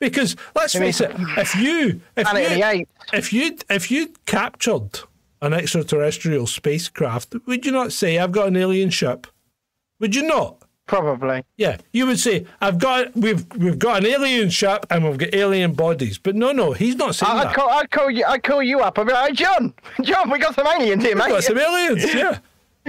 because 0.00 0.36
let's 0.54 0.72
face 0.74 1.00
it, 1.00 1.10
if 1.36 1.54
you 1.56 2.00
if 2.16 2.26
Planet 2.26 2.44
of 2.44 2.50
the 2.58 2.76
you 2.78 2.86
if 3.12 3.32
you 3.32 3.58
if 3.68 3.90
you 3.90 4.12
captured 4.26 5.00
an 5.42 5.52
extraterrestrial 5.52 6.46
spacecraft, 6.46 7.34
would 7.46 7.66
you 7.66 7.72
not 7.72 7.92
say 7.92 8.18
I've 8.18 8.32
got 8.32 8.48
an 8.48 8.56
alien 8.56 8.90
ship? 8.90 9.26
Would 10.00 10.14
you 10.14 10.22
not? 10.22 10.62
Probably. 10.86 11.44
Yeah, 11.58 11.76
you 11.92 12.06
would 12.06 12.18
say 12.18 12.46
I've 12.62 12.78
got 12.78 13.14
we've 13.14 13.44
we've 13.56 13.78
got 13.78 13.98
an 14.04 14.06
alien 14.06 14.48
ship 14.48 14.86
and 14.88 15.04
we've 15.04 15.18
got 15.18 15.34
alien 15.34 15.72
bodies. 15.72 16.16
But 16.18 16.34
no, 16.34 16.52
no, 16.52 16.72
he's 16.72 16.94
not 16.96 17.14
saying 17.14 17.30
I- 17.30 17.40
I'd 17.40 17.46
that. 17.48 17.54
call, 17.54 17.68
I'd 17.68 17.90
call 17.90 18.10
you. 18.10 18.24
I'd 18.24 18.42
call 18.42 18.62
you 18.62 18.80
up. 18.80 18.98
I'd 18.98 19.06
be 19.06 19.12
like, 19.12 19.28
hey, 19.30 19.34
John, 19.34 19.74
John, 20.02 20.30
we 20.30 20.38
got 20.38 20.54
some 20.54 20.66
aliens 20.66 21.02
here, 21.04 21.14
We've 21.14 21.26
got 21.28 21.44
some 21.44 21.58
aliens, 21.58 22.04
yeah. 22.14 22.38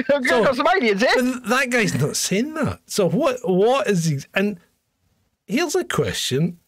We've 0.10 0.28
got 0.28 0.56
some 0.56 0.68
aliens 0.68 1.02
here. 1.02 1.40
That 1.48 1.70
guy's 1.70 1.94
not 1.96 2.16
saying 2.16 2.54
that. 2.56 2.80
So 2.86 3.10
what? 3.10 3.38
What 3.48 3.88
is 3.88 4.06
he? 4.06 4.20
And 4.34 4.60
here's 5.46 5.76
a 5.76 5.84
question: 5.84 6.60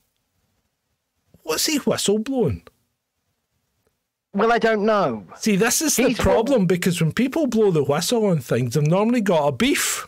What's 1.43 1.65
he 1.65 1.79
whistleblowing? 1.79 2.67
Well, 4.33 4.51
I 4.51 4.59
don't 4.59 4.85
know. 4.85 5.25
See, 5.37 5.57
this 5.57 5.81
is 5.81 5.97
He's 5.97 6.15
the 6.15 6.23
problem 6.23 6.65
because 6.65 7.01
when 7.01 7.11
people 7.11 7.47
blow 7.47 7.71
the 7.71 7.83
whistle 7.83 8.25
on 8.27 8.39
things, 8.39 8.75
they've 8.75 8.83
normally 8.83 9.21
got 9.21 9.47
a 9.47 9.51
beef. 9.51 10.07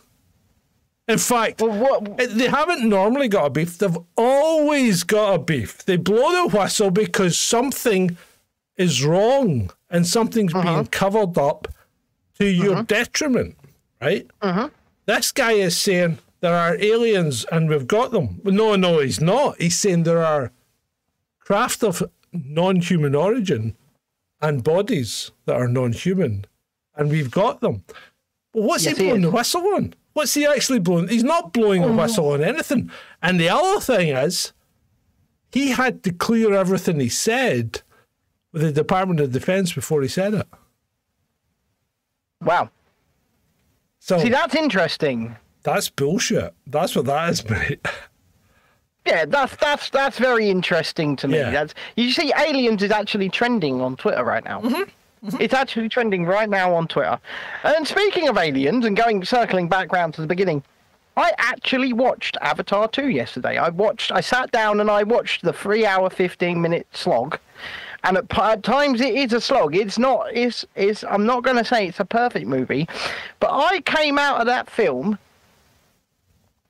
In 1.10 1.18
fact, 1.18 1.62
Well, 1.62 1.78
what? 1.78 2.18
they 2.18 2.48
haven't 2.48 2.88
normally 2.88 3.28
got 3.28 3.48
a 3.48 3.50
beef. 3.50 3.78
They've 3.78 3.98
always 4.16 5.04
got 5.04 5.34
a 5.34 5.40
beef. 5.40 5.84
They 5.84 5.98
blow 5.98 6.48
the 6.48 6.58
whistle 6.58 6.90
because 6.90 7.38
something 7.38 8.18
is 8.78 9.04
wrong 9.04 9.72
and 9.90 10.08
something's 10.08 10.54
uh-huh. 10.54 10.74
being 10.74 10.86
covered 10.88 11.38
up 11.38 11.68
to 12.40 12.46
your 12.46 12.76
mm-hmm. 12.78 12.84
detriment, 12.84 13.58
right? 14.02 14.28
Mm-hmm. 14.42 14.68
This 15.06 15.32
guy 15.32 15.54
is 15.54 15.78
saying 15.78 16.20
there 16.40 16.56
are 16.56 16.78
aliens 16.78 17.46
and 17.52 17.70
we've 17.70 17.88
got 17.88 18.12
them. 18.12 18.42
No, 18.44 18.76
no, 18.76 19.00
he's 19.00 19.22
not. 19.22 19.62
He's 19.62 19.78
saying 19.78 20.04
there 20.04 20.24
are 20.24 20.52
craft 21.40 21.84
of 21.84 22.04
non 22.32 22.78
human 22.78 23.16
origin 23.16 23.76
and 24.42 24.64
bodies 24.64 25.32
that 25.46 25.56
are 25.56 25.68
non 25.68 25.94
human 25.94 26.46
and 26.96 27.10
we've 27.10 27.32
got 27.32 27.62
them. 27.62 27.84
Well, 28.54 28.66
what's 28.66 28.86
Yes, 28.86 28.98
he 28.98 29.04
he 29.04 29.10
blowing 29.10 29.24
is. 29.24 29.30
the 29.30 29.36
whistle 29.36 29.68
on? 29.76 29.94
What's 30.14 30.34
he 30.34 30.46
actually 30.46 30.80
blowing? 30.80 31.08
He's 31.08 31.24
not 31.24 31.54
blowing 31.54 31.84
a 31.84 31.88
mm. 31.88 31.98
whistle 32.00 32.32
on 32.32 32.44
anything. 32.44 32.92
And 33.22 33.40
the 33.40 33.50
other 33.50 33.80
thing 33.80 34.10
is, 34.10 34.54
he 35.52 35.72
had 35.72 36.04
to 36.04 36.12
clear 36.12 36.54
everything 36.54 37.00
he 37.00 37.10
said 37.10 37.82
with 38.52 38.62
the 38.62 38.72
Department 38.72 39.20
of 39.20 39.32
Defense 39.32 39.74
before 39.74 40.02
he 40.02 40.08
said 40.08 40.34
it. 40.36 40.48
Wow. 42.44 42.70
So 44.00 44.20
See, 44.20 44.30
that's 44.30 44.56
interesting. 44.56 45.36
that's 45.64 45.90
bullshit. 45.90 46.54
That's 46.68 46.96
what 46.96 47.06
that 47.06 47.30
is, 47.30 47.50
mate. 47.50 47.86
Yeah, 49.06 49.26
that's 49.26 49.56
that's 49.58 49.90
that's 49.90 50.18
very 50.18 50.50
interesting 50.50 51.16
to 51.18 51.28
me. 51.28 51.38
Yeah. 51.38 51.52
That's 51.52 51.74
you 51.96 52.12
see, 52.12 52.34
aliens 52.38 52.84
is 52.84 52.92
actually 52.92 53.30
trending 53.30 53.82
on 53.82 53.96
Twitter 53.98 54.24
right 54.24 54.44
now. 54.44 54.62
Mm-hmm. 54.62 55.28
Mm-hmm. 55.28 55.42
It's 55.42 55.54
actually 55.54 55.90
trending 55.90 56.26
right 56.26 56.50
now 56.50 56.74
on 56.74 56.88
Twitter. 56.88 57.18
And 57.64 57.88
speaking 57.88 58.28
of 58.28 58.38
aliens, 58.38 58.86
and 58.86 58.96
going 58.96 59.24
circling 59.24 59.70
back 59.70 59.92
round 59.94 60.14
to 60.16 60.22
the 60.22 60.28
beginning, 60.28 60.64
I 61.16 61.32
actually 61.38 61.94
watched 61.94 62.38
Avatar 62.42 62.90
2 62.90 63.08
yesterday. 63.10 63.58
I 63.58 63.70
watched, 63.70 64.12
I 64.12 64.20
sat 64.20 64.52
down 64.52 64.82
and 64.82 64.90
I 64.90 65.04
watched 65.04 65.44
the 65.44 65.54
three-hour, 65.54 66.10
fifteen-minute 66.10 66.88
slog. 66.92 67.40
And 68.04 68.18
at, 68.18 68.38
at 68.38 68.64
times 68.64 69.02
it 69.02 69.16
is 69.16 69.34
a 69.34 69.42
slog. 69.42 69.76
It's 69.76 69.98
not. 69.98 70.28
It's. 70.34 70.66
It's. 70.76 71.04
I'm 71.06 71.26
not 71.26 71.44
going 71.44 71.58
to 71.58 71.66
say 71.66 71.88
it's 71.88 72.00
a 72.00 72.06
perfect 72.06 72.48
movie, 72.48 72.88
but 73.40 73.52
I 73.52 73.82
came 73.82 74.18
out 74.18 74.42
of 74.42 74.48
that 74.48 74.70
film 74.70 75.18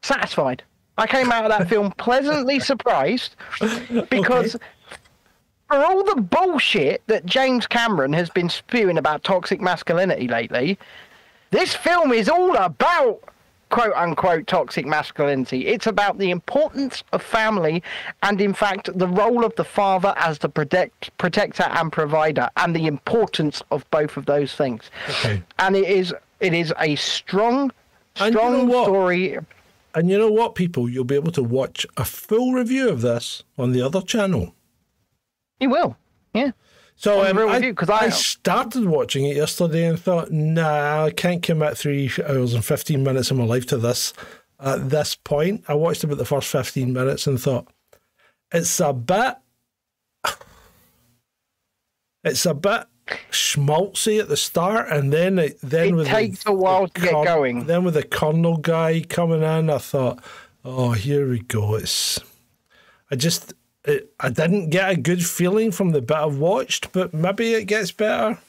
satisfied. 0.03 0.63
I 0.97 1.07
came 1.07 1.31
out 1.31 1.45
of 1.45 1.57
that 1.57 1.67
film 1.69 1.91
pleasantly 1.97 2.59
surprised 2.59 3.35
because 4.09 4.55
for 5.67 5.77
all 5.77 6.03
the 6.03 6.21
bullshit 6.21 7.01
that 7.07 7.25
James 7.25 7.65
Cameron 7.65 8.13
has 8.13 8.29
been 8.29 8.49
spewing 8.49 8.97
about 8.97 9.23
toxic 9.23 9.59
masculinity 9.59 10.27
lately, 10.27 10.77
this 11.49 11.73
film 11.73 12.11
is 12.11 12.29
all 12.29 12.55
about 12.57 13.23
quote 13.73 13.93
unquote 13.95 14.45
toxic 14.45 14.85
masculinity. 14.85 15.65
It's 15.65 15.87
about 15.87 16.19
the 16.19 16.29
importance 16.29 17.03
of 17.11 17.23
family 17.23 17.81
and, 18.21 18.39
in 18.39 18.53
fact, 18.53 18.87
the 18.95 19.07
role 19.07 19.43
of 19.43 19.55
the 19.55 19.63
father 19.63 20.13
as 20.17 20.37
the 20.37 20.49
protect, 20.49 21.15
protector 21.17 21.63
and 21.63 21.91
provider, 21.91 22.49
and 22.57 22.75
the 22.75 22.85
importance 22.85 23.63
of 23.71 23.89
both 23.89 24.15
of 24.15 24.27
those 24.27 24.53
things. 24.53 24.91
Okay. 25.09 25.41
And 25.57 25.75
it 25.75 25.89
is 25.89 26.13
it 26.39 26.53
is 26.53 26.71
a 26.79 26.95
strong, 26.97 27.71
And 28.19 28.35
you 28.35 28.41
know 28.41 28.67
strong 28.67 28.83
story. 28.83 29.39
And 29.95 30.09
you 30.09 30.19
know 30.19 30.31
what, 30.31 30.53
people? 30.53 30.87
You'll 30.87 31.03
be 31.03 31.15
able 31.15 31.31
to 31.31 31.43
watch 31.43 31.87
a 31.97 32.05
full 32.05 32.53
review 32.53 32.89
of 32.89 33.01
this 33.01 33.43
on 33.57 33.71
the 33.71 33.81
other 33.81 34.01
channel. 34.01 34.53
You 35.59 35.71
will, 35.71 35.97
yeah. 36.35 36.51
So 37.03 37.19
um, 37.29 37.37
I, 37.49 37.57
I- 37.57 37.59
I 38.05 38.09
started 38.11 38.85
watching 38.85 39.25
it 39.25 39.35
yesterday 39.35 39.85
and 39.87 39.99
thought, 39.99 40.31
nah, 40.31 41.03
I 41.03 41.11
can't 41.11 41.43
commit 41.43 41.77
three 41.77 42.09
hours 42.25 42.53
and 42.53 42.63
15 42.63 43.03
minutes 43.03 43.29
of 43.29 43.35
my 43.35 43.43
life 43.43 43.65
to 43.67 43.77
this 43.77 44.13
at 44.57 44.89
this 44.89 45.13
point. 45.15 45.65
I 45.67 45.73
watched 45.73 46.05
about 46.05 46.17
the 46.17 46.23
first 46.23 46.47
15 46.47 46.93
minutes 46.93 47.27
and 47.27 47.41
thought, 47.41 47.67
it's 48.53 48.79
a 48.79 48.93
bit, 48.93 49.35
it's 52.23 52.45
a 52.45 52.53
bit 52.53 52.85
schmaltzy 53.31 54.21
at 54.21 54.29
the 54.29 54.37
start, 54.37 54.87
and 54.89 55.11
then 55.11 55.39
it, 55.39 55.59
then 55.61 55.87
It 55.89 55.93
with 55.95 56.07
takes 56.07 56.45
the, 56.45 56.51
a 56.51 56.53
while 56.53 56.87
the 56.87 56.93
to 56.93 57.01
get 57.01 57.25
going. 57.25 57.65
Then 57.65 57.83
with 57.83 57.95
the 57.95 58.03
Colonel 58.03 58.55
guy 58.55 59.01
coming 59.01 59.41
in, 59.41 59.69
I 59.69 59.77
thought, 59.79 60.23
oh, 60.63 60.93
here 60.93 61.29
we 61.29 61.39
go. 61.41 61.75
It's, 61.75 62.17
I 63.11 63.17
just, 63.17 63.53
it, 63.85 64.13
I 64.19 64.29
didn't 64.29 64.69
get 64.69 64.89
a 64.91 64.95
good 64.95 65.25
feeling 65.25 65.71
from 65.71 65.91
the 65.91 66.01
bit 66.01 66.17
I've 66.17 66.37
watched, 66.37 66.91
but 66.91 67.13
maybe 67.13 67.53
it 67.53 67.65
gets 67.65 67.91
better. 67.91 68.39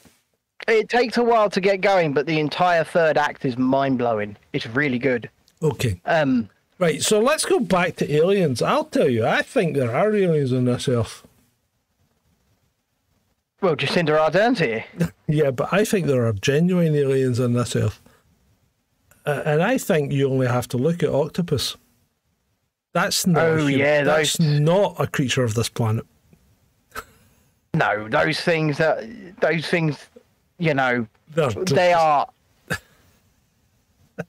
It 0.68 0.88
takes 0.88 1.16
a 1.16 1.22
while 1.22 1.50
to 1.50 1.60
get 1.60 1.80
going, 1.80 2.14
but 2.14 2.26
the 2.26 2.38
entire 2.38 2.84
third 2.84 3.18
act 3.18 3.44
is 3.44 3.58
mind 3.58 3.98
blowing. 3.98 4.36
It's 4.52 4.66
really 4.66 4.98
good. 4.98 5.28
Okay. 5.62 6.00
Um, 6.04 6.48
Right, 6.78 7.02
so 7.02 7.20
let's 7.20 7.44
go 7.44 7.60
back 7.60 7.96
to 7.96 8.12
aliens. 8.12 8.60
I'll 8.60 8.84
tell 8.84 9.08
you, 9.08 9.24
I 9.24 9.42
think 9.42 9.76
there 9.76 9.94
are 9.94 10.14
aliens 10.14 10.52
on 10.52 10.64
this 10.64 10.88
earth. 10.88 11.22
well, 13.60 13.76
Jacinda 13.76 14.20
Ardern's 14.20 14.58
here. 14.58 14.84
Yeah, 15.26 15.52
but 15.52 15.72
I 15.72 15.84
think 15.84 16.06
there 16.06 16.26
are 16.26 16.32
genuine 16.32 16.94
aliens 16.94 17.40
on 17.40 17.52
this 17.54 17.76
earth. 17.76 18.00
Uh, 19.24 19.42
and 19.46 19.62
I 19.62 19.78
think 19.78 20.12
you 20.12 20.28
only 20.28 20.48
have 20.48 20.68
to 20.68 20.76
look 20.76 21.02
at 21.02 21.08
octopus. 21.08 21.76
That's 22.94 23.26
not. 23.26 23.44
Oh, 23.44 23.66
a 23.66 23.70
yeah, 23.70 24.02
that's 24.04 24.38
those- 24.38 24.48
not 24.60 24.96
a 24.98 25.06
creature 25.06 25.44
of 25.44 25.54
this 25.54 25.68
planet. 25.68 26.06
No, 27.74 28.08
those 28.08 28.40
things 28.40 28.78
that 28.78 29.02
those 29.40 29.66
things, 29.66 29.98
you 30.58 30.74
know, 30.74 31.08
They're 31.34 31.50
they 31.50 31.92
are. 31.92 32.28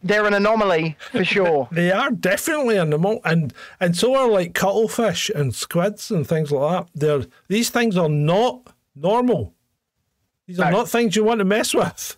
they're 0.03 0.25
an 0.25 0.33
anomaly 0.33 0.97
for 1.11 1.23
sure. 1.23 1.67
They 1.71 1.91
are 1.91 2.09
definitely 2.09 2.77
an 2.77 2.87
anomaly, 2.87 3.21
and 3.23 3.53
and 3.79 3.95
so 3.95 4.15
are 4.15 4.27
like 4.27 4.55
cuttlefish 4.55 5.29
and 5.29 5.53
squids 5.53 6.09
and 6.09 6.27
things 6.27 6.51
like 6.51 6.71
that. 6.85 6.89
They're 6.99 7.25
these 7.47 7.69
things 7.69 7.97
are 7.97 8.09
not 8.09 8.73
normal. 8.95 9.53
These 10.47 10.59
are 10.59 10.71
No. 10.71 10.77
not 10.77 10.89
things 10.89 11.15
you 11.15 11.23
want 11.23 11.37
to 11.39 11.45
mess 11.45 11.73
with. 11.75 12.17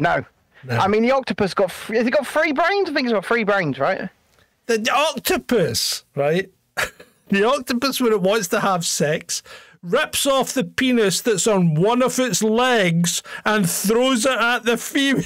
No. 0.00 0.24
I 0.68 0.88
mean, 0.88 1.02
the 1.02 1.12
octopus 1.12 1.54
got. 1.54 1.70
Has 1.70 2.04
it 2.04 2.10
got 2.10 2.26
three 2.26 2.52
brains? 2.52 2.90
I 2.90 2.92
think 2.94 3.04
it's 3.06 3.12
got 3.12 3.24
three 3.24 3.44
brains, 3.44 3.78
right? 3.78 4.08
The, 4.66 4.90
octopus, 4.92 6.04
right? 6.14 6.50
the 7.28 7.44
octopus, 7.44 8.00
when 8.00 8.12
it 8.12 8.20
wants 8.20 8.48
to 8.48 8.60
have 8.60 8.84
sex, 8.84 9.42
rips 9.82 10.26
off 10.26 10.52
the 10.52 10.64
penis 10.64 11.20
that's 11.20 11.46
on 11.46 11.74
one 11.74 12.02
of 12.02 12.18
its 12.18 12.42
legs 12.42 13.22
and 13.44 13.70
throws 13.70 14.26
it 14.26 14.38
at 14.38 14.64
the 14.64 14.76
female. 14.76 15.22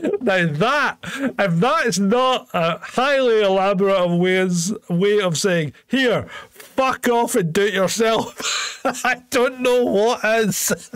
now 0.20 0.46
that, 0.52 0.98
if 1.38 1.54
that 1.60 1.86
is 1.86 2.00
not 2.00 2.48
a 2.52 2.78
highly 2.78 3.42
elaborate 3.42 4.08
ways, 4.16 4.72
way 4.88 5.20
of 5.20 5.38
saying, 5.38 5.72
here, 5.86 6.28
fuck 6.50 7.08
off 7.08 7.36
and 7.36 7.52
do 7.52 7.62
it 7.62 7.74
yourself, 7.74 8.80
I 9.04 9.22
don't 9.30 9.60
know 9.60 9.84
what 9.84 10.24
is. 10.24 10.90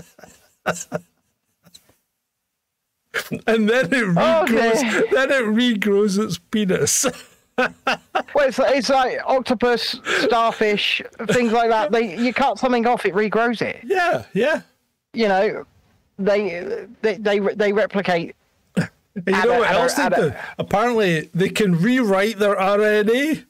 and 3.46 3.68
then 3.68 3.86
it 3.92 4.04
Oh, 4.16 4.44
regrows. 4.46 4.80
dear. 4.80 5.04
then 5.12 5.30
it 5.30 5.44
regrows 5.54 6.18
its 6.22 6.38
penis. 6.38 7.06
Well, 7.58 8.48
it's, 8.48 8.58
it's 8.58 8.88
like 8.88 9.18
octopus, 9.26 10.00
starfish, 10.20 11.02
things 11.28 11.52
like 11.52 11.68
that. 11.68 11.92
They 11.92 12.16
you 12.18 12.32
cut 12.32 12.58
something 12.58 12.86
off, 12.86 13.04
it 13.04 13.14
regrows 13.14 13.60
it. 13.60 13.80
yeah, 13.84 14.24
yeah. 14.32 14.62
You 15.12 15.28
know, 15.28 15.66
they 16.18 16.86
they 17.02 17.16
they, 17.18 17.38
they 17.40 17.72
replicate. 17.74 18.34
And 18.76 18.88
you 19.26 19.32
know 19.32 19.52
a- 19.52 19.58
what 19.58 19.68
add 19.68 19.76
a- 19.76 19.78
else 19.80 19.94
they 19.94 20.04
a- 20.06 20.10
do? 20.10 20.32
Apparently, 20.58 21.30
they 21.34 21.50
can 21.50 21.78
rewrite 21.78 22.38
their 22.38 22.56
RNA, 22.56 23.44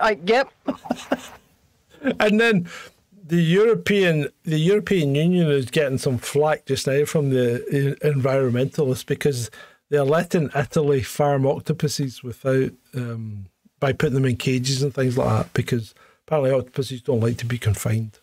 I, 0.00 0.18
yep. 0.24 0.50
and 2.18 2.40
then 2.40 2.66
the 3.28 3.42
European 3.42 4.28
the 4.44 4.58
European 4.58 5.14
Union 5.14 5.50
is 5.50 5.66
getting 5.66 5.98
some 5.98 6.18
flack 6.18 6.64
just 6.66 6.86
now 6.86 7.04
from 7.04 7.30
the 7.30 7.96
environmentalists 8.02 9.04
because 9.04 9.50
they're 9.90 10.04
letting 10.04 10.50
Italy 10.54 11.02
farm 11.02 11.46
octopuses 11.46 12.22
without 12.22 12.72
um, 12.94 13.46
by 13.80 13.92
putting 13.92 14.14
them 14.14 14.24
in 14.24 14.36
cages 14.36 14.82
and 14.82 14.94
things 14.94 15.18
like 15.18 15.28
that 15.28 15.52
because 15.52 15.94
apparently 16.26 16.52
octopuses 16.52 17.02
don't 17.02 17.20
like 17.20 17.36
to 17.38 17.46
be 17.46 17.58
confined. 17.58 18.18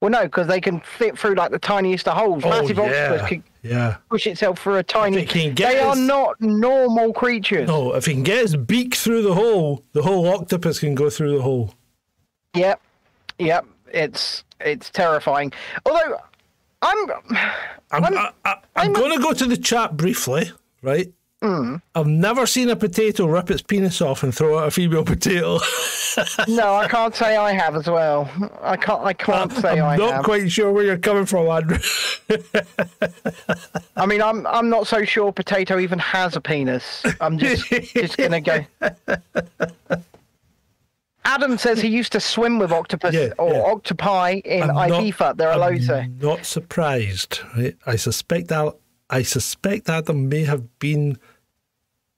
Well, 0.00 0.10
no, 0.10 0.24
because 0.24 0.48
they 0.48 0.60
can 0.60 0.80
fit 0.80 1.16
through 1.16 1.34
like 1.34 1.52
the 1.52 1.60
tiniest 1.60 2.08
of 2.08 2.16
holes. 2.16 2.42
Massive 2.44 2.78
oh, 2.78 2.84
octopus 2.84 3.20
yeah, 3.20 3.28
can 3.28 3.44
yeah. 3.62 3.96
push 4.10 4.26
itself 4.26 4.58
through 4.58 4.76
a 4.76 4.82
tiny. 4.82 5.18
it 5.18 5.28
can 5.28 5.54
get 5.54 5.72
They 5.72 5.78
are 5.78 5.94
not 5.94 6.40
normal 6.40 7.12
creatures. 7.12 7.68
No, 7.68 7.94
if 7.94 8.06
he 8.06 8.14
can 8.14 8.24
get 8.24 8.42
his 8.42 8.56
beak 8.56 8.96
through 8.96 9.22
the 9.22 9.34
hole, 9.34 9.84
the 9.92 10.02
whole 10.02 10.26
octopus 10.26 10.80
can 10.80 10.96
go 10.96 11.08
through 11.08 11.36
the 11.36 11.42
hole. 11.42 11.74
Yep, 12.56 12.80
yep. 13.38 13.64
It's 13.92 14.44
it's 14.60 14.90
terrifying. 14.90 15.52
Although 15.86 16.18
I'm 16.82 17.10
I'm, 17.90 18.04
I'm- 18.04 18.14
I, 18.16 18.30
I, 18.44 18.56
I'm, 18.76 18.92
going 18.92 19.16
to 19.16 19.22
go 19.22 19.32
to 19.32 19.46
the 19.46 19.56
chat 19.56 19.96
briefly, 19.96 20.50
right? 20.82 21.12
Mm. 21.42 21.82
I've 21.96 22.06
never 22.06 22.46
seen 22.46 22.70
a 22.70 22.76
potato 22.76 23.26
rip 23.26 23.50
its 23.50 23.62
penis 23.62 24.00
off 24.00 24.22
and 24.22 24.32
throw 24.32 24.58
out 24.60 24.68
a 24.68 24.70
female 24.70 25.04
potato. 25.14 25.58
no, 26.46 26.74
I 26.76 26.86
can't 26.88 27.14
say 27.16 27.36
I 27.36 27.52
have 27.52 27.74
as 27.74 27.88
well. 27.88 28.30
I 28.62 28.76
can't. 28.76 29.02
I 29.02 29.12
can't 29.12 29.52
say 29.52 29.80
I'm 29.80 29.84
I 29.90 29.96
not 29.96 30.12
have. 30.14 30.24
quite 30.24 30.50
sure 30.52 30.70
where 30.70 30.84
you're 30.84 30.98
coming 30.98 31.26
from, 31.26 31.48
Andrew. 31.48 31.78
I 33.96 34.06
mean, 34.06 34.22
I'm 34.22 34.46
I'm 34.46 34.70
not 34.70 34.86
so 34.86 35.04
sure 35.04 35.32
potato 35.32 35.80
even 35.80 35.98
has 35.98 36.36
a 36.36 36.40
penis. 36.40 37.02
I'm 37.20 37.38
just 37.38 37.66
just 37.68 38.16
gonna 38.16 38.40
go. 38.40 38.64
Adam 41.24 41.56
says 41.56 41.80
he 41.80 41.88
used 41.88 42.12
to 42.12 42.20
swim 42.20 42.58
with 42.58 42.72
octopus 42.72 43.14
Yeah, 43.14 43.30
or 43.38 43.52
yeah. 43.52 43.62
octopi 43.62 44.40
in 44.44 44.62
I'm 44.64 44.68
not- 44.88 44.90
Ibiza. 45.02 45.36
There 45.36 45.48
are 45.48 45.54
I'm 45.54 45.60
loads 45.60 45.86
there. 45.86 46.08
Not 46.20 46.44
surprised. 46.44 47.40
Right? 47.56 47.76
I 47.86 47.96
suspect 47.96 48.48
that 48.48 48.74
I 49.08 49.22
suspect 49.22 49.88
Adam 49.88 50.28
may 50.28 50.44
have 50.44 50.78
been 50.78 51.18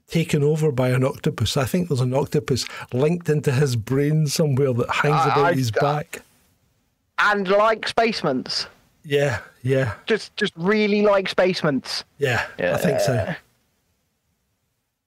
taken 0.07 0.43
over 0.45 0.71
by 0.71 0.91
an 0.91 1.03
octopus. 1.05 1.57
I 1.57 1.65
think 1.65 1.89
there's 1.89 2.01
an 2.01 2.15
octopus 2.15 2.65
linked 2.93 3.29
into 3.29 3.51
his 3.53 3.75
brain 3.77 4.27
somewhere 4.27 4.73
that 4.73 4.91
hangs 4.91 5.15
I- 5.17 5.33
about 5.33 5.45
I- 5.47 5.55
his 5.55 5.71
back. 5.71 6.23
And 7.19 7.47
like 7.49 7.87
spacements, 7.87 8.67
Yeah, 9.05 9.41
yeah, 9.63 9.95
just 10.07 10.35
just 10.37 10.53
really 10.57 11.03
like 11.03 11.29
spacements. 11.29 12.05
yeah. 12.19 12.47
I 12.59 12.77
think 12.77 13.01
so. 13.01 13.35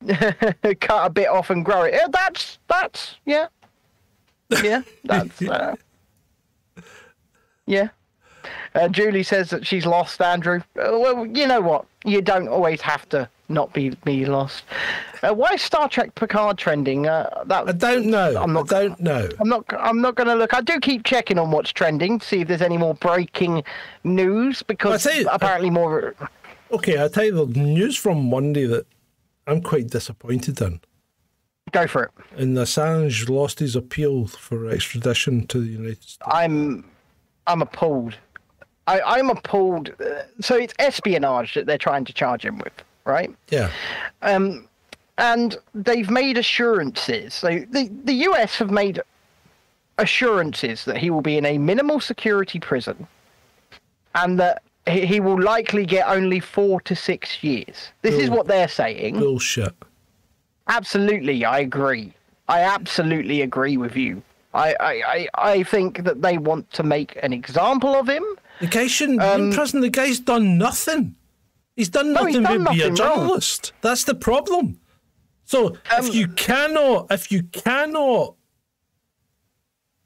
Cut 0.79 1.05
a 1.05 1.09
bit 1.09 1.27
off 1.27 1.49
and 1.49 1.65
grow 1.65 1.83
it. 1.83 1.93
Yeah, 1.93 2.07
that's 2.11 2.59
that's 2.67 3.15
yeah, 3.25 3.47
yeah. 4.63 4.81
That's 5.03 5.41
uh, 5.41 5.75
yeah. 7.65 7.89
Uh, 8.75 8.87
Julie 8.87 9.23
says 9.23 9.49
that 9.49 9.65
she's 9.65 9.85
lost 9.85 10.21
Andrew. 10.21 10.61
Uh, 10.77 10.97
well, 10.99 11.25
you 11.25 11.47
know 11.47 11.59
what? 11.61 11.85
You 12.05 12.21
don't 12.21 12.47
always 12.47 12.79
have 12.81 13.07
to 13.09 13.27
not 13.49 13.73
be 13.73 13.89
be 14.05 14.25
lost. 14.25 14.63
Uh, 15.23 15.33
why 15.33 15.49
is 15.53 15.61
Star 15.61 15.89
Trek 15.89 16.13
Picard 16.15 16.57
trending? 16.57 17.07
Uh, 17.07 17.43
that 17.47 17.67
I 17.67 17.71
don't 17.71 18.05
know. 18.05 18.41
I'm 18.41 18.53
not- 18.53 18.71
I 18.71 18.87
don't 18.87 18.99
know. 18.99 19.27
I'm 19.39 19.49
not. 19.49 19.65
I'm 19.77 20.01
not 20.01 20.15
going 20.15 20.27
to 20.27 20.35
look. 20.35 20.53
I 20.53 20.61
do 20.61 20.79
keep 20.79 21.03
checking 21.05 21.39
on 21.39 21.51
what's 21.51 21.71
trending, 21.73 22.19
to 22.19 22.25
see 22.25 22.41
if 22.41 22.47
there's 22.47 22.61
any 22.61 22.77
more 22.77 22.93
breaking 22.93 23.63
news 24.03 24.61
because 24.63 24.89
Well, 25.05 25.13
I 25.13 25.17
say- 25.23 25.25
apparently 25.29 25.69
more. 25.69 26.13
Okay, 26.71 26.97
I'll 26.97 27.09
tell 27.09 27.23
you 27.25 27.45
the 27.45 27.59
news 27.59 27.97
from 27.97 28.29
Monday 28.29 28.65
that 28.65 28.85
I'm 29.47 29.61
quite 29.61 29.87
disappointed 29.87 30.59
in. 30.61 30.81
Go 31.71 31.85
for 31.87 32.03
it. 32.03 32.11
And 32.37 32.55
Assange 32.57 33.29
lost 33.29 33.59
his 33.59 33.75
appeal 33.75 34.27
for 34.27 34.69
extradition 34.69 35.45
to 35.47 35.59
the 35.59 35.67
United 35.67 36.01
States. 36.03 36.17
I'm 36.25 36.85
I'm 37.45 37.61
appalled. 37.61 38.15
I, 38.87 39.01
I'm 39.01 39.29
appalled. 39.29 39.89
Uh, 39.99 40.23
So 40.39 40.55
it's 40.55 40.73
espionage 40.79 41.53
that 41.55 41.65
they're 41.65 41.77
trying 41.77 42.05
to 42.05 42.13
charge 42.13 42.43
him 42.45 42.57
with, 42.59 42.73
right? 43.05 43.33
Yeah. 43.49 43.69
Um, 44.21 44.67
And 45.17 45.57
they've 45.73 46.09
made 46.09 46.37
assurances. 46.37 47.33
So 47.33 47.47
the 47.71 47.89
the 48.05 48.13
US 48.29 48.55
have 48.59 48.71
made 48.71 49.01
assurances 49.97 50.85
that 50.85 50.97
he 50.97 51.09
will 51.09 51.21
be 51.21 51.37
in 51.37 51.45
a 51.45 51.57
minimal 51.57 51.99
security 51.99 52.59
prison, 52.59 53.07
and 54.15 54.39
that 54.39 54.61
he, 54.87 55.05
he 55.05 55.19
will 55.19 55.41
likely 55.41 55.85
get 55.85 56.07
only 56.07 56.39
four 56.39 56.79
to 56.81 56.95
six 56.95 57.43
years. 57.43 57.89
This 58.03 58.15
is 58.15 58.29
what 58.29 58.47
they're 58.47 58.67
saying. 58.67 59.17
Bullshit. 59.19 59.73
Absolutely, 60.67 61.45
I 61.45 61.59
agree. 61.59 62.13
I 62.47 62.61
absolutely 62.61 63.41
agree 63.41 63.77
with 63.77 63.95
you. 63.95 64.21
I, 64.53 64.75
I, 64.79 64.91
I, 64.91 65.27
I 65.53 65.63
think 65.63 66.03
that 66.03 66.21
they 66.21 66.37
want 66.37 66.71
to 66.73 66.83
make 66.83 67.17
an 67.21 67.33
example 67.33 67.93
of 67.95 68.07
him. 68.09 68.23
The 68.59 68.67
guy 68.67 68.87
shouldn't 68.87 69.19
be 69.19 69.25
in 69.25 69.53
prison. 69.53 69.81
The 69.81 69.89
guy's 69.89 70.19
done 70.19 70.57
nothing. 70.57 71.15
He's 71.75 71.89
done 71.89 72.07
Um, 72.07 72.13
No, 72.13 72.21
nothing 72.23 72.33
he's 72.33 72.43
but 72.47 72.53
done 72.65 72.75
be 72.75 72.81
a 72.81 72.89
nothing 72.89 73.05
wrong. 73.05 73.17
journalist. 73.19 73.73
That's 73.81 74.03
the 74.05 74.15
problem. 74.15 74.79
So 75.45 75.67
Um, 75.67 75.77
if 75.99 76.15
you 76.15 76.27
cannot, 76.29 77.07
if 77.11 77.31
you 77.31 77.43
cannot, 77.43 78.35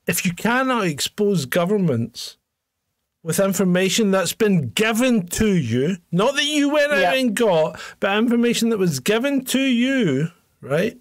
if 0.08 0.26
you 0.26 0.34
cannot 0.34 0.86
expose 0.86 1.46
governments 1.46 2.38
with 3.24 3.40
information 3.40 4.12
that's 4.12 4.34
been 4.34 4.70
given 4.70 5.28
to 5.28 5.48
you, 5.56 5.98
not 6.12 6.36
that 6.36 6.44
you 6.46 6.70
went 6.70 6.92
Yeah. 6.92 7.10
out 7.12 7.18
and 7.18 7.36
got, 7.36 7.80
but 8.00 8.18
information 8.18 8.70
that 8.70 8.80
was 8.80 9.00
given 9.00 9.46
to 9.46 9.62
you, 9.62 10.30
right? 10.62 10.98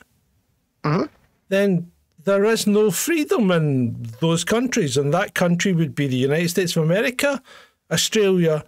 Mm-hmm. 0.85 1.05
Then 1.49 1.91
there 2.25 2.45
is 2.45 2.67
no 2.67 2.91
freedom 2.91 3.51
in 3.51 4.07
those 4.21 4.45
countries, 4.45 4.97
and 4.97 5.13
that 5.15 5.35
country 5.35 5.73
would 5.73 5.95
be 5.95 6.07
the 6.07 6.17
United 6.17 6.49
States 6.49 6.77
of 6.77 6.85
America, 6.85 7.43
Australia, 7.91 8.65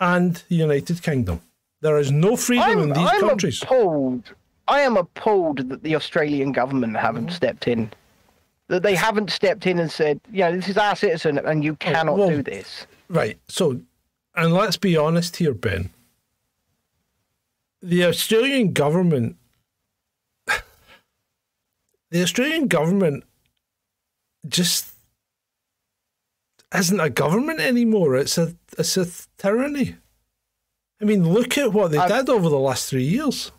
and 0.00 0.42
the 0.48 0.56
United 0.56 1.02
Kingdom. 1.02 1.40
There 1.80 1.98
is 1.98 2.12
no 2.12 2.36
freedom 2.36 2.78
in 2.78 2.92
I'm, 2.92 2.98
these 2.98 3.10
I'm 3.12 3.20
countries. 3.20 3.62
appalled. 3.62 4.32
I 4.68 4.80
am 4.80 4.96
appalled 4.96 5.68
that 5.68 5.82
the 5.82 5.96
Australian 5.96 6.52
government 6.52 6.96
haven't 6.96 7.32
stepped 7.32 7.66
in. 7.66 7.90
That 8.68 8.82
they 8.82 8.94
haven't 8.94 9.30
stepped 9.30 9.66
in 9.66 9.78
and 9.78 9.90
said, 9.90 10.20
you 10.30 10.40
know, 10.40 10.52
this 10.52 10.68
is 10.68 10.78
our 10.78 10.96
citizen 10.96 11.38
and 11.38 11.64
you 11.64 11.76
cannot 11.76 12.16
well- 12.16 12.30
do 12.30 12.42
this. 12.42 12.86
Right. 13.08 13.38
So, 13.48 13.80
and 14.34 14.54
let's 14.54 14.76
be 14.78 14.96
honest 14.96 15.36
here, 15.36 15.52
Ben. 15.52 15.90
The 17.82 18.04
Australian 18.04 18.72
government, 18.72 19.36
the 22.12 22.22
Australian 22.22 22.68
government 22.68 23.24
just 24.46 24.92
isn't 26.74 27.00
a 27.00 27.10
government 27.10 27.60
anymore. 27.60 28.16
It's 28.16 28.38
a 28.38 28.54
it's 28.78 28.96
a 28.96 29.06
tyranny. 29.38 29.96
I 31.00 31.04
mean, 31.04 31.28
look 31.28 31.58
at 31.58 31.72
what 31.72 31.90
they 31.90 31.98
I'm- 31.98 32.08
did 32.08 32.28
over 32.30 32.48
the 32.48 32.58
last 32.58 32.88
three 32.88 33.02
years. 33.04 33.50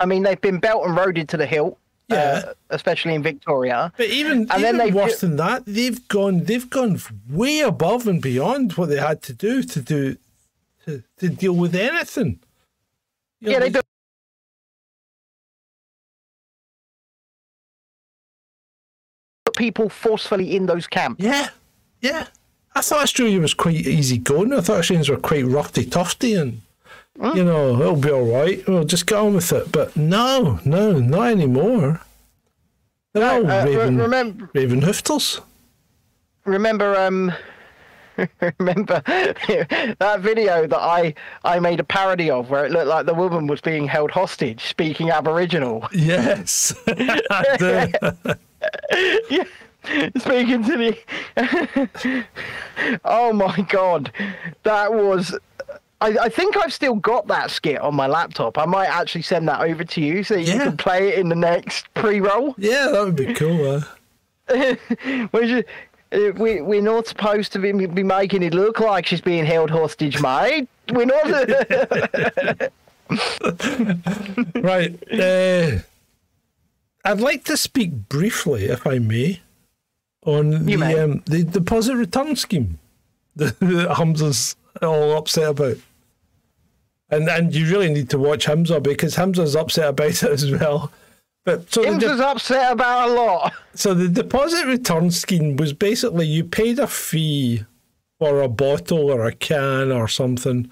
I 0.00 0.06
mean, 0.06 0.22
they've 0.22 0.40
been 0.40 0.58
belt 0.58 0.86
and 0.86 0.96
roaded 0.96 1.28
to 1.28 1.36
the 1.36 1.46
hilt, 1.46 1.78
Yeah. 2.08 2.42
uh, 2.46 2.54
especially 2.70 3.14
in 3.14 3.22
Victoria. 3.22 3.92
But 3.96 4.06
even, 4.08 4.38
And 4.50 4.64
then 4.64 4.74
even 4.74 4.78
they've 4.78 4.94
worse 4.94 5.20
ju- 5.20 5.26
than 5.28 5.36
that, 5.36 5.64
they've 5.66 6.06
gone 6.08 6.44
they've 6.44 6.68
gone 6.68 7.00
way 7.28 7.60
above 7.60 8.06
and 8.08 8.20
beyond 8.22 8.72
what 8.72 8.88
they 8.88 8.98
had 8.98 9.22
to 9.22 9.32
do 9.32 9.62
to 9.62 9.80
do 9.80 10.16
to, 10.84 11.02
to 11.18 11.28
deal 11.28 11.54
with 11.54 11.74
anything. 11.74 12.40
You 13.40 13.50
Yeah, 13.52 13.58
know, 13.58 13.64
they 13.66 13.70
do. 13.70 13.80
Put 19.54 19.62
people 19.62 19.88
forcefully 19.88 20.56
in 20.56 20.66
those 20.66 20.86
camps. 20.86 21.22
Yeah, 21.22 21.48
yeah. 22.00 22.26
I 22.74 22.80
thought 22.80 23.02
Australia 23.02 23.40
was 23.40 23.54
quite 23.54 23.76
easy 23.76 24.18
going. 24.18 24.52
I 24.52 24.60
thought 24.60 24.78
Australians 24.80 25.08
were 25.08 25.16
quite 25.16 25.44
roughy 25.44 25.88
tufty 25.90 26.34
and, 26.34 26.60
you 27.34 27.44
know, 27.44 27.80
it'll 27.80 27.96
be 27.96 28.10
all 28.10 28.24
right. 28.26 28.66
We'll 28.66 28.84
just 28.84 29.06
get 29.06 29.18
on 29.18 29.34
with 29.34 29.52
it. 29.52 29.70
But 29.70 29.96
no, 29.96 30.58
no, 30.64 30.98
not 30.98 31.28
anymore. 31.30 32.00
They're 33.12 33.30
all 33.30 33.48
Uh, 33.48 33.64
raven, 33.64 33.96
remember, 33.98 34.50
raven 34.54 34.80
hoofters. 34.80 35.40
remember, 36.44 36.96
um, 36.96 37.32
remember 38.58 39.00
that 39.06 40.16
video 40.20 40.66
that 40.66 40.80
I 40.80 41.14
I 41.44 41.60
made 41.60 41.78
a 41.78 41.84
parody 41.84 42.28
of, 42.28 42.50
where 42.50 42.64
it 42.66 42.72
looked 42.72 42.88
like 42.88 43.06
the 43.06 43.14
woman 43.14 43.46
was 43.46 43.60
being 43.60 43.86
held 43.86 44.10
hostage, 44.10 44.64
speaking 44.64 45.10
Aboriginal. 45.12 45.88
Yes. 45.92 46.74
Yeah, 49.30 50.08
speaking 50.16 50.64
to 50.64 50.94
the. 51.36 52.24
oh 53.04 53.32
my 53.34 53.60
god, 53.68 54.10
that 54.62 54.92
was. 54.92 55.36
I, 56.00 56.16
I 56.22 56.28
think 56.28 56.56
I've 56.56 56.72
still 56.72 56.94
got 56.96 57.26
that 57.28 57.50
skit 57.50 57.80
on 57.80 57.94
my 57.94 58.06
laptop. 58.06 58.56
I 58.58 58.64
might 58.66 58.88
actually 58.88 59.22
send 59.22 59.46
that 59.48 59.60
over 59.60 59.84
to 59.84 60.00
you 60.00 60.24
so 60.24 60.34
you 60.36 60.54
Yeah. 60.54 60.64
can 60.64 60.76
play 60.76 61.08
it 61.08 61.18
in 61.18 61.28
the 61.28 61.34
next 61.36 61.92
pre-roll. 61.94 62.54
yeah, 62.58 62.88
that 62.92 63.04
would 63.04 63.16
be 63.16 63.32
cool. 63.34 63.82
Uh. 64.48 64.76
Should- 65.46 65.66
uh, 66.12 66.30
we 66.36 66.60
we're 66.60 66.80
not 66.82 67.06
supposed 67.06 67.52
to 67.52 67.58
be, 67.58 67.72
be 67.86 68.02
making 68.04 68.42
it 68.42 68.54
look 68.54 68.78
like 68.80 69.04
she's 69.06 69.20
being 69.20 69.44
held 69.44 69.70
hostage, 69.70 70.20
mate. 70.22 70.68
We're 70.92 71.06
not. 71.06 72.70
Right. 74.54 74.94
Uh, 75.12 75.78
I'd 77.04 77.20
like 77.20 77.44
to 77.44 77.56
speak 77.56 78.08
briefly, 78.08 78.64
if 78.64 78.86
I 78.86 78.98
may, 78.98 79.40
on 80.24 80.66
You 80.66 80.78
the 80.78 81.04
um, 81.04 81.22
the 81.26 81.44
deposit 81.44 81.96
return 81.96 82.36
scheme 82.36 82.78
that, 83.36 83.58
Hamza's 83.60 84.56
all 84.80 85.16
upset 85.16 85.50
about. 85.50 85.76
And 87.10 87.28
and 87.28 87.54
you 87.54 87.70
really 87.70 87.92
need 87.92 88.10
to 88.10 88.18
watch 88.18 88.46
Hamza 88.46 88.80
because 88.80 89.16
Hamza's 89.16 89.54
upset 89.54 89.90
about 89.90 90.22
it 90.22 90.30
as 90.30 90.50
well. 90.50 90.90
But 91.44 91.70
so 91.70 91.82
the, 91.82 91.98
de- 91.98 92.26
upset 92.26 92.72
about 92.72 93.10
a 93.10 93.12
lot. 93.12 93.52
so 93.74 93.92
the 93.92 94.08
deposit 94.08 94.66
return 94.66 95.10
scheme 95.10 95.56
was 95.56 95.74
basically 95.74 96.26
you 96.26 96.42
paid 96.42 96.78
a 96.78 96.86
fee 96.86 97.64
for 98.18 98.40
a 98.40 98.48
bottle 98.48 99.10
or 99.10 99.26
a 99.26 99.32
can 99.32 99.92
or 99.92 100.08
something, 100.08 100.70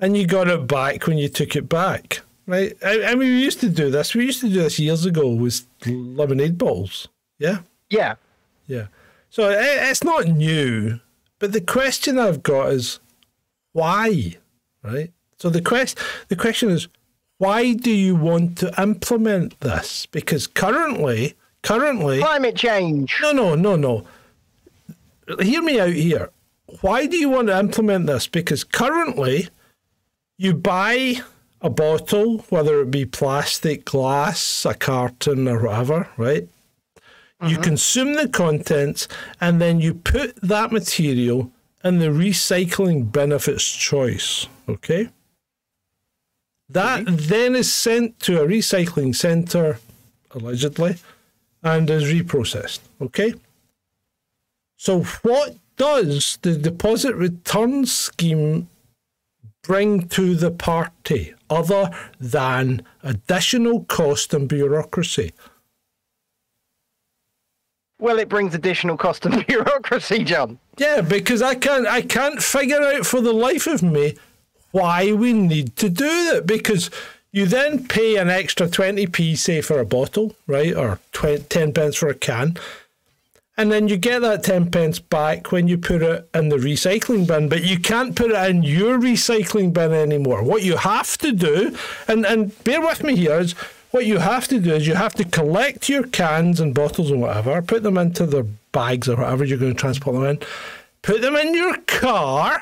and 0.00 0.16
you 0.16 0.26
got 0.26 0.48
it 0.48 0.66
back 0.66 1.06
when 1.06 1.18
you 1.18 1.28
took 1.28 1.54
it 1.54 1.68
back. 1.68 2.22
Right? 2.46 2.76
I, 2.84 3.02
I 3.04 3.10
mean, 3.16 3.28
we 3.34 3.42
used 3.42 3.60
to 3.60 3.68
do 3.68 3.90
this. 3.90 4.14
We 4.14 4.24
used 4.26 4.40
to 4.42 4.48
do 4.48 4.62
this 4.62 4.78
years 4.78 5.04
ago 5.04 5.28
with 5.28 5.62
lemonade 5.86 6.56
bottles. 6.58 7.08
Yeah, 7.38 7.58
Yeah. 7.90 8.14
yeah. 8.66 8.86
So 9.30 9.50
it, 9.50 9.58
it's 9.60 10.04
not 10.04 10.26
new, 10.26 11.00
but 11.38 11.52
the 11.52 11.60
question 11.60 12.18
I've 12.18 12.42
got 12.42 12.70
is 12.72 13.00
why, 13.72 14.36
right? 14.82 15.12
So 15.38 15.50
the 15.50 15.60
quest 15.60 15.98
the 16.28 16.36
question 16.36 16.70
is 16.70 16.88
why 17.38 17.74
do 17.74 17.90
you 17.90 18.14
want 18.16 18.56
to 18.58 18.72
implement 18.82 19.60
this? 19.60 20.06
Because 20.06 20.46
currently, 20.46 21.34
currently, 21.62 22.20
Climate 22.20 22.56
change. 22.56 23.18
no, 23.20 23.32
no, 23.32 23.54
no, 23.54 23.76
no. 23.76 24.06
Hear 25.40 25.60
me 25.62 25.78
out 25.80 25.92
here. 25.92 26.30
Why 26.80 27.06
do 27.06 27.16
you 27.18 27.28
want 27.28 27.48
to 27.48 27.58
implement 27.58 28.06
this? 28.06 28.26
Because 28.28 28.64
currently, 28.64 29.48
you 30.38 30.54
buy 30.54 31.16
a 31.60 31.70
bottle, 31.70 32.38
whether 32.50 32.80
it 32.80 32.90
be 32.90 33.04
plastic, 33.04 33.84
glass, 33.84 34.64
a 34.64 34.74
carton, 34.74 35.48
or 35.48 35.64
whatever, 35.64 36.08
right? 36.16 36.48
You 37.42 37.48
mm-hmm. 37.48 37.62
consume 37.62 38.14
the 38.14 38.28
contents 38.28 39.08
and 39.40 39.60
then 39.60 39.80
you 39.80 39.94
put 39.94 40.36
that 40.42 40.72
material 40.72 41.50
in 41.84 41.98
the 41.98 42.06
recycling 42.06 43.12
bin 43.12 43.32
of 43.32 43.46
its 43.48 43.70
choice, 43.70 44.46
okay? 44.68 45.10
That 46.68 47.04
then 47.06 47.54
is 47.54 47.72
sent 47.72 48.18
to 48.20 48.42
a 48.42 48.46
recycling 48.46 49.14
centre, 49.14 49.78
allegedly, 50.32 50.96
and 51.62 51.88
is 51.88 52.04
reprocessed. 52.04 52.80
Okay. 53.00 53.34
So, 54.76 55.02
what 55.22 55.56
does 55.76 56.38
the 56.42 56.56
deposit 56.56 57.14
return 57.14 57.86
scheme 57.86 58.68
bring 59.66 60.08
to 60.08 60.34
the 60.34 60.50
party 60.50 61.34
other 61.50 61.90
than 62.20 62.82
additional 63.02 63.84
cost 63.84 64.32
and 64.32 64.48
bureaucracy? 64.48 65.32
Well, 67.98 68.18
it 68.18 68.28
brings 68.28 68.54
additional 68.54 68.96
cost 68.96 69.26
and 69.26 69.46
bureaucracy, 69.46 70.24
John. 70.24 70.58
Yeah, 70.76 71.00
because 71.00 71.42
I 71.42 71.54
can't 71.54 71.86
I 71.86 72.02
can't 72.02 72.42
figure 72.42 72.82
out 72.82 73.06
for 73.06 73.20
the 73.20 73.32
life 73.32 73.66
of 73.66 73.82
me 73.82 74.16
why 74.72 75.12
we 75.12 75.32
need 75.32 75.76
to 75.76 75.88
do 75.88 76.32
that. 76.32 76.46
Because 76.46 76.90
you 77.32 77.46
then 77.46 77.86
pay 77.86 78.16
an 78.16 78.28
extra 78.28 78.68
twenty 78.68 79.06
p 79.06 79.34
say 79.34 79.62
for 79.62 79.80
a 79.80 79.86
bottle, 79.86 80.36
right, 80.46 80.74
or 80.74 81.00
20, 81.12 81.44
ten 81.44 81.72
pence 81.72 81.96
for 81.96 82.08
a 82.08 82.14
can, 82.14 82.58
and 83.56 83.72
then 83.72 83.88
you 83.88 83.96
get 83.96 84.20
that 84.20 84.44
ten 84.44 84.70
pence 84.70 84.98
back 84.98 85.50
when 85.50 85.68
you 85.68 85.78
put 85.78 86.02
it 86.02 86.28
in 86.34 86.50
the 86.50 86.56
recycling 86.56 87.26
bin. 87.26 87.48
But 87.48 87.64
you 87.64 87.78
can't 87.78 88.14
put 88.14 88.30
it 88.30 88.50
in 88.50 88.62
your 88.62 88.98
recycling 88.98 89.72
bin 89.72 89.92
anymore. 89.92 90.42
What 90.42 90.62
you 90.62 90.76
have 90.76 91.16
to 91.18 91.32
do, 91.32 91.76
and 92.06 92.26
and 92.26 92.64
bear 92.64 92.80
with 92.80 93.02
me 93.02 93.16
here, 93.16 93.38
is 93.38 93.54
what 93.90 94.04
you 94.04 94.18
have 94.18 94.46
to 94.48 94.60
do 94.60 94.74
is 94.74 94.86
you 94.86 94.94
have 94.94 95.14
to 95.14 95.24
collect 95.24 95.88
your 95.88 96.06
cans 96.08 96.60
and 96.60 96.74
bottles 96.74 97.10
and 97.10 97.20
whatever, 97.20 97.62
put 97.62 97.82
them 97.82 97.96
into 97.96 98.26
their 98.26 98.44
bags 98.72 99.08
or 99.08 99.16
whatever 99.16 99.44
you're 99.44 99.58
going 99.58 99.72
to 99.72 99.80
transport 99.80 100.16
them 100.16 100.24
in, 100.24 100.38
put 101.00 101.22
them 101.22 101.34
in 101.36 101.54
your 101.54 101.78
car, 101.86 102.60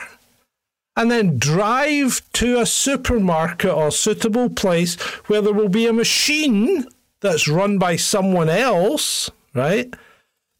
and 0.96 1.10
then 1.10 1.38
drive 1.38 2.22
to 2.34 2.60
a 2.60 2.66
supermarket 2.66 3.72
or 3.72 3.90
suitable 3.90 4.48
place 4.48 4.94
where 5.26 5.42
there 5.42 5.52
will 5.52 5.68
be 5.68 5.88
a 5.88 5.92
machine 5.92 6.86
that's 7.20 7.48
run 7.48 7.78
by 7.78 7.96
someone 7.96 8.48
else, 8.48 9.28
right? 9.54 9.92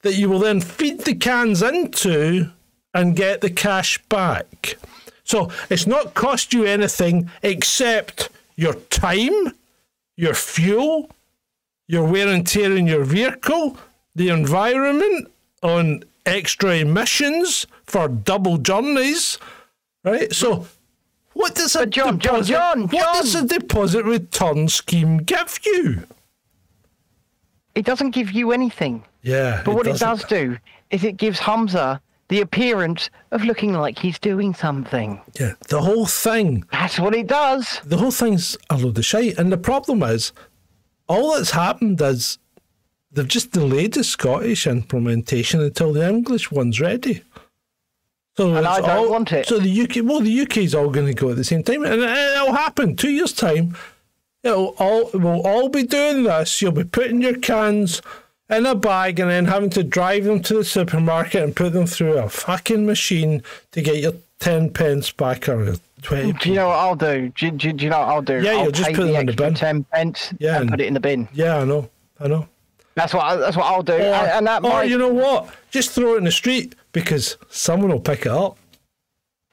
That 0.05 0.15
you 0.15 0.29
will 0.31 0.39
then 0.39 0.61
feed 0.61 1.01
the 1.01 1.15
cans 1.15 1.61
into 1.63 2.51
and 2.95 3.17
get 3.17 3.41
the 3.41 3.51
cash 3.51 3.99
back. 4.05 4.77
So 5.25 5.51
it's 5.69 5.87
not 5.87 6.15
cost 6.15 6.55
you 6.55 6.65
anything 6.65 7.31
except 7.43 8.29
your 8.57 8.75
time, 8.75 9.53
your 10.17 10.35
fuel, 10.35 11.11
your 11.89 12.07
wear 12.07 12.29
and 12.29 12.47
tear 12.47 12.77
in 12.77 12.87
your 12.87 13.05
vehicle, 13.05 13.77
the 14.15 14.29
environment 14.29 15.31
on 15.63 16.05
extra 16.27 16.77
emissions 16.77 17.67
for 17.85 18.09
double 18.09 18.59
journeys, 18.59 19.39
right? 20.05 20.33
So, 20.33 20.67
what 21.33 21.55
does 21.55 21.75
a 21.75 21.87
John, 21.87 22.19
John, 22.19 22.41
deposit, 22.43 22.53
John, 22.53 22.89
what 22.89 23.23
does 23.23 23.35
a 23.35 23.47
deposit 23.47 24.05
return 24.05 24.69
scheme 24.69 25.19
give 25.19 25.59
you? 25.65 26.05
It 27.75 27.85
doesn't 27.85 28.13
give 28.13 28.31
you 28.31 28.53
anything. 28.53 29.05
Yeah, 29.25 29.63
But 29.65 29.75
what 29.75 29.87
it 29.87 29.99
doesn't. 29.99 30.09
does 30.09 30.25
do 30.25 30.59
is 30.91 31.03
it 31.03 31.17
gives 31.17 31.41
Humza 31.41 31.99
the 32.29 32.41
appearance 32.41 33.11
of 33.33 33.43
looking 33.45 33.73
like 33.73 33.99
he's 33.99 34.19
doing 34.19 34.55
something. 34.55 35.21
Yeah, 35.41 35.55
the 35.69 35.81
whole 35.81 36.07
thing, 36.07 36.65
That's 36.71 36.99
what 37.01 37.15
it 37.15 37.27
does. 37.27 37.81
the 37.85 37.97
whole 37.97 38.11
thing's 38.11 38.57
a 38.71 38.77
load 38.77 38.97
of 38.99 39.05
shite. 39.05 39.39
And 39.39 39.51
the 39.51 39.57
problem 39.57 40.03
is, 40.03 40.33
all 41.09 41.35
that's 41.35 41.51
happened 41.51 42.01
is 42.01 42.39
they've 43.13 43.27
just 43.29 43.51
delayed 43.53 43.95
the 43.95 44.05
Scottish 44.05 44.67
implementation 44.67 45.61
until 45.61 45.93
the 45.93 46.09
English 46.09 46.51
one's 46.51 46.81
ready. 46.81 47.23
So 48.37 48.55
And 48.57 48.67
I 48.67 48.81
don't 48.81 48.91
all- 48.91 49.11
want 49.11 49.33
it. 49.33 49.47
So 49.47 49.59
the 49.59 49.71
UK, 49.71 50.03
well, 50.03 50.21
the 50.21 50.41
UK's 50.43 50.75
all 50.75 50.91
going 50.91 51.07
to 51.07 51.15
go 51.15 51.31
at 51.31 51.37
the 51.37 51.45
same 51.45 51.63
time, 51.63 51.85
and 51.85 52.03
it'll 52.03 52.53
happen 52.55 52.97
two 52.97 53.11
years' 53.11 53.33
time. 53.33 53.77
It'll 54.43 54.75
all 54.79 55.11
we'll 55.15 55.47
all 55.47 55.69
be 55.69 55.85
doing 55.85 56.25
this. 56.25 56.61
You'll 56.61 56.73
be 56.73 56.85
putting 56.85 57.23
your 57.23 57.37
cans 57.39 58.03
in 58.51 58.67
a 58.67 58.75
bag 58.75 59.19
and 59.21 59.31
then 59.31 59.47
having 59.47 59.71
to 59.71 59.83
drive 59.83 60.25
them 60.25 60.41
to 60.43 60.55
the 60.55 60.65
supermarket 60.65 61.43
and 61.43 61.57
put 61.57 61.73
them 61.73 61.87
through 61.87 62.19
a 62.19 62.29
fucking 62.29 62.87
machine 62.87 63.43
to 63.73 63.83
get 63.83 63.97
your 63.97 64.15
ten 64.39 64.71
pence 64.71 65.11
back 65.11 65.49
or 65.49 65.65
your 65.65 65.77
twenty. 66.03 66.33
Do 66.35 66.51
you 66.51 66.57
know 66.57 66.69
what 66.69 66.79
I'll 66.79 66.97
do? 66.97 67.33
Do, 67.35 67.51
do, 67.51 67.73
do 67.73 67.85
you 67.85 67.91
know 67.91 68.01
what 68.01 68.09
I'll 68.09 68.23
do? 68.23 68.43
Yeah, 68.43 68.53
I'll 68.53 68.63
you'll 68.65 68.73
just 68.73 68.93
put 68.93 69.07
the 69.07 69.13
them 69.13 69.21
in 69.21 69.27
the 69.27 69.33
bin. 69.33 69.55
ten 69.55 69.85
pence 69.85 70.35
Yeah, 70.39 70.61
and 70.61 70.71
put 70.71 70.81
it 70.81 70.87
in 70.87 70.95
the 70.95 71.01
bin. 71.01 71.29
Yeah, 71.33 71.59
I 71.59 71.65
know, 71.65 71.89
I 72.21 72.29
know. 72.29 72.49
That's 72.95 73.13
what 73.13 73.25
I, 73.25 73.37
that's 73.37 73.57
what 73.57 73.67
I'll 73.67 73.83
do. 73.83 73.95
Or, 73.95 73.97
and, 73.97 74.31
and 74.31 74.47
that 74.47 74.65
or 74.65 74.71
might 74.71 74.85
you 74.85 74.99
know 74.99 75.13
what? 75.13 75.53
Just 75.71 75.91
throw 75.91 76.15
it 76.15 76.19
in 76.19 76.25
the 76.25 76.33
street 76.33 76.75
because 76.93 77.37
someone 77.51 77.91
will 77.91 78.01
pick 78.01 78.21
it 78.21 78.29
up. 78.29 78.57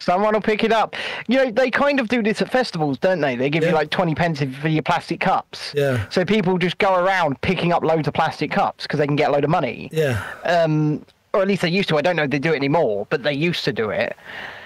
Someone 0.01 0.33
will 0.33 0.41
pick 0.41 0.63
it 0.63 0.71
up. 0.71 0.95
You 1.27 1.37
know, 1.37 1.51
they 1.51 1.69
kind 1.71 1.99
of 1.99 2.07
do 2.09 2.21
this 2.23 2.41
at 2.41 2.51
festivals, 2.51 2.97
don't 2.97 3.21
they? 3.21 3.35
They 3.35 3.49
give 3.49 3.63
Yeah. 3.63 3.69
you 3.69 3.75
like 3.75 3.89
twenty 3.89 4.15
pence 4.15 4.41
for 4.61 4.67
your 4.67 4.83
plastic 4.83 5.19
cups. 5.19 5.73
Yeah. 5.75 6.05
So 6.09 6.25
people 6.25 6.57
just 6.57 6.77
go 6.79 6.95
around 6.95 7.39
picking 7.41 7.71
up 7.71 7.83
loads 7.83 8.07
of 8.07 8.13
plastic 8.13 8.51
cups 8.51 8.83
because 8.85 8.99
they 8.99 9.07
can 9.07 9.15
get 9.15 9.29
a 9.29 9.31
load 9.31 9.43
of 9.43 9.49
money. 9.49 9.89
Yeah, 9.91 10.21
um, 10.45 11.05
or 11.33 11.41
at 11.41 11.47
least 11.47 11.61
they 11.61 11.69
used 11.69 11.89
to. 11.89 11.97
I 11.97 12.01
don't 12.01 12.15
know 12.15 12.23
if 12.23 12.31
they 12.31 12.39
do 12.39 12.53
it 12.53 12.57
anymore, 12.57 13.07
but 13.09 13.23
they 13.23 13.33
used 13.33 13.63
to 13.65 13.73
do 13.73 13.89
it. 13.89 14.15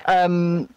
Um, 0.08 0.70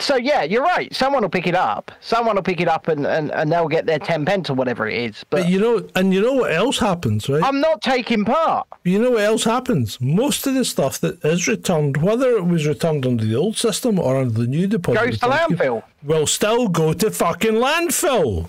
so 0.00 0.16
yeah, 0.16 0.42
you're 0.42 0.62
right. 0.62 0.94
Someone 0.94 1.22
will 1.22 1.28
pick 1.30 1.46
it 1.46 1.54
up. 1.54 1.92
Someone 2.00 2.34
will 2.36 2.42
pick 2.42 2.60
it 2.60 2.68
up 2.68 2.88
and, 2.88 3.06
and, 3.06 3.30
and 3.32 3.50
they'll 3.52 3.68
get 3.68 3.86
their 3.86 3.98
ten 3.98 4.24
pence 4.24 4.50
or 4.50 4.54
whatever 4.54 4.88
it 4.88 4.96
is. 4.96 5.24
But, 5.30 5.42
But 5.42 5.48
you 5.48 5.60
know, 5.60 5.86
and 5.94 6.12
you 6.12 6.20
know 6.20 6.32
what 6.34 6.52
else 6.52 6.78
happens, 6.78 7.28
right? 7.28 7.42
I'm 7.42 7.60
not 7.60 7.82
taking 7.82 8.24
part. 8.24 8.66
You 8.84 8.98
know 8.98 9.12
what 9.12 9.22
else 9.22 9.44
happens? 9.44 10.00
Most 10.00 10.46
of 10.46 10.54
the 10.54 10.64
stuff 10.64 10.98
that 11.00 11.24
is 11.24 11.46
returned, 11.46 11.98
whether 11.98 12.30
it 12.36 12.46
was 12.46 12.66
returned 12.66 13.06
under 13.06 13.24
the 13.24 13.36
old 13.36 13.56
system 13.56 13.98
or 13.98 14.16
under 14.16 14.40
the 14.40 14.46
new 14.46 14.66
deposit, 14.66 15.04
Goes 15.04 15.18
to 15.20 15.26
landfill. 15.26 15.82
will 16.02 16.26
still 16.26 16.68
go 16.68 16.92
to 16.92 17.10
fucking 17.10 17.52
landfill. 17.54 18.48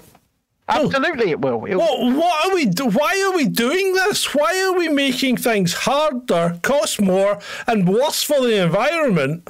Absolutely, 0.69 1.31
it 1.31 1.41
will. 1.41 1.65
It 1.65 1.75
will. 1.75 1.79
What, 1.79 2.15
what 2.15 2.45
are 2.47 2.55
we? 2.55 2.65
Do- 2.65 2.85
why 2.89 3.21
are 3.27 3.35
we 3.35 3.45
doing 3.47 3.93
this? 3.93 4.33
Why 4.33 4.63
are 4.63 4.77
we 4.77 4.87
making 4.87 5.37
things 5.37 5.73
harder, 5.73 6.57
cost 6.61 7.01
more, 7.01 7.39
and 7.67 7.89
worse 7.89 8.23
for 8.23 8.39
the 8.41 8.63
environment? 8.63 9.49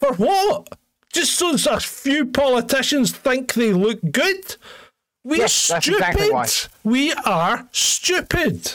For 0.00 0.14
what? 0.14 0.68
Just 1.12 1.34
so 1.38 1.52
a 1.70 1.80
few 1.80 2.26
politicians 2.26 3.12
think 3.12 3.54
they 3.54 3.72
look 3.72 3.98
good? 4.12 4.56
We're 5.24 5.36
Yes, 5.38 5.68
that's 5.68 5.86
stupid. 5.86 6.08
exactly. 6.08 6.70
We 6.84 7.12
are 7.24 7.66
stupid. 7.72 8.72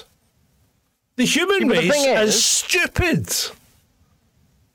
The 1.15 1.25
human 1.25 1.61
Yeah, 1.61 1.67
but 1.67 1.81
the 1.83 1.89
race 1.89 2.05
is, 2.29 2.35
is- 2.35 2.43
stupid. 2.45 3.27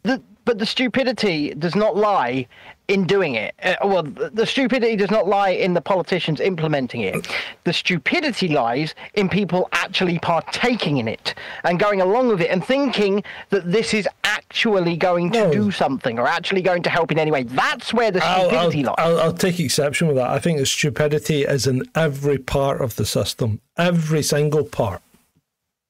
the, 0.04 0.22
but 0.44 0.58
the 0.58 0.66
stupidity 0.66 1.52
does 1.54 1.74
not 1.74 1.96
lie 1.96 2.46
in 2.88 3.04
doing 3.06 3.34
it. 3.34 3.54
Uh, 3.62 3.76
well, 3.84 4.02
the, 4.02 4.30
the 4.30 4.46
stupidity 4.46 4.96
does 4.96 5.10
not 5.10 5.28
lie 5.28 5.50
in 5.50 5.74
the 5.74 5.80
politicians 5.80 6.40
implementing 6.40 7.02
it. 7.02 7.28
The 7.64 7.72
stupidity 7.72 8.48
lies 8.48 8.94
in 9.14 9.28
people 9.28 9.68
actually 9.72 10.18
partaking 10.18 10.96
in 10.96 11.06
it 11.06 11.34
and 11.64 11.78
going 11.78 12.00
along 12.00 12.28
with 12.28 12.40
it 12.40 12.50
and 12.50 12.64
thinking 12.64 13.22
that 13.50 13.70
this 13.70 13.92
is 13.92 14.08
actually 14.24 14.96
going 14.96 15.30
to 15.32 15.38
No. 15.38 15.52
do 15.52 15.70
something 15.70 16.18
or 16.18 16.26
actually 16.26 16.62
going 16.62 16.82
to 16.82 16.90
help 16.90 17.12
in 17.12 17.18
any 17.18 17.30
way. 17.30 17.42
That's 17.42 17.92
where 17.92 18.10
the 18.10 18.24
I'll, 18.24 18.48
stupidity 18.48 18.86
I'll, 18.86 18.94
lies. 18.96 18.96
I'll, 18.98 19.20
I'll 19.20 19.32
take 19.34 19.60
exception 19.60 20.06
with 20.08 20.16
that. 20.16 20.30
I 20.30 20.38
think 20.38 20.58
the 20.58 20.66
stupidity 20.66 21.42
is 21.42 21.66
in 21.66 21.82
every 21.94 22.38
part 22.38 22.80
of 22.80 22.96
the 22.96 23.04
system, 23.04 23.60
every 23.76 24.22
single 24.22 24.64
part. 24.64 25.02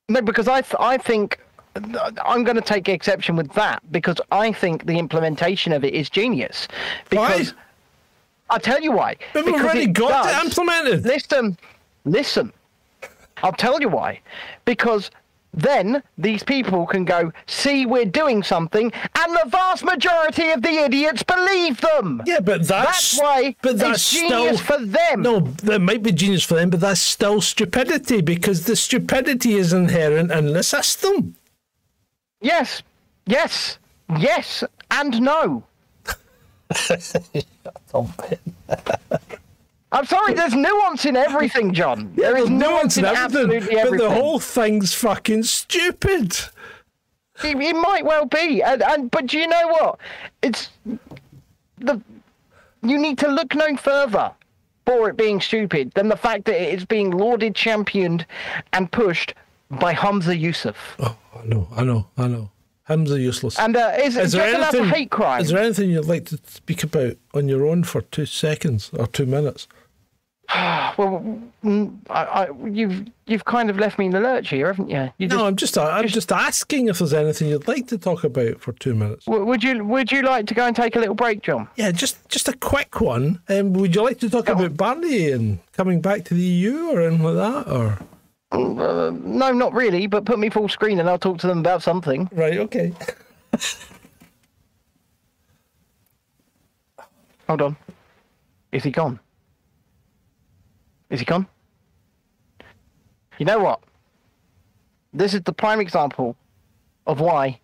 No, 0.09 0.21
because 0.21 0.49
I, 0.49 0.63
th- 0.63 0.75
I 0.81 0.97
think 0.99 1.39
I'm 2.25 2.45
going 2.45 2.57
to 2.57 2.63
take 2.63 2.89
exception 2.89 3.37
with 3.37 3.53
that 3.53 3.83
because 3.93 4.17
I 4.31 4.53
think 4.53 4.87
the 4.87 4.99
implementation 4.99 5.73
of 5.73 5.85
it 5.85 5.95
is 5.95 6.11
genius. 6.11 6.69
Because 7.11 7.53
Why? 7.53 7.63
I'll 8.51 8.61
tell 8.61 8.81
you 8.81 8.93
why. 8.93 9.17
Because 9.35 9.53
already 9.53 9.83
it 9.83 9.93
got 9.93 10.27
it 10.27 10.47
implemented. 10.47 11.05
Listen, 11.05 11.59
listen. 12.05 12.53
I'll 13.43 13.53
tell 13.53 13.81
you 13.81 13.89
why. 13.89 14.21
Because 14.65 15.11
then 15.55 16.03
these 16.17 16.43
people 16.43 16.87
can 16.87 17.05
go, 17.05 17.33
see, 17.47 17.87
we're 17.87 18.05
doing 18.05 18.43
something, 18.43 18.93
and 18.93 19.37
the 19.37 19.49
vast 19.49 19.85
majority 19.85 20.51
of 20.51 20.63
the 20.63 20.79
idiots 20.79 21.23
believe 21.23 21.81
them. 21.81 22.23
Yeah, 22.27 22.41
but 22.41 22.67
that's, 22.67 23.17
That's 23.17 23.21
why 23.21 23.57
but 23.63 23.73
it's 23.73 23.81
that's 23.81 24.11
genius 24.11 24.61
still, 24.61 24.79
for 24.79 24.85
them. 24.85 25.23
No, 25.23 25.41
that 25.41 25.81
might 25.81 26.03
be 26.03 26.13
genius 26.13 26.45
for 26.45 26.55
them, 26.55 26.71
but 26.71 26.81
that's 26.81 27.01
still 27.01 27.41
stupidity 27.41 28.21
because 28.21 28.65
the 28.65 28.77
stupidity 28.77 29.55
is 29.55 29.73
inherent 29.73 30.31
in 30.31 30.53
the 30.53 30.63
system. 30.63 31.35
Yes, 32.41 32.83
yes, 33.27 33.79
yes, 34.19 34.65
and 34.91 35.21
no. 35.21 35.65
I'm 39.91 40.05
sorry, 40.05 40.35
there's 40.35 40.55
nuance 40.55 41.07
in 41.07 41.17
everything, 41.17 41.73
John. 41.73 42.13
there 42.15 42.37
is 42.37 42.49
There's 42.49 42.51
nuance 42.51 42.99
in 42.99 43.07
everything, 43.07 43.25
absolutely 43.25 43.77
but 43.77 43.99
the 43.99 44.11
whole 44.11 44.39
thing's 44.39 44.93
fucking 44.95 45.45
stupid. 45.45 46.37
It, 47.43 47.57
it 47.57 47.77
might 47.77 48.05
well 48.05 48.27
be, 48.27 48.63
and, 48.63 48.83
and 48.83 49.11
but 49.11 49.27
do 49.27 49.39
you 49.39 49.47
know 49.47 49.69
what? 49.69 49.99
It's 50.43 50.71
the 51.79 52.01
you 52.83 52.99
need 52.99 53.19
to 53.19 53.29
look 53.29 53.55
no 53.55 53.77
further 53.77 54.31
for 54.87 55.09
it 55.09 55.17
being 55.17 55.41
stupid 55.41 55.93
than 55.95 56.09
the 56.09 56.17
fact 56.17 56.45
that 56.47 56.61
it 56.61 56.75
is 56.75 56.85
being 56.85 57.11
lauded, 57.11 57.55
championed, 57.55 58.27
and 58.73 58.91
pushed 58.91 59.35
by 59.71 59.95
Humza 59.95 60.39
Yousaf. 60.41 60.75
Oh, 60.99 61.17
I 61.41 61.47
know, 61.47 61.69
I 61.77 61.85
know, 61.85 62.07
I 62.17 62.29
know. 62.29 62.51
Humza 62.89 63.21
useless. 63.21 63.59
And 63.59 63.77
uh, 63.77 63.93
is, 64.03 64.17
is 64.17 64.33
there 64.33 64.51
that's 64.53 64.73
a 64.75 64.79
anything? 64.79 64.95
hate 64.95 65.11
crime? 65.11 65.43
Is 65.43 65.51
there 65.51 65.63
anything 65.63 65.91
you'd 65.91 66.07
like 66.07 66.25
to 66.27 66.39
speak 66.47 66.83
about 66.83 67.17
on 67.35 67.47
your 67.47 67.67
own 67.67 67.85
for 67.85 68.01
two 68.01 68.25
seconds 68.25 68.91
or 68.95 69.07
two 69.07 69.27
minutes? 69.27 69.69
Well, 70.97 71.23
mm, 71.63 71.97
I, 72.11 72.25
I, 72.25 72.49
you've 72.67 73.07
you've 73.27 73.45
kind 73.45 73.71
of 73.71 73.79
left 73.79 74.01
me 74.01 74.07
in 74.07 74.11
the 74.13 74.19
lurch 74.19 74.49
here, 74.49 74.67
haven't 74.67 74.91
you? 74.91 75.13
you 75.19 75.29
No, 75.29 75.47
I'm 75.47 75.55
just 75.55 75.79
I'm 75.79 76.09
just 76.09 76.33
asking 76.33 76.89
if 76.89 76.99
there's 76.99 77.13
anything 77.13 77.49
you'd 77.49 77.69
like 77.69 77.87
to 77.89 77.99
talk 77.99 78.25
about 78.25 78.61
for 78.61 78.73
two 78.73 78.95
minutes. 78.95 79.27
w- 79.27 79.45
would 79.45 79.63
you 79.63 79.85
would 79.85 80.11
you 80.11 80.23
like 80.23 80.47
to 80.49 80.55
go 80.55 80.67
and 80.67 80.75
take 80.75 80.97
a 80.97 80.99
little 80.99 81.15
break, 81.15 81.43
John? 81.43 81.69
Yeah, 81.77 81.93
just 81.93 82.29
just 82.29 82.49
a 82.49 82.57
quick 82.57 83.01
one. 83.01 83.41
Um, 83.49 83.75
would 83.75 83.95
you 83.95 84.03
like 84.03 84.19
to 84.21 84.31
talk 84.31 84.49
about 84.49 84.77
Barnier 84.77 85.37
and 85.37 85.61
coming 85.73 86.01
back 86.01 86.25
to 86.25 86.35
the 86.35 86.41
EU 86.43 86.89
or 86.91 87.03
anything 87.03 87.23
like 87.23 87.37
that? 87.37 87.71
Or 87.73 87.99
Uh, 88.51 89.11
no, 89.15 89.53
not 89.53 89.73
really. 89.75 90.07
But 90.07 90.25
put 90.25 90.39
me 90.39 90.49
full 90.51 90.69
screen 90.69 90.99
and 91.01 91.09
I'll 91.09 91.19
talk 91.19 91.39
to 91.39 91.47
them 91.47 91.59
about 91.59 91.83
something. 91.83 92.29
right? 92.33 92.59
Okay. 92.59 92.93
Hold 97.49 97.63
on. 97.63 97.77
Is 98.73 98.85
he 98.85 98.91
gone? 98.91 99.19
Is 101.11 101.21
he 101.21 101.25
gone? 101.25 101.47
You 103.39 103.47
know 103.47 103.59
what? 103.61 103.81
This 105.15 105.33
is 105.33 105.41
the 105.43 105.53
prime 105.53 105.81
example 105.81 106.37
of 107.07 107.21
why 107.21 107.59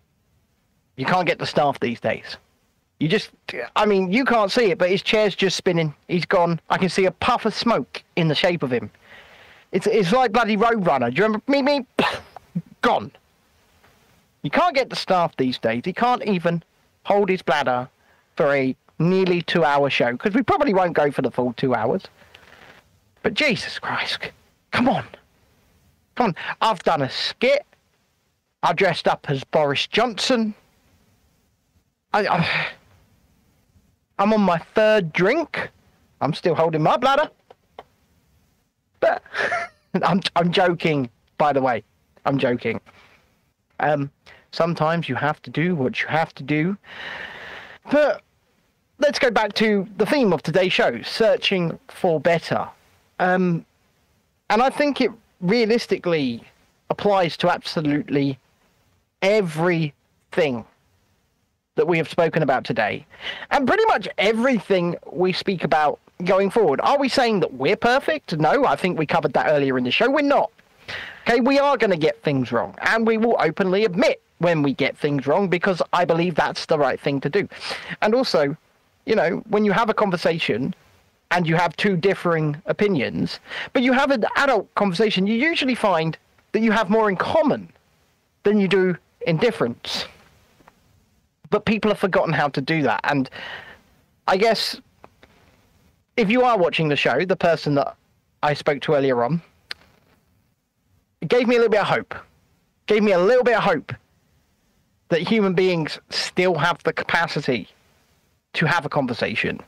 you 0.97 1.05
can't 1.05 1.27
get 1.27 1.37
the 1.37 1.45
staff 1.45 1.79
these 1.79 1.99
days. 1.99 2.37
You 2.99 3.07
just, 3.09 3.29
I 3.75 3.85
mean, 3.85 4.11
you 4.11 4.25
can't 4.25 4.49
see 4.51 4.71
it, 4.71 4.77
but 4.77 4.89
his 4.89 5.01
chair's 5.03 5.35
just 5.35 5.57
spinning. 5.57 5.93
He's 6.07 6.25
gone. 6.25 6.59
I 6.69 6.77
can 6.77 6.89
see 6.89 7.05
a 7.05 7.11
puff 7.11 7.45
of 7.45 7.53
smoke 7.53 8.01
in 8.15 8.29
the 8.29 8.35
shape 8.35 8.63
of 8.63 8.71
him. 8.71 8.89
It's, 9.75 9.87
it's 9.87 10.13
like 10.13 10.31
bloody 10.31 10.55
Roadrunner. 10.55 11.13
Do 11.13 11.17
you 11.17 11.23
remember 11.23 11.43
me? 11.49 11.61
Me? 11.61 11.85
Gone. 12.81 13.11
You 14.41 14.49
can't 14.49 14.73
get 14.73 14.89
the 14.89 14.95
staff 14.95 15.35
these 15.35 15.57
days. 15.57 15.81
He 15.83 15.91
can't 15.91 16.23
even 16.23 16.63
hold 17.03 17.27
his 17.27 17.41
bladder 17.41 17.89
for 18.37 18.55
a 18.55 18.73
nearly 18.99 19.41
two 19.41 19.65
hour 19.65 19.89
show 19.89 20.13
because 20.13 20.33
we 20.33 20.43
probably 20.43 20.73
won't 20.73 20.93
go 20.93 21.11
for 21.11 21.21
the 21.21 21.29
full 21.29 21.51
two 21.57 21.75
hours. 21.75 22.03
But 23.21 23.33
Jesus 23.33 23.77
Christ, 23.77 24.31
come 24.71 24.87
on. 24.87 25.03
Come 26.15 26.27
on. 26.27 26.35
I've 26.61 26.81
done 26.83 27.01
a 27.01 27.09
skit. 27.09 27.65
I 28.63 28.71
dressed 28.71 29.09
up 29.09 29.25
as 29.29 29.43
Boris 29.43 29.87
Johnson. 29.87 30.55
I, 32.13 32.25
I, 32.27 32.67
I'm 34.19 34.31
on 34.31 34.41
my 34.41 34.57
third 34.57 35.11
drink. 35.11 35.69
I'm 36.21 36.33
still 36.33 36.55
holding 36.55 36.81
my 36.81 36.95
bladder. 36.95 37.29
But 39.05 39.21
I'm, 40.03 40.21
I'm 40.35 40.51
joking, 40.51 41.09
by 41.37 41.53
the 41.53 41.61
way. 41.61 41.83
I'm 42.25 42.37
joking. 42.39 42.81
Um, 43.79 44.09
sometimes 44.51 45.07
you 45.07 45.15
have 45.15 45.41
to 45.43 45.49
do 45.49 45.75
what 45.75 46.01
you 46.01 46.07
have 46.07 46.33
to 46.35 46.43
do. 46.43 46.77
But 47.91 48.23
let's 48.97 49.19
go 49.19 49.29
back 49.29 49.53
to 49.53 49.87
the 49.97 50.05
theme 50.05 50.33
of 50.33 50.41
today's 50.41 50.73
show 50.73 51.01
searching 51.03 51.77
for 51.87 52.19
better. 52.19 52.67
Um, 53.19 53.65
and 54.49 54.61
I 54.61 54.69
think 54.69 55.01
it 55.01 55.11
realistically 55.41 56.43
applies 56.89 57.37
to 57.37 57.49
absolutely 57.49 58.39
everything 59.21 60.65
that 61.75 61.87
we 61.87 61.97
have 61.97 62.09
spoken 62.09 62.41
about 62.41 62.63
today, 62.63 63.05
and 63.51 63.67
pretty 63.67 63.85
much 63.85 64.07
everything 64.17 64.95
we 65.11 65.33
speak 65.33 65.63
about 65.63 65.99
going 66.23 66.49
forward. 66.49 66.79
Are 66.81 66.97
we 66.97 67.09
saying 67.09 67.41
that 67.41 67.53
we're 67.53 67.75
perfect? 67.75 68.37
No, 68.37 68.65
I 68.65 68.75
think 68.75 68.97
we 68.97 69.05
covered 69.05 69.33
that 69.33 69.47
earlier 69.49 69.77
in 69.77 69.83
the 69.83 69.91
show. 69.91 70.09
We're 70.09 70.21
not. 70.21 70.51
Okay, 71.27 71.41
we 71.41 71.59
are 71.59 71.77
going 71.77 71.91
to 71.91 71.97
get 71.97 72.21
things 72.21 72.51
wrong, 72.51 72.75
and 72.81 73.05
we 73.05 73.17
will 73.17 73.35
openly 73.39 73.85
admit 73.85 74.21
when 74.37 74.61
we 74.61 74.73
get 74.73 74.97
things 74.97 75.25
wrong 75.25 75.47
because 75.47 75.81
I 75.93 76.05
believe 76.05 76.35
that's 76.35 76.65
the 76.67 76.77
right 76.77 76.99
thing 76.99 77.19
to 77.21 77.29
do. 77.29 77.47
And 78.01 78.13
also, 78.13 78.55
you 79.05 79.15
know, 79.15 79.43
when 79.49 79.65
you 79.65 79.71
have 79.71 79.89
a 79.89 79.93
conversation 79.93 80.75
and 81.31 81.47
you 81.47 81.55
have 81.55 81.75
two 81.77 81.97
differing 81.97 82.61
opinions, 82.65 83.39
but 83.73 83.81
you 83.81 83.93
have 83.93 84.11
an 84.11 84.25
adult 84.35 84.73
conversation, 84.75 85.25
you 85.25 85.35
usually 85.35 85.75
find 85.75 86.17
that 86.51 86.61
you 86.61 86.71
have 86.71 86.89
more 86.89 87.09
in 87.09 87.15
common 87.15 87.69
than 88.43 88.59
you 88.59 88.67
do 88.67 88.95
in 89.25 89.37
difference. 89.37 90.05
But 91.49 91.65
people 91.65 91.89
have 91.89 91.99
forgotten 91.99 92.33
how 92.33 92.49
to 92.49 92.61
do 92.61 92.83
that. 92.83 93.01
And 93.03 93.29
I 94.27 94.37
guess 94.37 94.79
if 96.17 96.29
you 96.29 96.43
are 96.43 96.57
watching 96.57 96.87
the 96.87 96.95
show, 96.95 97.25
the 97.25 97.35
person 97.35 97.75
that 97.75 97.95
I 98.41 98.53
spoke 98.53 98.81
to 98.81 98.93
earlier 98.93 99.23
on, 99.23 99.41
gave 101.27 101.47
me 101.47 101.55
a 101.55 101.59
little 101.59 101.71
bit 101.71 101.81
of 101.81 101.87
hope. 101.87 102.15
Gave 102.87 103.03
me 103.03 103.11
a 103.11 103.19
little 103.19 103.43
bit 103.43 103.55
of 103.55 103.63
hope 103.63 103.93
that 105.09 105.21
human 105.21 105.53
beings 105.53 105.99
still 106.09 106.55
have 106.55 106.81
the 106.83 106.93
capacity 106.93 107.67
to 108.53 108.65
have 108.65 108.85
a 108.85 108.89
conversation. 108.89 109.59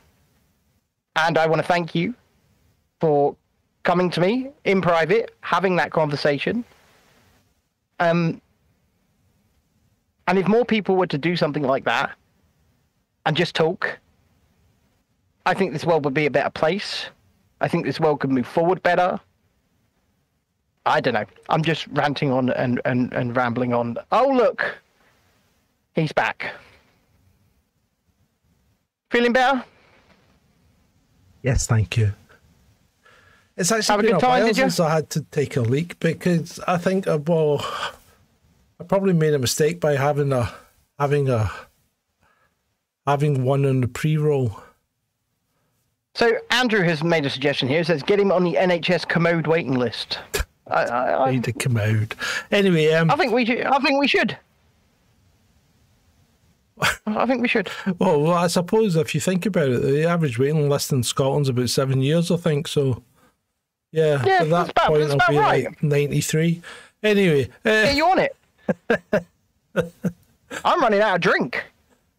And 1.16 1.36
I 1.36 1.46
want 1.46 1.60
to 1.60 1.66
thank 1.66 1.94
you 1.94 2.14
for 3.00 3.36
coming 3.82 4.10
to 4.10 4.20
me 4.20 4.50
in 4.64 4.80
private, 4.80 5.34
having 5.40 5.76
that 5.76 5.90
conversation. 5.92 6.64
Um, 8.00 8.40
and 10.26 10.38
if 10.38 10.46
more 10.46 10.64
people 10.64 10.96
were 10.96 11.06
to 11.06 11.18
do 11.18 11.36
something 11.36 11.62
like 11.62 11.84
that, 11.84 12.10
and 13.26 13.36
just 13.36 13.54
talk, 13.54 13.98
I 15.48 15.54
think 15.54 15.72
this 15.72 15.86
world 15.86 16.04
would 16.04 16.12
be 16.12 16.26
a 16.26 16.30
better 16.30 16.50
place. 16.50 17.06
I 17.62 17.68
think 17.68 17.86
this 17.86 17.98
world 17.98 18.20
could 18.20 18.30
move 18.30 18.46
forward 18.46 18.82
better. 18.82 19.18
I 20.84 21.00
don't 21.00 21.14
know. 21.14 21.24
I'm 21.48 21.62
just 21.62 21.86
ranting 21.92 22.30
on 22.30 22.50
and, 22.50 22.82
and, 22.84 23.14
and 23.14 23.34
rambling 23.34 23.72
on. 23.72 23.96
Oh, 24.12 24.28
look. 24.28 24.76
He's 25.94 26.12
back. 26.12 26.52
Feeling 29.10 29.32
better? 29.32 29.64
Yes, 31.42 31.66
thank 31.66 31.96
you. 31.96 32.12
It's 33.56 33.70
Have 33.70 33.78
a 33.78 33.78
actually 33.78 34.02
been 34.02 34.06
good 34.12 34.16
a 34.18 34.20
time, 34.20 34.30
while 34.30 34.46
did 34.48 34.56
you? 34.58 34.62
since 34.64 34.80
I 34.80 34.94
had 34.96 35.08
to 35.10 35.22
take 35.22 35.56
a 35.56 35.62
leak 35.62 35.98
because 35.98 36.60
I 36.68 36.76
think 36.76 37.08
uh, 37.08 37.18
well, 37.26 37.64
I 38.78 38.84
probably 38.84 39.14
made 39.14 39.32
a 39.32 39.38
mistake 39.38 39.80
by 39.80 39.96
having 39.96 40.30
a 40.30 40.52
having 40.98 41.30
a 41.30 41.50
having 43.06 43.44
one 43.44 43.64
on 43.64 43.80
the 43.80 43.88
pre-roll. 43.88 44.62
So 46.18 46.32
Andrew 46.50 46.82
has 46.82 47.04
made 47.04 47.24
a 47.26 47.30
suggestion 47.30 47.68
here. 47.68 47.78
He 47.78 47.84
says 47.84 48.02
get 48.02 48.18
him 48.18 48.32
on 48.32 48.42
the 48.42 48.54
NHS 48.54 49.06
commode 49.06 49.46
waiting 49.46 49.74
list. 49.74 50.18
I, 50.66 50.82
I, 50.82 51.26
I, 51.28 51.30
Need 51.30 51.46
a 51.46 51.52
commode. 51.52 52.16
anyway. 52.50 52.92
Um, 52.92 53.08
I 53.08 53.14
think 53.14 53.32
we 53.32 53.46
should. 53.46 53.62
I 53.62 53.78
think 53.78 54.00
we 54.00 54.08
should. 54.08 54.36
I 57.06 57.24
think 57.24 57.40
we 57.40 57.46
should. 57.46 57.70
well, 58.00 58.20
well, 58.20 58.32
I 58.34 58.48
suppose 58.48 58.96
if 58.96 59.14
you 59.14 59.20
think 59.20 59.46
about 59.46 59.68
it, 59.68 59.80
the 59.80 60.04
average 60.08 60.40
waiting 60.40 60.68
list 60.68 60.90
in 60.92 61.04
Scotland's 61.04 61.48
about 61.48 61.70
seven 61.70 62.02
years, 62.02 62.32
I 62.32 62.36
think. 62.36 62.66
So, 62.66 63.00
yeah, 63.92 64.20
Yeah, 64.26 64.42
at 64.42 64.50
that 64.50 64.70
about- 64.70 64.88
point, 64.88 65.10
I'll 65.22 65.28
be 65.32 65.38
right. 65.38 65.64
like 65.66 65.82
ninety-three. 65.84 66.60
Anyway, 67.00 67.44
uh, 67.64 67.70
Get 67.84 67.94
you 67.96 68.06
on 68.06 68.18
it. 68.18 68.36
I'm 70.64 70.80
running 70.80 71.00
out 71.00 71.14
of 71.14 71.20
drink. 71.20 71.62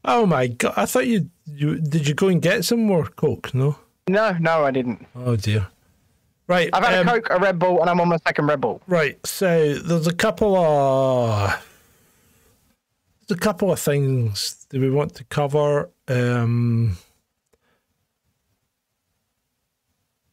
oh 0.05 0.25
my 0.25 0.47
god! 0.47 0.73
I 0.77 0.85
thought 0.85 1.05
you 1.05 1.29
you 1.45 1.75
did 1.81 2.07
you 2.07 2.13
go 2.13 2.29
and 2.29 2.41
get 2.41 2.63
some 2.63 2.83
more 2.83 3.05
coke? 3.05 3.53
No. 3.53 3.75
No, 4.09 4.35
no, 4.39 4.65
I 4.65 4.71
didn't. 4.71 5.05
Oh 5.15 5.35
dear. 5.35 5.67
Right. 6.47 6.69
I've 6.73 6.83
had 6.83 6.99
um, 6.99 7.07
a 7.07 7.11
Coke, 7.11 7.27
a 7.29 7.39
Red 7.39 7.59
Bull, 7.59 7.79
and 7.79 7.89
I'm 7.89 8.01
on 8.01 8.07
my 8.09 8.17
second 8.25 8.47
Red 8.47 8.59
Bull. 8.59 8.81
Right. 8.87 9.23
So 9.25 9.75
there's 9.75 10.07
a 10.07 10.13
couple 10.13 10.55
of 10.57 11.65
there's 13.27 13.37
a 13.37 13.39
couple 13.39 13.71
of 13.71 13.79
things 13.79 14.65
that 14.69 14.81
we 14.81 14.89
want 14.89 15.13
to 15.15 15.23
cover. 15.25 15.91
Um, 16.07 16.97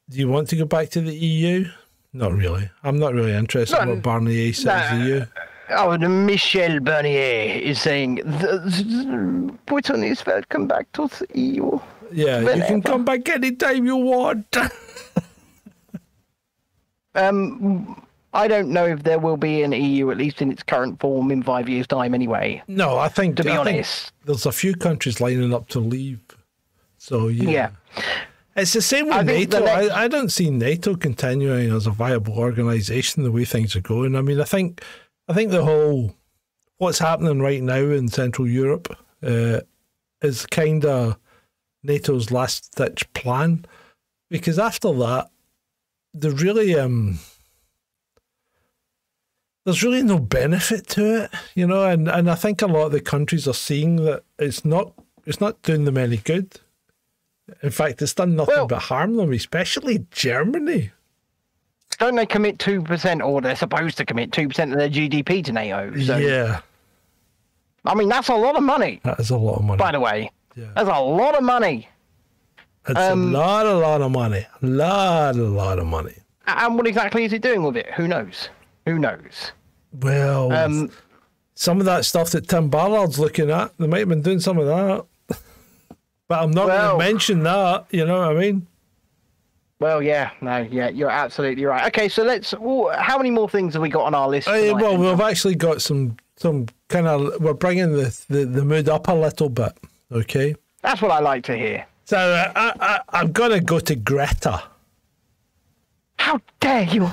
do 0.09 0.19
you 0.19 0.28
want 0.28 0.48
to 0.48 0.57
go 0.57 0.65
back 0.65 0.89
to 0.90 1.03
the 1.03 1.15
EU? 1.15 1.66
Not 2.15 2.32
really. 2.32 2.70
I'm 2.82 2.98
not 2.98 3.12
really 3.12 3.32
interested 3.32 3.78
in 3.82 3.89
what 3.90 4.03
Barnier 4.03 4.55
says 4.55 4.65
no. 4.93 4.98
to 4.98 5.05
you. 5.07 5.27
Oh, 5.69 5.90
and 5.90 6.27
Michel 6.27 6.78
Barnier 6.81 7.61
is 7.61 7.82
saying, 7.82 8.16
"The- 8.24 9.53
Britain 9.66 10.03
is 10.03 10.24
welcome 10.24 10.66
back 10.66 10.90
to 10.93 11.09
the 11.09 11.27
EU. 11.39 11.78
Yeah, 12.12 12.41
you 12.55 12.62
can 12.65 12.83
come 12.83 13.05
back 13.05 13.28
anytime 13.28 13.87
you 13.87 13.97
want. 13.97 14.57
Um, 17.15 18.03
I 18.35 18.47
don't 18.49 18.69
know 18.69 18.85
if 18.85 19.03
there 19.03 19.19
will 19.19 19.39
be 19.39 19.62
an 19.62 19.73
EU, 19.73 20.11
at 20.11 20.19
least 20.19 20.43
in 20.43 20.53
its 20.53 20.62
current 20.62 21.01
form, 21.01 21.31
in 21.31 21.43
five 21.43 21.69
years' 21.69 21.87
time. 21.87 22.12
Anyway, 22.15 22.62
no, 22.69 22.99
I 22.99 23.09
think 23.09 23.37
To 23.37 23.45
be 23.45 23.51
I 23.51 23.57
honest. 23.57 24.12
there's 24.27 24.45
a 24.45 24.53
few 24.53 24.74
countries 24.74 25.20
lining 25.20 25.55
up 25.55 25.69
to 25.70 25.81
leave. 25.81 26.20
So 26.99 27.28
yeah. 27.28 27.51
yeah. 27.51 28.05
It's 28.55 28.73
the 28.73 28.83
same 28.83 29.07
with 29.07 29.15
I 29.16 29.23
NATO. 29.23 29.61
next- 29.65 29.91
I, 29.93 30.05
I 30.05 30.09
don't 30.09 30.31
see 30.31 30.51
NATO 30.51 30.95
continuing 30.95 31.73
as 31.73 31.87
a 31.87 31.91
viable 31.91 32.35
organisation 32.39 33.23
the 33.23 33.33
way 33.33 33.45
things 33.45 33.74
are 33.77 33.81
going. 33.81 34.15
I 34.16 34.20
mean, 34.23 34.41
I 34.41 34.45
think 34.45 34.83
I 35.28 35.33
think 35.33 35.51
the 35.51 35.65
whole 35.65 36.15
what's 36.78 36.99
happening 36.99 37.41
right 37.41 37.62
now 37.62 37.77
in 37.81 38.09
Central 38.09 38.47
Europe 38.47 38.95
uh, 39.23 39.61
is 40.23 40.45
kind 40.47 40.85
of 40.85 41.16
NATO's 41.87 42.31
last 42.31 42.75
ditch 42.77 43.11
plan 43.15 43.65
because 44.29 44.59
after 44.59 44.93
that, 44.95 45.31
there 46.15 46.33
really 46.33 46.75
um 46.79 47.19
there's 49.65 49.83
really 49.83 50.03
no 50.03 50.19
benefit 50.19 50.87
to 50.89 51.25
it, 51.25 51.31
you 51.55 51.67
know, 51.67 51.85
and, 51.85 52.09
and 52.09 52.31
I 52.31 52.37
think 52.37 52.63
a 52.63 52.67
lot 52.67 52.87
of 52.87 52.93
the 52.93 53.01
countries 53.01 53.49
are 53.49 53.55
seeing 53.55 53.97
that 54.05 54.23
it's 54.39 54.65
not 54.65 54.93
it's 55.25 55.41
not 55.41 55.61
doing 55.63 55.85
them 55.85 55.99
any 55.99 56.19
good. 56.19 56.61
In 57.63 57.71
fact, 57.71 58.01
it's 58.03 58.15
done 58.15 58.37
nothing 58.37 58.55
Well- 58.57 58.67
but 58.69 58.83
harm 58.83 59.17
them, 59.17 59.33
especially 59.33 60.07
Germany. 60.11 60.91
Don't 61.99 62.15
they 62.17 62.27
commit 62.27 62.59
2%, 62.59 63.25
or 63.25 63.41
they're 63.41 63.57
supposed 63.57 63.97
to 63.97 64.05
commit 64.05 64.31
2% 64.31 64.71
of 64.73 64.79
their 64.79 64.91
GDP 64.91 65.43
to 65.45 65.53
NATO? 65.53 65.97
So, 65.99 66.19
yeah, 66.19 66.61
I 67.87 67.95
mean, 67.95 68.09
that's 68.09 68.29
a 68.29 68.35
lot 68.35 68.55
of 68.57 68.63
money, 68.63 69.01
that 69.05 69.19
is 69.19 69.31
a 69.31 69.37
lot 69.39 69.59
of 69.59 69.65
money. 69.65 69.79
by 69.79 69.93
the 69.93 70.01
way. 70.01 70.31
Yeah. 70.57 70.66
That's 70.74 70.89
a 70.89 71.01
lot 71.01 71.37
of 71.37 71.45
money. 71.45 71.89
That's 72.87 72.99
um, 72.99 73.35
a 73.35 73.39
lot, 73.39 73.66
a 73.66 73.74
lot 73.74 74.01
of 74.01 74.11
money. 74.11 74.47
A 74.62 74.66
lot, 74.66 75.37
a 75.37 75.43
lot 75.43 75.78
of 75.78 75.87
money. 75.87 76.15
And 76.47 76.77
what 76.77 76.87
exactly 76.87 77.24
is 77.24 77.33
he 77.33 77.39
doing 77.39 77.62
with 77.62 77.77
it? 77.77 77.93
Who 77.95 78.09
knows? 78.09 78.49
Who 78.87 78.99
knows? 78.99 79.53
Well, 80.01 80.53
Um, 80.53 80.91
some 81.55 81.81
of 81.81 81.87
that 81.87 82.05
stuff 82.05 82.31
that 82.31 82.49
Tim 82.49 82.69
Ballard's 82.70 83.19
looking 83.19 83.51
at, 83.51 83.77
they 83.78 83.87
might 83.87 83.99
have 84.01 84.09
been 84.09 84.23
doing 84.23 84.41
some 84.41 84.59
of 84.59 84.66
that. 84.66 85.05
but 86.28 86.43
I'm 86.43 86.51
not 86.53 86.66
Well- 86.69 86.97
going 86.97 87.01
to 87.09 87.12
mention 87.12 87.43
that, 87.43 87.87
you 87.91 88.05
know 88.07 88.19
what 88.20 88.37
I 88.37 88.41
mean? 88.41 88.66
well, 89.81 90.01
yeah, 90.03 90.31
no, 90.41 90.59
yeah, 90.70 90.89
you're 90.89 91.11
absolutely 91.11 91.65
right. 91.66 91.87
Okay, 91.89 92.09
so 92.09 92.23
let's. 92.23 92.55
ooh, 92.55 92.89
how 92.97 93.19
many 93.19 93.31
more 93.31 93.49
things 93.49 93.74
have 93.74 93.83
we 93.83 93.89
got 93.91 94.05
on 94.05 94.15
our 94.15 94.28
list? 94.28 94.49
Uh, 94.49 94.73
well, 94.74 94.97
we've 94.97 95.20
actually 95.20 95.55
got 95.55 95.83
some, 95.83 96.16
some 96.37 96.66
kind 96.89 97.07
of, 97.07 97.41
we're 97.43 97.53
bringing 97.53 97.93
the, 97.93 98.16
the, 98.28 98.45
the 98.47 98.65
mood 98.65 98.89
up 98.89 99.09
a 99.09 99.12
little 99.12 99.49
bit, 99.51 99.77
okay? 100.11 100.55
That's 100.83 101.03
what 101.03 101.11
I 101.11 101.20
like 101.20 101.45
to 101.45 101.57
hear. 101.57 101.87
So 102.05 102.16
uh, 102.16 102.53
I, 102.55 102.73
I, 102.81 103.01
I'm 103.20 103.33
going 103.33 103.51
to 103.51 103.61
go 103.61 103.81
to 103.81 103.95
Greta. 103.97 104.62
How 106.19 106.41
dare 106.61 106.85
you? 106.85 107.11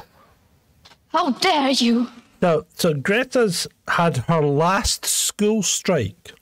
How 1.09 1.31
dare 1.31 1.71
you? 1.71 2.07
So, 2.41 2.65
so 2.75 2.93
Greta's 2.93 3.67
had 3.87 4.17
her 4.17 4.41
last 4.41 5.05
school 5.05 5.63
strike 5.63 6.33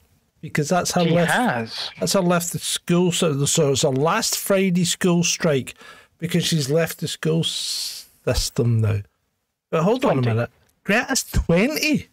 because 0.42 0.70
that's 0.70 0.92
her 0.94 1.04
She 1.04 1.12
left. 1.12 1.32
has. 1.32 1.90
That's 2.00 2.14
her 2.14 2.22
left 2.22 2.52
the 2.54 2.60
school. 2.60 3.12
So, 3.12 3.46
so 3.46 3.72
it's 3.72 3.84
her 3.84 3.90
last 3.90 4.38
Friday 4.38 4.86
school 4.86 5.24
strike 5.24 5.76
because 6.18 6.44
she's 6.46 6.70
left 6.70 7.00
the 7.00 7.08
school 7.08 7.44
system 7.44 8.82
now. 8.82 9.02
But 9.70 9.84
hold 9.84 10.04
on 10.06 10.18
a 10.20 10.22
minute. 10.22 10.50
Greta's 10.84 11.24
twenty. 11.24 12.08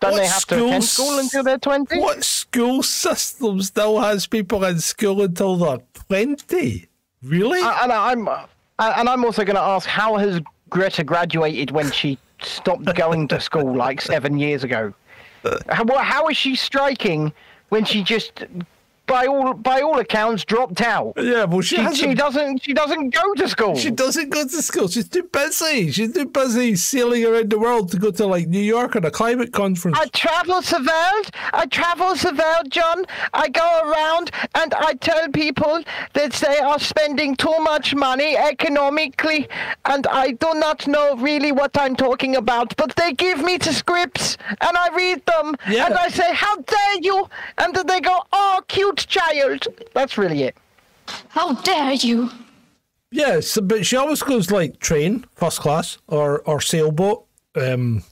Don't 0.00 0.12
What 0.12 0.18
they 0.18 0.26
have 0.26 0.44
to 0.46 0.66
attend 0.66 0.84
school 0.84 1.18
until 1.18 1.42
they're 1.42 1.58
20? 1.58 2.00
What 2.00 2.22
school 2.22 2.82
system 2.82 3.62
still 3.62 4.00
has 4.00 4.26
people 4.26 4.64
in 4.64 4.78
school 4.80 5.22
until 5.22 5.56
they're 5.56 5.78
twenty? 6.08 6.86
Really? 7.22 7.60
Uh, 7.60 7.78
and 7.82 7.92
I'm 7.92 8.28
uh, 8.28 8.46
and 8.78 9.08
I'm 9.08 9.24
also 9.24 9.44
going 9.44 9.56
to 9.56 9.62
ask 9.62 9.88
how 9.88 10.16
has 10.16 10.40
Greta 10.68 11.02
graduated 11.02 11.70
when 11.70 11.90
she 11.90 12.18
stopped 12.42 12.94
going 12.94 13.28
to 13.28 13.40
school 13.40 13.74
like 13.74 14.00
seven 14.00 14.38
years 14.38 14.64
ago? 14.64 14.92
How, 15.68 15.86
how 15.98 16.28
is 16.28 16.36
she 16.36 16.56
striking 16.56 17.32
when 17.68 17.84
she 17.84 18.02
just, 18.02 18.44
by 19.06 19.26
all 19.26 19.52
by 19.54 19.80
all 19.80 19.98
accounts, 19.98 20.44
dropped 20.44 20.80
out? 20.80 21.12
yeah, 21.16 21.44
well, 21.44 21.60
she, 21.60 21.76
She, 21.76 21.94
she 21.94 22.14
doesn't 22.14 22.62
she 22.64 22.72
doesn't 22.72 23.10
go 23.10 23.34
to 23.34 23.48
school. 23.48 23.76
She 23.76 23.90
doesn't 23.90 24.30
go 24.30 24.42
to 24.44 24.62
school. 24.62 24.88
She's 24.88 25.08
too 25.08 25.24
busy. 25.24 25.90
She's 25.92 26.12
too 26.12 26.26
busy 26.26 26.76
sailing 26.76 27.24
around 27.24 27.50
the 27.50 27.58
world 27.58 27.90
to 27.92 27.98
go 27.98 28.10
to 28.10 28.26
like 28.26 28.48
New 28.48 28.60
York 28.76 28.96
at 28.96 29.04
a 29.04 29.10
climate 29.10 29.52
conference. 29.52 29.98
I 30.00 30.06
travel 30.08 30.60
the 30.60 30.78
world. 30.78 31.30
I 31.52 31.66
travel 31.66 32.14
the 32.14 32.34
world, 32.34 32.70
John. 32.70 33.04
I 33.32 33.48
go 33.48 33.80
around 33.90 34.30
and 34.54 34.74
I 34.74 34.94
tell 34.94 35.28
people 35.28 35.82
that 36.14 36.32
they 36.32 36.58
are 36.58 36.78
spending 36.78 37.36
too 37.36 37.56
much 37.60 37.94
money 37.94 38.36
economically, 38.36 39.48
and 39.84 40.06
I 40.08 40.32
do 40.32 40.52
not 40.54 40.86
know 40.86 41.16
really 41.16 41.52
what 41.52 41.76
I'm 41.78 41.96
talking 41.96 42.36
about. 42.36 42.76
But 42.76 42.94
they 42.96 43.12
give 43.12 43.42
me 43.42 43.56
the 43.58 43.72
scripts 43.72 44.36
and 44.60 44.76
I 44.76 44.88
read 44.94 45.24
them, 45.26 45.54
Yeah. 45.68 45.86
and 45.86 45.94
I 45.94 46.08
say, 46.08 46.32
"How 46.34 46.56
dare 46.56 46.98
you?" 47.00 47.28
And 47.58 47.74
then 47.74 47.86
they 47.86 48.00
go, 48.00 48.16
"Oh, 48.32 48.60
cute 48.68 48.95
child." 48.96 49.66
That's 49.94 50.16
really 50.18 50.42
it. 50.44 50.56
How 51.28 51.52
dare 51.54 51.92
you? 51.94 52.30
yes, 53.10 53.58
but 53.62 53.86
she 53.86 53.96
always 53.96 54.22
goes 54.22 54.50
like 54.50 54.78
train, 54.80 55.24
first 55.34 55.60
class, 55.60 55.98
or 56.08 56.40
or 56.40 56.60
sailboat, 56.60 57.24
um, 57.54 58.02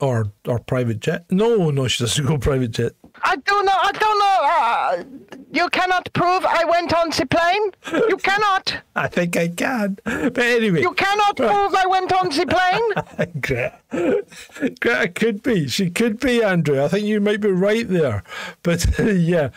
or 0.00 0.32
or 0.46 0.58
private 0.58 1.00
jet. 1.00 1.24
No, 1.30 1.70
no, 1.70 1.88
she 1.88 2.02
doesn't 2.04 2.26
go 2.26 2.36
private 2.50 2.72
jet. 2.72 2.92
I 3.22 3.36
don't 3.36 3.64
know. 3.64 3.78
I 3.80 3.92
don't 3.92 4.18
know. 4.18 4.38
Uh, 4.58 5.40
you 5.52 5.68
cannot 5.70 6.12
prove 6.12 6.44
I 6.44 6.64
went 6.66 6.92
on 6.92 7.08
the 7.08 7.24
plane. 7.24 8.02
You 8.10 8.16
cannot. 8.18 8.76
I 8.96 9.08
think 9.08 9.38
I 9.38 9.48
can. 9.48 9.96
But 10.04 10.38
anyway, 10.38 10.82
You 10.82 10.92
cannot 10.92 11.36
prove 11.36 11.74
I 11.74 11.86
went 11.86 12.12
on 12.12 12.28
the 12.28 12.44
plane. 12.46 13.40
Greta. 13.40 14.74
Greta 14.80 15.08
could 15.08 15.42
be. 15.42 15.66
She 15.68 15.88
could 15.88 16.20
be, 16.20 16.42
Andrew. 16.42 16.84
I 16.84 16.88
think 16.88 17.06
you 17.06 17.20
might 17.22 17.40
be 17.40 17.48
right 17.50 17.88
there. 17.88 18.22
But 18.62 18.86
yeah. 18.98 19.48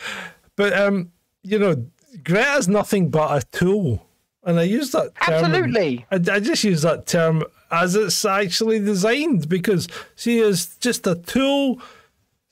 But 0.59 0.73
um, 0.77 1.13
you 1.41 1.57
know, 1.57 1.85
Greta's 2.21 2.67
nothing 2.67 3.09
but 3.09 3.31
a 3.41 3.47
tool. 3.57 4.05
And 4.43 4.59
I 4.59 4.63
use 4.63 4.91
that 4.91 5.15
term. 5.15 5.45
Absolutely. 5.45 6.05
I, 6.11 6.15
I 6.15 6.39
just 6.41 6.65
use 6.65 6.81
that 6.81 7.07
term 7.07 7.43
as 7.71 7.95
it's 7.95 8.25
actually 8.25 8.79
designed 8.79 9.47
because 9.47 9.87
she 10.17 10.39
is 10.39 10.75
just 10.81 11.07
a 11.07 11.15
tool 11.15 11.81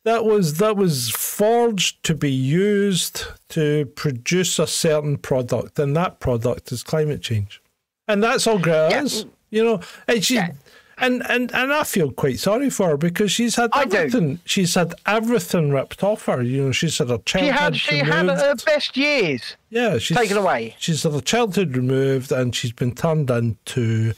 that 0.05 0.23
was 0.23 0.59
that 0.59 0.77
was 0.77 1.09
forged 1.09 2.01
to 2.03 2.15
be 2.15 2.31
used 2.31 3.25
to 3.49 3.88
produce 3.88 4.57
a 4.57 4.67
certain 4.67 5.17
product, 5.17 5.77
and 5.77 5.93
that 5.97 6.21
product 6.21 6.71
is 6.71 6.84
climate 6.84 7.21
change, 7.21 7.61
and 8.07 8.23
that's 8.23 8.47
all 8.47 8.57
Greta 8.57 8.88
Yeah. 8.91 9.03
is. 9.03 9.25
You 9.49 9.63
know, 9.65 9.81
and 10.07 10.23
she. 10.23 10.35
Yeah. 10.35 10.51
And, 10.99 11.21
and 11.29 11.53
and 11.53 11.71
I 11.71 11.83
feel 11.83 12.11
quite 12.11 12.39
sorry 12.39 12.71
for 12.71 12.89
her 12.89 12.97
because 12.97 13.31
she's 13.31 13.55
had 13.55 13.69
I 13.73 13.85
do. 13.85 13.97
everything. 13.97 14.39
She's 14.45 14.73
had 14.73 14.95
everything 15.05 15.69
ripped 15.69 16.03
off 16.03 16.25
her. 16.25 16.41
You 16.41 16.65
know, 16.65 16.71
she's 16.71 16.97
had 16.97 17.09
her 17.09 17.19
She 17.25 17.45
had 17.47 17.75
she 17.75 17.97
had 17.99 18.25
her 18.25 18.55
best 18.65 18.97
years. 18.97 19.57
Yeah, 19.69 19.99
she's 19.99 20.17
taken 20.17 20.37
away. 20.37 20.75
She's 20.79 21.03
had 21.03 21.13
her 21.13 21.21
childhood 21.21 21.77
removed, 21.77 22.31
and 22.31 22.55
she's 22.55 22.71
been 22.71 22.95
turned 22.95 23.29
into 23.29 24.13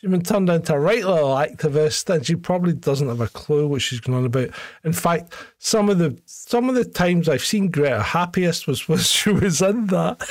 she's 0.00 0.10
been 0.10 0.22
turned 0.22 0.48
into 0.48 0.72
a 0.72 0.78
right 0.78 1.04
little 1.04 1.34
activist, 1.34 2.08
and 2.08 2.24
she 2.24 2.36
probably 2.36 2.72
doesn't 2.72 3.08
have 3.08 3.20
a 3.20 3.28
clue 3.28 3.66
what 3.66 3.82
she's 3.82 4.00
going 4.00 4.16
on 4.16 4.24
about. 4.24 4.48
In 4.82 4.94
fact, 4.94 5.34
some 5.58 5.90
of 5.90 5.98
the 5.98 6.18
some 6.24 6.70
of 6.70 6.74
the 6.74 6.86
times 6.86 7.28
I've 7.28 7.44
seen 7.44 7.70
Greta 7.70 8.02
happiest 8.02 8.66
was 8.66 8.88
when 8.88 8.98
she 9.00 9.30
was 9.30 9.60
in 9.60 9.88
that 9.88 10.22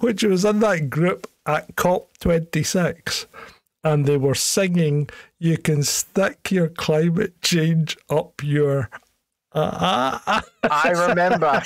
when 0.00 0.18
she 0.18 0.26
was 0.26 0.44
in 0.44 0.60
that 0.60 0.90
group 0.90 1.30
at 1.46 1.76
COP 1.76 2.10
twenty 2.18 2.62
six. 2.62 3.26
And 3.84 4.06
they 4.06 4.16
were 4.16 4.34
singing, 4.34 5.08
"You 5.38 5.58
can 5.58 5.82
stick 5.82 6.50
your 6.50 6.68
climate 6.68 7.40
change 7.42 7.96
up 8.08 8.42
your 8.42 8.88
I 9.54 10.90
remember. 10.90 11.62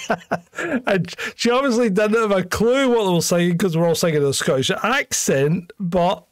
and 0.87 1.15
she 1.37 1.51
obviously 1.51 1.89
didn't 1.89 2.21
have 2.21 2.31
a 2.31 2.43
clue 2.45 2.89
what 2.89 3.05
they 3.05 3.15
were 3.15 3.23
singing 3.23 3.53
because 3.53 3.77
we're 3.77 3.89
all 3.89 3.95
singing 3.95 4.23
in 4.23 4.29
a 4.29 4.35
Scottish 4.35 4.71
accent, 4.71 5.73
but 5.81 6.27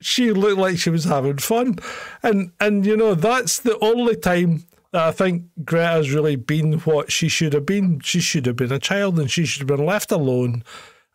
she 0.00 0.32
looked 0.32 0.58
like 0.58 0.78
she 0.78 0.90
was 0.90 1.04
having 1.04 1.38
fun. 1.38 1.78
And 2.22 2.52
and 2.60 2.84
you 2.84 2.96
know, 2.96 3.14
that's 3.14 3.60
the 3.60 3.78
only 3.78 4.16
time 4.16 4.64
that 4.92 5.02
I 5.02 5.12
think 5.12 5.44
Greta's 5.64 6.12
really 6.12 6.36
been 6.36 6.74
what 6.80 7.12
she 7.12 7.28
should 7.28 7.52
have 7.52 7.66
been. 7.66 8.00
She 8.00 8.20
should 8.20 8.46
have 8.46 8.56
been 8.56 8.72
a 8.72 8.78
child 8.78 9.18
and 9.20 9.30
she 9.30 9.44
should 9.44 9.68
have 9.68 9.76
been 9.76 9.86
left 9.86 10.10
alone 10.10 10.64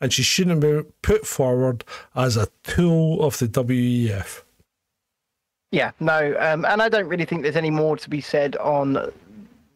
and 0.03 0.11
she 0.11 0.21
shouldn't 0.21 0.59
be 0.59 0.81
put 1.01 1.25
forward 1.25 1.85
as 2.13 2.35
a 2.35 2.49
tool 2.63 3.23
of 3.23 3.39
the 3.39 3.47
WEF. 3.47 4.41
Yeah, 5.71 5.91
no, 6.01 6.35
um, 6.39 6.65
and 6.65 6.81
I 6.81 6.89
don't 6.89 7.07
really 7.07 7.23
think 7.23 7.41
there's 7.41 7.55
any 7.55 7.71
more 7.71 7.95
to 7.95 8.09
be 8.09 8.19
said 8.19 8.57
on 8.57 9.11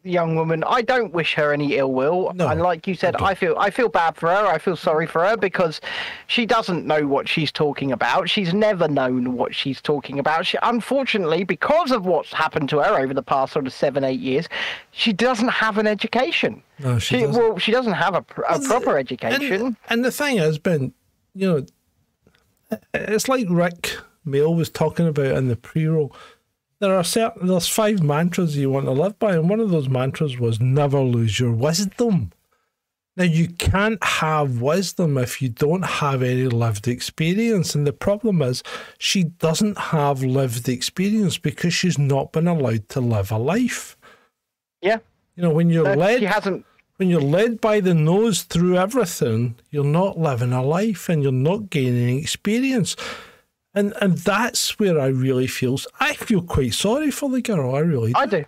young 0.03 0.36
woman. 0.36 0.64
I 0.65 0.82
don't 0.82 1.14
wish 1.14 1.34
her 1.36 1.52
any 1.52 1.76
ill 1.76 1.91
will. 1.91 2.32
No, 2.34 2.48
and 2.48 2.61
like 2.61 2.88
you 2.88 2.95
said, 2.95 3.15
I 3.18 3.34
feel 3.36 3.56
I 3.57 3.69
feel 3.69 3.90
bad 3.90 4.15
for 4.15 4.30
her. 4.30 4.48
I 4.48 4.57
feel 4.57 4.76
sorry 4.76 5.06
for 5.06 5.26
her 5.26 5.38
because 5.38 5.82
she 6.28 6.45
doesn't 6.45 6.86
know 6.86 7.07
what 7.07 7.28
she's 7.28 7.52
talking 7.52 7.91
about. 7.91 8.30
She's 8.30 8.53
never 8.53 8.88
known 8.88 9.34
what 9.34 9.53
she's 9.53 9.82
talking 9.82 10.19
about. 10.19 10.45
She, 10.45 10.57
unfortunately, 10.64 11.44
because 11.44 11.91
of 11.91 12.06
what's 12.06 12.32
happened 12.32 12.69
to 12.69 12.80
her 12.80 12.99
over 12.99 13.14
the 13.14 13.24
past 13.24 13.53
sort 13.53 13.68
of 13.68 13.74
seven, 13.74 14.03
eight 14.03 14.19
years, 14.19 14.48
she 14.91 15.14
doesn't 15.14 15.49
have 15.49 15.78
an 15.78 15.88
education. 15.88 16.64
No, 16.80 16.99
she 16.99 17.19
doesn't. 17.19 17.41
well, 17.41 17.57
she 17.57 17.72
doesn't 17.72 17.94
have 17.94 18.15
a, 18.15 18.26
a 18.49 18.60
proper 18.60 18.98
education. 18.98 19.52
And, 19.52 19.76
and 19.90 20.06
the 20.06 20.11
thing 20.11 20.38
has 20.38 20.57
been, 20.57 20.94
you 21.34 21.48
know, 21.52 22.78
it's 22.94 23.28
like 23.28 23.48
Rick 23.49 23.98
Mail 24.26 24.53
was 24.53 24.69
talking 24.69 25.07
about 25.07 25.38
in 25.38 25.48
the 25.48 25.56
pre-roll. 25.56 26.14
There 26.79 26.95
are 26.95 27.03
certain 27.03 27.47
there's 27.47 27.67
five 27.67 28.03
mantras 28.03 28.55
you 28.55 28.69
want 28.69 28.85
to 28.85 28.91
live 28.91 29.17
by, 29.17 29.33
and 29.35 29.49
one 29.49 29.59
of 29.59 29.71
those 29.71 29.89
mantras 29.89 30.37
was 30.37 30.59
never 30.59 30.99
lose 31.01 31.39
your 31.39 31.51
wisdom. 31.51 32.31
Now 33.15 33.23
you 33.23 33.47
can't 33.47 34.03
have 34.03 34.61
wisdom 34.61 35.17
if 35.17 35.41
you 35.41 35.49
don't 35.49 35.83
have 35.83 36.21
any 36.21 36.45
lived 36.45 36.87
experience, 36.87 37.73
and 37.73 37.87
the 37.87 37.93
problem 37.93 38.43
is 38.43 38.61
she 38.99 39.23
doesn't 39.23 39.77
have 39.77 40.21
lived 40.23 40.69
experience 40.69 41.39
because 41.39 41.73
she's 41.73 41.97
not 41.97 42.31
been 42.31 42.47
allowed 42.47 42.87
to 42.89 43.01
live 43.01 43.31
a 43.31 43.39
life. 43.39 43.97
yeah, 44.81 44.99
You 45.35 45.41
know, 45.43 45.49
when 45.49 45.71
you're 45.71 45.83
no, 45.83 45.95
led 45.95 46.19
she 46.19 46.25
hasn't. 46.25 46.63
when 46.97 47.09
you're 47.09 47.19
led 47.21 47.59
by 47.59 47.79
the 47.79 47.95
nose 47.95 48.43
through 48.43 48.77
everything, 48.77 49.55
you're 49.71 49.83
not 49.83 50.19
living 50.19 50.53
a 50.53 50.61
life 50.63 51.09
and 51.09 51.23
you're 51.23 51.31
not 51.31 51.71
gaining 51.71 52.19
experience. 52.19 52.95
And 53.77 53.93
and 54.01 54.17
that's 54.17 54.79
where 54.79 54.99
I 54.99 55.07
really 55.07 55.47
feel 55.47 55.77
I 55.99 56.13
feel 56.13 56.41
quite 56.41 56.73
sorry 56.73 57.11
for 57.11 57.29
the 57.29 57.41
girl. 57.41 57.75
I 57.75 57.79
really 57.79 58.11
do. 58.13 58.19
I 58.19 58.25
do. 58.25 58.45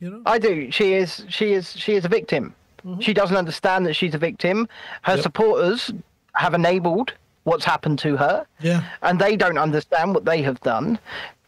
you 0.00 0.10
know? 0.10 0.22
I 0.26 0.38
do. 0.38 0.70
She 0.70 0.92
is. 0.92 1.24
She 1.28 1.52
is. 1.52 1.72
She 1.72 1.94
is 1.94 2.04
a 2.04 2.08
victim. 2.08 2.54
Mm-hmm. 2.84 3.00
She 3.00 3.14
doesn't 3.14 3.36
understand 3.36 3.86
that 3.86 3.94
she's 3.94 4.14
a 4.14 4.18
victim. 4.18 4.68
Her 5.02 5.16
supporters 5.16 5.90
have 6.34 6.52
enabled 6.54 7.14
what's 7.44 7.64
happened 7.64 7.98
to 8.00 8.16
her, 8.16 8.46
Yeah. 8.60 8.84
and 9.02 9.18
they 9.18 9.36
don't 9.36 9.58
understand 9.58 10.14
what 10.14 10.24
they 10.24 10.42
have 10.42 10.60
done. 10.60 10.98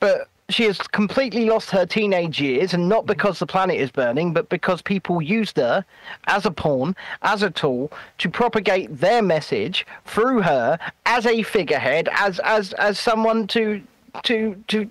But 0.01 0.29
she 0.55 0.65
has 0.65 0.79
completely 0.79 1.45
lost 1.47 1.71
her 1.71 1.85
teenage 1.85 2.41
years, 2.41 2.75
and 2.75 2.89
not 2.89 3.07
because 3.07 3.39
the 3.39 3.47
planet 3.47 3.77
is 3.77 3.91
burning, 3.91 4.33
but 4.33 4.49
because 4.49 4.81
people 4.83 5.21
used 5.21 5.57
her 5.57 5.85
as 6.29 6.47
a 6.47 6.51
pawn, 6.51 6.95
as 7.23 7.43
a 7.43 7.51
tool 7.51 7.91
to 8.19 8.29
propagate 8.31 8.89
their 9.01 9.21
message 9.23 9.87
through 10.07 10.43
her 10.43 10.79
as 11.07 11.27
a 11.27 11.43
figurehead, 11.43 12.09
as 12.13 12.39
as 12.41 12.73
as 12.75 12.99
someone 12.99 13.47
to 13.49 13.83
to 14.23 14.55
to 14.69 14.89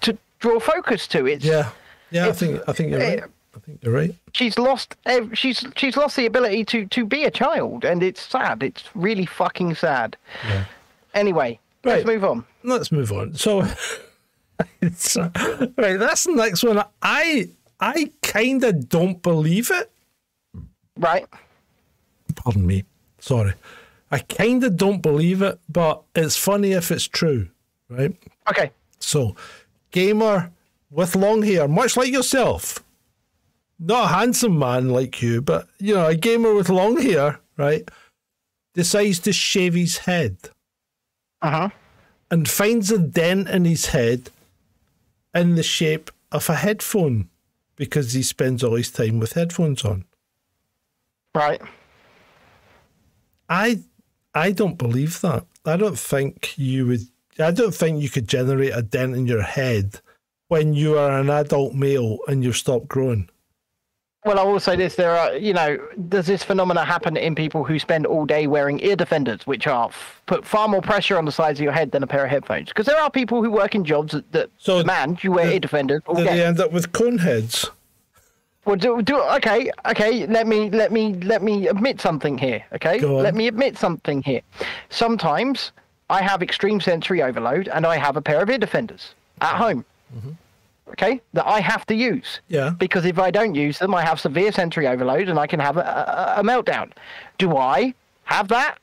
to 0.00 0.18
draw 0.40 0.58
focus 0.58 1.06
to. 1.08 1.26
It's 1.26 1.44
Yeah. 1.44 1.70
Yeah, 2.10 2.28
I 2.28 2.32
think 2.32 2.60
I 2.68 2.72
think 2.72 2.90
you're 2.90 3.00
right. 3.00 3.22
I 3.56 3.58
think 3.60 3.78
you're 3.82 3.94
right. 3.94 4.14
she's 4.32 4.58
lost 4.58 4.96
she's 5.32 5.64
she's 5.76 5.96
lost 5.96 6.16
the 6.16 6.26
ability 6.26 6.64
to 6.66 6.86
to 6.86 7.04
be 7.06 7.24
a 7.24 7.30
child 7.30 7.84
and 7.84 8.02
it's 8.02 8.20
sad 8.20 8.62
it's 8.64 8.84
really 8.96 9.26
fucking 9.26 9.76
sad 9.76 10.16
Yeah. 10.44 10.64
anyway 11.14 11.58
let's 11.84 12.04
move 12.04 12.24
on 12.24 12.44
Let's 12.64 12.90
move 12.90 13.12
on. 13.12 13.34
So 13.34 13.62
uh, 14.60 15.28
right, 15.76 15.98
this 15.98 16.26
next 16.26 16.62
one 16.62 16.82
I 17.02 17.48
I 17.80 18.10
kinda 18.22 18.72
don't 18.72 19.20
believe 19.22 19.70
it. 19.70 19.90
right 20.98 21.26
Pardon 22.36 22.66
me. 22.66 22.84
Sorry. 23.18 23.54
I 24.10 24.18
kinda 24.18 24.70
don't 24.70 25.00
believe 25.00 25.42
it, 25.42 25.58
but 25.68 26.02
it's 26.14 26.36
funny 26.36 26.72
if 26.72 26.90
it's 26.90 27.08
true, 27.08 27.48
right? 27.88 28.14
okay 28.48 28.70
So, 29.00 29.34
gamer 29.90 30.50
with 30.90 31.16
long 31.16 31.42
hair, 31.42 31.66
much 31.66 31.96
like 31.96 32.12
yourself, 32.12 32.82
not 33.78 34.04
a 34.04 34.14
handsome 34.14 34.58
man 34.58 34.90
like 34.90 35.20
you, 35.22 35.42
but 35.42 35.68
you 35.78 35.94
know, 35.94 36.06
a 36.06 36.14
gamer 36.14 36.54
with 36.54 36.68
long 36.68 37.00
hair, 37.00 37.40
right, 37.56 37.88
decides 38.74 39.18
to 39.20 39.32
shave 39.32 39.74
his 39.74 39.98
head 39.98 40.36
uh-huh 41.42 41.70
and 42.30 42.48
finds 42.48 42.90
a 42.90 42.98
dent 42.98 43.48
in 43.48 43.64
his 43.64 43.86
head 43.86 44.30
in 45.34 45.54
the 45.54 45.62
shape 45.62 46.10
of 46.32 46.48
a 46.48 46.54
headphone 46.54 47.28
because 47.76 48.12
he 48.12 48.22
spends 48.22 48.62
all 48.62 48.74
his 48.74 48.90
time 48.90 49.18
with 49.18 49.32
headphones 49.32 49.84
on. 49.84 50.04
right 51.34 51.60
I 53.48 53.80
I 54.34 54.50
don't 54.50 54.78
believe 54.78 55.20
that. 55.20 55.46
I 55.64 55.76
don't 55.76 55.98
think 55.98 56.54
you 56.56 56.86
would 56.86 57.00
I 57.38 57.50
don't 57.50 57.74
think 57.74 58.02
you 58.02 58.08
could 58.08 58.28
generate 58.28 58.74
a 58.74 58.82
dent 58.82 59.16
in 59.16 59.26
your 59.26 59.42
head 59.42 60.00
when 60.48 60.74
you 60.74 60.96
are 60.98 61.18
an 61.18 61.30
adult 61.30 61.74
male 61.74 62.18
and 62.28 62.44
you've 62.44 62.56
stopped 62.56 62.88
growing. 62.88 63.28
Well 64.24 64.38
i 64.38 64.42
will 64.42 64.60
say 64.60 64.74
this 64.74 64.96
there 64.96 65.12
are 65.16 65.36
you 65.36 65.52
know 65.52 65.78
does 66.08 66.26
this 66.26 66.42
phenomena 66.42 66.84
happen 66.84 67.16
in 67.16 67.34
people 67.34 67.64
who 67.64 67.78
spend 67.78 68.06
all 68.06 68.24
day 68.24 68.46
wearing 68.46 68.80
ear 68.80 68.96
defenders 68.96 69.46
which 69.46 69.66
are 69.66 69.88
f- 69.88 70.22
put 70.26 70.44
far 70.46 70.66
more 70.66 70.80
pressure 70.82 71.16
on 71.16 71.24
the 71.24 71.32
sides 71.32 71.58
of 71.60 71.64
your 71.64 71.72
head 71.72 71.90
than 71.92 72.02
a 72.02 72.06
pair 72.06 72.24
of 72.24 72.30
headphones 72.30 72.68
because 72.68 72.86
there 72.86 72.98
are 73.00 73.10
people 73.10 73.42
who 73.42 73.50
work 73.50 73.74
in 73.74 73.84
jobs 73.84 74.12
that, 74.12 74.30
that 74.32 74.50
So 74.58 74.78
demand 74.78 75.22
you 75.22 75.32
wear 75.32 75.46
the- 75.46 75.54
ear 75.54 75.60
defenders 75.60 76.02
all 76.06 76.16
they 76.16 76.44
end 76.44 76.60
up 76.60 76.72
with 76.72 76.92
cone 76.92 77.18
heads? 77.18 77.70
Well, 78.64 78.76
do, 78.76 79.02
do 79.02 79.20
okay, 79.20 79.70
okay. 79.86 80.26
Let 80.26 80.46
me 80.46 80.70
let 80.70 80.90
me 80.90 81.14
let 81.16 81.42
me 81.42 81.68
admit 81.68 82.00
something 82.00 82.38
here. 82.38 82.64
Okay, 82.72 82.98
let 82.98 83.34
me 83.34 83.46
admit 83.46 83.76
something 83.76 84.22
here. 84.22 84.40
Sometimes 84.88 85.72
I 86.08 86.22
have 86.22 86.42
extreme 86.42 86.80
sensory 86.80 87.22
overload, 87.22 87.68
and 87.68 87.84
I 87.84 87.98
have 87.98 88.16
a 88.16 88.22
pair 88.22 88.40
of 88.42 88.48
ear 88.48 88.56
defenders 88.56 89.14
at 89.42 89.48
mm-hmm. 89.48 89.62
home. 89.62 89.84
Mm-hmm. 90.16 90.30
Okay, 90.90 91.20
that 91.32 91.46
I 91.46 91.60
have 91.60 91.86
to 91.86 91.94
use. 91.94 92.40
Yeah. 92.48 92.70
Because 92.70 93.04
if 93.06 93.18
I 93.18 93.30
don't 93.30 93.54
use 93.54 93.78
them, 93.78 93.94
I 93.94 94.04
have 94.04 94.20
severe 94.20 94.52
sensory 94.52 94.86
overload, 94.86 95.28
and 95.28 95.38
I 95.38 95.46
can 95.46 95.58
have 95.58 95.76
a, 95.76 95.80
a, 96.36 96.40
a 96.40 96.42
meltdown. 96.42 96.92
Do 97.38 97.56
I 97.56 97.94
have 98.24 98.48
that? 98.48 98.78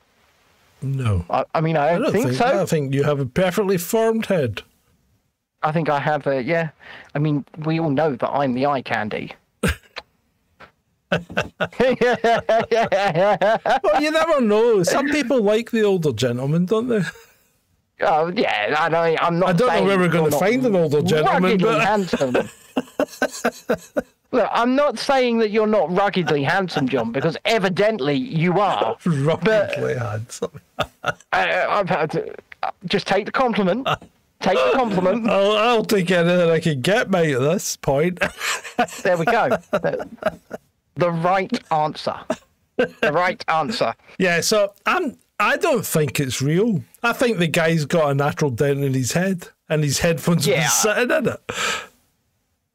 No. 0.82 1.24
I, 1.30 1.44
I 1.54 1.60
mean, 1.60 1.76
I 1.76 1.90
I 1.90 1.92
don't, 1.92 2.02
don't 2.02 2.12
think, 2.12 2.24
think, 2.26 2.36
so. 2.38 2.62
I 2.62 2.66
think 2.66 2.92
you 2.92 3.04
have 3.04 3.20
a 3.20 3.26
perfectly 3.26 3.78
formed 3.78 4.26
head. 4.26 4.62
I 5.62 5.70
think 5.70 5.88
I 5.88 6.00
have 6.00 6.26
a 6.26 6.42
yeah. 6.42 6.70
I 7.14 7.20
mean, 7.20 7.44
we 7.64 7.78
all 7.78 7.90
know 7.90 8.16
that 8.16 8.28
I'm 8.28 8.54
the 8.54 8.66
eye 8.66 8.82
candy. 8.82 9.32
Well, 13.82 14.00
you 14.00 14.10
never 14.10 14.40
know. 14.40 14.82
Some 14.82 15.08
people 15.10 15.42
like 15.42 15.70
the 15.70 15.82
older 15.82 16.12
gentleman, 16.12 16.64
don't 16.66 16.88
they? 16.88 17.02
Oh 18.00 18.32
yeah, 18.34 18.74
I 18.78 18.88
know. 18.88 19.16
I'm 19.20 19.38
not. 19.38 19.50
I 19.50 19.52
don't 19.52 19.68
know 19.74 19.84
where 19.84 19.98
we're 19.98 20.08
gonna 20.08 20.30
find 20.30 20.64
an 20.66 20.74
older 20.74 21.02
gentleman, 21.02 21.42
ruggedly 21.42 21.64
but- 21.64 21.84
handsome. 21.84 22.34
Look, 24.32 24.48
I'm 24.50 24.74
not 24.74 24.98
saying 24.98 25.38
that 25.40 25.50
you're 25.50 25.66
not 25.66 25.94
ruggedly 25.94 26.42
handsome, 26.42 26.88
John, 26.88 27.12
because 27.12 27.36
evidently 27.44 28.14
you 28.14 28.60
are. 28.60 28.96
Ruggedly 29.04 29.94
handsome. 29.94 30.58
I, 31.32 31.66
I've 31.66 31.90
had 31.90 32.10
to, 32.12 32.34
uh, 32.62 32.70
just 32.86 33.06
take 33.06 33.26
the 33.26 33.32
compliment. 33.32 33.86
Take 34.40 34.56
the 34.56 34.70
compliment. 34.72 35.28
I'll, 35.30 35.52
I'll 35.58 35.84
take 35.84 36.10
anything 36.10 36.48
I 36.48 36.60
can 36.60 36.80
get, 36.80 37.10
mate, 37.10 37.34
at 37.34 37.40
this 37.40 37.76
point. 37.76 38.20
There 39.02 39.18
we 39.18 39.26
go. 39.26 39.50
The, 39.70 40.08
the 40.94 41.10
right 41.10 41.52
answer. 41.70 42.14
The 42.78 43.12
right 43.12 43.44
answer. 43.48 43.94
yeah, 44.18 44.40
so 44.40 44.72
I'm, 44.86 45.18
I 45.42 45.56
don't 45.56 45.84
think 45.84 46.20
it's 46.20 46.40
real. 46.40 46.82
I 47.02 47.12
think 47.12 47.38
the 47.38 47.46
guy's 47.48 47.84
got 47.84 48.10
a 48.10 48.14
natural 48.14 48.50
dent 48.50 48.84
in 48.84 48.94
his 48.94 49.12
head 49.12 49.48
and 49.68 49.82
his 49.82 49.98
headphones 49.98 50.46
Yeah. 50.46 50.68
sitting 50.68 51.10
in 51.10 51.28
it. 51.28 51.40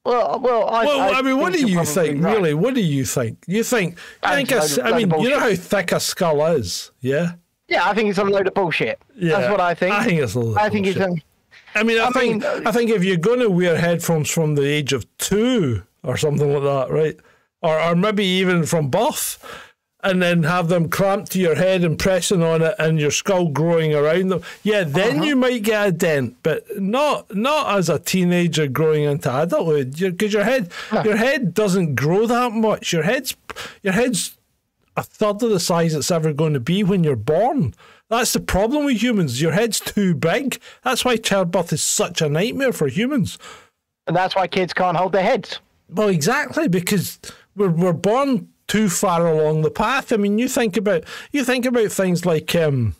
Well, 0.06 0.39
well, 0.39 0.69
I, 0.69 0.85
Well, 0.85 1.15
I, 1.15 1.22
mean, 1.22 1.38
what 1.38 1.52
do 1.53 1.60
you 1.65 1.84
think, 1.84 2.23
right. 2.23 2.34
really? 2.35 2.53
What 2.53 2.73
do 2.76 2.81
you 2.81 3.03
think? 3.03 3.44
You 3.45 3.64
think, 3.64 3.98
I 4.23 4.34
I 4.34 4.35
think, 4.38 4.49
think 4.49 4.61
a, 4.61 4.64
it's 4.64 4.77
a 4.77 4.84
I 4.85 4.91
mean, 4.98 5.11
you 5.22 5.30
know 5.30 5.39
how 5.39 5.53
thick 5.53 5.91
a 5.91 5.99
skull 5.99 6.45
is, 6.45 6.91
yeah? 7.02 7.34
Yeah, 7.68 7.88
I 7.89 7.94
think 7.94 8.10
it's 8.10 8.18
a 8.18 8.23
load 8.23 8.48
of 8.48 8.53
bullshit. 8.53 9.02
Yeah. 9.15 9.38
That's 9.38 9.52
what 9.52 9.60
I 9.60 9.73
think. 9.73 9.94
I 9.94 10.06
think 10.06 10.22
it's 10.22 10.35
a 10.35 10.39
load 10.39 10.52
of 10.52 10.57
I 10.57 10.69
think 10.69 10.88
it's 10.88 10.98
bullshit. 10.98 11.23
a, 11.76 11.80
I 11.80 11.84
mean, 11.84 11.99
I, 11.99 12.06
I 12.07 12.10
think 12.11 12.41
mean, 12.44 12.68
I 12.68 12.72
think 12.72 12.89
if 12.89 13.03
you're 13.03 13.18
going 13.18 13.41
to 13.41 13.49
wear 13.49 13.77
headphones 13.77 14.30
from 14.30 14.56
the 14.56 14.65
age 14.65 14.94
of 14.94 15.06
two 15.18 15.84
or 16.03 16.15
something 16.15 16.53
like 16.53 16.64
that, 16.64 16.89
right, 16.94 17.18
or 17.61 17.77
or 17.80 17.94
maybe 17.95 18.23
even 18.23 18.65
from 18.65 18.89
birth, 18.89 19.38
and 20.10 20.22
then 20.22 20.44
have 20.44 20.68
them 20.70 20.90
clamped 20.90 21.32
to 21.34 21.40
your 21.40 21.56
head 21.56 21.84
and 21.84 21.98
pressing 22.00 22.42
on 22.44 22.62
it, 22.62 22.76
and 22.80 23.00
your 23.00 23.12
skull 23.12 23.48
growing 23.50 23.94
around 23.94 24.30
them, 24.30 24.42
yeah, 24.64 24.84
then 24.84 25.18
Uh-huh. 25.18 25.24
you 25.26 25.36
might 25.36 25.64
get 25.64 25.88
a 25.88 25.92
dent, 25.92 26.36
but 26.44 26.64
not 26.82 27.36
not 27.36 27.78
as 27.78 27.90
a 27.90 28.00
teenager 28.00 28.68
growing 28.68 29.04
into 29.04 29.30
adulthood, 29.36 29.96
because 30.00 30.34
your 30.34 30.44
head 30.44 30.72
your 31.04 31.18
head 31.18 31.54
doesn't 31.54 31.96
grow 31.96 32.26
that 32.28 32.52
much. 32.54 32.94
Your 32.94 33.04
head's 33.04 33.36
your 33.84 33.94
head's 33.94 34.36
a 34.96 35.04
third 35.04 35.44
of 35.44 35.50
the 35.52 35.60
size 35.60 35.94
it's 35.94 36.10
ever 36.12 36.34
going 36.34 36.54
to 36.54 36.60
be 36.60 36.84
when 36.84 37.04
you're 37.04 37.16
born. 37.16 37.74
That's 38.10 38.34
the 38.34 38.40
problem 38.40 38.86
with 38.86 39.04
humans. 39.04 39.42
Your 39.42 39.52
head's 39.52 39.80
too 39.80 40.16
big. 40.16 40.60
That's 40.84 41.04
why 41.06 41.18
childbirth 41.18 41.74
is 41.74 41.84
such 41.84 42.22
a 42.22 42.30
nightmare 42.30 42.72
for 42.74 42.88
humans. 42.88 43.38
and 44.08 44.16
that's 44.16 44.36
why 44.36 44.48
kids 44.48 44.74
can't 44.74 44.96
hold 44.98 45.12
their 45.12 45.24
heads. 45.24 45.60
Well, 45.90 46.08
exactly 46.08 46.68
because 46.68 47.20
we're 47.56 47.70
we're 47.70 47.94
born 47.94 48.48
too 48.68 48.89
far 48.89 49.27
along 49.27 49.61
the 49.61 49.72
path. 49.72 50.11
I 50.11 50.18
mean, 50.18 50.38
you 50.38 50.48
think 50.48 50.77
about 50.77 51.03
you 51.31 51.44
think 51.44 51.65
about 51.65 51.91
things 51.91 52.26
like 52.26 52.56
um, 52.56 52.95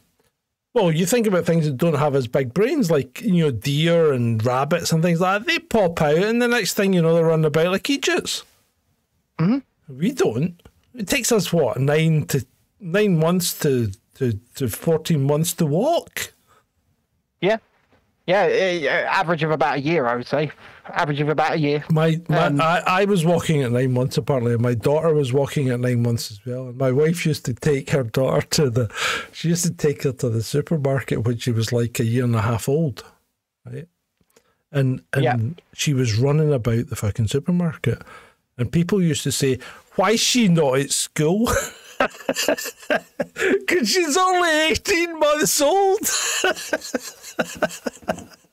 well, 0.73 0.91
you 0.91 1.06
think 1.06 1.26
about 1.26 1.45
things 1.45 1.65
that 1.65 1.77
don't 1.77 1.98
have 1.98 2.15
as 2.15 2.27
big 2.27 2.53
brains, 2.53 2.91
like 2.91 3.22
you 3.22 3.44
know, 3.44 3.52
deer 3.52 4.14
and 4.14 4.44
rabbits 4.45 4.91
and 4.91 5.02
things 5.02 5.19
like 5.19 5.41
that. 5.41 5.48
They 5.48 5.60
pop 5.60 6.02
out, 6.02 6.18
and 6.18 6.41
the 6.41 6.48
next 6.48 6.76
thing 6.76 6.94
you 6.94 7.02
know, 7.02 7.15
they're 7.15 7.26
running 7.26 7.45
about 7.45 7.72
like 7.72 7.89
idiots. 7.89 8.44
Mm-hmm. 9.39 9.98
We 9.98 10.11
don't. 10.11 10.61
It 10.94 11.07
takes 11.07 11.31
us 11.31 11.52
what 11.52 11.80
nine 11.80 12.26
to 12.27 12.45
nine 12.80 13.18
months 13.18 13.57
to 13.60 13.91
to, 14.15 14.39
to 14.56 14.68
fourteen 14.68 15.23
months 15.23 15.53
to 15.53 15.65
walk. 15.65 16.34
Yeah. 17.41 17.57
Yeah, 18.27 18.44
eh, 18.44 18.85
eh, 18.85 19.07
average 19.10 19.41
of 19.44 19.52
about 19.52 19.77
a 19.77 19.81
year, 19.81 20.06
I 20.06 20.15
would 20.15 20.27
say. 20.27 20.52
Average 20.94 21.22
of 21.22 21.30
about 21.30 21.54
a 21.54 21.60
year. 21.60 21.84
My, 21.92 22.20
my 22.30 22.46
Um, 22.48 22.62
I, 22.62 22.82
I 22.86 23.06
was 23.06 23.26
walking 23.26 23.62
at 23.64 23.72
nine 23.72 23.94
months 23.94 24.18
apparently, 24.18 24.54
and 24.54 24.62
my 24.62 24.74
daughter 24.74 25.14
was 25.14 25.34
walking 25.34 25.70
at 25.70 25.80
nine 25.80 26.02
months 26.02 26.32
as 26.32 26.40
well. 26.46 26.68
And 26.70 26.78
my 26.78 26.92
wife 26.92 27.26
used 27.26 27.46
to 27.46 27.54
take 27.54 27.90
her 27.92 28.04
daughter 28.04 28.46
to 28.48 28.70
the, 28.70 28.90
she 29.32 29.50
used 29.50 29.66
to 29.66 29.74
take 29.74 30.04
her 30.04 30.12
to 30.14 30.30
the 30.30 30.44
supermarket 30.44 31.24
when 31.26 31.38
she 31.38 31.52
was 31.52 31.72
like 31.72 32.00
a 32.00 32.06
year 32.06 32.24
and 32.24 32.36
a 32.36 32.42
half 32.42 32.68
old, 32.70 33.04
right? 33.66 33.88
And 34.72 35.02
and 35.14 35.24
Yeah. 35.24 35.38
she 35.74 35.94
was 35.94 36.18
running 36.18 36.54
about 36.54 36.88
the 36.88 36.96
fucking 36.96 37.28
supermarket, 37.28 38.02
and 38.58 38.72
people 38.72 39.02
used 39.02 39.24
to 39.24 39.32
say, 39.32 39.60
"Why 39.96 40.12
is 40.12 40.20
she 40.20 40.48
not 40.50 40.80
at 40.80 40.92
school?" 40.92 41.50
Because 41.98 43.90
she's 43.90 44.18
only 44.18 44.50
eighteen 44.70 45.18
months 45.20 45.60
old. 45.62 46.00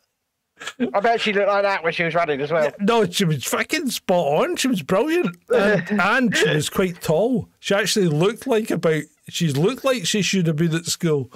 I 0.95 1.01
bet 1.01 1.21
she 1.21 1.33
looked 1.33 1.49
like 1.49 1.63
that 1.63 1.83
when 1.83 1.93
she 1.93 2.05
was 2.05 2.15
running 2.15 2.41
as 2.41 2.51
well. 2.51 2.73
No, 2.81 3.07
she 3.07 3.25
was 3.25 3.45
fucking 3.45 3.91
spot 3.91 4.27
on. 4.43 4.57
She 4.57 4.69
was 4.69 4.83
brilliant, 4.83 5.37
and, 5.51 5.91
and 6.01 6.37
she 6.37 6.51
was 6.51 6.69
quite 6.69 7.01
tall. 7.01 7.49
She 7.61 7.75
actually 7.75 8.09
looked 8.09 8.47
like 8.47 8.71
about. 8.71 9.03
She 9.29 9.49
looked 9.49 9.85
like 9.85 10.07
she 10.07 10.23
should 10.23 10.47
have 10.47 10.57
been 10.57 10.75
at 10.75 10.87
school. 10.87 11.31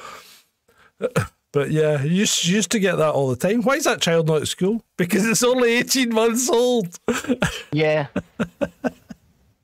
But 1.51 1.71
yeah, 1.71 2.03
you 2.03 2.27
used, 2.43 2.71
to 2.73 2.79
get 2.79 2.97
that 2.97 3.15
all 3.15 3.31
the 3.31 3.35
time. 3.35 3.63
Why 3.63 3.77
is 3.77 3.85
that 3.85 4.03
child 4.03 4.29
not 4.29 4.43
at 4.43 4.49
school? 4.49 4.85
Because 4.99 5.25
it's 5.27 5.43
only 5.43 5.77
eighteen 5.77 6.13
months 6.13 6.51
old. 6.51 6.99
Yeah. 7.73 8.09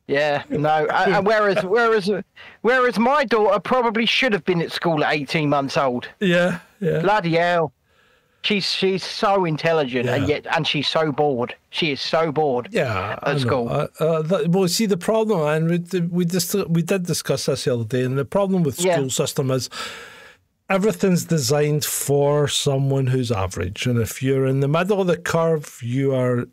Yeah, 0.07 0.43
no. 0.51 0.87
And 0.87 1.15
and 1.15 1.27
whereas, 1.27 1.65
whereas, 1.65 2.11
whereas 2.61 2.99
my 2.99 3.25
daughter 3.25 3.59
probably 3.59 4.05
should 4.07 4.33
have 4.33 4.45
been 4.45 4.61
at 4.61 4.71
school 4.71 5.03
at 5.03 5.15
18 5.15 5.49
months 5.49 5.77
old. 5.77 6.09
Yeah, 6.21 6.61
yeah. 6.81 7.01
Bloody 7.01 7.37
hell. 7.37 7.73
She's 8.45 8.71
she's 8.71 9.03
so 9.03 9.47
intelligent 9.47 10.07
and 10.07 10.29
yet 10.29 10.47
and 10.55 10.67
she's 10.67 10.87
so 10.87 11.11
bored. 11.11 11.55
She 11.71 11.93
is 11.93 12.01
so 12.01 12.31
bored. 12.31 12.69
Yeah, 12.71 13.19
at 13.23 13.33
know. 13.33 13.39
school. 13.39 13.69
Uh, 13.71 13.87
uh, 13.99 14.21
that, 14.21 14.49
well, 14.49 14.69
see, 14.69 14.85
the 14.85 14.99
problem, 14.99 15.41
and 15.49 15.71
we 15.71 15.79
did- 15.79 16.13
we 16.13 16.27
just 16.27 16.55
we 16.69 16.83
did 16.83 17.07
discuss 17.07 17.47
this 17.47 17.65
the 17.65 17.73
other 17.73 17.85
day, 17.85 18.03
and 18.05 18.19
the 18.19 18.25
problem 18.27 18.63
with 18.63 18.79
Yeah. 18.81 18.97
school 18.97 19.09
system 19.09 19.51
is 19.51 19.71
everything's 20.69 21.25
designed 21.25 21.87
for 21.87 22.47
someone 22.49 23.07
who's 23.07 23.33
average, 23.33 23.87
and 23.87 23.99
if 23.99 24.23
you're 24.23 24.47
in 24.47 24.61
the 24.61 24.69
middle 24.69 25.01
of 25.01 25.07
the 25.07 25.17
curve, 25.17 25.79
you 25.83 26.15
are 26.15 26.45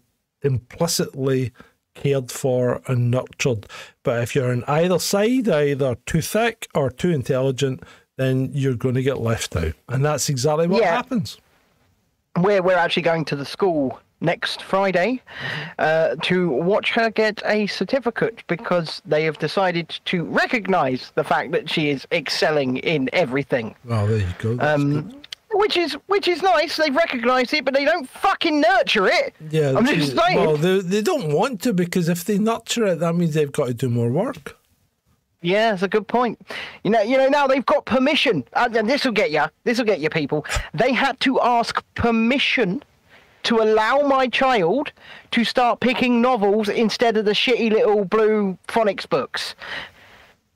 implicitly 0.44 1.52
cared 1.94 2.32
for 2.32 2.82
and 2.88 3.12
nurtured. 3.12 3.66
But 4.04 4.24
if 4.24 4.34
you're 4.34 4.52
on 4.52 4.64
either 4.66 4.98
side, 5.00 5.50
either 5.50 5.96
too 6.06 6.22
thick 6.22 6.68
or 6.74 6.90
too 6.90 7.10
intelligent, 7.10 7.84
then 8.18 8.50
you're 8.54 8.76
going 8.76 8.96
to 8.96 9.04
get 9.04 9.20
left 9.20 9.56
out, 9.58 9.74
and 9.90 10.06
that's 10.06 10.30
exactly 10.30 10.68
what 10.68 10.82
Yeah. 10.82 10.96
happens. 10.96 11.38
We're 12.38 12.62
we're 12.62 12.78
actually 12.78 13.04
going 13.04 13.26
to 13.26 13.36
the 13.36 13.46
school 13.46 14.00
next 14.22 14.62
Friday 14.62 15.22
uh, 15.80 16.16
to 16.22 16.50
watch 16.50 16.92
her 16.92 17.10
get 17.10 17.42
a 17.46 17.68
certificate 17.68 18.44
because 18.48 19.02
they 19.06 19.24
have 19.26 19.38
decided 19.40 19.90
to 20.06 20.24
recognise 20.26 21.12
the 21.16 21.24
fact 21.24 21.52
that 21.52 21.70
she 21.70 21.90
is 21.90 22.08
excelling 22.12 22.78
in 22.78 23.10
everything. 23.14 23.76
Well, 23.84 24.08
there 24.08 24.20
you 24.20 24.34
go. 24.40 24.58
Um, 24.60 25.22
which 25.54 25.76
is 25.76 25.94
which 26.08 26.28
is 26.28 26.42
nice. 26.42 26.78
They've 26.78 26.96
recognised 26.96 27.54
it, 27.54 27.66
but 27.66 27.74
they 27.74 27.84
don't 27.84 28.10
fucking 28.10 28.62
nurture 28.62 29.08
it. 29.08 29.34
Yeah, 29.50 29.74
I'm 29.76 29.86
just 29.86 30.16
saying. 30.16 30.40
Well, 30.40 30.56
they, 30.56 30.80
they 30.80 31.02
don't 31.02 31.34
want 31.34 31.62
to 31.64 31.74
because 31.74 32.08
if 32.08 32.24
they 32.24 32.38
nurture 32.38 32.86
it, 32.86 33.00
that 33.00 33.14
means 33.14 33.34
they've 33.34 33.52
got 33.52 33.68
to 33.68 33.74
do 33.74 33.90
more 33.90 34.10
work. 34.10 34.58
Yeah, 35.42 35.72
that's 35.72 35.82
a 35.84 35.88
good 35.88 36.08
point. 36.08 36.40
You 36.84 36.92
know, 36.92 37.02
you 37.02 37.18
know 37.18 37.28
now 37.28 37.48
they've 37.48 37.66
got 37.66 37.86
permission, 37.86 38.44
uh, 38.54 38.70
and 38.74 38.90
this 38.90 39.06
will 39.06 39.12
get 39.12 39.32
you. 39.32 39.44
This 39.64 39.78
will 39.80 39.86
get 39.86 40.00
you, 40.00 40.10
people. 40.10 40.46
They 40.74 40.94
had 40.94 41.20
to 41.22 41.42
ask 41.42 41.84
permission 41.96 42.84
to 43.44 43.58
allow 43.58 44.02
my 44.02 44.28
child 44.28 44.92
to 45.32 45.44
start 45.44 45.80
picking 45.80 46.22
novels 46.22 46.70
instead 46.70 47.18
of 47.18 47.26
the 47.26 47.32
shitty 47.32 47.72
little 47.72 48.06
blue 48.06 48.56
phonics 48.68 49.10
books. 49.10 49.56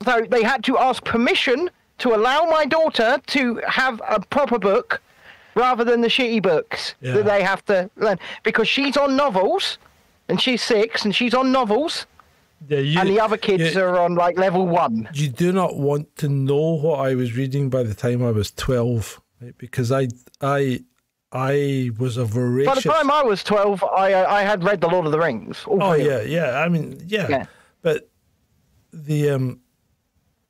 So 0.04 0.24
they 0.30 0.44
had 0.44 0.62
to 0.64 0.78
ask 0.78 1.04
permission 1.04 1.68
to 1.98 2.14
allow 2.14 2.44
my 2.44 2.64
daughter 2.64 3.18
to 3.28 3.60
have 3.66 4.00
a 4.08 4.20
proper 4.20 4.58
book 4.58 5.02
rather 5.56 5.82
than 5.82 6.00
the 6.00 6.08
shitty 6.08 6.42
books 6.42 6.94
Yeah. 7.00 7.14
that 7.14 7.24
they 7.24 7.42
have 7.42 7.64
to 7.64 7.90
learn 7.96 8.18
because 8.44 8.68
she's 8.68 8.96
on 8.96 9.16
novels 9.16 9.78
and 10.28 10.40
she's 10.40 10.62
six 10.62 11.04
and 11.04 11.12
she's 11.14 11.34
on 11.34 11.50
novels 11.50 12.06
Yeah, 12.68 12.78
you, 12.78 12.98
and 12.98 13.08
the 13.08 13.20
other 13.20 13.36
kids 13.36 13.74
you, 13.74 13.82
are 13.82 13.98
on 13.98 14.14
like 14.14 14.38
level 14.38 14.66
one. 14.66 15.08
You 15.12 15.28
do 15.28 15.52
not 15.52 15.76
want 15.76 16.16
to 16.16 16.28
know 16.28 16.74
what 16.76 17.00
I 17.00 17.14
was 17.14 17.36
reading 17.36 17.70
by 17.70 17.82
the 17.82 17.94
time 17.94 18.22
I 18.22 18.30
was 18.30 18.50
twelve, 18.50 19.20
right? 19.40 19.56
because 19.58 19.92
I, 19.92 20.08
I, 20.40 20.80
I 21.32 21.90
was 21.98 22.16
a 22.16 22.24
voracious. 22.24 22.74
By 22.74 22.80
the 22.80 22.88
time 22.88 23.10
I 23.10 23.22
was 23.22 23.44
12, 23.44 23.84
I 23.84 24.12
uh, 24.14 24.30
I 24.32 24.42
had 24.42 24.64
read 24.64 24.80
The 24.80 24.88
Lord 24.88 25.06
of 25.06 25.12
the 25.12 25.18
Rings. 25.18 25.64
Oh 25.66 25.92
three 25.92 26.08
of 26.08 26.22
them. 26.22 26.30
yeah, 26.30 26.50
yeah. 26.50 26.58
I 26.60 26.68
mean, 26.68 27.00
yeah. 27.06 27.26
Yeah. 27.28 27.46
But 27.82 28.08
the 28.92 29.30
um 29.30 29.60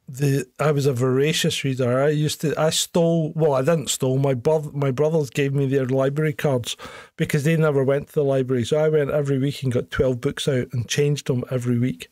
the 0.08 0.46
I 0.58 0.70
was 0.70 0.86
a 0.86 0.92
voracious 0.92 1.64
reader. 1.64 2.00
I 2.02 2.08
used 2.08 2.40
to 2.42 2.54
I 2.58 2.70
stole 2.70 3.32
well, 3.34 3.54
I 3.54 3.62
didn't 3.62 3.90
stole. 3.90 4.18
My 4.18 4.34
brother 4.34 4.70
my 4.72 4.90
brothers 4.90 5.30
gave 5.30 5.52
me 5.52 5.66
their 5.66 5.86
library 5.86 6.32
cards 6.32 6.76
because 7.16 7.44
they 7.44 7.56
never 7.56 7.82
went 7.82 8.08
to 8.08 8.14
the 8.14 8.24
library. 8.24 8.64
So 8.64 8.78
I 8.78 8.88
went 8.88 9.10
every 9.10 9.38
week 9.38 9.62
and 9.62 9.72
got 9.72 9.90
twelve 9.90 10.20
books 10.20 10.46
out 10.46 10.68
and 10.72 10.88
changed 10.88 11.26
them 11.26 11.44
every 11.50 11.78
week. 11.78 12.08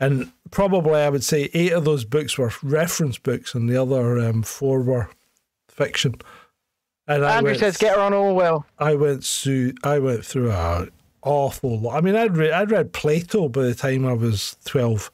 And 0.00 0.32
probably 0.50 0.94
I 0.94 1.08
would 1.08 1.24
say 1.24 1.50
eight 1.54 1.72
of 1.72 1.84
those 1.84 2.04
books 2.04 2.36
were 2.38 2.52
reference 2.62 3.18
books 3.18 3.54
and 3.54 3.68
the 3.68 3.80
other 3.80 4.18
um, 4.18 4.42
four 4.42 4.82
were 4.82 5.10
fiction. 5.68 6.16
And 7.06 7.24
I 7.24 7.36
Andrew 7.36 7.50
went 7.50 7.60
says, 7.60 7.76
get 7.76 7.96
her 7.96 8.02
on 8.02 8.14
Orwell. 8.14 8.64
I 8.78 8.94
went 8.94 9.24
through. 9.24 9.74
I 9.82 9.98
went 9.98 10.24
through 10.24 10.50
a 10.50 10.88
awful 11.22 11.78
lot. 11.80 11.96
I 11.96 12.00
mean, 12.00 12.16
I'd 12.16 12.36
read, 12.36 12.52
I'd 12.52 12.70
read 12.70 12.92
Plato 12.92 13.48
by 13.48 13.62
the 13.62 13.74
time 13.74 14.06
I 14.06 14.12
was 14.12 14.56
twelve, 14.64 15.10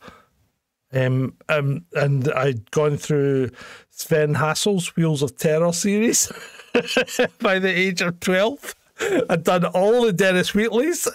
um, 0.92 1.34
um, 1.48 1.84
and 1.94 2.30
I'd 2.32 2.70
gone 2.70 2.96
through 2.96 3.50
Sven 3.90 4.34
Hassel's 4.34 4.96
Wheels 4.96 5.22
of 5.22 5.36
Terror 5.36 5.72
series 5.72 6.30
by 7.40 7.58
the 7.58 7.68
age 7.68 8.00
of 8.00 8.20
twelve. 8.20 8.74
I'd 9.30 9.44
done 9.44 9.64
all 9.64 10.02
the 10.02 10.12
Dennis 10.12 10.52
Wheatleys. 10.52 11.08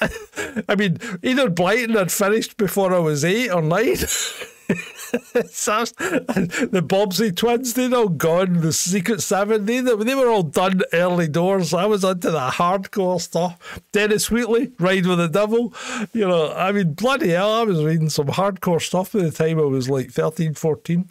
I 0.70 0.76
mean, 0.76 0.98
Enid 1.24 1.56
Blyton 1.56 1.96
had 1.96 2.12
finished 2.12 2.58
before 2.58 2.94
I 2.94 3.00
was 3.00 3.24
eight 3.24 3.50
or 3.50 3.62
nine. 3.62 3.98
The 4.68 6.84
Bobbsey 6.86 7.36
twins, 7.36 7.74
they'd 7.74 7.94
all 7.94 8.10
gone. 8.10 8.62
The 8.62 8.74
Secret 8.74 9.22
Seven, 9.22 9.66
they, 9.66 9.82
they 9.82 10.16
were 10.16 10.30
all 10.30 10.44
done 10.44 10.82
early 10.94 11.28
doors. 11.28 11.74
I 11.74 11.86
was 11.86 12.04
into 12.04 12.32
the 12.32 12.50
hardcore 12.50 13.22
stuff. 13.22 13.82
Dennis 13.92 14.32
Wheatley, 14.32 14.72
Ride 14.80 15.06
with 15.06 15.20
the 15.20 15.28
Devil. 15.28 15.74
You 16.14 16.28
know, 16.28 16.54
I 16.54 16.72
mean, 16.72 16.94
bloody 16.94 17.30
hell, 17.30 17.54
I 17.54 17.64
was 17.64 17.84
reading 17.84 18.10
some 18.10 18.28
hardcore 18.28 18.82
stuff 18.82 19.14
by 19.14 19.24
the 19.24 19.32
time 19.32 19.60
I 19.60 19.64
was 19.64 19.90
like 19.90 20.12
13, 20.12 20.54
14. 20.54 21.10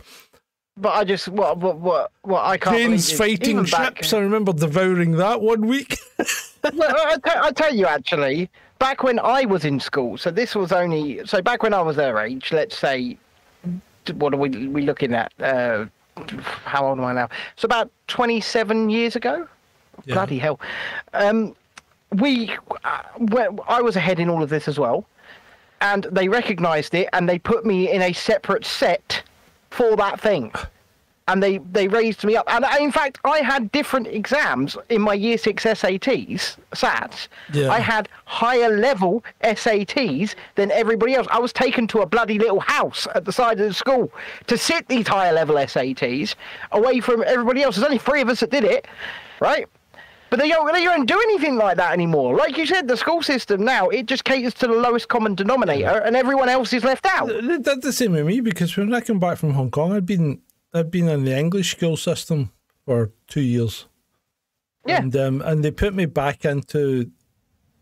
But 0.76 0.94
I 0.94 1.04
just 1.04 1.28
what 1.28 1.58
what 1.58 1.78
what, 1.78 2.10
what 2.22 2.44
I 2.44 2.58
can't. 2.58 2.94
Is 2.94 3.12
fighting 3.12 3.58
even 3.58 3.64
back- 3.66 3.98
ships. 3.98 4.12
I 4.12 4.18
remember 4.18 4.52
devouring 4.52 5.12
that 5.12 5.40
one 5.40 5.68
week. 5.68 5.98
well, 6.74 6.92
I, 6.96 7.16
I 7.24 7.52
tell 7.52 7.72
you 7.72 7.86
actually, 7.86 8.50
back 8.80 9.04
when 9.04 9.20
I 9.20 9.44
was 9.44 9.64
in 9.64 9.78
school, 9.78 10.18
so 10.18 10.32
this 10.32 10.56
was 10.56 10.72
only 10.72 11.24
so 11.26 11.40
back 11.40 11.62
when 11.62 11.72
I 11.72 11.80
was 11.80 11.94
their 11.94 12.18
age. 12.18 12.52
Let's 12.52 12.76
say, 12.76 13.16
what 14.12 14.34
are 14.34 14.36
we 14.36 14.68
we 14.68 14.82
looking 14.82 15.14
at? 15.14 15.32
Uh, 15.40 15.86
how 16.64 16.86
old 16.86 16.98
am 16.98 17.04
I 17.04 17.12
now? 17.12 17.28
So 17.56 17.66
about 17.66 17.90
twenty-seven 18.06 18.90
years 18.90 19.16
ago. 19.16 19.48
Yeah. 20.04 20.14
Bloody 20.14 20.38
hell. 20.38 20.60
Um, 21.12 21.54
we, 22.12 22.50
uh, 22.84 23.02
well, 23.18 23.64
I 23.68 23.80
was 23.80 23.96
ahead 23.96 24.18
in 24.20 24.28
all 24.28 24.42
of 24.42 24.50
this 24.50 24.68
as 24.68 24.78
well, 24.78 25.06
and 25.80 26.04
they 26.10 26.28
recognised 26.28 26.94
it 26.94 27.08
and 27.12 27.28
they 27.28 27.38
put 27.38 27.64
me 27.64 27.90
in 27.90 28.02
a 28.02 28.12
separate 28.12 28.64
set 28.64 29.22
for 29.70 29.96
that 29.96 30.20
thing. 30.20 30.52
And 31.26 31.42
they, 31.42 31.58
they 31.72 31.88
raised 31.88 32.22
me 32.24 32.36
up. 32.36 32.44
And 32.52 32.64
uh, 32.64 32.76
in 32.78 32.92
fact, 32.92 33.18
I 33.24 33.38
had 33.38 33.72
different 33.72 34.08
exams 34.08 34.76
in 34.90 35.00
my 35.00 35.14
year 35.14 35.38
six 35.38 35.64
SATs, 35.64 36.56
SATs. 36.72 37.28
Yeah. 37.52 37.70
I 37.70 37.78
had 37.78 38.10
higher 38.26 38.76
level 38.76 39.24
SATs 39.42 40.34
than 40.56 40.70
everybody 40.70 41.14
else. 41.14 41.26
I 41.30 41.38
was 41.38 41.52
taken 41.52 41.86
to 41.88 42.00
a 42.00 42.06
bloody 42.06 42.38
little 42.38 42.60
house 42.60 43.08
at 43.14 43.24
the 43.24 43.32
side 43.32 43.58
of 43.58 43.68
the 43.68 43.74
school 43.74 44.12
to 44.48 44.58
sit 44.58 44.86
these 44.88 45.08
higher 45.08 45.32
level 45.32 45.56
SATs 45.56 46.34
away 46.72 47.00
from 47.00 47.24
everybody 47.26 47.62
else. 47.62 47.76
There's 47.76 47.86
only 47.86 47.98
three 47.98 48.20
of 48.20 48.28
us 48.28 48.40
that 48.40 48.50
did 48.50 48.64
it, 48.64 48.86
right? 49.40 49.66
But 50.34 50.40
they 50.40 50.48
don't, 50.48 50.72
they 50.72 50.82
don't 50.82 51.06
do 51.06 51.14
anything 51.14 51.56
like 51.56 51.76
that 51.76 51.92
anymore. 51.92 52.36
Like 52.36 52.58
you 52.58 52.66
said, 52.66 52.88
the 52.88 52.96
school 52.96 53.22
system 53.22 53.64
now, 53.64 53.88
it 53.88 54.06
just 54.06 54.24
caters 54.24 54.52
to 54.54 54.66
the 54.66 54.72
lowest 54.72 55.08
common 55.08 55.36
denominator 55.36 56.02
and 56.04 56.16
everyone 56.16 56.48
else 56.48 56.72
is 56.72 56.82
left 56.82 57.06
out. 57.06 57.28
Did 57.28 57.64
the 57.82 57.92
same 57.92 58.12
with 58.12 58.26
me 58.26 58.40
because 58.40 58.76
when 58.76 58.92
I 58.92 59.00
came 59.00 59.20
back 59.20 59.38
from 59.38 59.52
Hong 59.52 59.70
Kong, 59.70 59.92
I'd 59.92 60.06
been 60.06 60.40
I'd 60.74 60.90
been 60.90 61.08
in 61.08 61.24
the 61.24 61.36
English 61.38 61.70
school 61.70 61.96
system 61.96 62.50
for 62.84 63.10
two 63.28 63.40
years. 63.40 63.86
Yeah. 64.86 64.98
And 65.02 65.16
um, 65.16 65.40
and 65.42 65.64
they 65.64 65.70
put 65.70 65.94
me 65.94 66.04
back 66.06 66.44
into 66.44 67.10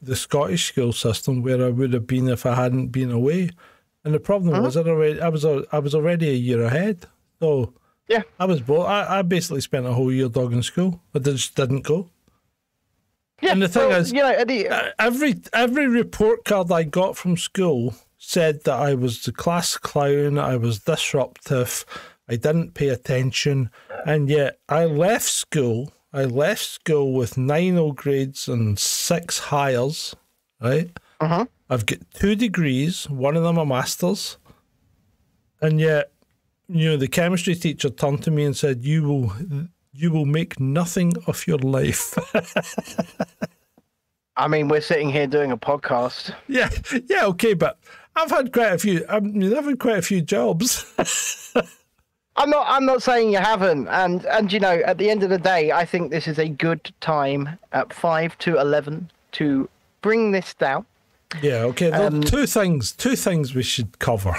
the 0.01 0.14
Scottish 0.14 0.66
school 0.66 0.93
system 0.93 1.43
where 1.43 1.64
I 1.64 1.70
would 1.70 1.93
have 1.94 2.06
been 2.06 2.28
if 2.28 2.44
I 2.47 2.55
hadn't 2.55 2.89
been 2.89 3.10
away. 3.10 3.51
And 4.05 4.12
the 4.14 4.20
problem 4.20 4.62
was 4.62 4.77
I'd 4.77 4.89
already 4.89 5.20
I 5.20 5.28
was 5.28 5.44
a, 5.44 5.64
I 5.73 5.78
was 5.78 5.94
already 5.94 6.28
a 6.28 6.35
year 6.35 6.62
ahead. 6.62 7.06
So 7.40 7.73
Yeah. 8.09 8.23
I 8.39 8.44
was 8.44 8.60
bored. 8.60 8.86
I, 8.89 9.19
I 9.19 9.23
basically 9.23 9.60
spent 9.62 9.86
a 9.86 9.93
whole 9.93 10.12
year 10.12 10.28
dogging 10.28 10.62
school. 10.62 11.01
I 11.14 11.19
just 11.20 11.55
didn't 11.56 11.82
go. 11.85 12.10
Yeah, 13.40 13.52
And 13.52 13.62
the 13.62 13.69
thing 13.69 13.89
well, 13.89 14.01
is- 14.01 14.12
you 14.12 14.23
know, 14.23 14.32
Uh, 14.77 14.90
every 15.01 15.35
every 15.52 15.86
report 15.89 16.44
card 16.44 16.70
I 16.70 16.85
got 16.85 17.16
from 17.16 17.36
school 17.36 17.94
said 18.19 18.62
that 18.64 18.78
I 18.78 18.94
was 18.94 19.24
the 19.24 19.32
class 19.32 19.77
clown, 19.77 20.39
I 20.39 20.56
was 20.56 20.78
disruptive, 20.81 21.85
I 22.33 22.37
didn't 22.37 22.73
pay 22.73 22.89
attention, 22.89 23.71
and 24.07 24.27
yet 24.31 24.59
I 24.67 24.87
left 24.87 25.29
school. 25.29 25.93
I 26.15 26.25
left 26.25 26.63
school 26.63 27.13
with 27.13 27.37
nine 27.37 27.77
O 27.77 27.93
grades 27.93 28.49
and 28.49 28.79
six 28.79 29.39
Highers. 29.39 30.15
Right. 30.59 30.99
Uh-huh. 31.21 31.45
I've 31.69 31.85
got 31.85 31.99
two 32.15 32.35
degrees, 32.35 33.05
one 33.11 33.37
of 33.37 33.43
them 33.43 33.59
a 33.59 33.67
master's, 33.67 34.39
and 35.61 35.79
yet, 35.79 36.11
you 36.69 36.89
know, 36.89 36.97
the 36.97 37.07
chemistry 37.07 37.55
teacher 37.55 37.91
turned 37.91 38.23
to 38.23 38.31
me 38.31 38.45
and 38.45 38.57
said, 38.57 38.83
"You 38.83 39.03
will, 39.03 39.33
you 39.93 40.11
will 40.11 40.25
make 40.25 40.59
nothing 40.59 41.13
of 41.27 41.47
your 41.47 41.59
life." 41.59 42.17
I 44.39 44.49
mean, 44.49 44.69
we're 44.69 44.81
sitting 44.81 45.11
here 45.11 45.27
doing 45.27 45.53
a 45.53 45.59
podcast. 45.59 46.35
Yeah, 46.49 46.71
yeah, 47.11 47.27
okay, 47.27 47.53
but 47.53 47.79
I've 48.17 48.31
had 48.31 48.55
quite 48.55 48.73
a 48.73 48.79
few. 48.79 49.05
I 49.07 49.21
mean, 49.21 49.55
I've 49.55 49.67
had 49.67 49.79
quite 49.79 49.99
a 49.99 50.03
few 50.03 50.23
jobs. 50.23 50.87
I'm 52.37 52.49
not. 52.51 52.67
I'm 52.69 52.87
not 52.87 53.03
saying 53.03 53.31
you 53.31 53.39
haven't. 53.39 53.89
And 53.89 54.25
and 54.27 54.53
you 54.53 54.59
know, 54.61 54.81
at 54.87 54.99
the 54.99 55.11
end 55.11 55.23
of 55.23 55.31
the 55.31 55.39
day, 55.39 55.71
I 55.73 55.85
think 55.85 56.11
this 56.11 56.27
is 56.27 56.39
a 56.39 56.49
good 56.49 56.93
time 57.01 57.59
at 57.73 57.93
five 57.93 58.37
to 58.39 58.59
eleven 58.59 59.11
to 59.33 59.69
bring 60.01 60.33
this 60.33 60.55
down. 60.55 60.87
yeah, 61.43 61.63
okay. 61.65 61.91
Um, 61.93 62.23
two 62.23 62.47
things. 62.47 62.93
Two 62.93 63.17
things 63.17 63.55
we 63.55 63.63
should 63.63 63.99
cover. 63.99 64.35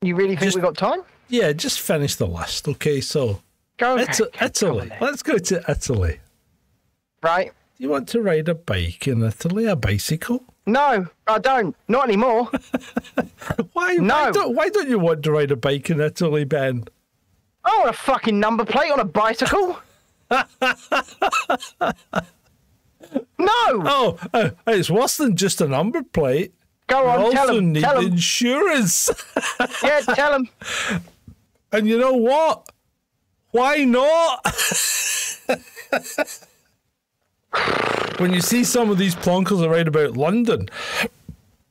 You 0.00 0.16
really 0.16 0.30
think 0.36 0.44
Just- 0.52 0.56
we 0.56 0.62
got 0.62 0.76
time? 0.76 1.02
Yeah, 1.28 1.52
just 1.52 1.80
finish 1.80 2.16
the 2.16 2.26
list. 2.26 2.68
Okay, 2.68 3.00
so 3.00 3.40
Go 3.78 3.96
it's 3.96 4.20
ahead, 4.20 4.32
go 4.38 4.44
Italy. 4.46 4.90
on. 4.90 4.96
Let's 5.00 5.22
go 5.22 5.38
to 5.38 5.64
Italy. 5.68 6.20
Right? 7.22 7.52
Do 7.78 7.84
you 7.84 7.88
want 7.88 8.08
to 8.08 8.20
ride 8.20 8.48
a 8.48 8.54
bike 8.54 9.06
in 9.08 9.22
Italy? 9.22 9.64
A 9.66 9.76
bicycle? 9.76 10.44
No, 10.66 11.06
I 11.26 11.38
don't. 11.38 11.74
Not 11.88 12.04
anymore. 12.08 12.44
Why? 13.72 13.96
Why 13.96 13.96
No. 13.96 14.30
don't, 14.32 14.54
why 14.54 14.68
don't 14.68 14.88
you 14.88 14.98
want 14.98 15.22
to 15.24 15.32
ride 15.32 15.50
a 15.50 15.56
bike 15.56 15.90
in 15.90 16.00
Italy, 16.00 16.44
Ben? 16.44 16.84
I 17.64 17.76
want 17.78 17.90
a 17.90 17.92
fucking 17.92 18.38
number 18.38 18.64
plate 18.64 18.90
on 18.92 19.00
a 19.00 19.04
bicycle. 19.04 19.78
no. 20.30 20.36
Oh, 23.38 24.18
uh, 24.32 24.50
it's 24.66 24.90
worse 24.90 25.16
than 25.16 25.36
just 25.36 25.60
a 25.60 25.66
number 25.68 26.02
plate. 26.02 26.52
Go 26.86 27.02
You 27.02 27.08
on. 27.08 27.18
also 27.20 27.32
Tell 27.32 27.56
him. 27.56 27.72
need 27.72 27.82
Tell 27.82 27.98
him. 28.00 28.12
insurance. 28.12 29.10
Yeah, 29.82 30.00
tell 30.00 30.34
him. 30.34 30.48
And 31.74 31.88
you 31.88 31.96
know 31.98 32.12
what? 32.12 32.68
Why 33.52 33.84
not? 33.84 34.44
When 38.18 38.32
you 38.32 38.40
see 38.40 38.64
some 38.64 38.90
of 38.90 38.98
these 38.98 39.14
plonkers 39.14 39.62
around 39.66 39.88
about 39.88 40.16
London, 40.16 40.68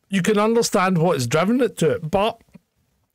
you 0.09 0.21
can 0.21 0.37
understand 0.37 0.97
what 0.97 1.13
has 1.13 1.27
driven 1.27 1.61
it 1.61 1.77
to 1.77 1.91
it. 1.91 2.11
But 2.11 2.39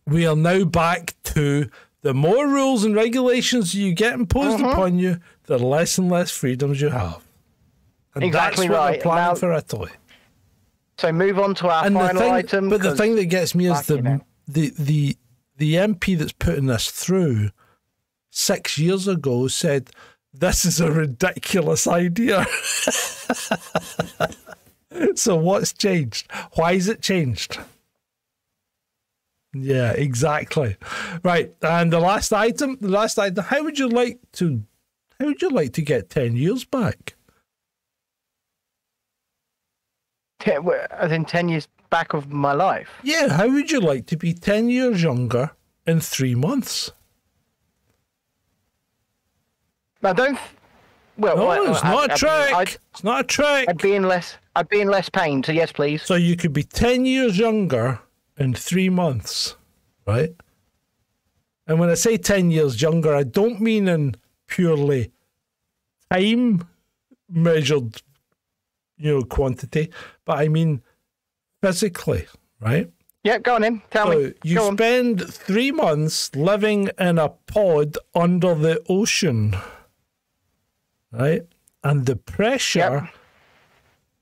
we 0.06 0.26
are 0.26 0.36
now 0.36 0.64
back 0.64 1.14
to 1.24 1.68
the 2.02 2.14
more 2.14 2.47
rules 2.47 2.84
and 2.84 2.94
regulations 2.94 3.74
you 3.74 3.93
get 3.93 4.14
imposed 4.14 4.59
Mm-hmm. 4.59 4.64
upon 4.70 4.98
you, 4.98 5.18
the 5.44 5.59
less 5.59 5.98
and 5.98 6.09
less 6.10 6.30
freedoms 6.30 6.80
you 6.80 6.88
have. 6.90 7.22
And 8.14 8.24
Exactly 8.24 8.68
that's 8.68 8.78
what 8.78 8.90
right. 8.90 9.02
planning 9.02 9.24
Now- 9.28 9.34
for 9.34 9.52
Italy. 9.52 9.90
So 10.98 11.12
move 11.12 11.38
on 11.38 11.55
to 11.56 11.68
our 11.68 11.84
And 11.84 11.94
final 11.94 12.22
thing, 12.22 12.32
item. 12.32 12.68
but 12.70 12.80
the 12.80 12.97
thing 12.97 13.16
that 13.16 13.26
gets 13.26 13.55
me 13.55 13.66
is 13.70 13.82
the, 13.86 14.22
the 14.48 14.72
the 14.78 15.16
the 15.59 15.74
MP 15.74 16.16
that's 16.16 16.32
putting 16.32 16.66
this 16.66 16.90
through 16.90 17.51
six 18.30 18.78
years 18.78 19.06
ago 19.06 19.47
said 19.48 19.90
this 20.39 20.65
is 20.65 20.81
a 20.81 20.91
ridiculous 20.91 21.87
idea. 21.87 22.47
so 25.15 25.37
what's 25.37 25.73
changed? 25.73 26.31
Why 26.55 26.73
is 26.73 26.89
it 26.89 27.03
changed? 27.03 27.59
Yeah, 29.53 29.93
exactly. 29.93 30.77
Right, 31.23 31.55
and 31.63 31.93
the 31.93 32.01
last 32.01 32.33
item, 32.33 32.79
the 32.81 32.89
last 32.89 33.19
item. 33.19 33.45
How 33.45 33.63
would 33.63 33.79
you 33.79 33.89
like 33.89 34.19
to? 34.33 34.63
How 35.19 35.27
would 35.27 35.41
you 35.41 35.51
like 35.51 35.73
to 35.75 35.83
get 35.83 36.11
ten 36.11 36.37
years 36.37 36.65
back? 36.65 37.15
Te- 40.41 40.53
w- 40.53 40.79
as 40.91 41.13
in 41.13 41.25
10 41.25 41.49
years 41.49 41.69
back 41.91 42.13
of 42.13 42.31
my 42.31 42.53
life. 42.53 42.89
Yeah, 43.03 43.29
how 43.29 43.49
would 43.49 43.71
you 43.71 43.81
like 43.81 44.07
to 44.07 44.17
be 44.17 44.35
10 44.35 44.69
years 44.69 45.03
younger 45.03 45.53
in 45.87 46.01
three 46.01 46.35
months? 46.35 46.93
I 50.07 50.12
don't. 50.12 50.39
Well, 51.19 51.37
No, 51.37 51.47
well, 51.47 51.70
it's 51.74 51.85
I- 51.85 51.91
not 51.93 52.11
a 52.11 52.12
I- 52.12 52.16
trick. 52.16 52.55
I'd, 52.55 52.77
it's 52.93 53.05
not 53.05 53.20
a 53.20 53.24
trick. 53.24 53.69
I'd 53.69 53.78
be 53.78 53.95
in 53.95 54.03
less. 54.07 54.37
I'd 54.55 54.69
be 54.69 54.81
in 54.81 54.89
less 54.89 55.09
pain. 55.09 55.43
So 55.43 55.53
yes, 55.53 55.73
please. 55.73 56.03
so 56.03 56.15
you 56.15 56.37
could 56.37 56.53
be 56.53 56.62
10 56.62 57.05
years 57.07 57.39
younger 57.39 58.01
in 58.39 58.55
three 58.55 58.89
months, 58.89 59.57
right? 60.07 60.31
And 61.66 61.78
when 61.81 61.91
I 61.91 61.95
say 61.95 62.16
10 62.16 62.51
years 62.51 62.81
younger, 62.81 63.15
I 63.15 63.23
don't 63.23 63.61
mean 63.61 63.89
in 63.89 64.15
purely 64.47 65.11
time 66.11 66.66
measured, 67.28 68.01
you 68.97 69.12
know, 69.19 69.23
quantity, 69.24 69.91
but 70.24 70.39
I 70.39 70.49
mean 70.49 70.83
physically, 71.62 72.27
right? 72.61 72.91
Yeah, 73.24 73.39
go 73.39 73.57
on 73.57 73.65
in. 73.65 73.83
Tell 73.91 74.12
So 74.12 74.19
me. 74.20 74.33
you 74.45 74.55
Go 74.57 74.69
on. 74.69 74.77
spend 74.77 75.35
three 75.35 75.73
months 75.73 76.35
living 76.37 76.91
in 76.99 77.19
a 77.19 77.31
pod 77.31 77.99
under 78.15 78.55
the 78.55 78.81
ocean, 78.89 79.57
right? 81.16 81.43
And 81.82 82.06
the 82.06 82.16
pressure 82.16 82.78
Yep. 82.78 83.14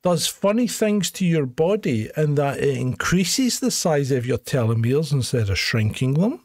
does 0.02 0.26
funny 0.26 0.68
things 0.68 1.10
to 1.12 1.24
your 1.24 1.46
body 1.46 2.10
in 2.16 2.34
that 2.34 2.58
it 2.58 2.76
increases 2.76 3.60
the 3.60 3.70
size 3.70 4.10
of 4.10 4.26
your 4.26 4.38
telomeres 4.38 5.12
instead 5.12 5.48
of 5.48 5.58
shrinking 5.58 6.14
them. 6.14 6.40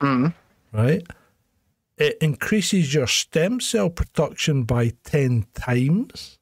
Mm-hmm. 0.00 0.76
Right? 0.76 1.02
It 1.96 2.18
increases 2.20 2.92
your 2.92 3.06
stem 3.06 3.60
cell 3.60 3.88
production 3.88 4.64
by 4.64 4.92
10 5.04 5.46
times. 5.54 6.38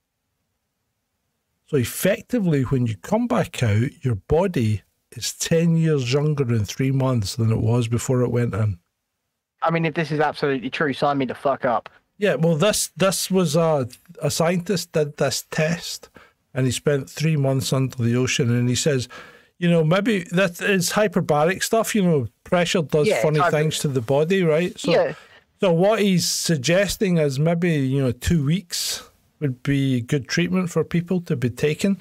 So 1.66 1.76
effectively, 1.76 2.62
when 2.62 2.86
you 2.86 2.96
come 2.96 3.26
back 3.26 3.62
out, 3.62 4.04
your 4.04 4.16
body 4.16 4.82
is 5.12 5.32
10 5.34 5.76
years 5.76 6.12
younger 6.12 6.52
in 6.52 6.64
three 6.64 6.90
months 6.90 7.36
than 7.36 7.50
it 7.52 7.60
was 7.60 7.88
before 7.88 8.22
it 8.22 8.30
went 8.30 8.54
in. 8.54 8.78
I 9.62 9.70
mean, 9.70 9.84
if 9.84 9.94
this 9.94 10.10
is 10.10 10.20
absolutely 10.20 10.70
true, 10.70 10.92
sign 10.92 11.18
me 11.18 11.24
the 11.24 11.34
fuck 11.34 11.64
up. 11.64 11.88
Yeah, 12.18 12.36
well, 12.36 12.56
this 12.56 12.88
this 12.96 13.30
was 13.30 13.56
a 13.56 13.88
a 14.22 14.30
scientist 14.30 14.92
did 14.92 15.16
this 15.16 15.44
test, 15.50 16.10
and 16.54 16.66
he 16.66 16.72
spent 16.72 17.10
three 17.10 17.36
months 17.36 17.72
under 17.72 17.96
the 17.96 18.16
ocean, 18.16 18.50
and 18.54 18.68
he 18.68 18.76
says, 18.76 19.08
you 19.58 19.68
know, 19.68 19.82
maybe 19.82 20.20
that 20.30 20.60
is 20.60 20.90
hyperbaric 20.92 21.62
stuff. 21.62 21.94
You 21.94 22.02
know, 22.02 22.28
pressure 22.44 22.82
does 22.82 23.08
Yeah, 23.08 23.22
funny 23.22 23.40
things 23.50 23.78
to 23.80 23.88
the 23.88 24.00
body, 24.00 24.42
right? 24.42 24.78
So, 24.78 24.92
Yeah. 24.92 25.14
so 25.60 25.72
what 25.72 26.00
he's 26.00 26.24
suggesting 26.28 27.18
is 27.18 27.38
maybe 27.38 27.72
you 27.72 28.00
know 28.00 28.12
two 28.12 28.44
weeks 28.44 29.02
would 29.40 29.62
be 29.62 30.00
good 30.00 30.28
treatment 30.28 30.70
for 30.70 30.84
people 30.84 31.20
to 31.22 31.34
be 31.36 31.50
taken, 31.50 32.00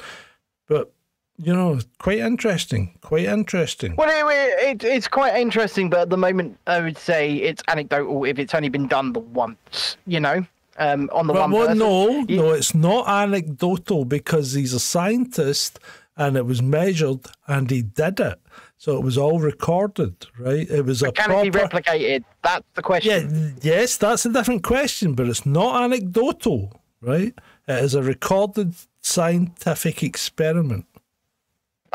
you 1.38 1.54
know, 1.54 1.80
quite 2.00 2.20
interesting, 2.20 2.98
quite 3.02 3.26
interesting. 3.26 3.96
Well, 3.96 4.10
it, 4.30 4.84
it, 4.84 4.84
it's 4.84 5.08
quite 5.08 5.36
interesting, 5.36 5.90
but 5.90 6.00
at 6.02 6.10
the 6.10 6.18
moment, 6.18 6.58
I 6.68 6.80
would 6.82 6.98
say 6.98 7.34
it's 7.36 7.64
anecdotal 7.68 8.24
if 8.26 8.40
it's 8.40 8.54
only 8.54 8.70
been 8.70 8.88
done 8.88 9.14
the 9.14 9.20
once, 9.20 9.98
you 10.06 10.20
know, 10.20 10.46
um, 10.78 11.10
on 11.12 11.28
the 11.28 11.34
But 11.34 11.42
one 11.42 11.52
well, 11.52 11.66
person. 11.68 11.80
no, 11.80 12.10
You- 12.28 12.38
no, 12.38 12.52
it's 12.52 12.76
not 12.76 13.08
anecdotal 13.08 14.06
because 14.06 14.54
he's 14.54 14.74
a 14.74 14.80
scientist 14.80 15.80
and 16.16 16.38
it 16.38 16.46
was 16.46 16.62
measured 16.62 17.26
and 17.48 17.70
he 17.72 17.82
did 17.82 18.20
it. 18.20 18.40
So 18.78 18.98
it 18.98 19.04
was 19.04 19.18
all 19.18 19.40
recorded, 19.40 20.28
right? 20.38 20.70
It 20.70 20.86
was 20.86 21.02
a 21.02 21.12
Can 21.14 21.32
it 21.32 21.52
be 21.54 21.58
replicated? 21.60 22.26
That's 22.44 22.66
the 22.76 22.82
question. 22.82 23.56
Yeah, 23.64 23.76
yes, 23.78 23.98
that's 23.98 24.26
a 24.26 24.30
different 24.34 24.64
question, 24.64 25.14
but 25.14 25.28
it's 25.28 25.46
not 25.46 25.82
anecdotal, 25.84 26.80
right? 27.02 27.34
It 27.68 27.84
is 27.84 27.96
a 27.96 28.04
recorded 28.04 28.76
scientific 29.02 30.04
experiment. 30.04 30.86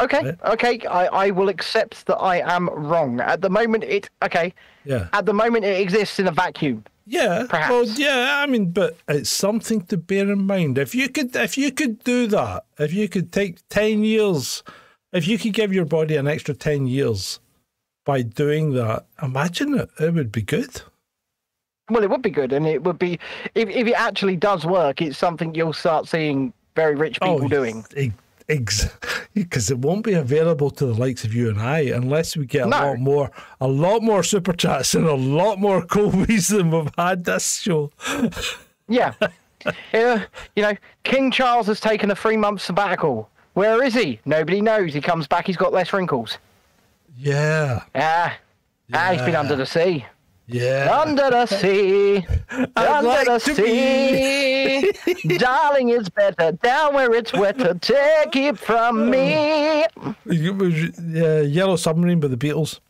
Okay, 0.01 0.33
okay, 0.45 0.81
I, 0.87 1.07
I 1.07 1.31
will 1.31 1.49
accept 1.49 2.07
that 2.07 2.17
I 2.17 2.37
am 2.57 2.69
wrong. 2.69 3.21
At 3.21 3.41
the 3.41 3.51
moment, 3.51 3.85
it 3.85 4.09
okay. 4.23 4.55
Yeah. 4.85 5.09
At 5.13 5.27
the 5.27 5.35
moment, 5.35 5.65
it 5.65 5.81
exists 5.81 6.19
in 6.19 6.29
a 6.29 6.31
vacuum. 6.31 6.85
Yeah, 7.05 7.47
Perhaps. 7.49 7.71
well, 7.71 7.85
yeah. 7.85 8.41
I 8.43 8.47
mean, 8.47 8.71
but 8.71 8.97
it's 9.09 9.31
something 9.31 9.81
to 9.87 9.97
bear 9.97 10.31
in 10.31 10.47
mind. 10.47 10.79
If 10.79 10.95
you 10.95 11.09
could, 11.09 11.35
if 11.35 11.57
you 11.57 11.73
could 11.73 12.05
do 12.05 12.27
that, 12.29 12.65
if 12.79 12.93
you 12.93 13.09
could 13.09 13.33
take 13.33 13.67
ten 13.71 14.05
years, 14.05 14.63
if 15.13 15.27
you 15.27 15.39
could 15.39 15.55
give 15.55 15.73
your 15.73 15.87
body 15.87 16.17
an 16.17 16.29
extra 16.29 16.55
ten 16.55 16.87
years 16.87 17.41
by 18.05 18.23
doing 18.23 18.75
that, 18.75 19.07
imagine 19.23 19.79
it. 19.79 19.89
It 19.99 20.15
would 20.15 20.31
be 20.31 20.43
good. 20.43 20.83
Well, 21.91 22.03
it 22.03 22.11
would 22.11 22.23
be 22.23 22.31
good, 22.31 22.53
and 22.53 22.67
it 22.67 22.85
would 22.85 22.99
be 22.99 23.19
if 23.55 23.69
if 23.69 23.87
it 23.87 23.95
actually 23.95 24.37
does 24.37 24.67
work. 24.67 25.01
It's 25.01 25.19
something 25.19 25.55
you'll 25.55 25.73
start 25.73 26.07
seeing 26.07 26.53
very 26.77 26.95
rich 26.95 27.19
oh, 27.23 27.35
people 27.35 27.49
doing. 27.49 27.85
Because 28.49 29.71
it 29.71 29.79
won't 29.79 30.05
be 30.05 30.15
available 30.15 30.71
to 30.71 30.87
the 30.87 30.95
likes 30.95 31.23
of 31.25 31.35
you 31.35 31.49
and 31.51 31.61
I 31.61 31.81
unless 31.81 32.37
we 32.37 32.47
get 32.47 32.67
a 32.67 32.69
No. 32.71 32.79
lot 32.79 32.99
more, 32.99 33.31
a 33.61 33.69
lot 33.69 34.03
more 34.03 34.23
super 34.23 34.53
chats 34.55 34.95
and 34.95 35.07
a 35.07 35.15
lot 35.15 35.59
more 35.61 35.83
Colbys 35.87 36.49
than 36.49 36.71
we've 36.71 36.91
had 36.97 37.25
this 37.25 37.59
show. 37.61 37.93
Yeah. 38.89 39.13
yeah. 39.93 40.25
You 40.57 40.63
know, 40.63 40.73
King 41.05 41.31
Charles 41.31 41.67
has 41.67 41.79
taken 41.81 42.11
a 42.11 42.17
three 42.17 42.37
month 42.37 42.63
sabbatical. 42.63 43.29
Where 43.55 43.83
is 43.83 43.93
he? 43.95 44.21
Nobody 44.25 44.61
knows. 44.61 44.95
He 44.95 45.01
comes 45.01 45.27
back, 45.27 45.47
he's 45.47 45.57
got 45.57 45.73
less 45.73 45.93
wrinkles. 45.93 46.39
Yeah, 47.17 47.83
Ah. 47.95 48.37
Ah, 48.95 49.11
he's 49.13 49.23
been 49.23 49.35
under 49.37 49.57
the 49.57 49.67
sea. 49.67 50.07
Yeah. 50.49 51.01
Under 51.03 51.31
the 51.31 51.47
sea. 51.61 52.27
under 52.77 53.03
like 53.09 53.27
the 53.27 53.39
sea. 53.39 54.93
Darling, 55.39 55.91
it's 55.91 56.09
better 56.09 56.53
down 56.53 56.95
where 56.95 57.15
it's 57.15 57.33
wetter. 57.33 57.75
Take 57.75 58.35
it 58.37 58.59
from 58.59 59.11
me. 59.11 59.85
Uh, 59.85 61.43
Yellow 61.43 61.77
Submarine 61.77 62.21
by 62.21 62.29
the 62.29 62.37
Beatles. 62.37 62.81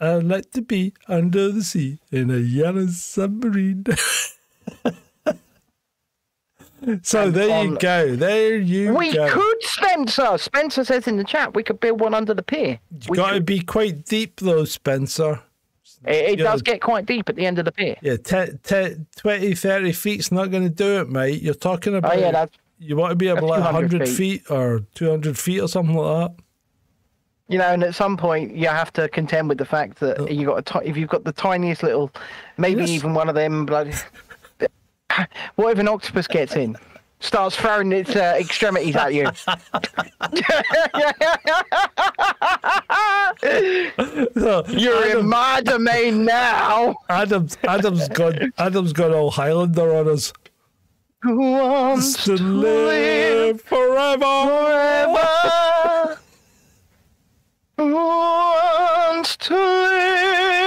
I'd 0.00 0.24
like 0.24 0.50
to 0.52 0.62
be 0.62 0.92
under 1.08 1.50
the 1.50 1.62
sea 1.62 1.98
in 2.10 2.30
a 2.30 2.36
yellow 2.38 2.86
submarine. 2.88 3.84
so 7.02 7.30
there 7.30 7.64
you 7.64 7.78
go. 7.78 8.16
There 8.16 8.56
you 8.58 8.92
We 8.92 9.12
go. 9.12 9.28
could, 9.30 9.62
Spencer. 9.62 10.36
Spencer 10.36 10.84
says 10.84 11.06
in 11.06 11.16
the 11.16 11.24
chat, 11.24 11.54
we 11.54 11.62
could 11.62 11.80
build 11.80 12.00
one 12.00 12.12
under 12.12 12.34
the 12.34 12.42
pier. 12.42 12.80
you 12.90 12.98
We 13.08 13.16
got 13.16 13.32
to 13.34 13.40
be 13.40 13.60
quite 13.60 14.04
deep 14.04 14.40
though, 14.40 14.64
Spencer. 14.64 15.42
It 16.06 16.38
it 16.40 16.42
does 16.42 16.62
get 16.62 16.80
quite 16.80 17.06
deep 17.06 17.28
at 17.28 17.36
the 17.36 17.46
end 17.46 17.58
of 17.58 17.64
the 17.64 17.72
pier. 17.72 17.96
Yeah, 18.02 18.16
te- 18.16 18.52
te- 18.62 18.96
20, 19.16 19.54
30 19.54 19.92
feet's 19.92 20.30
not 20.32 20.50
going 20.50 20.64
to 20.64 20.68
do 20.70 21.00
it, 21.00 21.08
mate. 21.08 21.42
You're 21.42 21.54
talking 21.54 21.94
about 21.96 22.16
Oh, 22.16 22.18
yeah, 22.18 22.30
that's, 22.32 22.56
you 22.78 22.96
want 22.96 23.10
to 23.12 23.16
be 23.16 23.28
able 23.28 23.48
like 23.48 23.62
100 23.64 24.08
feet. 24.08 24.42
or 24.50 24.80
200 24.94 25.38
feet 25.38 25.60
or 25.60 25.68
something 25.68 25.94
like 25.96 26.28
that. 26.30 26.44
you 27.48 27.58
know, 27.58 27.66
and 27.72 27.82
at 27.84 27.94
some 27.94 28.16
point 28.16 28.54
you 28.56 28.68
have 28.68 28.92
to 28.94 29.08
contend 29.08 29.48
with 29.48 29.58
the 29.58 29.64
fact 29.64 30.00
that 30.00 30.20
uh. 30.20 30.24
you 30.26 30.46
got 30.46 30.74
a 30.74 30.88
if 30.88 30.96
you've 30.96 31.08
got 31.10 31.24
the 31.24 31.32
tiniest 31.32 31.82
little, 31.82 32.10
maybe 32.58 32.80
Yes. 32.80 32.90
even 32.90 33.14
one 33.14 33.28
of 33.28 33.34
them. 33.34 33.64
Bloody, 33.66 33.92
what 35.56 35.72
if 35.72 35.78
an 35.78 35.88
octopus 35.88 36.26
gets 36.26 36.56
in, 36.56 36.76
starts 37.24 37.56
throwing 37.56 37.92
its 37.92 38.14
uh, 38.14 38.36
extremities 38.38 38.96
at 38.96 39.14
you? 39.14 39.26
So, 44.36 44.64
You're 44.68 45.18
in 45.18 45.26
my 45.28 45.60
domain 45.64 46.24
now. 46.24 46.96
Adam's, 47.08 47.56
Adam's 47.64 48.08
got 48.08 48.34
Adam's 48.58 48.92
got 48.92 49.12
all 49.12 49.30
Highlander 49.30 49.94
on 49.96 50.08
us. 50.08 50.32
Who 51.22 51.36
wants 51.38 52.24
To 52.24 52.32
live 52.34 53.60
forever. 53.62 54.20
forever? 54.20 56.18
Who 57.78 57.94
wants 57.94 59.36
to 59.38 59.54
live 59.54 60.63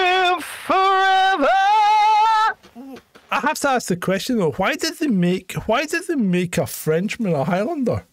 I 3.38 3.41
have 3.41 3.59
to 3.59 3.69
ask 3.69 3.88
the 3.88 3.97
question 3.97 4.38
though. 4.38 4.51
Why 4.53 4.76
did 4.76 4.97
they 4.97 5.07
make? 5.07 5.53
Why 5.68 5.85
did 5.85 6.07
they 6.07 6.15
make 6.15 6.57
a 6.57 6.65
Frenchman 6.65 7.34
a 7.34 7.43
Highlander? 7.43 8.05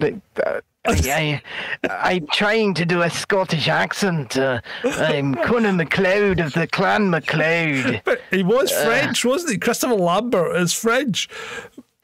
But, 0.00 0.14
uh, 0.44 0.60
I, 0.84 1.42
I, 1.84 2.12
I'm 2.14 2.26
trying 2.28 2.74
to 2.74 2.84
do 2.84 3.02
a 3.02 3.10
Scottish 3.10 3.68
accent. 3.68 4.36
Uh, 4.36 4.60
I'm 4.82 5.34
Connor 5.34 5.74
MacLeod 5.74 6.40
of 6.40 6.54
the 6.54 6.66
Clan 6.66 7.10
MacLeod. 7.10 8.02
But 8.04 8.20
he 8.30 8.42
was 8.42 8.72
French, 8.72 9.24
wasn't 9.24 9.52
he? 9.52 9.58
Christopher 9.58 9.94
Lambert 9.94 10.56
is 10.56 10.72
French. 10.72 11.28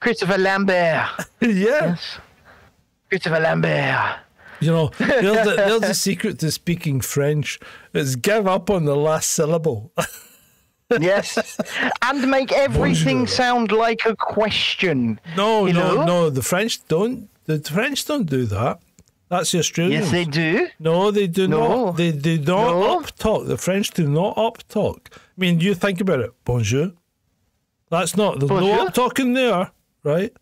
Christopher 0.00 0.38
Lambert. 0.38 1.08
yeah. 1.40 1.96
Christopher 3.08 3.40
Lambert. 3.40 4.18
You 4.60 4.70
know, 4.70 4.90
there's 4.98 5.46
the, 5.46 5.54
there's 5.56 5.80
the 5.80 5.94
secret 6.08 6.38
to 6.38 6.50
speaking 6.50 7.00
French 7.00 7.58
is 7.92 8.14
give 8.14 8.46
up 8.46 8.70
on 8.70 8.84
the 8.84 8.96
last 8.96 9.30
syllable. 9.30 9.90
Yes. 11.00 11.58
and 12.02 12.30
make 12.30 12.52
everything 12.52 13.18
Bonjour. 13.20 13.34
sound 13.34 13.72
like 13.72 14.02
a 14.06 14.14
question. 14.16 15.18
no, 15.36 15.66
no, 15.66 15.72
know? 15.94 16.04
no. 16.04 16.30
The 16.30 16.42
French 16.42 16.86
don't. 16.86 17.28
The 17.46 17.58
French 17.60 18.04
don't 18.04 18.26
do 18.28 18.46
that. 18.46 18.80
That's 19.28 19.50
the 19.50 19.58
Australians. 19.58 20.04
Yes, 20.04 20.12
they 20.12 20.24
do. 20.24 20.68
No, 20.78 21.10
they 21.10 21.26
do 21.26 21.48
No. 21.48 21.86
not. 21.86 21.96
They 21.96 22.12
do 22.12 22.38
not 22.38 22.70
No. 22.70 22.98
up 23.00 23.16
talk. 23.16 23.46
The 23.46 23.56
French 23.56 23.90
do 23.90 24.08
not 24.08 24.38
up 24.38 24.58
talk. 24.68 25.10
I 25.14 25.18
mean, 25.36 25.58
you 25.60 25.74
think 25.74 26.00
about 26.00 26.20
it. 26.20 26.32
Bonjour. 26.44 26.92
That's 27.90 28.16
not. 28.16 28.38
There's 28.38 28.50
no 28.50 28.60
Bonjour. 28.60 28.86
up 28.88 28.94
talking 28.94 29.32
there, 29.34 29.70
right? 30.04 30.32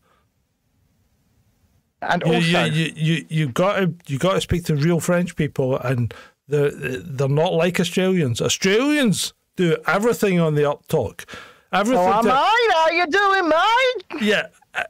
And 2.03 2.23
You, 2.27 2.35
also, 2.35 2.65
you, 2.65 2.83
you, 2.85 2.93
you, 2.97 3.27
you 3.31 3.49
got 3.49 3.77
to 3.81 3.95
you 4.07 4.19
got 4.19 4.35
to 4.35 4.41
speak 4.43 4.65
to 4.67 4.77
real 4.77 5.01
French 5.01 5.37
people, 5.37 5.79
and 5.79 6.13
they're 6.49 6.71
they're 6.71 7.29
not 7.29 7.55
like 7.55 7.81
Australians. 7.81 8.43
Australians 8.43 9.33
do 9.57 9.77
everything 9.87 10.41
on 10.41 10.55
the 10.55 10.69
up 10.69 10.87
talk. 10.89 11.27
Everything. 11.73 12.05
oh, 12.07 12.23
to- 12.23 12.33
I? 12.33 12.71
How 12.73 12.91
you 12.91 13.07
doing, 13.07 13.49
mate? 13.49 14.23
yeah, 14.23 14.47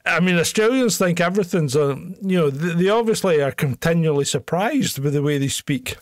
I- 0.07 0.21
mean, 0.21 0.39
Australians 0.39 0.99
think 0.99 1.21
everything's 1.21 1.75
on. 1.77 2.17
You 2.21 2.39
know, 2.39 2.51
they, 2.51 2.89
obviously 2.89 3.41
are 3.41 3.53
continually 3.53 4.25
surprised 4.25 4.99
with 4.99 5.15
the 5.15 5.23
way 5.23 5.39
they 5.39 5.49
speak. 5.49 5.97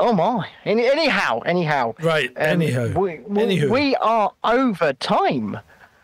Oh 0.00 0.12
my. 0.12 0.48
Any, 0.64 0.86
anyhow, 0.86 1.40
anyhow. 1.40 1.94
Right. 2.00 2.30
Um, 2.30 2.62
anyhow. 2.62 2.92
we, 2.98 3.18
we, 3.26 3.42
Anywho. 3.42 3.70
we 3.70 3.96
are 3.96 4.32
over 4.44 4.92
time. 4.92 5.58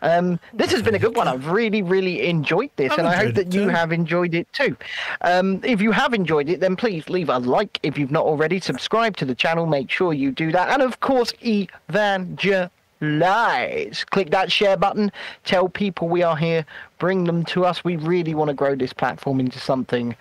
Um, 0.05 0.39
this 0.53 0.71
has 0.71 0.81
been 0.81 0.93
a 0.95 0.99
good 0.99 1.15
one. 1.15 1.27
I've 1.27 1.47
really, 1.47 1.81
really 1.81 2.27
enjoyed 2.27 2.69
this, 2.75 2.91
I've 2.91 2.99
and 2.99 3.07
I 3.07 3.15
hope 3.15 3.33
that 3.35 3.53
you 3.53 3.67
have 3.69 3.91
enjoyed 3.91 4.35
it 4.35 4.47
too. 4.53 4.77
Um, 5.21 5.59
if 5.63 5.81
you 5.81 5.91
have 5.91 6.13
enjoyed 6.13 6.47
it, 6.49 6.59
then 6.59 6.75
please 6.75 7.09
leave 7.09 7.29
a 7.29 7.39
like 7.39 7.79
if 7.83 7.97
you've 7.97 8.11
not 8.11 8.23
already. 8.25 8.59
Subscribe 8.59 9.17
to 9.17 9.25
the 9.25 9.35
channel. 9.35 9.65
Make 9.65 9.89
sure 9.89 10.13
you 10.13 10.31
do 10.31 10.51
that, 10.51 10.69
and 10.69 10.81
of 10.81 10.99
course, 10.99 11.33
evangelize. 11.41 12.69
Click 14.05 14.29
that 14.31 14.51
share 14.51 14.77
button. 14.77 15.11
Tell 15.43 15.69
people 15.69 16.07
we 16.07 16.23
are 16.23 16.37
here. 16.37 16.65
Bring 16.99 17.23
them 17.25 17.43
to 17.45 17.65
us. 17.65 17.83
We 17.83 17.95
really 17.97 18.35
want 18.35 18.49
to 18.49 18.53
grow 18.53 18.75
this 18.75 18.93
platform 18.93 19.39
into 19.39 19.59
something 19.59 20.15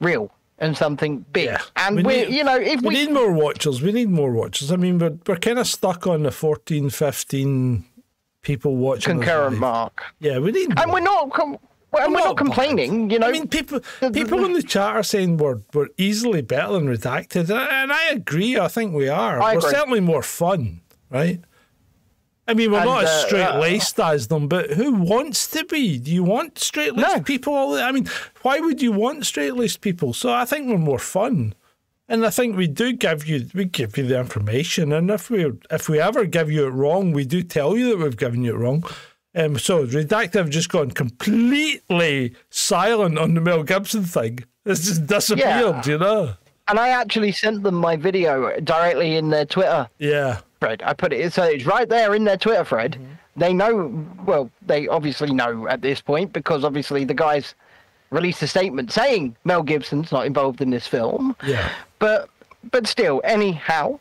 real 0.00 0.30
and 0.58 0.76
something 0.76 1.24
big. 1.32 1.46
Yeah. 1.46 1.62
And 1.76 1.96
We 1.96 2.02
we, 2.02 2.16
need- 2.24 2.34
you 2.34 2.44
know, 2.44 2.56
if 2.58 2.80
we, 2.82 2.88
we 2.88 2.94
need 2.94 3.12
more 3.12 3.32
watchers. 3.32 3.80
We 3.82 3.92
need 3.92 4.10
more 4.10 4.30
watchers. 4.32 4.70
I 4.70 4.76
mean, 4.76 4.98
we're, 4.98 5.16
we're 5.26 5.36
kind 5.36 5.58
of 5.58 5.66
stuck 5.66 6.06
on 6.06 6.22
the 6.22 6.30
14, 6.30 6.90
15 6.90 7.84
people 8.42 8.76
watching. 8.76 9.18
concurrent 9.18 9.52
live. 9.52 9.60
mark. 9.60 10.02
Yeah, 10.20 10.38
we 10.38 10.52
need. 10.52 10.68
And 10.78 10.86
more. 10.86 10.94
we're 10.94 11.00
not 11.00 11.30
com- 11.32 11.58
Well, 11.92 12.04
I'm 12.06 12.12
we're 12.12 12.18
not 12.20 12.36
bad. 12.36 12.44
complaining, 12.44 13.10
you 13.10 13.18
know. 13.18 13.28
I 13.28 13.32
mean, 13.32 13.48
people 13.48 13.80
people 14.12 14.44
in 14.44 14.52
the 14.52 14.62
chat 14.62 14.94
are 14.96 15.02
saying 15.02 15.36
we're 15.38 15.58
we're 15.74 15.88
easily 15.96 16.42
better 16.42 16.72
than 16.74 16.86
redacted, 16.86 17.50
and 17.50 17.92
I, 17.92 18.10
agree. 18.10 18.58
I 18.58 18.68
think 18.68 18.94
we 18.94 19.08
are. 19.08 19.40
I 19.40 19.52
we're 19.54 19.58
agree. 19.58 19.70
certainly 19.70 20.00
more 20.00 20.22
fun, 20.22 20.80
right? 21.10 21.40
I 22.48 22.54
mean, 22.54 22.72
we're 22.72 22.78
And, 22.78 22.86
not 22.86 23.04
as 23.04 23.08
uh, 23.10 23.26
straight 23.26 23.54
laced 23.60 24.00
as 24.00 24.26
them, 24.26 24.48
but 24.48 24.70
who 24.72 24.94
wants 24.94 25.46
to 25.52 25.64
be? 25.66 25.98
Do 25.98 26.10
you 26.10 26.24
want 26.24 26.58
straight 26.58 26.96
laced 26.96 27.16
No. 27.18 27.22
people? 27.22 27.54
All 27.54 27.72
the, 27.72 27.82
I 27.82 27.92
mean, 27.92 28.08
why 28.42 28.58
would 28.58 28.82
you 28.82 28.90
want 28.90 29.24
straight 29.24 29.54
laced 29.54 29.82
people? 29.82 30.12
So 30.14 30.32
I 30.32 30.44
think 30.44 30.68
we're 30.68 30.76
more 30.78 30.98
fun, 30.98 31.54
and 32.10 32.26
I 32.26 32.30
think 32.30 32.56
we 32.56 32.66
do 32.66 32.92
give 32.92 33.26
you 33.26 33.46
we 33.54 33.64
give 33.64 33.96
you 33.96 34.06
the 34.06 34.18
information, 34.20 34.92
and 34.92 35.10
if 35.10 35.30
we 35.30 35.50
if 35.70 35.88
we 35.88 35.98
ever 36.00 36.26
give 36.26 36.50
you 36.52 36.66
it 36.66 36.70
wrong, 36.70 37.12
we 37.12 37.24
do 37.24 37.42
tell 37.42 37.76
you 37.76 37.90
that 37.90 37.98
we've 38.04 38.16
given 38.18 38.42
you 38.44 38.54
it 38.54 38.58
wrong. 38.58 38.84
Um, 39.34 39.58
so 39.58 39.86
redacted 39.86 40.34
have 40.34 40.50
just 40.50 40.68
gone 40.70 40.90
completely 40.90 42.34
silent 42.50 43.18
on 43.18 43.34
the 43.34 43.40
Mel 43.40 43.62
Gibson 43.62 44.04
thing. 44.04 44.40
It's 44.66 44.84
just 44.86 45.06
disappeared, 45.06 45.46
Yeah. 45.46 45.82
you 45.86 45.98
know. 45.98 46.34
and 46.68 46.78
I 46.78 46.88
actually 46.90 47.32
sent 47.32 47.62
them 47.62 47.76
my 47.76 47.96
video 47.96 48.58
directly 48.60 49.16
in 49.16 49.30
their 49.30 49.44
Twitter 49.46 49.88
Yeah, 49.98 50.40
thread. 50.60 50.82
I 50.84 50.92
put 50.92 51.12
it 51.12 51.32
so 51.32 51.44
it's 51.44 51.64
right 51.64 51.88
there 51.88 52.14
in 52.14 52.24
their 52.24 52.36
Twitter 52.36 52.64
thread. 52.64 52.98
They 53.36 53.52
know. 53.52 53.88
Well, 54.26 54.50
they 54.66 54.88
obviously 54.88 55.32
know 55.32 55.66
at 55.68 55.80
this 55.80 56.00
point 56.00 56.32
because 56.32 56.64
obviously 56.64 57.04
the 57.04 57.14
guys 57.14 57.54
released 58.10 58.42
a 58.42 58.46
statement 58.48 58.90
saying 58.92 59.36
Mel 59.44 59.62
Gibson's 59.62 60.10
not 60.12 60.26
involved 60.26 60.60
in 60.60 60.70
this 60.70 60.86
film. 60.88 61.36
yeah. 61.46 61.70
But 62.00 62.28
but 62.72 62.86
still, 62.88 63.20
anyhow, 63.24 64.00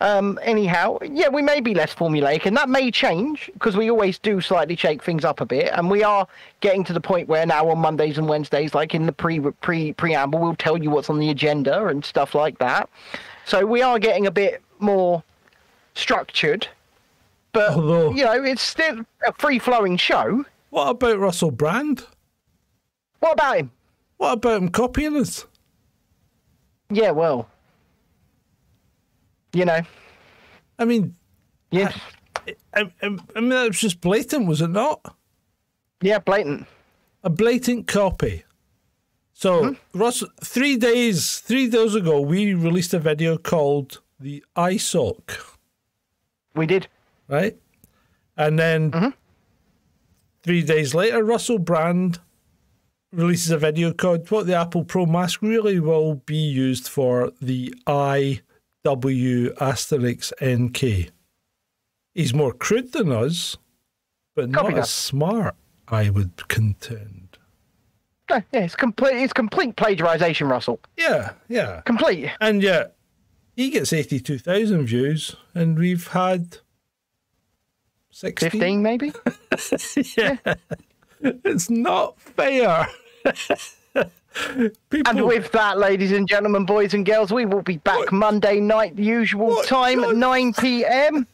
um, 0.00 0.38
anyhow, 0.42 0.98
yeah, 1.02 1.28
we 1.28 1.42
may 1.42 1.60
be 1.60 1.74
less 1.74 1.94
formulaic, 1.94 2.46
and 2.46 2.56
that 2.56 2.68
may 2.68 2.90
change 2.90 3.50
because 3.52 3.76
we 3.76 3.90
always 3.90 4.18
do 4.18 4.40
slightly 4.40 4.74
shake 4.74 5.02
things 5.02 5.24
up 5.24 5.40
a 5.40 5.46
bit, 5.46 5.70
and 5.74 5.90
we 5.90 6.02
are 6.02 6.26
getting 6.60 6.82
to 6.84 6.92
the 6.92 7.00
point 7.00 7.28
where 7.28 7.44
now 7.44 7.68
on 7.68 7.78
Mondays 7.78 8.16
and 8.18 8.28
Wednesdays, 8.28 8.74
like 8.74 8.94
in 8.94 9.04
the 9.06 9.12
pre 9.12 9.38
pre 9.38 9.92
preamble, 9.92 10.40
we'll 10.40 10.56
tell 10.56 10.82
you 10.82 10.88
what's 10.90 11.10
on 11.10 11.18
the 11.18 11.28
agenda 11.30 11.86
and 11.86 12.04
stuff 12.04 12.34
like 12.34 12.58
that. 12.58 12.88
So 13.44 13.66
we 13.66 13.82
are 13.82 13.98
getting 13.98 14.26
a 14.26 14.30
bit 14.30 14.62
more 14.78 15.22
structured, 15.94 16.66
but 17.52 17.72
Although- 17.72 18.12
you 18.12 18.24
know, 18.24 18.42
it's 18.42 18.62
still 18.62 19.04
a 19.26 19.32
free 19.34 19.58
flowing 19.58 19.96
show. 19.96 20.44
What 20.70 20.88
about 20.90 21.18
Russell 21.18 21.50
Brand? 21.50 22.06
What 23.20 23.34
about 23.34 23.56
him? 23.58 23.70
What 24.16 24.32
about 24.32 24.62
him 24.62 24.68
copying 24.70 25.16
us? 25.16 25.44
Yeah, 26.92 27.10
well, 27.12 27.48
you 29.52 29.64
know, 29.64 29.80
I 30.78 30.84
mean, 30.84 31.16
yeah, 31.70 31.92
I, 32.74 32.82
I, 33.02 33.16
I 33.34 33.40
mean 33.40 33.48
that 33.48 33.68
was 33.68 33.80
just 33.80 34.00
blatant, 34.00 34.46
was 34.46 34.60
it 34.60 34.70
not? 34.70 35.16
yeah, 36.02 36.18
blatant. 36.18 36.66
A 37.24 37.30
blatant 37.30 37.86
copy. 37.86 38.44
So, 39.32 39.64
hmm? 39.64 39.98
Russ, 39.98 40.22
three 40.44 40.76
days, 40.76 41.38
three 41.38 41.68
days 41.68 41.94
ago, 41.94 42.20
we 42.20 42.52
released 42.52 42.92
a 42.92 42.98
video 42.98 43.38
called 43.38 44.00
the 44.20 44.44
ISOC. 44.56 45.38
We 46.54 46.66
did. 46.66 46.88
right? 47.28 47.56
And 48.36 48.58
then 48.58 48.90
mm-hmm. 48.90 49.08
three 50.42 50.62
days 50.62 50.94
later, 50.94 51.24
Russell 51.24 51.58
Brand 51.58 52.20
releases 53.12 53.50
a 53.50 53.58
video 53.58 53.92
called 53.92 54.30
What 54.30 54.46
the 54.46 54.54
Apple 54.54 54.84
Pro 54.84 55.06
Mask 55.06 55.42
Really 55.42 55.78
Will 55.80 56.14
Be 56.14 56.36
Used 56.36 56.88
for 56.88 57.32
the 57.40 57.74
IW 57.86 58.42
Asterix 58.84 60.32
NK. 60.42 61.10
He's 62.14 62.34
more 62.34 62.52
crude 62.52 62.92
than 62.92 63.10
us, 63.12 63.56
but 64.34 64.52
Copy 64.52 64.68
not 64.68 64.74
that. 64.74 64.82
as 64.82 64.90
smart, 64.90 65.54
I 65.88 66.10
would 66.10 66.48
contend. 66.48 67.38
No, 68.30 68.42
yeah, 68.52 68.60
it's 68.60 68.76
complete. 68.76 69.16
It's 69.16 69.32
complete 69.32 69.76
plagiarization, 69.76 70.48
Russell. 70.48 70.80
Yeah, 70.96 71.32
yeah. 71.48 71.82
Complete. 71.82 72.30
And 72.40 72.62
yet, 72.62 72.94
he 73.56 73.70
gets 73.70 73.92
82,000 73.92 74.86
views, 74.86 75.36
and 75.54 75.78
we've 75.78 76.08
had 76.08 76.58
16. 78.10 78.50
Fifteen, 78.50 78.82
maybe. 78.82 79.12
Yeah. 80.16 80.36
It's 81.20 81.70
not 81.70 82.18
fair. 82.18 82.88
People, 84.88 85.10
and 85.10 85.26
with 85.26 85.52
that, 85.52 85.76
ladies 85.78 86.12
and 86.12 86.26
gentlemen, 86.26 86.64
boys 86.64 86.94
and 86.94 87.04
girls, 87.04 87.32
we 87.32 87.44
will 87.44 87.60
be 87.60 87.76
back 87.78 88.10
Monday 88.10 88.60
night, 88.60 88.96
the 88.96 89.02
usual 89.02 89.48
What? 89.48 89.66
time, 89.66 90.00
What? 90.00 90.16
nine 90.16 90.54
p.m. 90.54 91.26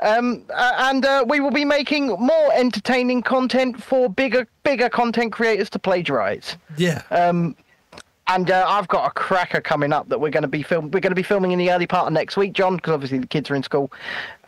Um, 0.00 0.44
uh, 0.54 0.72
and 0.78 1.04
uh, 1.04 1.24
we 1.28 1.40
will 1.40 1.50
be 1.50 1.64
making 1.64 2.08
more 2.08 2.52
entertaining 2.54 3.22
content 3.22 3.82
for 3.82 4.08
bigger, 4.08 4.46
bigger 4.62 4.88
content 4.88 5.32
creators 5.32 5.68
to 5.70 5.78
plagiarize. 5.78 6.56
yeah, 6.78 7.02
And 8.28 8.50
uh, 8.50 8.64
I've 8.66 8.88
got 8.88 9.06
a 9.06 9.10
cracker 9.12 9.60
coming 9.60 9.92
up 9.92 10.08
that 10.08 10.20
we're 10.20 10.30
going 10.30 10.42
to 10.42 10.48
be 10.48 10.62
film. 10.62 10.90
We're 10.90 11.00
going 11.00 11.12
to 11.12 11.16
be 11.16 11.22
filming 11.22 11.52
in 11.52 11.58
the 11.60 11.70
early 11.70 11.86
part 11.86 12.08
of 12.08 12.12
next 12.12 12.36
week, 12.36 12.54
John, 12.54 12.76
because 12.76 12.92
obviously 12.92 13.18
the 13.18 13.26
kids 13.26 13.50
are 13.50 13.54
in 13.54 13.62
school. 13.62 13.92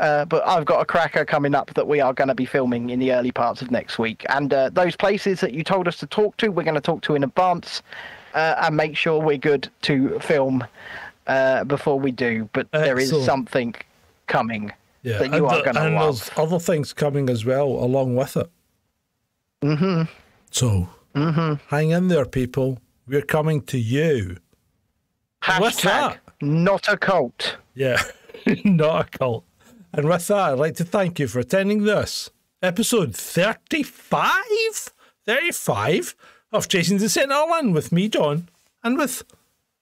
Uh, 0.00 0.24
but 0.24 0.46
I've 0.46 0.64
got 0.64 0.80
a 0.80 0.84
cracker 0.84 1.24
coming 1.24 1.54
up 1.54 1.72
that 1.74 1.86
we 1.86 2.00
are 2.00 2.12
going 2.12 2.28
to 2.28 2.34
be 2.34 2.44
filming 2.44 2.90
in 2.90 2.98
the 2.98 3.12
early 3.12 3.30
parts 3.30 3.62
of 3.62 3.70
next 3.70 3.98
week. 3.98 4.26
And 4.30 4.52
uh, 4.52 4.70
those 4.70 4.96
places 4.96 5.40
that 5.40 5.52
you 5.52 5.62
told 5.62 5.86
us 5.86 5.96
to 5.98 6.06
talk 6.06 6.36
to, 6.38 6.48
we're 6.48 6.64
going 6.64 6.74
to 6.74 6.80
talk 6.80 7.02
to 7.02 7.14
in 7.14 7.22
advance 7.22 7.82
uh, 8.34 8.56
and 8.62 8.76
make 8.76 8.96
sure 8.96 9.20
we're 9.20 9.38
good 9.38 9.68
to 9.82 10.18
film 10.18 10.64
uh, 11.28 11.62
before 11.64 12.00
we 12.00 12.10
do. 12.10 12.48
But 12.52 12.70
there 12.72 12.98
is 12.98 13.10
something 13.24 13.76
coming 14.26 14.72
yeah. 15.02 15.18
that 15.18 15.32
you 15.32 15.46
and 15.46 15.54
are 15.54 15.62
going 15.62 15.74
to 15.76 15.82
and 15.82 15.94
love. 15.94 16.18
there's 16.18 16.30
other 16.36 16.58
things 16.58 16.92
coming 16.92 17.30
as 17.30 17.44
well 17.44 17.68
along 17.68 18.16
with 18.16 18.36
it. 18.36 18.50
Mm-hmm. 19.62 20.02
So, 20.50 20.88
hang 21.14 21.90
in 21.90 22.08
there, 22.08 22.24
people. 22.24 22.78
We're 23.08 23.22
coming 23.22 23.62
to 23.62 23.78
you. 23.78 24.36
What's 25.58 25.82
that? 25.82 26.18
not 26.42 26.88
a 26.88 26.96
cult. 26.96 27.56
Yeah, 27.74 28.02
not 28.64 29.06
a 29.14 29.18
cult. 29.18 29.44
And 29.92 30.06
with 30.08 30.26
that, 30.26 30.36
I'd 30.52 30.58
like 30.58 30.74
to 30.76 30.84
thank 30.84 31.18
you 31.18 31.26
for 31.26 31.38
attending 31.40 31.84
this 31.84 32.30
episode 32.62 33.14
35? 33.14 34.34
35 35.24 36.14
of 36.52 36.68
Chasing 36.68 36.98
Dissent 36.98 37.32
Alan 37.32 37.72
with 37.72 37.92
me, 37.92 38.08
John, 38.08 38.48
and 38.82 38.98
with 38.98 39.22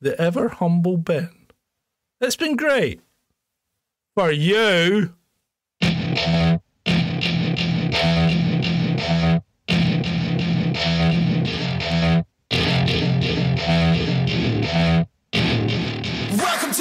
the 0.00 0.20
ever 0.20 0.48
humble 0.48 0.96
Ben. 0.96 1.30
It's 2.20 2.36
been 2.36 2.56
great. 2.56 3.00
For 4.14 4.30
you. 4.30 5.14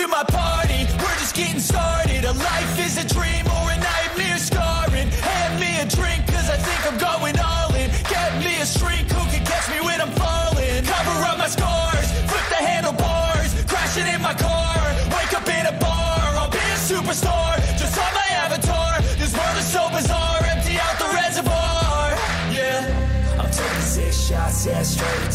To 0.06 0.11
my 0.11 0.23
party, 0.23 0.86
we're 1.02 1.18
just 1.18 1.36
getting 1.36 1.60
started. 1.60 2.26
A 2.26 2.34
life 2.34 2.80
is 2.80 2.98
a 2.98 3.07
dream 3.07 3.45
or 3.48 3.72
a 3.72 3.77
nightmare 3.77 4.38
scarring. 4.38 5.10
Hand 5.10 5.60
me 5.60 5.80
a 5.82 5.86
drink, 5.86 6.27
cause 6.27 6.49
I 6.49 6.57
think 6.57 6.80
I'm 6.86 6.98
going 6.98 7.38
all 7.40 7.73
in. 7.73 7.90
Get 8.10 8.32
me 8.40 8.61
a 8.61 8.65
shrink 8.65 9.10
who 9.11 9.23
can 9.32 9.44
catch 9.45 9.68
me 9.69 9.80
when 9.86 9.99
I'm 10.02 10.11
falling. 10.11 10.84
Cover 10.86 11.18
up 11.30 11.38
my 11.38 11.48
scars, 11.48 12.07
flip 12.30 12.45
the 12.53 12.61
handlebars, 12.69 13.52
crashing 13.65 14.07
in 14.14 14.22
my 14.22 14.34
car. 14.34 14.77
Wake 15.15 15.34
up 15.34 15.48
in 15.49 15.65
a 15.73 15.76
bar, 15.80 16.22
I'll 16.38 16.52
be 16.52 16.57
a 16.57 16.77
superstar. 16.90 17.55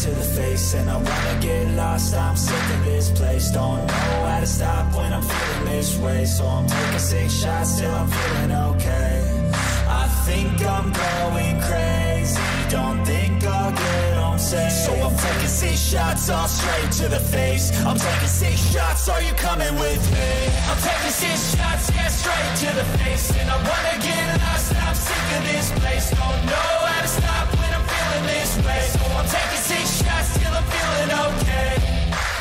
To 0.01 0.09
the 0.09 0.23
face. 0.23 0.73
And 0.73 0.89
I 0.89 0.95
wanna 0.95 1.37
get 1.39 1.67
lost, 1.75 2.15
I'm 2.15 2.35
sick 2.35 2.75
of 2.75 2.85
this 2.85 3.11
place. 3.11 3.51
Don't 3.51 3.85
know 3.85 4.25
how 4.29 4.39
to 4.39 4.47
stop 4.47 4.95
when 4.95 5.13
I'm 5.13 5.21
feeling 5.21 5.65
this 5.65 5.95
way. 5.97 6.25
So 6.25 6.43
I'm 6.45 6.65
taking 6.65 6.99
six 6.99 7.33
shots 7.41 7.79
till 7.79 7.93
I'm 7.93 8.07
feeling 8.07 8.51
okay. 8.71 9.51
I 9.87 10.07
think 10.25 10.53
I'm 10.65 10.89
going 11.05 11.55
crazy. 11.61 12.41
Don't 12.69 13.05
think 13.05 13.43
I'll 13.45 13.71
get 13.71 14.17
home 14.17 14.39
safe. 14.39 14.71
So 14.71 14.91
I'm 15.05 15.15
taking 15.17 15.53
six 15.61 15.77
shots 15.91 16.29
all 16.29 16.47
straight 16.47 16.91
to 16.99 17.07
the 17.07 17.19
face. 17.19 17.65
I'm 17.85 17.97
taking 17.97 18.33
six 18.41 18.55
shots, 18.73 19.07
are 19.07 19.21
you 19.21 19.33
coming 19.33 19.75
with 19.75 20.03
me? 20.13 20.29
I'm 20.69 20.79
taking 20.81 21.15
six 21.23 21.55
shots, 21.55 21.91
yeah, 21.93 22.07
straight 22.07 22.53
to 22.63 22.69
the 22.79 22.85
face. 22.97 23.29
And 23.37 23.47
I 23.51 23.57
wanna 23.69 23.95
get 24.01 24.41
lost, 24.41 24.73
I'm 24.73 24.95
sick 24.95 25.27
of 25.37 25.43
this 25.51 25.67
place. 25.79 26.09
Don't 26.09 26.41
know 26.49 26.71
how 26.89 27.01
to 27.01 27.07
stop 27.07 27.60
this 28.31 28.51
way. 28.65 28.81
So 28.95 29.03
I'm 29.17 29.27
taking 29.27 29.63
six 29.71 29.85
shots 29.99 30.29
till 30.39 30.53
I'm 30.59 30.67
feeling 30.73 31.11
okay. 31.27 31.71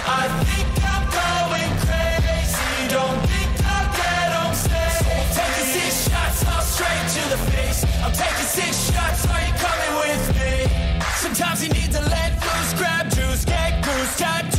I 0.06 0.24
think 0.46 0.68
I'm 0.94 1.04
going 1.20 1.72
crazy. 1.86 2.70
Don't 2.94 3.20
think 3.30 3.50
I'll 3.74 3.90
get 3.98 4.28
home 4.38 4.54
safe. 4.54 4.96
So 5.02 5.10
I'm 5.20 5.30
taking 5.40 5.68
six 5.76 5.90
shots 6.08 6.38
all 6.50 6.64
straight 6.74 7.06
to 7.16 7.22
the 7.34 7.40
face. 7.50 7.80
I'm 8.04 8.14
taking 8.14 8.50
six 8.58 8.72
shots, 8.90 9.26
are 9.32 9.42
you 9.46 9.54
coming 9.66 9.92
with 10.02 10.24
me? 10.38 10.52
Sometimes 11.24 11.58
you 11.62 11.70
need 11.78 11.90
to 11.92 12.02
let 12.14 12.30
loose, 12.44 12.72
grab 12.78 13.04
juice, 13.10 13.44
get 13.44 13.84
goose, 13.84 14.16
tattoos, 14.16 14.49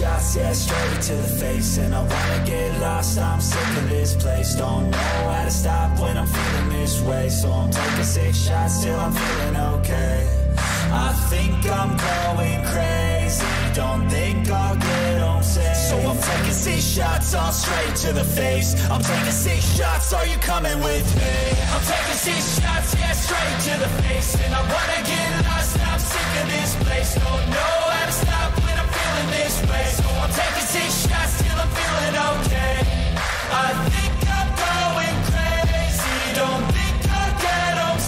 shots, 0.00 0.36
yeah, 0.36 0.52
straight 0.52 1.02
to 1.02 1.14
the 1.14 1.30
face. 1.42 1.78
And 1.78 1.94
I 1.94 2.00
wanna 2.00 2.42
get 2.46 2.80
lost, 2.80 3.18
I'm 3.18 3.40
sick 3.40 3.70
of 3.80 3.88
this 3.90 4.14
place. 4.16 4.54
Don't 4.54 4.90
know 4.90 5.20
how 5.32 5.44
to 5.44 5.50
stop 5.50 5.98
when 6.00 6.16
I'm 6.16 6.26
feeling 6.26 6.68
this 6.70 7.00
way. 7.02 7.28
So 7.28 7.52
I'm 7.52 7.70
taking 7.70 8.04
six 8.04 8.38
shots 8.46 8.82
till 8.82 8.98
I'm 8.98 9.12
feeling 9.12 9.56
okay. 9.74 10.18
I 11.08 11.12
think 11.30 11.54
I'm 11.78 11.92
going 12.10 12.60
crazy. 12.72 13.44
Don't 13.74 14.08
think 14.08 14.50
I'll 14.50 14.76
get 14.76 15.20
home 15.20 15.42
safe. 15.42 15.76
So 15.88 15.96
I'm 16.10 16.18
taking 16.18 16.58
six 16.66 16.82
shots, 16.96 17.34
all 17.34 17.52
straight 17.52 17.94
to 18.04 18.12
the 18.12 18.24
face. 18.24 18.70
I'm 18.90 19.02
taking 19.02 19.38
six 19.46 19.60
shots, 19.76 20.12
are 20.12 20.26
you 20.26 20.38
coming 20.38 20.78
with 20.80 21.08
me? 21.20 21.36
I'm 21.72 21.84
taking 21.92 22.20
six 22.28 22.40
shots, 22.58 22.90
yeah, 23.00 23.12
straight 23.12 23.58
to 23.68 23.74
the 23.84 23.90
face. 24.02 24.30
And 24.44 24.54
I 24.54 24.62
wanna 24.74 25.00
get 25.12 25.28
lost, 25.46 25.78
I'm 25.88 26.00
sick 26.12 26.30
of 26.40 26.46
this 26.54 26.72
place. 26.84 27.14
Don't 27.14 27.46
know 27.54 27.74
how 27.94 28.06
to 28.06 28.12
stop 28.12 28.59
this. 29.58 30.00
I'm 30.06 30.30
taking 30.30 30.66
six 30.66 31.08
shots 31.08 31.42
till 31.42 31.58
I'm 31.58 31.68
feeling 31.74 32.14
okay. 32.30 32.76
I 33.50 33.68
think 33.90 34.14
I'm 34.38 34.50
going 34.54 35.16
crazy. 35.30 36.18
Don't 36.38 36.66
think 36.70 36.96
I'll 37.10 37.34
on 37.86 37.98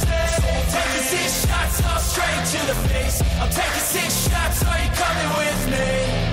taking 0.71 1.05
six 1.13 1.47
shots 1.47 1.83
all 1.85 1.99
straight 1.99 2.43
to 2.55 2.61
the 2.67 2.77
face. 2.89 3.23
I'm 3.41 3.51
taking 3.51 3.87
six 3.97 4.29
shots. 4.29 4.65
Are 4.65 4.79
you 4.79 4.91
coming 4.95 5.31
with 5.39 5.63
me? 5.71 6.32